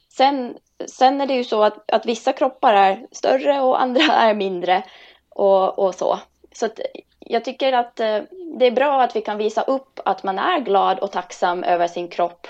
Sen, 0.08 0.56
sen 0.86 1.20
är 1.20 1.26
det 1.26 1.34
ju 1.34 1.44
så 1.44 1.62
att, 1.62 1.90
att 1.90 2.06
vissa 2.06 2.32
kroppar 2.32 2.74
är 2.74 3.06
större 3.12 3.60
och 3.60 3.82
andra 3.82 4.02
är 4.12 4.34
mindre 4.34 4.82
och, 5.28 5.78
och 5.78 5.94
så. 5.94 6.18
Så 6.52 6.66
att 6.66 6.80
jag 7.18 7.44
tycker 7.44 7.72
att 7.72 8.00
eh, 8.00 8.18
det 8.58 8.66
är 8.66 8.70
bra 8.70 9.02
att 9.02 9.16
vi 9.16 9.20
kan 9.20 9.38
visa 9.38 9.62
upp 9.62 10.00
att 10.04 10.22
man 10.22 10.38
är 10.38 10.60
glad 10.60 10.98
och 10.98 11.12
tacksam 11.12 11.64
över 11.64 11.88
sin 11.88 12.08
kropp. 12.08 12.46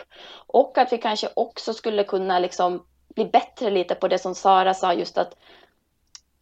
Och 0.55 0.79
att 0.79 0.93
vi 0.93 0.99
kanske 0.99 1.29
också 1.35 1.75
skulle 1.75 2.05
kunna 2.05 2.39
liksom 2.39 2.87
bli 3.15 3.25
bättre 3.25 3.71
lite 3.71 3.95
på 3.95 4.09
det 4.09 4.19
som 4.19 4.35
Sara 4.35 4.75
sa, 4.75 4.93
just 4.93 5.19
att 5.19 5.37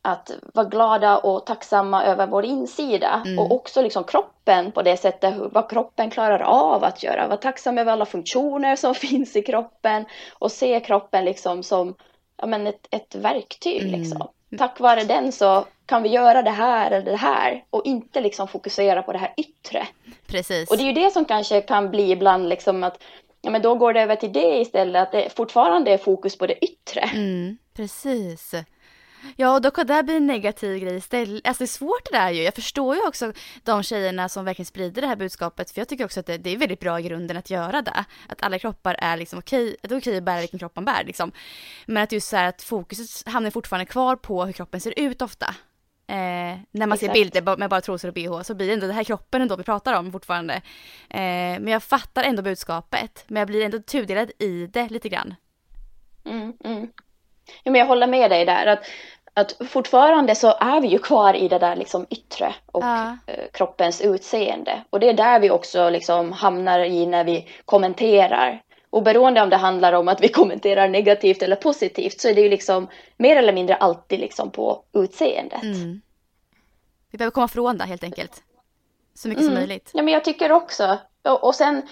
att 0.02 0.30
vara 0.54 0.66
glada 0.66 1.18
och 1.18 1.46
tacksamma 1.46 2.04
över 2.04 2.26
vår 2.26 2.44
insida 2.44 3.22
mm. 3.26 3.38
och 3.38 3.52
också 3.52 3.82
liksom 3.82 4.04
kroppen 4.04 4.72
på 4.72 4.82
det 4.82 4.96
sättet, 4.96 5.34
vad 5.36 5.70
kroppen 5.70 6.10
klarar 6.10 6.40
av 6.40 6.84
att 6.84 7.02
göra. 7.02 7.26
Vara 7.26 7.36
tacksam 7.36 7.78
över 7.78 7.92
alla 7.92 8.06
funktioner 8.06 8.76
som 8.76 8.94
finns 9.08 9.36
i 9.36 9.42
kroppen 9.42 10.04
och 10.32 10.52
se 10.52 10.80
kroppen 10.80 11.24
liksom 11.24 11.62
som 11.62 11.94
ja, 12.36 12.46
men 12.46 12.66
ett, 12.66 12.86
ett 12.90 13.14
verktyg. 13.14 13.82
Mm. 13.82 14.00
Liksom. 14.00 14.28
Tack 14.58 14.80
vare 14.80 15.04
den 15.04 15.32
så 15.32 15.64
kan 15.86 16.02
vi 16.02 16.08
göra 16.08 16.42
det 16.42 16.50
här 16.50 16.90
eller 16.90 17.10
det 17.10 17.16
här 17.16 17.64
och 17.70 17.84
inte 17.84 18.20
liksom 18.20 18.48
fokusera 18.48 19.02
på 19.02 19.12
det 19.12 19.18
här 19.18 19.34
yttre. 19.36 19.86
Precis. 20.26 20.70
Och 20.70 20.76
det 20.76 20.82
är 20.82 20.86
ju 20.86 20.92
det 20.92 21.10
som 21.10 21.24
kanske 21.24 21.60
kan 21.60 21.90
bli 21.90 22.10
ibland 22.10 22.48
liksom 22.48 22.84
att 22.84 23.02
ja, 23.42 23.50
men 23.50 23.62
då 23.62 23.74
går 23.74 23.92
det 23.92 24.00
över 24.00 24.16
till 24.16 24.32
det 24.32 24.60
istället, 24.60 25.02
att 25.02 25.12
det 25.12 25.36
fortfarande 25.36 25.90
är 25.90 25.98
fokus 25.98 26.38
på 26.38 26.46
det 26.46 26.64
yttre. 26.64 27.00
Mm, 27.00 27.58
precis. 27.76 28.54
Ja, 29.36 29.54
och 29.54 29.62
då 29.62 29.70
kan 29.70 29.86
det 29.86 30.02
bli 30.02 30.16
en 30.16 30.26
negativ 30.26 30.78
grej 30.78 30.96
istället. 30.96 31.46
Alltså 31.46 31.60
det 31.62 31.64
är 31.64 31.66
svårt 31.66 32.10
det 32.12 32.18
där 32.18 32.30
ju. 32.30 32.42
Jag 32.42 32.54
förstår 32.54 32.94
ju 32.96 33.06
också 33.06 33.32
de 33.64 33.82
tjejerna 33.82 34.28
som 34.28 34.44
verkligen 34.44 34.66
sprider 34.66 35.02
det 35.02 35.08
här 35.08 35.16
budskapet. 35.16 35.70
För 35.70 35.80
jag 35.80 35.88
tycker 35.88 36.04
också 36.04 36.20
att 36.20 36.26
det, 36.26 36.38
det 36.38 36.50
är 36.50 36.56
väldigt 36.56 36.80
bra 36.80 37.00
i 37.00 37.02
grunden 37.02 37.36
att 37.36 37.50
göra 37.50 37.82
det. 37.82 38.04
Att 38.28 38.42
alla 38.42 38.58
kroppar 38.58 38.96
är 38.98 39.16
liksom 39.16 39.38
okej, 39.38 39.76
att 39.82 39.88
det 39.88 39.94
är 39.94 40.00
okej 40.00 40.16
att 40.16 40.22
bära 40.22 40.40
vilken 40.40 40.58
kropp 40.58 40.76
man 40.76 40.84
bär 40.84 41.04
liksom. 41.04 41.32
Men 41.86 42.02
att 42.02 42.12
just 42.12 42.28
så 42.28 42.36
här 42.36 42.48
att 42.48 42.62
fokuset 42.62 43.32
hamnar 43.32 43.50
fortfarande 43.50 43.86
kvar 43.86 44.16
på 44.16 44.44
hur 44.44 44.52
kroppen 44.52 44.80
ser 44.80 44.98
ut 44.98 45.22
ofta. 45.22 45.54
Eh, 46.12 46.58
när 46.70 46.86
man 46.86 46.92
Exakt. 46.92 47.00
ser 47.00 47.12
bilder 47.12 47.56
med 47.56 47.70
bara 47.70 47.80
trosor 47.80 48.08
och 48.08 48.14
bh 48.14 48.42
så 48.42 48.54
blir 48.54 48.66
det 48.66 48.72
ändå 48.72 48.86
det 48.86 48.92
här 48.92 49.04
kroppen 49.04 49.42
ändå 49.42 49.56
vi 49.56 49.62
pratar 49.62 49.94
om 49.94 50.12
fortfarande. 50.12 50.54
Eh, 51.10 51.60
men 51.60 51.68
jag 51.68 51.82
fattar 51.82 52.24
ändå 52.24 52.42
budskapet. 52.42 53.24
Men 53.28 53.40
jag 53.40 53.46
blir 53.46 53.64
ändå 53.64 53.78
tudelad 53.78 54.30
i 54.38 54.66
det 54.66 54.88
lite 54.88 55.08
grann. 55.08 55.34
Mm, 56.24 56.52
mm. 56.64 56.88
Ja, 57.62 57.70
men 57.70 57.78
jag 57.78 57.86
håller 57.86 58.06
med 58.06 58.30
dig 58.30 58.44
där. 58.44 58.66
Att, 58.66 58.84
att 59.34 59.68
fortfarande 59.68 60.34
så 60.34 60.56
är 60.60 60.80
vi 60.80 60.88
ju 60.88 60.98
kvar 60.98 61.34
i 61.34 61.48
det 61.48 61.58
där 61.58 61.76
liksom 61.76 62.06
yttre 62.10 62.54
och 62.66 62.84
ja. 62.84 63.16
eh, 63.26 63.44
kroppens 63.52 64.00
utseende. 64.00 64.84
Och 64.90 65.00
det 65.00 65.08
är 65.08 65.14
där 65.14 65.40
vi 65.40 65.50
också 65.50 65.90
liksom 65.90 66.32
hamnar 66.32 66.80
i 66.80 67.06
när 67.06 67.24
vi 67.24 67.48
kommenterar. 67.64 68.62
Oberoende 68.92 69.42
om 69.42 69.50
det 69.50 69.56
handlar 69.56 69.92
om 69.92 70.08
att 70.08 70.20
vi 70.20 70.28
kommenterar 70.40 70.88
negativt 70.88 71.42
eller 71.42 71.56
positivt 71.56 72.20
så 72.20 72.28
är 72.28 72.34
det 72.34 72.40
ju 72.40 72.48
liksom 72.48 72.88
mer 73.16 73.36
eller 73.36 73.52
mindre 73.52 73.74
alltid 73.74 74.20
liksom 74.20 74.50
på 74.50 74.84
utseendet. 74.92 75.62
Mm. 75.62 76.00
Vi 77.10 77.18
behöver 77.18 77.32
komma 77.32 77.44
ifrån 77.44 77.78
det 77.78 77.84
helt 77.84 78.04
enkelt. 78.04 78.42
Så 79.14 79.28
mycket 79.28 79.42
mm. 79.42 79.54
som 79.54 79.60
möjligt. 79.60 79.90
Ja 79.94 80.02
men 80.02 80.14
jag 80.14 80.24
tycker 80.24 80.52
också. 80.52 80.98
Och, 81.22 81.44
och 81.44 81.54
sen 81.54 81.82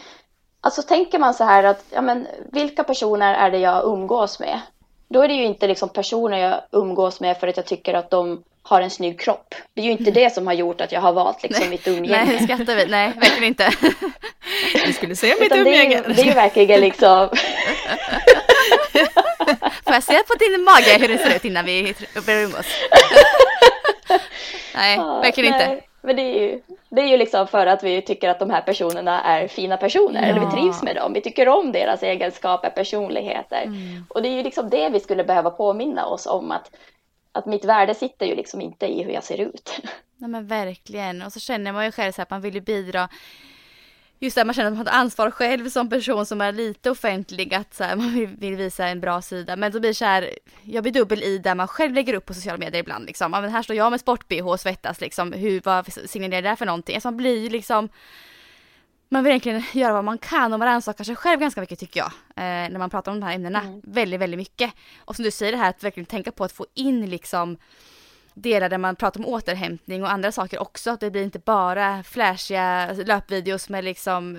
Alltså 0.61 0.83
tänker 0.83 1.19
man 1.19 1.35
så 1.35 1.45
här 1.45 1.65
att, 1.65 1.85
ja 1.91 2.01
men 2.01 2.27
vilka 2.53 2.85
personer 2.85 3.35
är 3.35 3.51
det 3.51 3.59
jag 3.59 3.85
umgås 3.85 4.41
med? 4.41 4.61
Då 5.09 5.23
är 5.23 5.29
det 5.29 5.35
ju 5.35 5.45
inte 5.45 5.67
liksom 5.67 5.89
personer 5.89 6.39
jag 6.39 6.61
umgås 6.73 7.21
med 7.21 7.37
för 7.37 7.49
att 7.49 7.57
jag 7.57 7.67
tycker 7.67 7.95
att 7.95 8.11
de 8.11 8.45
har 8.63 8.83
en 8.83 8.91
snygg 8.91 9.21
kropp. 9.21 9.55
Det 9.75 9.81
är 9.81 9.85
ju 9.85 9.91
inte 9.91 10.11
det 10.11 10.35
som 10.35 10.47
har 10.47 10.55
gjort 10.55 10.81
att 10.81 10.93
jag 10.93 11.01
har 11.01 11.13
valt 11.13 11.43
liksom 11.43 11.61
nej, 11.61 11.71
mitt 11.71 11.89
umgänge. 11.89 12.25
Nej, 12.25 12.45
skrattar 12.45 12.77
vi. 12.77 12.87
Nej, 12.87 13.13
verkligen 13.17 13.45
inte. 13.45 13.71
Du 14.87 14.93
skulle 14.93 15.17
se 15.17 15.35
mitt 15.41 15.57
umgänge. 15.57 16.03
Det 16.07 16.11
är, 16.11 16.15
det 16.15 16.23
är 16.23 16.27
ju 16.27 16.33
verkligen 16.33 16.81
liksom... 16.81 17.29
Får 19.85 19.95
jag 19.95 20.03
se 20.03 20.23
på 20.23 20.35
din 20.35 20.65
mage 20.65 20.99
hur 21.01 21.09
den 21.09 21.19
ser 21.19 21.37
ut 21.37 21.45
innan 21.45 21.65
vi 21.65 21.95
börjar 22.27 22.43
umgås? 22.43 22.67
nej, 24.75 24.99
verkligen 24.99 25.51
nej. 25.51 25.73
inte. 25.73 25.87
Men 26.03 26.17
det 26.17 26.23
är, 26.23 26.41
ju, 26.41 26.61
det 26.89 27.01
är 27.01 27.07
ju 27.07 27.17
liksom 27.17 27.47
för 27.47 27.67
att 27.67 27.83
vi 27.83 28.03
tycker 28.03 28.29
att 28.29 28.39
de 28.39 28.51
här 28.51 28.61
personerna 28.61 29.23
är 29.23 29.49
fina 29.49 29.77
personer, 29.77 30.23
ja. 30.23 30.29
eller 30.29 30.47
vi 30.47 30.53
trivs 30.53 30.83
med 30.83 30.97
dem. 30.97 31.13
Vi 31.13 31.21
tycker 31.21 31.49
om 31.49 31.73
deras 31.73 32.03
egenskaper, 32.03 32.71
personligheter. 32.71 33.63
Mm. 33.63 34.05
Och 34.09 34.23
det 34.23 34.29
är 34.29 34.33
ju 34.33 34.43
liksom 34.43 34.71
det 34.71 34.89
vi 34.89 35.01
skulle 35.01 35.25
behöva 35.25 35.51
påminna 35.51 36.07
oss 36.07 36.27
om 36.27 36.51
att, 36.51 36.71
att 37.33 37.47
mitt 37.47 37.65
värde 37.65 37.95
sitter 37.95 38.27
ju 38.27 38.35
liksom 38.35 38.61
inte 38.61 38.87
i 38.87 39.03
hur 39.03 39.11
jag 39.11 39.25
ser 39.25 39.39
ut. 39.39 39.81
Nej 40.17 40.31
men 40.31 40.47
verkligen, 40.47 41.23
och 41.23 41.33
så 41.33 41.41
känner 41.41 41.73
man 41.73 41.85
ju 41.85 41.93
själv 41.93 42.13
så 42.13 42.23
att 42.23 42.31
man 42.31 42.41
vill 42.41 42.55
ju 42.55 42.61
bidra 42.61 43.09
just 44.23 44.37
det, 44.37 44.45
man 44.45 44.55
känner 44.55 44.67
att 44.67 44.77
man 44.77 44.87
har 44.87 44.93
ett 44.93 45.01
ansvar 45.01 45.31
själv 45.31 45.69
som 45.69 45.89
person 45.89 46.27
som 46.27 46.41
är 46.41 46.53
lite 46.53 46.91
offentlig, 46.91 47.55
att 47.55 47.75
så 47.75 47.85
här, 47.85 47.97
man 47.97 48.37
vill, 48.39 48.57
visa 48.57 48.87
en 48.87 49.01
bra 49.01 49.23
sida. 49.23 49.57
Men 49.57 49.73
då 49.73 49.81
blir 49.81 49.91
det 49.91 49.95
så 49.95 50.05
här, 50.05 50.31
jag 50.63 50.83
blir 50.83 50.93
dubbel 50.93 51.23
i 51.23 51.39
där 51.39 51.55
man 51.55 51.69
själv 51.69 51.95
lägger 51.95 52.15
upp 52.15 52.27
på 52.27 52.35
sociala 52.35 52.59
medier 52.59 52.81
ibland 52.81 53.07
liksom. 53.07 53.31
men 53.31 53.49
här 53.49 53.63
står 53.63 53.77
jag 53.77 53.91
med 53.91 54.01
sport-bh 54.01 54.49
och 54.49 54.61
svettas 54.61 55.01
liksom, 55.01 55.33
hur, 55.33 55.61
vad 55.65 55.93
signalerar 55.93 56.43
det 56.43 56.49
där 56.49 56.57
för 56.57 56.67
någonting? 56.67 56.95
Alltså 56.95 57.09
man 57.09 57.17
blir 57.17 57.51
liksom, 57.51 57.89
man 59.13 59.25
vill 59.25 59.31
egentligen 59.31 59.63
göra 59.73 59.93
vad 59.93 60.05
man 60.05 60.19
kan 60.19 60.53
och 60.53 60.59
man 60.59 60.69
rannsakar 60.69 61.05
sig 61.05 61.17
själv 61.17 61.41
ganska 61.41 61.61
mycket 61.61 61.79
tycker 61.79 62.01
jag. 62.01 62.13
Eh, 62.37 62.71
när 62.71 62.79
man 62.79 62.91
pratar 62.91 63.13
om 63.13 63.21
de 63.21 63.27
här 63.27 63.35
ämnena, 63.35 63.61
mm. 63.63 63.81
väldigt, 63.85 64.21
väldigt 64.21 64.39
mycket. 64.39 64.73
Och 64.99 65.17
som 65.17 65.23
du 65.23 65.31
säger 65.31 65.53
det 65.53 65.59
här 65.59 65.71
att 65.71 65.85
verkligen 65.85 66.07
tänka 66.07 66.33
på 66.33 66.45
att 66.45 66.53
få 66.53 66.67
in 66.75 67.11
liksom 67.11 67.57
delar 68.35 68.69
där 68.69 68.79
man 68.79 68.97
pratar 68.97 69.21
om 69.21 69.27
återhämtning 69.27 70.03
och 70.03 70.13
andra 70.13 70.33
saker 70.33 70.59
också. 70.59 70.97
Det 71.01 71.11
blir 71.11 71.23
inte 71.23 71.39
bara 71.39 72.03
flashiga 72.03 72.93
löpvideos 72.93 73.69
med 73.69 73.85
liksom, 73.85 74.39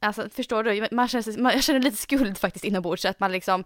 alltså 0.00 0.28
förstår 0.30 0.62
du? 0.62 0.88
Man 0.90 1.08
känner, 1.08 1.38
man, 1.38 1.52
jag 1.52 1.62
känner 1.62 1.80
lite 1.80 1.96
skuld 1.96 2.38
faktiskt 2.38 2.64
inombords 2.64 3.04
att 3.04 3.20
man 3.20 3.32
liksom, 3.32 3.64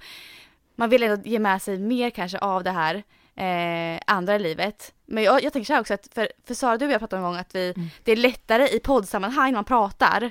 man 0.76 0.90
vill 0.90 1.02
ändå 1.02 1.28
ge 1.28 1.38
med 1.38 1.62
sig 1.62 1.78
mer 1.78 2.10
kanske 2.10 2.38
av 2.38 2.64
det 2.64 2.70
här 2.70 3.02
eh, 3.39 4.01
andra 4.07 4.36
i 4.36 4.39
livet. 4.39 4.93
Men 5.07 5.24
jag, 5.24 5.43
jag 5.43 5.53
tänker 5.53 5.66
så 5.66 5.72
här 5.72 5.80
också 5.80 5.95
att, 5.95 6.09
för, 6.14 6.28
för 6.47 6.55
Sara 6.55 6.78
du 6.78 6.86
och 6.86 6.93
jag 6.93 7.01
pratade 7.01 7.20
en 7.20 7.24
gång 7.24 7.36
att 7.36 7.55
vi, 7.55 7.72
mm. 7.76 7.89
det 8.05 8.12
är 8.12 8.16
lättare 8.16 8.68
i 8.68 8.80
poddsammanhang 8.80 9.53
när 9.53 9.59
man 9.59 9.64
pratar 9.64 10.30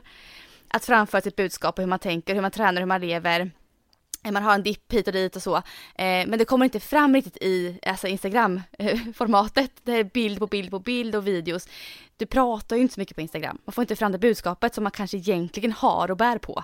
att 0.67 0.85
framföra 0.85 1.21
sitt 1.21 1.35
budskap 1.35 1.77
och 1.77 1.81
hur 1.81 1.89
man 1.89 1.99
tänker, 1.99 2.35
hur 2.35 2.41
man 2.41 2.51
tränar, 2.51 2.81
hur 2.81 2.87
man 2.87 3.01
lever 3.01 3.51
man 4.31 4.43
har 4.43 4.53
en 4.53 4.63
dipp 4.63 4.93
hit 4.93 5.07
och 5.07 5.13
dit 5.13 5.35
och 5.35 5.41
så. 5.41 5.55
Eh, 5.55 5.63
men 6.27 6.39
det 6.39 6.45
kommer 6.45 6.65
inte 6.65 6.79
fram 6.79 7.13
riktigt 7.13 7.37
i 7.43 7.79
alltså 7.85 8.07
Instagram-formatet. 8.07 9.71
Det 9.83 9.91
är 9.91 10.03
bild 10.03 10.39
på 10.39 10.47
bild 10.47 10.71
på 10.71 10.79
bild 10.79 11.15
och 11.15 11.27
videos. 11.27 11.67
Du 12.17 12.25
pratar 12.25 12.75
ju 12.75 12.81
inte 12.81 12.93
så 12.93 12.99
mycket 12.99 13.15
på 13.15 13.21
Instagram. 13.21 13.57
Man 13.65 13.73
får 13.73 13.81
inte 13.81 13.95
fram 13.95 14.11
det 14.11 14.17
budskapet 14.17 14.75
som 14.75 14.83
man 14.83 14.91
kanske 14.91 15.17
egentligen 15.17 15.71
har 15.71 16.11
och 16.11 16.17
bär 16.17 16.37
på. 16.37 16.63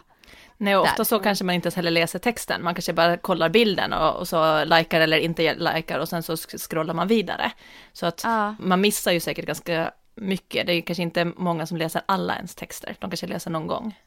Nej, 0.57 0.77
och 0.77 0.83
ofta 0.83 0.97
Där. 0.97 1.03
så 1.03 1.19
kanske 1.19 1.45
man 1.45 1.55
inte 1.55 1.65
ens 1.65 1.75
heller 1.75 1.91
läser 1.91 2.19
texten. 2.19 2.63
Man 2.63 2.75
kanske 2.75 2.93
bara 2.93 3.17
kollar 3.17 3.49
bilden 3.49 3.93
och, 3.93 4.15
och 4.15 4.27
så 4.27 4.65
likar 4.65 5.01
eller 5.01 5.17
inte 5.17 5.53
likar 5.53 5.99
och 5.99 6.09
sen 6.09 6.23
så 6.23 6.37
scrollar 6.37 6.93
man 6.93 7.07
vidare. 7.07 7.51
Så 7.93 8.05
att 8.05 8.21
ja. 8.23 8.55
man 8.59 8.81
missar 8.81 9.11
ju 9.11 9.19
säkert 9.19 9.45
ganska 9.45 9.91
mycket. 10.15 10.67
Det 10.67 10.73
är 10.73 10.81
kanske 10.81 11.03
inte 11.03 11.25
många 11.25 11.65
som 11.65 11.77
läser 11.77 12.01
alla 12.05 12.35
ens 12.35 12.55
texter. 12.55 12.95
De 12.99 13.09
kanske 13.09 13.27
läser 13.27 13.51
någon 13.51 13.67
gång. 13.67 13.99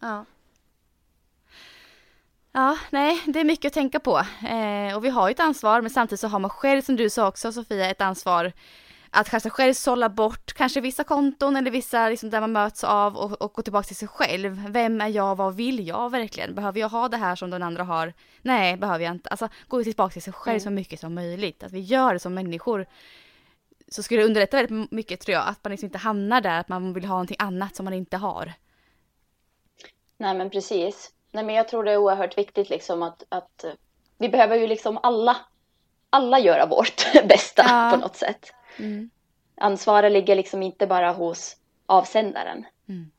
Ja. 0.00 0.24
Ja, 2.52 2.78
nej, 2.90 3.22
det 3.26 3.40
är 3.40 3.44
mycket 3.44 3.66
att 3.66 3.74
tänka 3.74 4.00
på. 4.00 4.18
Eh, 4.48 4.96
och 4.96 5.04
vi 5.04 5.08
har 5.08 5.28
ju 5.28 5.32
ett 5.32 5.40
ansvar, 5.40 5.80
men 5.80 5.90
samtidigt 5.90 6.20
så 6.20 6.28
har 6.28 6.38
man 6.38 6.50
själv, 6.50 6.82
som 6.82 6.96
du 6.96 7.10
sa 7.10 7.28
också 7.28 7.52
Sofia, 7.52 7.90
ett 7.90 8.00
ansvar 8.00 8.52
att 9.10 9.30
kanske 9.30 9.50
själv 9.50 9.74
sålla 9.74 10.08
bort 10.08 10.52
kanske 10.52 10.80
vissa 10.80 11.04
konton 11.04 11.56
eller 11.56 11.70
vissa 11.70 12.08
liksom 12.08 12.30
där 12.30 12.40
man 12.40 12.52
möts 12.52 12.84
av 12.84 13.16
och, 13.16 13.42
och 13.42 13.52
gå 13.52 13.62
tillbaka 13.62 13.86
till 13.86 13.96
sig 13.96 14.08
själv. 14.08 14.66
Vem 14.68 15.00
är 15.00 15.08
jag? 15.08 15.36
Vad 15.36 15.54
vill 15.54 15.86
jag 15.86 16.10
verkligen? 16.10 16.54
Behöver 16.54 16.80
jag 16.80 16.88
ha 16.88 17.08
det 17.08 17.16
här 17.16 17.36
som 17.36 17.50
den 17.50 17.62
andra 17.62 17.84
har? 17.84 18.12
Nej, 18.42 18.76
behöver 18.76 19.04
jag 19.04 19.14
inte. 19.14 19.28
Alltså 19.28 19.48
gå 19.68 19.84
tillbaka 19.84 20.12
till 20.12 20.22
sig 20.22 20.32
själv 20.32 20.54
mm. 20.54 20.60
så 20.60 20.70
mycket 20.70 21.00
som 21.00 21.14
möjligt. 21.14 21.62
Att 21.62 21.72
vi 21.72 21.80
gör 21.80 22.12
det 22.12 22.18
som 22.18 22.34
människor. 22.34 22.86
Så 23.88 24.02
skulle 24.02 24.20
det 24.20 24.26
underlätta 24.26 24.56
väldigt 24.56 24.90
mycket 24.90 25.20
tror 25.20 25.32
jag, 25.32 25.48
att 25.48 25.64
man 25.64 25.70
liksom 25.70 25.86
inte 25.86 25.98
hamnar 25.98 26.40
där 26.40 26.60
att 26.60 26.68
man 26.68 26.92
vill 26.92 27.04
ha 27.04 27.14
någonting 27.14 27.36
annat 27.38 27.76
som 27.76 27.84
man 27.84 27.94
inte 27.94 28.16
har. 28.16 28.52
Nej 30.18 30.34
men 30.34 30.50
precis. 30.50 31.12
Nej, 31.32 31.44
men 31.44 31.54
jag 31.54 31.68
tror 31.68 31.84
det 31.84 31.92
är 31.92 31.96
oerhört 31.96 32.38
viktigt 32.38 32.70
liksom 32.70 33.02
att, 33.02 33.22
att 33.28 33.64
vi 34.18 34.28
behöver 34.28 34.56
ju 34.56 34.66
liksom 34.66 34.98
alla, 35.02 35.36
alla 36.10 36.38
göra 36.38 36.66
vårt 36.66 37.12
bästa 37.28 37.64
ja. 37.68 37.90
på 37.92 37.96
något 37.96 38.16
sätt. 38.16 38.52
Mm. 38.80 39.10
Ansvaret 39.56 40.12
ligger 40.12 40.36
liksom 40.36 40.62
inte 40.62 40.86
bara 40.86 41.12
hos 41.12 41.56
avsändaren. 41.86 42.66
Mm. 42.88 43.10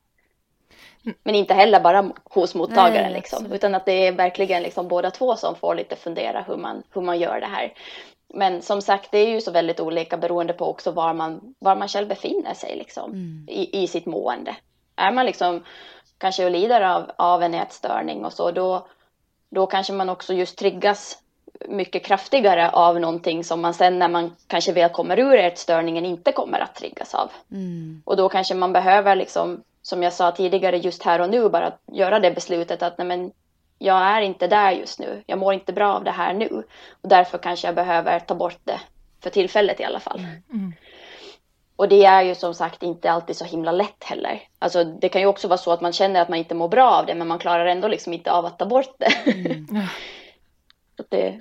Men 1.22 1.34
inte 1.34 1.54
heller 1.54 1.80
bara 1.80 2.12
hos 2.24 2.54
mottagaren 2.54 3.02
Nej, 3.02 3.12
liksom, 3.12 3.52
utan 3.52 3.74
att 3.74 3.86
det 3.86 4.06
är 4.06 4.12
verkligen 4.12 4.62
liksom 4.62 4.88
båda 4.88 5.10
två 5.10 5.36
som 5.36 5.56
får 5.56 5.74
lite 5.74 5.96
fundera 5.96 6.42
hur 6.42 6.56
man, 6.56 6.82
hur 6.90 7.02
man 7.02 7.18
gör 7.18 7.40
det 7.40 7.46
här. 7.46 7.72
Men 8.34 8.62
som 8.62 8.82
sagt, 8.82 9.10
det 9.12 9.18
är 9.18 9.28
ju 9.28 9.40
så 9.40 9.50
väldigt 9.50 9.80
olika 9.80 10.16
beroende 10.16 10.52
på 10.52 10.66
också 10.66 10.90
var 10.90 11.14
man, 11.14 11.54
var 11.58 11.76
man 11.76 11.88
själv 11.88 12.08
befinner 12.08 12.54
sig 12.54 12.76
liksom, 12.76 13.10
mm. 13.10 13.46
i, 13.48 13.82
i 13.82 13.86
sitt 13.86 14.06
mående. 14.06 14.56
Är 14.96 15.12
man 15.12 15.26
liksom 15.26 15.64
kanske 16.18 16.50
lider 16.50 16.80
av, 16.80 17.10
av 17.16 17.42
en 17.42 17.54
ätstörning 17.54 18.24
och 18.24 18.32
så, 18.32 18.50
då, 18.50 18.86
då 19.50 19.66
kanske 19.66 19.92
man 19.92 20.08
också 20.08 20.34
just 20.34 20.58
triggas 20.58 21.18
mycket 21.68 22.04
kraftigare 22.04 22.70
av 22.70 23.00
någonting 23.00 23.44
som 23.44 23.60
man 23.60 23.74
sen 23.74 23.98
när 23.98 24.08
man 24.08 24.36
kanske 24.46 24.72
väl 24.72 24.90
kommer 24.90 25.18
ur 25.18 25.34
ätstörningen 25.34 26.06
inte 26.06 26.32
kommer 26.32 26.60
att 26.60 26.74
triggas 26.74 27.14
av. 27.14 27.30
Mm. 27.50 28.02
Och 28.04 28.16
då 28.16 28.28
kanske 28.28 28.54
man 28.54 28.72
behöver 28.72 29.16
liksom, 29.16 29.62
som 29.82 30.02
jag 30.02 30.12
sa 30.12 30.32
tidigare, 30.32 30.78
just 30.78 31.02
här 31.02 31.20
och 31.20 31.30
nu 31.30 31.48
bara 31.48 31.72
göra 31.92 32.20
det 32.20 32.30
beslutet 32.30 32.82
att 32.82 32.98
nej 32.98 33.06
men, 33.06 33.32
jag 33.78 33.96
är 33.96 34.20
inte 34.20 34.46
där 34.46 34.70
just 34.70 34.98
nu. 34.98 35.22
Jag 35.26 35.38
mår 35.38 35.54
inte 35.54 35.72
bra 35.72 35.94
av 35.94 36.04
det 36.04 36.10
här 36.10 36.34
nu. 36.34 36.62
Och 37.02 37.08
därför 37.08 37.38
kanske 37.38 37.68
jag 37.68 37.74
behöver 37.74 38.18
ta 38.20 38.34
bort 38.34 38.58
det 38.64 38.80
för 39.22 39.30
tillfället 39.30 39.80
i 39.80 39.84
alla 39.84 40.00
fall. 40.00 40.18
Mm. 40.18 40.42
mm. 40.52 40.72
Och 41.76 41.88
det 41.88 42.04
är 42.04 42.22
ju 42.22 42.34
som 42.34 42.54
sagt 42.54 42.82
inte 42.82 43.10
alltid 43.10 43.36
så 43.36 43.44
himla 43.44 43.72
lätt 43.72 44.04
heller. 44.04 44.42
Alltså 44.58 44.84
det 44.84 45.08
kan 45.08 45.20
ju 45.20 45.26
också 45.26 45.48
vara 45.48 45.58
så 45.58 45.72
att 45.72 45.80
man 45.80 45.92
känner 45.92 46.20
att 46.20 46.28
man 46.28 46.38
inte 46.38 46.54
mår 46.54 46.68
bra 46.68 46.90
av 46.90 47.06
det 47.06 47.14
men 47.14 47.28
man 47.28 47.38
klarar 47.38 47.66
ändå 47.66 47.88
liksom 47.88 48.12
inte 48.12 48.32
av 48.32 48.46
att 48.46 48.58
ta 48.58 48.66
bort 48.66 48.94
det. 48.98 49.30
Mm. 49.30 49.86
det... 51.10 51.40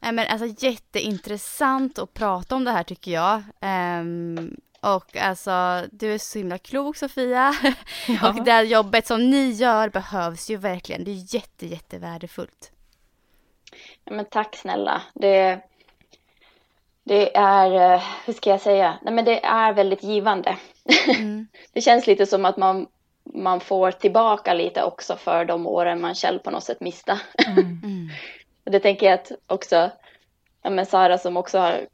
Nej 0.00 0.12
men 0.12 0.26
alltså 0.28 0.64
jätteintressant 0.66 1.98
att 1.98 2.14
prata 2.14 2.54
om 2.54 2.64
det 2.64 2.70
här 2.70 2.82
tycker 2.82 3.10
jag. 3.10 3.42
Um, 3.60 4.56
och 4.80 5.16
alltså 5.16 5.84
du 5.92 6.14
är 6.14 6.18
så 6.18 6.38
himla 6.38 6.58
klok 6.58 6.96
Sofia. 6.96 7.54
Ja. 8.08 8.28
och 8.28 8.44
det 8.44 8.52
här 8.52 8.62
jobbet 8.62 9.06
som 9.06 9.30
ni 9.30 9.50
gör 9.50 9.88
behövs 9.88 10.50
ju 10.50 10.56
verkligen. 10.56 11.04
Det 11.04 11.10
är 11.10 11.34
jätte 11.34 11.66
jättevärdefullt. 11.66 12.72
Ja, 14.04 14.12
men 14.12 14.24
tack 14.24 14.56
snälla. 14.56 15.02
Det, 15.14 15.60
det 17.04 17.36
är, 17.36 17.94
eh, 17.94 18.02
hur 18.24 18.32
ska 18.32 18.50
jag 18.50 18.60
säga, 18.60 18.98
nej 19.02 19.14
men 19.14 19.24
det 19.24 19.44
är 19.44 19.72
väldigt 19.72 20.02
givande. 20.02 20.56
Mm. 21.18 21.46
det 21.72 21.80
känns 21.80 22.06
lite 22.06 22.26
som 22.26 22.44
att 22.44 22.56
man, 22.56 22.86
man 23.24 23.60
får 23.60 23.90
tillbaka 23.90 24.54
lite 24.54 24.82
också 24.82 25.16
för 25.16 25.44
de 25.44 25.66
åren 25.66 26.00
man 26.00 26.14
själv 26.14 26.38
på 26.38 26.50
något 26.50 26.64
sätt 26.64 26.80
miste. 26.80 27.20
Mm. 27.46 27.58
Mm. 27.58 28.08
det 28.64 28.80
tänker 28.80 29.06
jag 29.06 29.14
att 29.14 29.32
också, 29.46 29.90
ja 30.62 30.70
men 30.70 30.86
Sara 30.86 31.18
som 31.18 31.36
också 31.36 31.58
har 31.58 31.86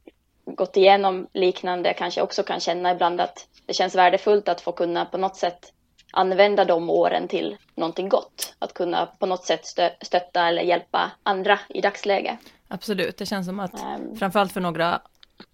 gått 0.45 0.77
igenom 0.77 1.27
liknande 1.33 1.93
kanske 1.93 2.21
också 2.21 2.43
kan 2.43 2.59
känna 2.59 2.91
ibland 2.91 3.21
att 3.21 3.47
det 3.65 3.73
känns 3.73 3.95
värdefullt 3.95 4.49
att 4.49 4.61
få 4.61 4.71
kunna 4.71 5.05
på 5.05 5.17
något 5.17 5.35
sätt 5.35 5.73
använda 6.11 6.65
de 6.65 6.89
åren 6.89 7.27
till 7.27 7.57
någonting 7.75 8.09
gott. 8.09 8.55
Att 8.59 8.73
kunna 8.73 9.05
på 9.05 9.25
något 9.25 9.45
sätt 9.45 9.65
stötta 10.01 10.47
eller 10.47 10.61
hjälpa 10.61 11.11
andra 11.23 11.59
i 11.69 11.81
dagsläget. 11.81 12.39
Absolut, 12.67 13.17
det 13.17 13.25
känns 13.25 13.47
som 13.47 13.59
att 13.59 13.73
um, 13.73 14.17
framförallt 14.17 14.51
för 14.51 14.61
några 14.61 15.01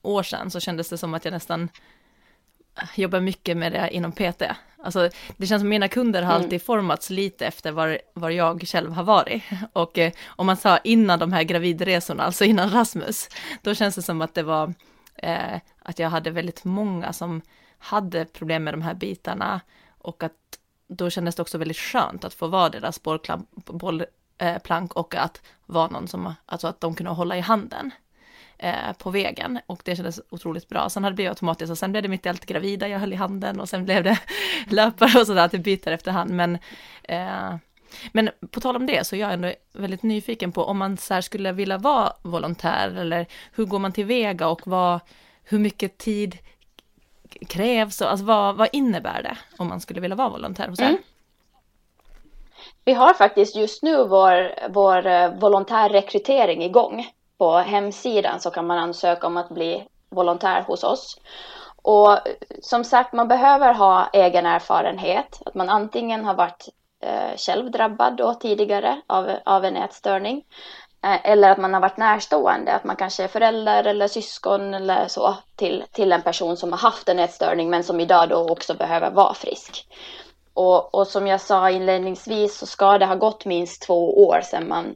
år 0.01 0.23
sedan 0.23 0.51
så 0.51 0.59
kändes 0.59 0.89
det 0.89 0.97
som 0.97 1.13
att 1.13 1.25
jag 1.25 1.31
nästan 1.31 1.69
jobbar 2.95 3.19
mycket 3.19 3.57
med 3.57 3.71
det 3.71 3.89
inom 3.91 4.11
PT. 4.11 4.41
Alltså 4.83 5.09
det 5.37 5.47
känns 5.47 5.61
som 5.61 5.69
mina 5.69 5.87
kunder 5.87 6.21
har 6.21 6.33
mm. 6.33 6.43
alltid 6.43 6.61
formats 6.61 7.09
lite 7.09 7.45
efter 7.47 7.71
var, 7.71 7.99
var 8.13 8.29
jag 8.29 8.61
själv 8.67 8.91
har 8.91 9.03
varit. 9.03 9.43
Och 9.73 9.97
eh, 9.97 10.11
om 10.25 10.45
man 10.45 10.57
sa 10.57 10.77
innan 10.77 11.19
de 11.19 11.33
här 11.33 11.43
gravidresorna, 11.43 12.23
alltså 12.23 12.45
innan 12.45 12.69
Rasmus, 12.69 13.29
då 13.61 13.75
känns 13.75 13.95
det 13.95 14.01
som 14.01 14.21
att 14.21 14.33
det 14.33 14.43
var 14.43 14.73
eh, 15.15 15.55
att 15.79 15.99
jag 15.99 16.09
hade 16.09 16.31
väldigt 16.31 16.63
många 16.63 17.13
som 17.13 17.41
hade 17.77 18.25
problem 18.25 18.63
med 18.63 18.73
de 18.73 18.81
här 18.81 18.93
bitarna 18.93 19.61
och 19.97 20.23
att 20.23 20.33
då 20.87 21.09
kändes 21.09 21.35
det 21.35 21.41
också 21.41 21.57
väldigt 21.57 21.77
skönt 21.77 22.23
att 22.23 22.33
få 22.33 22.47
vara 22.47 22.69
deras 22.69 23.01
bollplank 23.65 24.93
och 24.93 25.15
att 25.15 25.41
vara 25.65 25.87
någon 25.87 26.07
som, 26.07 26.33
alltså 26.45 26.67
att 26.67 26.81
de 26.81 26.95
kunde 26.95 27.11
hålla 27.11 27.37
i 27.37 27.41
handen 27.41 27.91
eh, 28.57 28.93
på 28.97 29.09
vägen 29.09 29.59
och 29.65 29.81
det 29.85 29.95
kändes 29.95 30.21
otroligt 30.29 30.69
bra. 30.69 30.89
Sen 30.89 31.03
hade 31.03 31.13
det 31.13 31.15
blivit 31.15 31.29
automatiskt 31.29 31.71
och 31.71 31.77
sen 31.77 31.91
blev 31.91 32.03
det 32.03 32.09
mitt 32.09 32.25
i 32.25 32.29
allt 32.29 32.45
gravida 32.45 32.87
jag 32.87 32.99
höll 32.99 33.13
i 33.13 33.15
handen 33.15 33.59
och 33.59 33.69
sen 33.69 33.85
blev 33.85 34.03
det 34.03 34.19
löpare 34.67 35.19
och 35.19 35.27
sådär, 35.27 35.45
att 35.45 35.51
det 35.51 35.59
byter 35.59 35.87
efterhand. 35.87 36.31
Men, 36.31 36.57
eh, 37.03 37.55
men 38.11 38.29
på 38.51 38.59
tal 38.59 38.75
om 38.75 38.85
det 38.85 39.07
så 39.07 39.15
är 39.15 39.19
jag 39.19 39.33
ändå 39.33 39.53
väldigt 39.73 40.03
nyfiken 40.03 40.51
på 40.51 40.63
om 40.63 40.77
man 40.77 40.97
så 40.97 41.21
skulle 41.21 41.51
vilja 41.51 41.77
vara 41.77 42.13
volontär 42.21 42.95
eller 42.97 43.25
hur 43.55 43.65
går 43.65 43.79
man 43.79 43.91
tillväga 43.91 44.47
och 44.47 44.61
vad, 44.67 44.99
hur 45.43 45.59
mycket 45.59 45.97
tid 45.97 46.37
krävs 47.47 48.01
och 48.01 48.11
alltså 48.11 48.25
vad, 48.25 48.55
vad 48.55 48.69
innebär 48.71 49.23
det 49.23 49.37
om 49.57 49.67
man 49.67 49.81
skulle 49.81 50.01
vilja 50.01 50.15
vara 50.15 50.29
volontär 50.29 50.67
hos 50.67 50.79
er? 50.79 50.85
Mm. 50.85 50.97
Vi 52.85 52.93
har 52.93 53.13
faktiskt 53.13 53.55
just 53.55 53.83
nu 53.83 54.07
vår, 54.07 54.69
vår 54.69 55.05
eh, 55.05 55.39
volontärrekrytering 55.39 56.63
igång. 56.63 57.07
På 57.37 57.57
hemsidan 57.57 58.39
så 58.39 58.51
kan 58.51 58.67
man 58.67 58.77
ansöka 58.77 59.27
om 59.27 59.37
att 59.37 59.49
bli 59.49 59.87
volontär 60.09 60.61
hos 60.61 60.83
oss. 60.83 61.17
Och 61.83 62.19
som 62.61 62.83
sagt, 62.83 63.13
man 63.13 63.27
behöver 63.27 63.73
ha 63.73 64.09
egen 64.13 64.45
erfarenhet. 64.45 65.41
Att 65.45 65.55
man 65.55 65.69
antingen 65.69 66.25
har 66.25 66.33
varit 66.33 66.69
eh, 67.03 67.37
själv 67.37 67.71
drabbad 67.71 68.17
då 68.17 68.33
tidigare 68.33 69.01
av, 69.07 69.31
av 69.45 69.65
en 69.65 69.77
ätstörning. 69.77 70.43
Eh, 71.03 71.31
eller 71.31 71.49
att 71.49 71.57
man 71.57 71.73
har 71.73 71.81
varit 71.81 71.97
närstående, 71.97 72.73
att 72.73 72.83
man 72.83 72.95
kanske 72.95 73.23
är 73.23 73.27
förälder 73.27 73.83
eller 73.83 74.07
syskon 74.07 74.73
eller 74.73 75.07
så 75.07 75.35
till, 75.55 75.83
till 75.91 76.11
en 76.11 76.21
person 76.21 76.57
som 76.57 76.71
har 76.71 76.79
haft 76.79 77.09
en 77.09 77.19
ätstörning 77.19 77.69
men 77.69 77.83
som 77.83 77.99
idag 77.99 78.29
då 78.29 78.47
också 78.49 78.73
behöver 78.73 79.11
vara 79.11 79.33
frisk. 79.33 79.87
Och, 80.53 80.95
och 80.95 81.07
som 81.07 81.27
jag 81.27 81.41
sa 81.41 81.69
inledningsvis 81.69 82.57
så 82.57 82.65
ska 82.65 82.97
det 82.97 83.05
ha 83.05 83.15
gått 83.15 83.45
minst 83.45 83.81
två 83.81 84.27
år 84.27 84.41
sedan 84.41 84.67
man, 84.67 84.95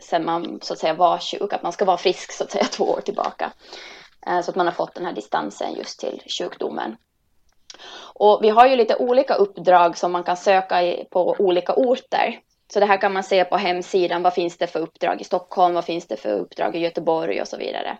sen 0.00 0.24
man 0.24 0.58
så 0.62 0.72
att 0.72 0.78
säga 0.78 0.94
var 0.94 1.18
sjuk, 1.18 1.52
att 1.52 1.62
man 1.62 1.72
ska 1.72 1.84
vara 1.84 1.96
frisk 1.96 2.32
så 2.32 2.44
att 2.44 2.50
säga 2.50 2.64
två 2.64 2.84
år 2.84 3.00
tillbaka. 3.00 3.52
Eh, 4.26 4.40
så 4.40 4.50
att 4.50 4.56
man 4.56 4.66
har 4.66 4.72
fått 4.72 4.94
den 4.94 5.06
här 5.06 5.12
distansen 5.12 5.74
just 5.74 6.00
till 6.00 6.22
sjukdomen. 6.38 6.96
Och 8.14 8.38
vi 8.42 8.48
har 8.48 8.66
ju 8.66 8.76
lite 8.76 8.96
olika 8.96 9.34
uppdrag 9.34 9.98
som 9.98 10.12
man 10.12 10.24
kan 10.24 10.36
söka 10.36 11.04
på 11.10 11.36
olika 11.38 11.74
orter. 11.74 12.40
Så 12.72 12.80
det 12.80 12.86
här 12.86 13.00
kan 13.00 13.12
man 13.12 13.24
se 13.24 13.44
på 13.44 13.56
hemsidan. 13.56 14.22
Vad 14.22 14.34
finns 14.34 14.58
det 14.58 14.66
för 14.66 14.80
uppdrag 14.80 15.20
i 15.20 15.24
Stockholm? 15.24 15.74
Vad 15.74 15.84
finns 15.84 16.06
det 16.06 16.16
för 16.16 16.38
uppdrag 16.38 16.76
i 16.76 16.78
Göteborg 16.78 17.40
och 17.40 17.48
så 17.48 17.56
vidare. 17.56 17.98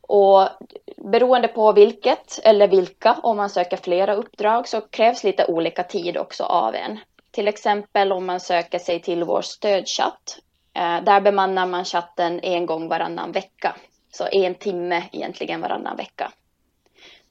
Och 0.00 0.48
beroende 0.96 1.48
på 1.48 1.72
vilket 1.72 2.40
eller 2.44 2.68
vilka, 2.68 3.16
om 3.22 3.36
man 3.36 3.50
söker 3.50 3.76
flera 3.76 4.14
uppdrag 4.14 4.68
så 4.68 4.80
krävs 4.80 5.24
lite 5.24 5.46
olika 5.46 5.82
tid 5.82 6.16
också 6.16 6.44
av 6.44 6.74
en. 6.74 6.98
Till 7.30 7.48
exempel 7.48 8.12
om 8.12 8.26
man 8.26 8.40
söker 8.40 8.78
sig 8.78 9.02
till 9.02 9.24
vår 9.24 9.42
stödchatt. 9.42 10.38
Eh, 10.74 11.04
där 11.04 11.20
bemannar 11.20 11.66
man 11.66 11.84
chatten 11.84 12.40
en 12.40 12.66
gång 12.66 12.88
varannan 12.88 13.32
vecka. 13.32 13.76
Så 14.12 14.26
en 14.32 14.54
timme 14.54 15.02
egentligen 15.12 15.60
varannan 15.60 15.96
vecka. 15.96 16.32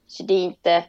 Så 0.06 0.22
det 0.22 0.34
är 0.34 0.44
inte 0.44 0.84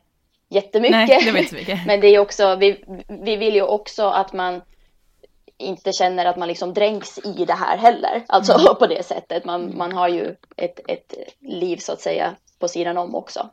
jättemycket. 0.49 1.07
Nej, 1.07 1.21
det 1.25 1.31
var 1.31 1.39
inte 1.39 1.55
mycket. 1.55 1.79
Men 1.87 2.01
det 2.01 2.07
är 2.07 2.19
också, 2.19 2.55
vi, 2.55 2.83
vi 3.07 3.35
vill 3.35 3.55
ju 3.55 3.61
också 3.61 4.03
att 4.03 4.33
man 4.33 4.61
inte 5.57 5.93
känner 5.93 6.25
att 6.25 6.37
man 6.37 6.47
liksom 6.47 6.73
dränks 6.73 7.19
i 7.25 7.45
det 7.45 7.53
här 7.53 7.77
heller. 7.77 8.23
Alltså 8.27 8.53
mm. 8.53 8.75
på 8.79 8.87
det 8.87 9.05
sättet. 9.05 9.45
Man, 9.45 9.77
man 9.77 9.91
har 9.91 10.07
ju 10.07 10.35
ett, 10.57 10.79
ett 10.87 11.13
liv 11.39 11.77
så 11.77 11.93
att 11.93 12.01
säga 12.01 12.35
på 12.59 12.67
sidan 12.67 12.97
om 12.97 13.15
också. 13.15 13.49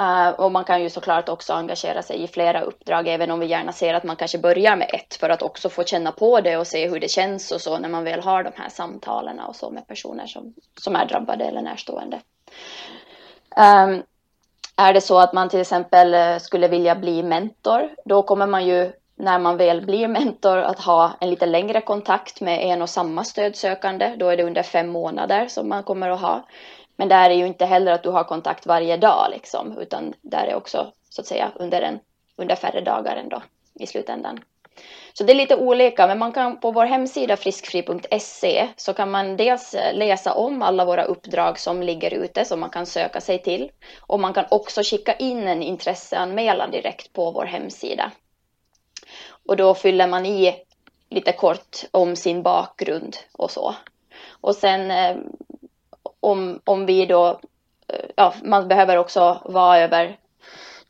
Uh, 0.00 0.28
och 0.28 0.52
man 0.52 0.64
kan 0.64 0.82
ju 0.82 0.90
såklart 0.90 1.28
också 1.28 1.52
engagera 1.52 2.02
sig 2.02 2.22
i 2.22 2.28
flera 2.28 2.60
uppdrag, 2.60 3.08
även 3.08 3.30
om 3.30 3.40
vi 3.40 3.46
gärna 3.46 3.72
ser 3.72 3.94
att 3.94 4.04
man 4.04 4.16
kanske 4.16 4.38
börjar 4.38 4.76
med 4.76 4.90
ett 4.92 5.14
för 5.14 5.30
att 5.30 5.42
också 5.42 5.68
få 5.68 5.84
känna 5.84 6.12
på 6.12 6.40
det 6.40 6.56
och 6.56 6.66
se 6.66 6.88
hur 6.88 7.00
det 7.00 7.08
känns 7.08 7.52
och 7.52 7.60
så 7.60 7.78
när 7.78 7.88
man 7.88 8.04
väl 8.04 8.20
har 8.20 8.42
de 8.42 8.52
här 8.56 8.68
samtalen 8.68 9.40
och 9.40 9.56
så 9.56 9.70
med 9.70 9.86
personer 9.86 10.26
som, 10.26 10.54
som 10.80 10.96
är 10.96 11.06
drabbade 11.06 11.44
eller 11.44 11.62
närstående. 11.62 12.20
Um, 13.56 14.02
är 14.76 14.92
det 14.92 15.00
så 15.00 15.18
att 15.18 15.32
man 15.32 15.48
till 15.48 15.60
exempel 15.60 16.14
eh, 16.14 16.38
skulle 16.38 16.68
vilja 16.68 16.94
bli 16.94 17.22
mentor, 17.22 17.90
då 18.04 18.22
kommer 18.22 18.46
man 18.46 18.66
ju 18.66 18.92
när 19.18 19.38
man 19.38 19.56
väl 19.56 19.86
blir 19.86 20.08
mentor 20.08 20.58
att 20.58 20.80
ha 20.80 21.12
en 21.20 21.30
lite 21.30 21.46
längre 21.46 21.80
kontakt 21.80 22.40
med 22.40 22.60
en 22.62 22.82
och 22.82 22.90
samma 22.90 23.24
stödsökande. 23.24 24.14
Då 24.18 24.28
är 24.28 24.36
det 24.36 24.42
under 24.42 24.62
fem 24.62 24.88
månader 24.88 25.46
som 25.48 25.68
man 25.68 25.82
kommer 25.82 26.10
att 26.10 26.20
ha. 26.20 26.44
Men 26.96 27.08
där 27.08 27.30
är 27.30 27.34
ju 27.34 27.46
inte 27.46 27.66
heller 27.66 27.92
att 27.92 28.02
du 28.02 28.10
har 28.10 28.24
kontakt 28.24 28.66
varje 28.66 28.96
dag 28.96 29.26
liksom, 29.30 29.78
utan 29.78 30.14
där 30.22 30.46
är 30.46 30.54
också 30.54 30.92
så 31.08 31.20
att 31.20 31.26
säga 31.26 31.52
under, 31.54 31.82
en, 31.82 31.98
under 32.36 32.54
färre 32.54 32.80
dagar 32.80 33.16
ändå 33.16 33.42
i 33.74 33.86
slutändan. 33.86 34.40
Så 35.12 35.24
det 35.24 35.32
är 35.32 35.36
lite 35.36 35.56
olika, 35.56 36.06
men 36.06 36.18
man 36.18 36.32
kan 36.32 36.60
på 36.60 36.70
vår 36.70 36.84
hemsida 36.84 37.36
friskfri.se 37.36 38.68
så 38.76 38.94
kan 38.94 39.10
man 39.10 39.36
dels 39.36 39.76
läsa 39.92 40.34
om 40.34 40.62
alla 40.62 40.84
våra 40.84 41.04
uppdrag 41.04 41.58
som 41.58 41.82
ligger 41.82 42.14
ute 42.14 42.44
som 42.44 42.60
man 42.60 42.70
kan 42.70 42.86
söka 42.86 43.20
sig 43.20 43.42
till. 43.42 43.70
Och 44.00 44.20
man 44.20 44.34
kan 44.34 44.44
också 44.50 44.82
skicka 44.82 45.14
in 45.14 45.48
en 45.48 45.62
intresseanmälan 45.62 46.70
direkt 46.70 47.12
på 47.12 47.30
vår 47.30 47.44
hemsida. 47.44 48.10
Och 49.46 49.56
då 49.56 49.74
fyller 49.74 50.06
man 50.06 50.26
i 50.26 50.54
lite 51.10 51.32
kort 51.32 51.76
om 51.90 52.16
sin 52.16 52.42
bakgrund 52.42 53.16
och 53.32 53.50
så. 53.50 53.74
Och 54.40 54.54
sen 54.54 54.90
eh, 54.90 55.16
om, 56.20 56.60
om 56.64 56.86
vi 56.86 57.06
då, 57.06 57.40
eh, 57.88 58.10
ja, 58.16 58.34
man 58.42 58.68
behöver 58.68 58.96
också 58.96 59.40
vara 59.44 59.78
över, 59.78 60.18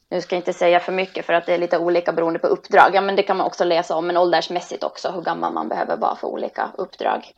nu 0.08 0.20
ska 0.20 0.36
jag 0.36 0.40
inte 0.40 0.52
säga 0.52 0.80
för 0.80 0.92
mycket 0.92 1.26
för 1.26 1.32
att 1.32 1.46
det 1.46 1.54
är 1.54 1.58
lite 1.58 1.78
olika 1.78 2.12
beroende 2.12 2.38
på 2.38 2.46
uppdrag, 2.46 2.90
ja, 2.94 3.00
men 3.00 3.16
det 3.16 3.22
kan 3.22 3.36
man 3.36 3.46
också 3.46 3.64
läsa 3.64 3.96
om, 3.96 4.06
men 4.06 4.16
åldersmässigt 4.16 4.84
också, 4.84 5.10
hur 5.10 5.22
gammal 5.22 5.52
man 5.52 5.68
behöver 5.68 5.96
vara 5.96 6.16
för 6.16 6.28
olika 6.28 6.70
uppdrag. 6.78 7.34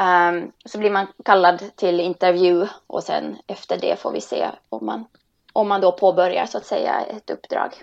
Um, 0.00 0.52
så 0.64 0.78
blir 0.78 0.90
man 0.90 1.06
kallad 1.24 1.76
till 1.76 2.00
intervju 2.00 2.66
och 2.86 3.02
sen 3.02 3.38
efter 3.46 3.78
det 3.80 4.00
får 4.00 4.10
vi 4.10 4.20
se 4.20 4.48
om 4.68 4.86
man, 4.86 5.04
om 5.52 5.68
man 5.68 5.80
då 5.80 5.92
påbörjar 5.92 6.46
så 6.46 6.58
att 6.58 6.66
säga 6.66 7.00
ett 7.00 7.30
uppdrag. 7.30 7.82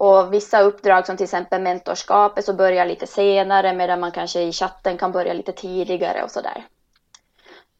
Och 0.00 0.32
vissa 0.32 0.60
uppdrag 0.60 1.06
som 1.06 1.16
till 1.16 1.24
exempel 1.24 1.62
mentorskapet 1.62 2.44
så 2.44 2.52
börjar 2.52 2.86
lite 2.86 3.06
senare 3.06 3.72
medan 3.72 4.00
man 4.00 4.12
kanske 4.12 4.40
i 4.40 4.52
chatten 4.52 4.98
kan 4.98 5.12
börja 5.12 5.32
lite 5.32 5.52
tidigare 5.52 6.22
och 6.22 6.30
sådär. 6.30 6.66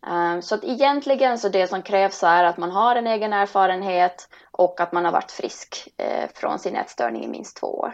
Ehm, 0.07 0.43
så 0.43 0.55
att 0.55 0.65
egentligen 0.65 1.39
så 1.39 1.49
det 1.49 1.67
som 1.67 1.83
krävs 1.83 2.23
är 2.23 2.45
att 2.45 2.57
man 2.57 2.71
har 2.71 2.97
en 2.97 3.07
egen 3.07 3.33
erfarenhet 3.33 4.29
och 4.51 4.81
att 4.81 4.93
man 4.93 5.05
har 5.05 5.13
varit 5.13 5.33
frisk 5.33 5.89
eh, 5.97 6.29
från 6.35 6.59
sin 6.59 6.77
ätstörning 6.77 7.25
i 7.25 7.29
minst 7.29 7.57
två 7.57 7.67
år. 7.67 7.93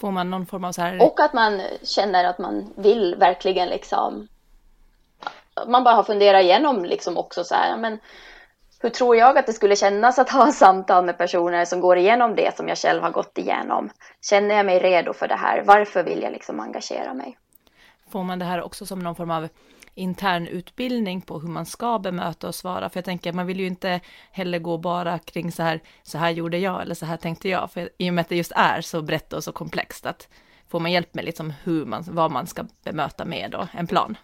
Får 0.00 0.10
man 0.10 0.30
någon 0.30 0.46
form 0.46 0.64
av 0.64 0.72
så 0.72 0.82
här... 0.82 1.02
Och 1.02 1.20
att 1.20 1.32
man 1.32 1.62
känner 1.82 2.24
att 2.24 2.38
man 2.38 2.72
vill 2.76 3.14
verkligen 3.18 3.68
liksom... 3.68 4.28
Man 5.66 5.84
bara 5.84 5.94
har 5.94 6.02
funderat 6.02 6.42
igenom 6.42 6.84
liksom 6.84 7.18
också 7.18 7.44
så 7.44 7.54
här, 7.54 7.76
men 7.76 7.98
hur 8.80 8.90
tror 8.90 9.16
jag 9.16 9.38
att 9.38 9.46
det 9.46 9.52
skulle 9.52 9.76
kännas 9.76 10.18
att 10.18 10.30
ha 10.30 10.52
samtal 10.52 11.04
med 11.04 11.18
personer 11.18 11.64
som 11.64 11.80
går 11.80 11.98
igenom 11.98 12.34
det 12.34 12.56
som 12.56 12.68
jag 12.68 12.78
själv 12.78 13.02
har 13.02 13.10
gått 13.10 13.38
igenom? 13.38 13.90
Känner 14.30 14.54
jag 14.54 14.66
mig 14.66 14.78
redo 14.78 15.12
för 15.12 15.28
det 15.28 15.36
här? 15.36 15.62
Varför 15.66 16.02
vill 16.02 16.22
jag 16.22 16.32
liksom 16.32 16.60
engagera 16.60 17.14
mig? 17.14 17.38
får 18.14 18.24
man 18.24 18.38
det 18.38 18.44
här 18.44 18.62
också 18.62 18.86
som 18.86 18.98
någon 18.98 19.14
form 19.14 19.30
av 19.30 19.48
intern 19.94 20.46
utbildning 20.46 21.20
på 21.20 21.38
hur 21.38 21.48
man 21.48 21.66
ska 21.66 21.98
bemöta 21.98 22.48
och 22.48 22.54
svara. 22.54 22.88
För 22.88 22.98
jag 22.98 23.04
tänker, 23.04 23.32
man 23.32 23.46
vill 23.46 23.60
ju 23.60 23.66
inte 23.66 24.00
heller 24.30 24.58
gå 24.58 24.78
bara 24.78 25.18
kring 25.18 25.52
så 25.52 25.62
här, 25.62 25.80
så 26.02 26.18
här 26.18 26.30
gjorde 26.30 26.58
jag 26.58 26.82
eller 26.82 26.94
så 26.94 27.06
här 27.06 27.16
tänkte 27.16 27.48
jag. 27.48 27.70
För 27.70 27.90
i 27.98 28.10
och 28.10 28.14
med 28.14 28.22
att 28.22 28.28
det 28.28 28.36
just 28.36 28.52
är 28.56 28.80
så 28.80 29.02
brett 29.02 29.32
och 29.32 29.44
så 29.44 29.52
komplext, 29.52 30.06
att 30.06 30.28
får 30.68 30.80
man 30.80 30.92
hjälp 30.92 31.14
med 31.14 31.24
liksom 31.24 31.52
hur 31.62 31.84
man, 31.84 32.04
vad 32.06 32.30
man 32.30 32.46
ska 32.46 32.64
bemöta 32.84 33.24
med 33.24 33.50
då, 33.50 33.68
en 33.72 33.86
plan. 33.86 34.16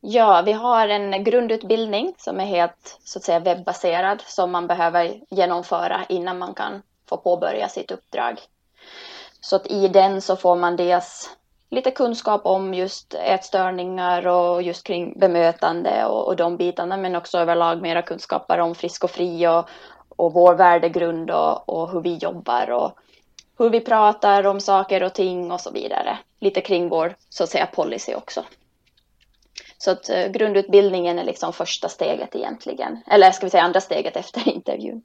Ja, 0.00 0.42
vi 0.42 0.52
har 0.52 0.88
en 0.88 1.24
grundutbildning 1.24 2.14
som 2.18 2.40
är 2.40 2.44
helt 2.44 3.00
så 3.04 3.18
att 3.18 3.22
säga 3.22 3.40
webbaserad 3.40 4.20
som 4.20 4.50
man 4.50 4.66
behöver 4.66 5.20
genomföra 5.30 6.04
innan 6.08 6.38
man 6.38 6.54
kan 6.54 6.82
får 7.08 7.16
påbörja 7.16 7.68
sitt 7.68 7.90
uppdrag. 7.90 8.40
Så 9.40 9.56
att 9.56 9.66
i 9.66 9.88
den 9.88 10.22
så 10.22 10.36
får 10.36 10.56
man 10.56 10.76
dels 10.76 11.30
lite 11.70 11.90
kunskap 11.90 12.46
om 12.46 12.74
just 12.74 13.14
ätstörningar 13.14 14.26
och 14.26 14.62
just 14.62 14.86
kring 14.86 15.18
bemötande 15.18 16.04
och, 16.04 16.26
och 16.26 16.36
de 16.36 16.56
bitarna 16.56 16.96
men 16.96 17.16
också 17.16 17.38
överlag 17.38 17.82
mera 17.82 18.02
kunskaper 18.02 18.58
om 18.58 18.74
Frisk 18.74 19.04
och 19.04 19.10
Fri 19.10 19.46
och, 19.46 19.68
och 20.08 20.32
vår 20.32 20.54
värdegrund 20.54 21.30
och, 21.30 21.68
och 21.68 21.90
hur 21.90 22.00
vi 22.00 22.16
jobbar 22.16 22.70
och 22.70 22.98
hur 23.58 23.70
vi 23.70 23.80
pratar 23.80 24.46
om 24.46 24.60
saker 24.60 25.02
och 25.02 25.14
ting 25.14 25.52
och 25.52 25.60
så 25.60 25.70
vidare. 25.70 26.18
Lite 26.40 26.60
kring 26.60 26.88
vår 26.88 27.16
så 27.28 27.44
att 27.44 27.50
säga 27.50 27.66
policy 27.66 28.14
också. 28.14 28.44
Så 29.78 29.90
att 29.90 30.08
eh, 30.08 30.28
grundutbildningen 30.28 31.18
är 31.18 31.24
liksom 31.24 31.52
första 31.52 31.88
steget 31.88 32.36
egentligen. 32.36 33.02
Eller 33.06 33.30
ska 33.30 33.46
vi 33.46 33.50
säga 33.50 33.62
andra 33.62 33.80
steget 33.80 34.16
efter 34.16 34.48
intervjun. 34.54 35.02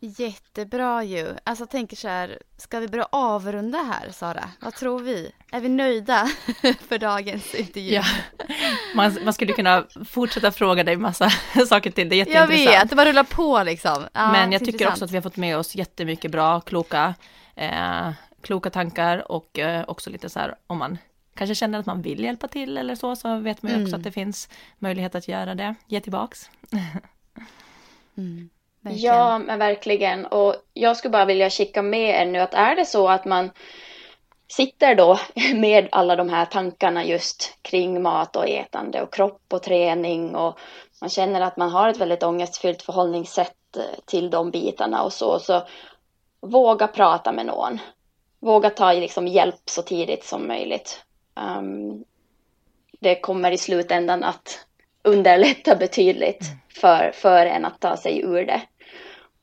Jättebra 0.00 1.04
ju. 1.04 1.34
Alltså 1.44 1.62
jag 1.62 1.70
tänker 1.70 1.96
så 1.96 2.08
här, 2.08 2.38
ska 2.56 2.80
vi 2.80 2.88
börja 2.88 3.08
avrunda 3.12 3.78
här 3.78 4.10
Sara? 4.10 4.50
Vad 4.60 4.74
tror 4.74 5.00
vi? 5.00 5.32
Är 5.52 5.60
vi 5.60 5.68
nöjda 5.68 6.26
för 6.88 6.98
dagens 6.98 7.54
intervju? 7.54 7.94
Ja. 7.94 8.04
Man, 8.94 9.18
man 9.24 9.34
skulle 9.34 9.52
kunna 9.52 9.84
fortsätta 10.08 10.52
fråga 10.52 10.84
dig 10.84 10.96
massa 10.96 11.30
saker 11.68 11.90
till, 11.90 12.08
det 12.08 12.14
är 12.14 12.18
jätteintressant. 12.18 12.64
Jag 12.64 12.80
vet, 12.80 12.90
det 12.90 12.96
bara 12.96 13.08
rullar 13.08 13.24
på 13.24 13.62
liksom. 13.62 14.04
Ja, 14.12 14.32
Men 14.32 14.52
jag 14.52 14.64
tycker 14.64 14.88
också 14.88 15.04
att 15.04 15.10
vi 15.10 15.16
har 15.16 15.22
fått 15.22 15.36
med 15.36 15.56
oss 15.56 15.74
jättemycket 15.74 16.30
bra, 16.30 16.60
kloka, 16.60 17.14
eh, 17.54 18.10
kloka 18.42 18.70
tankar 18.70 19.32
och 19.32 19.58
eh, 19.58 19.84
också 19.88 20.10
lite 20.10 20.28
så 20.28 20.38
här 20.38 20.54
om 20.66 20.78
man 20.78 20.98
kanske 21.34 21.54
känner 21.54 21.78
att 21.78 21.86
man 21.86 22.02
vill 22.02 22.24
hjälpa 22.24 22.48
till 22.48 22.78
eller 22.78 22.94
så, 22.94 23.16
så 23.16 23.38
vet 23.38 23.62
man 23.62 23.72
ju 23.72 23.78
också 23.78 23.88
mm. 23.88 23.98
att 23.98 24.04
det 24.04 24.12
finns 24.12 24.48
möjlighet 24.78 25.14
att 25.14 25.28
göra 25.28 25.54
det, 25.54 25.74
ge 25.86 26.00
tillbaks. 26.00 26.50
mm. 28.16 28.50
Verkligen. 28.86 29.14
Ja, 29.14 29.38
men 29.38 29.58
verkligen. 29.58 30.26
Och 30.26 30.54
jag 30.74 30.96
skulle 30.96 31.12
bara 31.12 31.24
vilja 31.24 31.50
skicka 31.50 31.82
med 31.82 32.22
er 32.22 32.26
nu 32.26 32.38
att 32.38 32.54
är 32.54 32.76
det 32.76 32.84
så 32.84 33.08
att 33.08 33.24
man 33.24 33.50
sitter 34.48 34.94
då 34.94 35.18
med 35.54 35.88
alla 35.92 36.16
de 36.16 36.28
här 36.28 36.44
tankarna 36.44 37.04
just 37.04 37.58
kring 37.62 38.02
mat 38.02 38.36
och 38.36 38.48
ätande 38.48 39.02
och 39.02 39.12
kropp 39.12 39.42
och 39.48 39.62
träning 39.62 40.34
och 40.34 40.58
man 41.00 41.10
känner 41.10 41.40
att 41.40 41.56
man 41.56 41.70
har 41.70 41.88
ett 41.88 41.96
väldigt 41.96 42.22
ångestfyllt 42.22 42.82
förhållningssätt 42.82 43.76
eh, 43.76 43.82
till 44.04 44.30
de 44.30 44.50
bitarna 44.50 45.02
och 45.02 45.12
så, 45.12 45.38
så 45.38 45.62
våga 46.40 46.86
prata 46.86 47.32
med 47.32 47.46
någon. 47.46 47.78
Våga 48.40 48.70
ta 48.70 48.92
liksom 48.92 49.28
hjälp 49.28 49.62
så 49.64 49.82
tidigt 49.82 50.24
som 50.24 50.48
möjligt. 50.48 51.04
Um, 51.58 52.04
det 53.00 53.20
kommer 53.20 53.50
i 53.50 53.58
slutändan 53.58 54.24
att 54.24 54.66
underlätta 55.02 55.76
betydligt 55.80 56.42
mm. 56.42 56.58
för, 56.68 57.12
för 57.14 57.46
en 57.46 57.64
att 57.64 57.80
ta 57.80 57.96
sig 57.96 58.20
ur 58.20 58.46
det. 58.46 58.62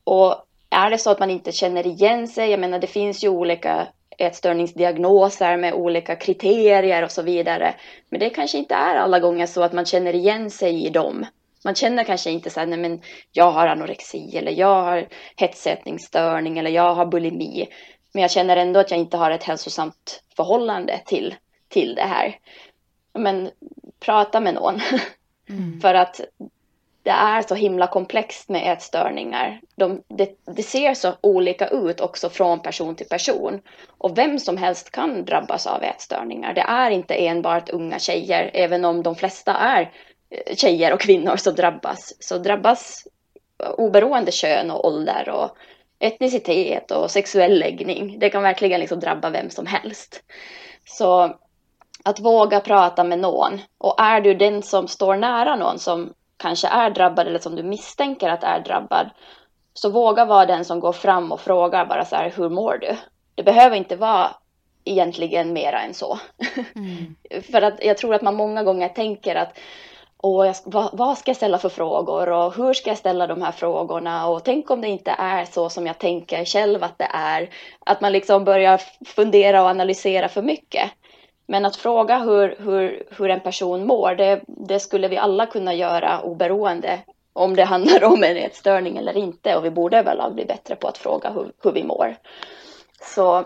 Och 0.04 0.44
är 0.70 0.90
det 0.90 0.98
så 0.98 1.10
att 1.10 1.20
man 1.20 1.30
inte 1.30 1.52
känner 1.52 1.86
igen 1.86 2.28
sig, 2.28 2.50
jag 2.50 2.60
menar 2.60 2.78
det 2.78 2.86
finns 2.86 3.24
ju 3.24 3.28
olika 3.28 3.86
ätstörningsdiagnoser 4.18 5.56
med 5.56 5.74
olika 5.74 6.16
kriterier 6.16 7.04
och 7.04 7.10
så 7.10 7.22
vidare. 7.22 7.74
Men 8.08 8.20
det 8.20 8.30
kanske 8.30 8.58
inte 8.58 8.74
är 8.74 8.96
alla 8.96 9.20
gånger 9.20 9.46
så 9.46 9.62
att 9.62 9.72
man 9.72 9.84
känner 9.84 10.14
igen 10.14 10.50
sig 10.50 10.86
i 10.86 10.90
dem. 10.90 11.26
Man 11.64 11.74
känner 11.74 12.04
kanske 12.04 12.30
inte 12.30 12.50
så 12.50 12.60
här, 12.60 12.66
nej 12.66 12.78
men 12.78 13.00
jag 13.32 13.50
har 13.50 13.66
anorexi 13.66 14.36
eller 14.36 14.52
jag 14.52 14.82
har 14.82 15.08
hetsätningsstörning 15.36 16.58
eller 16.58 16.70
jag 16.70 16.94
har 16.94 17.06
bulimi. 17.06 17.68
Men 18.12 18.22
jag 18.22 18.30
känner 18.30 18.56
ändå 18.56 18.80
att 18.80 18.90
jag 18.90 19.00
inte 19.00 19.16
har 19.16 19.30
ett 19.30 19.42
hälsosamt 19.42 20.22
förhållande 20.36 21.00
till, 21.06 21.34
till 21.68 21.94
det 21.94 22.02
här. 22.02 22.38
Men 23.12 23.50
prata 24.00 24.40
med 24.40 24.54
någon. 24.54 24.80
Mm. 25.48 25.80
För 25.80 25.94
att 25.94 26.20
det 27.04 27.10
är 27.10 27.42
så 27.42 27.54
himla 27.54 27.86
komplext 27.86 28.48
med 28.48 28.72
ätstörningar. 28.72 29.60
De, 29.76 30.02
det, 30.08 30.30
det, 30.56 30.62
ser 30.62 30.94
så 30.94 31.12
olika 31.20 31.68
ut 31.68 32.00
också 32.00 32.30
från 32.30 32.60
person 32.60 32.94
till 32.94 33.08
person. 33.08 33.60
Och 33.98 34.18
vem 34.18 34.38
som 34.38 34.56
helst 34.56 34.90
kan 34.90 35.24
drabbas 35.24 35.66
av 35.66 35.82
ätstörningar. 35.82 36.54
Det 36.54 36.60
är 36.60 36.90
inte 36.90 37.14
enbart 37.14 37.68
unga 37.68 37.98
tjejer, 37.98 38.50
även 38.54 38.84
om 38.84 39.02
de 39.02 39.14
flesta 39.14 39.54
är 39.54 39.92
eh, 40.30 40.56
tjejer 40.56 40.92
och 40.92 41.00
kvinnor 41.00 41.36
som 41.36 41.54
drabbas. 41.54 42.16
Så 42.20 42.38
drabbas 42.38 43.06
oberoende 43.76 44.32
kön 44.32 44.70
och 44.70 44.86
ålder 44.86 45.28
och 45.28 45.56
etnicitet 45.98 46.90
och 46.90 47.10
sexuell 47.10 47.58
läggning. 47.58 48.18
Det 48.18 48.30
kan 48.30 48.42
verkligen 48.42 48.80
liksom 48.80 49.00
drabba 49.00 49.30
vem 49.30 49.50
som 49.50 49.66
helst. 49.66 50.22
Så 50.84 51.36
att 52.04 52.20
våga 52.20 52.60
prata 52.60 53.04
med 53.04 53.18
någon. 53.18 53.60
Och 53.78 54.00
är 54.00 54.20
du 54.20 54.34
den 54.34 54.62
som 54.62 54.88
står 54.88 55.16
nära 55.16 55.56
någon 55.56 55.78
som 55.78 56.12
kanske 56.36 56.68
är 56.68 56.90
drabbad 56.90 57.26
eller 57.26 57.38
som 57.38 57.56
du 57.56 57.62
misstänker 57.62 58.28
att 58.28 58.44
är 58.44 58.60
drabbad, 58.60 59.10
så 59.74 59.90
våga 59.90 60.24
vara 60.24 60.46
den 60.46 60.64
som 60.64 60.80
går 60.80 60.92
fram 60.92 61.32
och 61.32 61.40
frågar 61.40 61.86
bara 61.86 62.04
så 62.04 62.16
här, 62.16 62.32
hur 62.36 62.48
mår 62.48 62.78
du? 62.78 62.96
Det 63.34 63.42
behöver 63.42 63.76
inte 63.76 63.96
vara 63.96 64.30
egentligen 64.84 65.52
mera 65.52 65.80
än 65.80 65.94
så. 65.94 66.18
Mm. 66.74 67.14
för 67.52 67.62
att 67.62 67.84
jag 67.84 67.98
tror 67.98 68.14
att 68.14 68.22
man 68.22 68.34
många 68.34 68.62
gånger 68.62 68.88
tänker 68.88 69.34
att 69.34 69.58
Åh, 70.26 70.46
jag, 70.46 70.56
vad, 70.64 70.90
vad, 70.92 71.18
ska 71.18 71.30
jag 71.30 71.36
ställa 71.36 71.58
för 71.58 71.68
frågor 71.68 72.28
och 72.28 72.56
hur 72.56 72.74
ska 72.74 72.90
jag 72.90 72.98
ställa 72.98 73.26
de 73.26 73.42
här 73.42 73.52
frågorna 73.52 74.28
och 74.28 74.44
tänk 74.44 74.70
om 74.70 74.80
det 74.80 74.88
inte 74.88 75.10
är 75.18 75.44
så 75.44 75.68
som 75.68 75.86
jag 75.86 75.98
tänker 75.98 76.44
själv 76.44 76.84
att 76.84 76.98
det 76.98 77.08
är. 77.12 77.50
Att 77.86 78.00
man 78.00 78.12
liksom 78.12 78.44
börjar 78.44 78.80
fundera 79.06 79.62
och 79.62 79.68
analysera 79.68 80.28
för 80.28 80.42
mycket. 80.42 80.90
Men 81.46 81.64
att 81.64 81.76
fråga 81.76 82.18
hur, 82.18 82.56
hur, 82.58 83.02
hur 83.10 83.30
en 83.30 83.40
person 83.40 83.86
mår, 83.86 84.14
det, 84.14 84.42
det 84.46 84.80
skulle 84.80 85.08
vi 85.08 85.16
alla 85.16 85.46
kunna 85.46 85.74
göra 85.74 86.20
oberoende 86.20 87.00
om 87.32 87.56
det 87.56 87.64
handlar 87.64 88.04
om 88.04 88.24
en 88.24 88.36
ätstörning 88.36 88.96
eller 88.96 89.16
inte. 89.16 89.56
Och 89.56 89.64
vi 89.64 89.70
borde 89.70 89.98
överlag 89.98 90.34
bli 90.34 90.44
bättre 90.44 90.76
på 90.76 90.88
att 90.88 90.98
fråga 90.98 91.30
hur, 91.30 91.52
hur 91.62 91.72
vi 91.72 91.84
mår. 91.84 92.16
Så, 93.00 93.44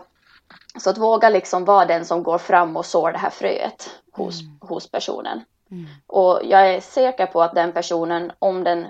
så 0.78 0.90
att 0.90 0.98
våga 0.98 1.28
liksom 1.28 1.64
vara 1.64 1.84
den 1.84 2.04
som 2.04 2.22
går 2.22 2.38
fram 2.38 2.76
och 2.76 2.86
sår 2.86 3.12
det 3.12 3.18
här 3.18 3.30
fröet 3.30 3.90
hos, 4.12 4.40
mm. 4.40 4.58
hos 4.60 4.90
personen. 4.90 5.44
Mm. 5.70 5.86
Och 6.06 6.40
jag 6.44 6.74
är 6.74 6.80
säker 6.80 7.26
på 7.26 7.42
att 7.42 7.54
den 7.54 7.72
personen, 7.72 8.32
om 8.38 8.64
den 8.64 8.86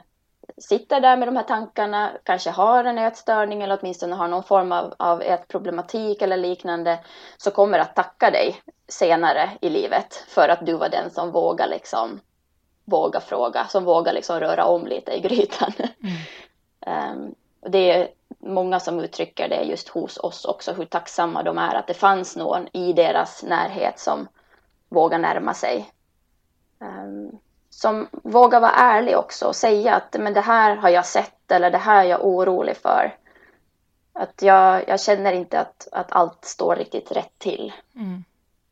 sitter 0.60 1.00
där 1.00 1.16
med 1.16 1.28
de 1.28 1.36
här 1.36 1.44
tankarna, 1.44 2.10
kanske 2.22 2.50
har 2.50 2.84
en 2.84 2.98
ätstörning 2.98 3.62
eller 3.62 3.78
åtminstone 3.80 4.14
har 4.16 4.28
någon 4.28 4.42
form 4.42 4.72
av, 4.72 4.94
av 4.96 5.22
ätproblematik 5.22 6.22
eller 6.22 6.36
liknande, 6.36 6.98
så 7.36 7.50
kommer 7.50 7.78
att 7.78 7.96
tacka 7.96 8.30
dig 8.30 8.60
senare 8.88 9.50
i 9.60 9.68
livet 9.68 10.24
för 10.28 10.48
att 10.48 10.66
du 10.66 10.72
var 10.72 10.88
den 10.88 11.10
som 11.10 11.30
vågar 11.30 11.68
liksom 11.68 12.20
våga 12.84 13.20
fråga, 13.20 13.66
som 13.66 13.84
vågar 13.84 14.12
liksom 14.12 14.40
röra 14.40 14.64
om 14.64 14.86
lite 14.86 15.12
i 15.12 15.20
grytan. 15.20 15.72
Mm. 16.86 17.12
um, 17.12 17.34
det 17.60 17.90
är 17.90 18.08
många 18.38 18.80
som 18.80 19.00
uttrycker 19.00 19.48
det 19.48 19.62
just 19.62 19.88
hos 19.88 20.18
oss 20.18 20.44
också, 20.44 20.72
hur 20.72 20.84
tacksamma 20.84 21.42
de 21.42 21.58
är 21.58 21.74
att 21.74 21.86
det 21.86 21.94
fanns 21.94 22.36
någon 22.36 22.68
i 22.72 22.92
deras 22.92 23.42
närhet 23.42 23.98
som 23.98 24.28
vågar 24.88 25.18
närma 25.18 25.54
sig. 25.54 25.90
Um, 26.80 27.38
som 27.78 28.08
vågar 28.12 28.60
vara 28.60 28.70
ärlig 28.70 29.18
också 29.18 29.46
och 29.46 29.56
säga 29.56 29.94
att 29.94 30.16
men 30.18 30.34
det 30.34 30.40
här 30.40 30.76
har 30.76 30.88
jag 30.88 31.06
sett 31.06 31.50
eller 31.50 31.70
det 31.70 31.78
här 31.78 32.04
är 32.04 32.08
jag 32.08 32.24
orolig 32.24 32.76
för. 32.76 33.16
Att 34.12 34.42
jag, 34.42 34.88
jag 34.88 35.00
känner 35.00 35.32
inte 35.32 35.60
att, 35.60 35.88
att 35.92 36.12
allt 36.12 36.44
står 36.44 36.76
riktigt 36.76 37.12
rätt 37.12 37.38
till. 37.38 37.72
Mm. 37.96 38.24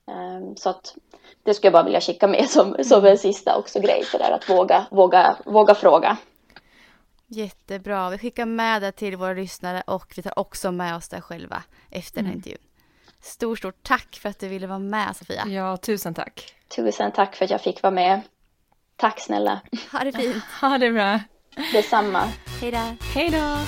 Um, 0.06 0.56
så 0.56 0.70
att 0.70 0.96
det 1.42 1.54
skulle 1.54 1.66
jag 1.66 1.72
bara 1.72 1.82
vilja 1.82 2.00
skicka 2.00 2.26
med 2.26 2.50
som, 2.50 2.76
som 2.84 3.04
en 3.04 3.18
sista 3.18 3.56
också 3.56 3.80
grej 3.80 4.04
så 4.04 4.18
där 4.18 4.30
att 4.30 4.50
våga, 4.50 4.86
våga, 4.90 5.36
våga 5.44 5.74
fråga. 5.74 6.16
Jättebra. 7.26 8.10
Vi 8.10 8.18
skickar 8.18 8.46
med 8.46 8.82
det 8.82 8.92
till 8.92 9.16
våra 9.16 9.32
lyssnare 9.32 9.82
och 9.86 10.12
vi 10.16 10.22
tar 10.22 10.38
också 10.38 10.72
med 10.72 10.96
oss 10.96 11.08
det 11.08 11.20
själva 11.20 11.62
efter 11.90 12.16
den 12.16 12.24
här 12.24 12.32
mm. 12.32 12.38
intervjun. 12.38 12.62
Stort, 13.20 13.58
stort 13.58 13.82
tack 13.82 14.18
för 14.22 14.28
att 14.28 14.38
du 14.38 14.48
ville 14.48 14.66
vara 14.66 14.78
med 14.78 15.16
Sofia. 15.16 15.44
Ja, 15.46 15.76
tusen 15.76 16.14
tack. 16.14 16.54
Tusen 16.76 17.12
tack 17.12 17.36
för 17.36 17.44
att 17.44 17.50
jag 17.50 17.60
fick 17.60 17.82
vara 17.82 17.90
med. 17.94 18.20
Tack 18.96 19.20
snälla. 19.20 19.60
Ha 19.92 20.04
det 20.04 20.12
fint. 20.12 20.42
Ha 20.60 20.78
det 20.78 20.92
bra. 20.92 21.20
Detsamma. 21.72 22.32
Hej 22.60 22.70
då. 22.70 22.96
Hej 23.14 23.30
då. 23.30 23.58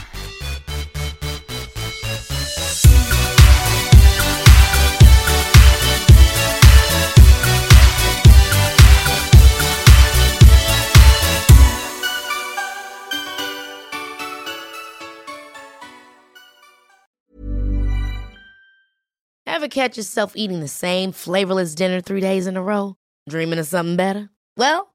Ever 19.46 19.68
catch 19.68 19.96
yourself 19.96 20.32
eating 20.36 20.60
the 20.60 20.68
same 20.68 21.10
flavorless 21.12 21.74
dinner 21.74 22.00
three 22.00 22.20
days 22.20 22.46
in 22.46 22.56
a 22.56 22.62
row? 22.62 22.94
Dreaming 23.28 23.58
of 23.58 23.66
something 23.66 23.96
better? 23.96 24.28
Well, 24.56 24.94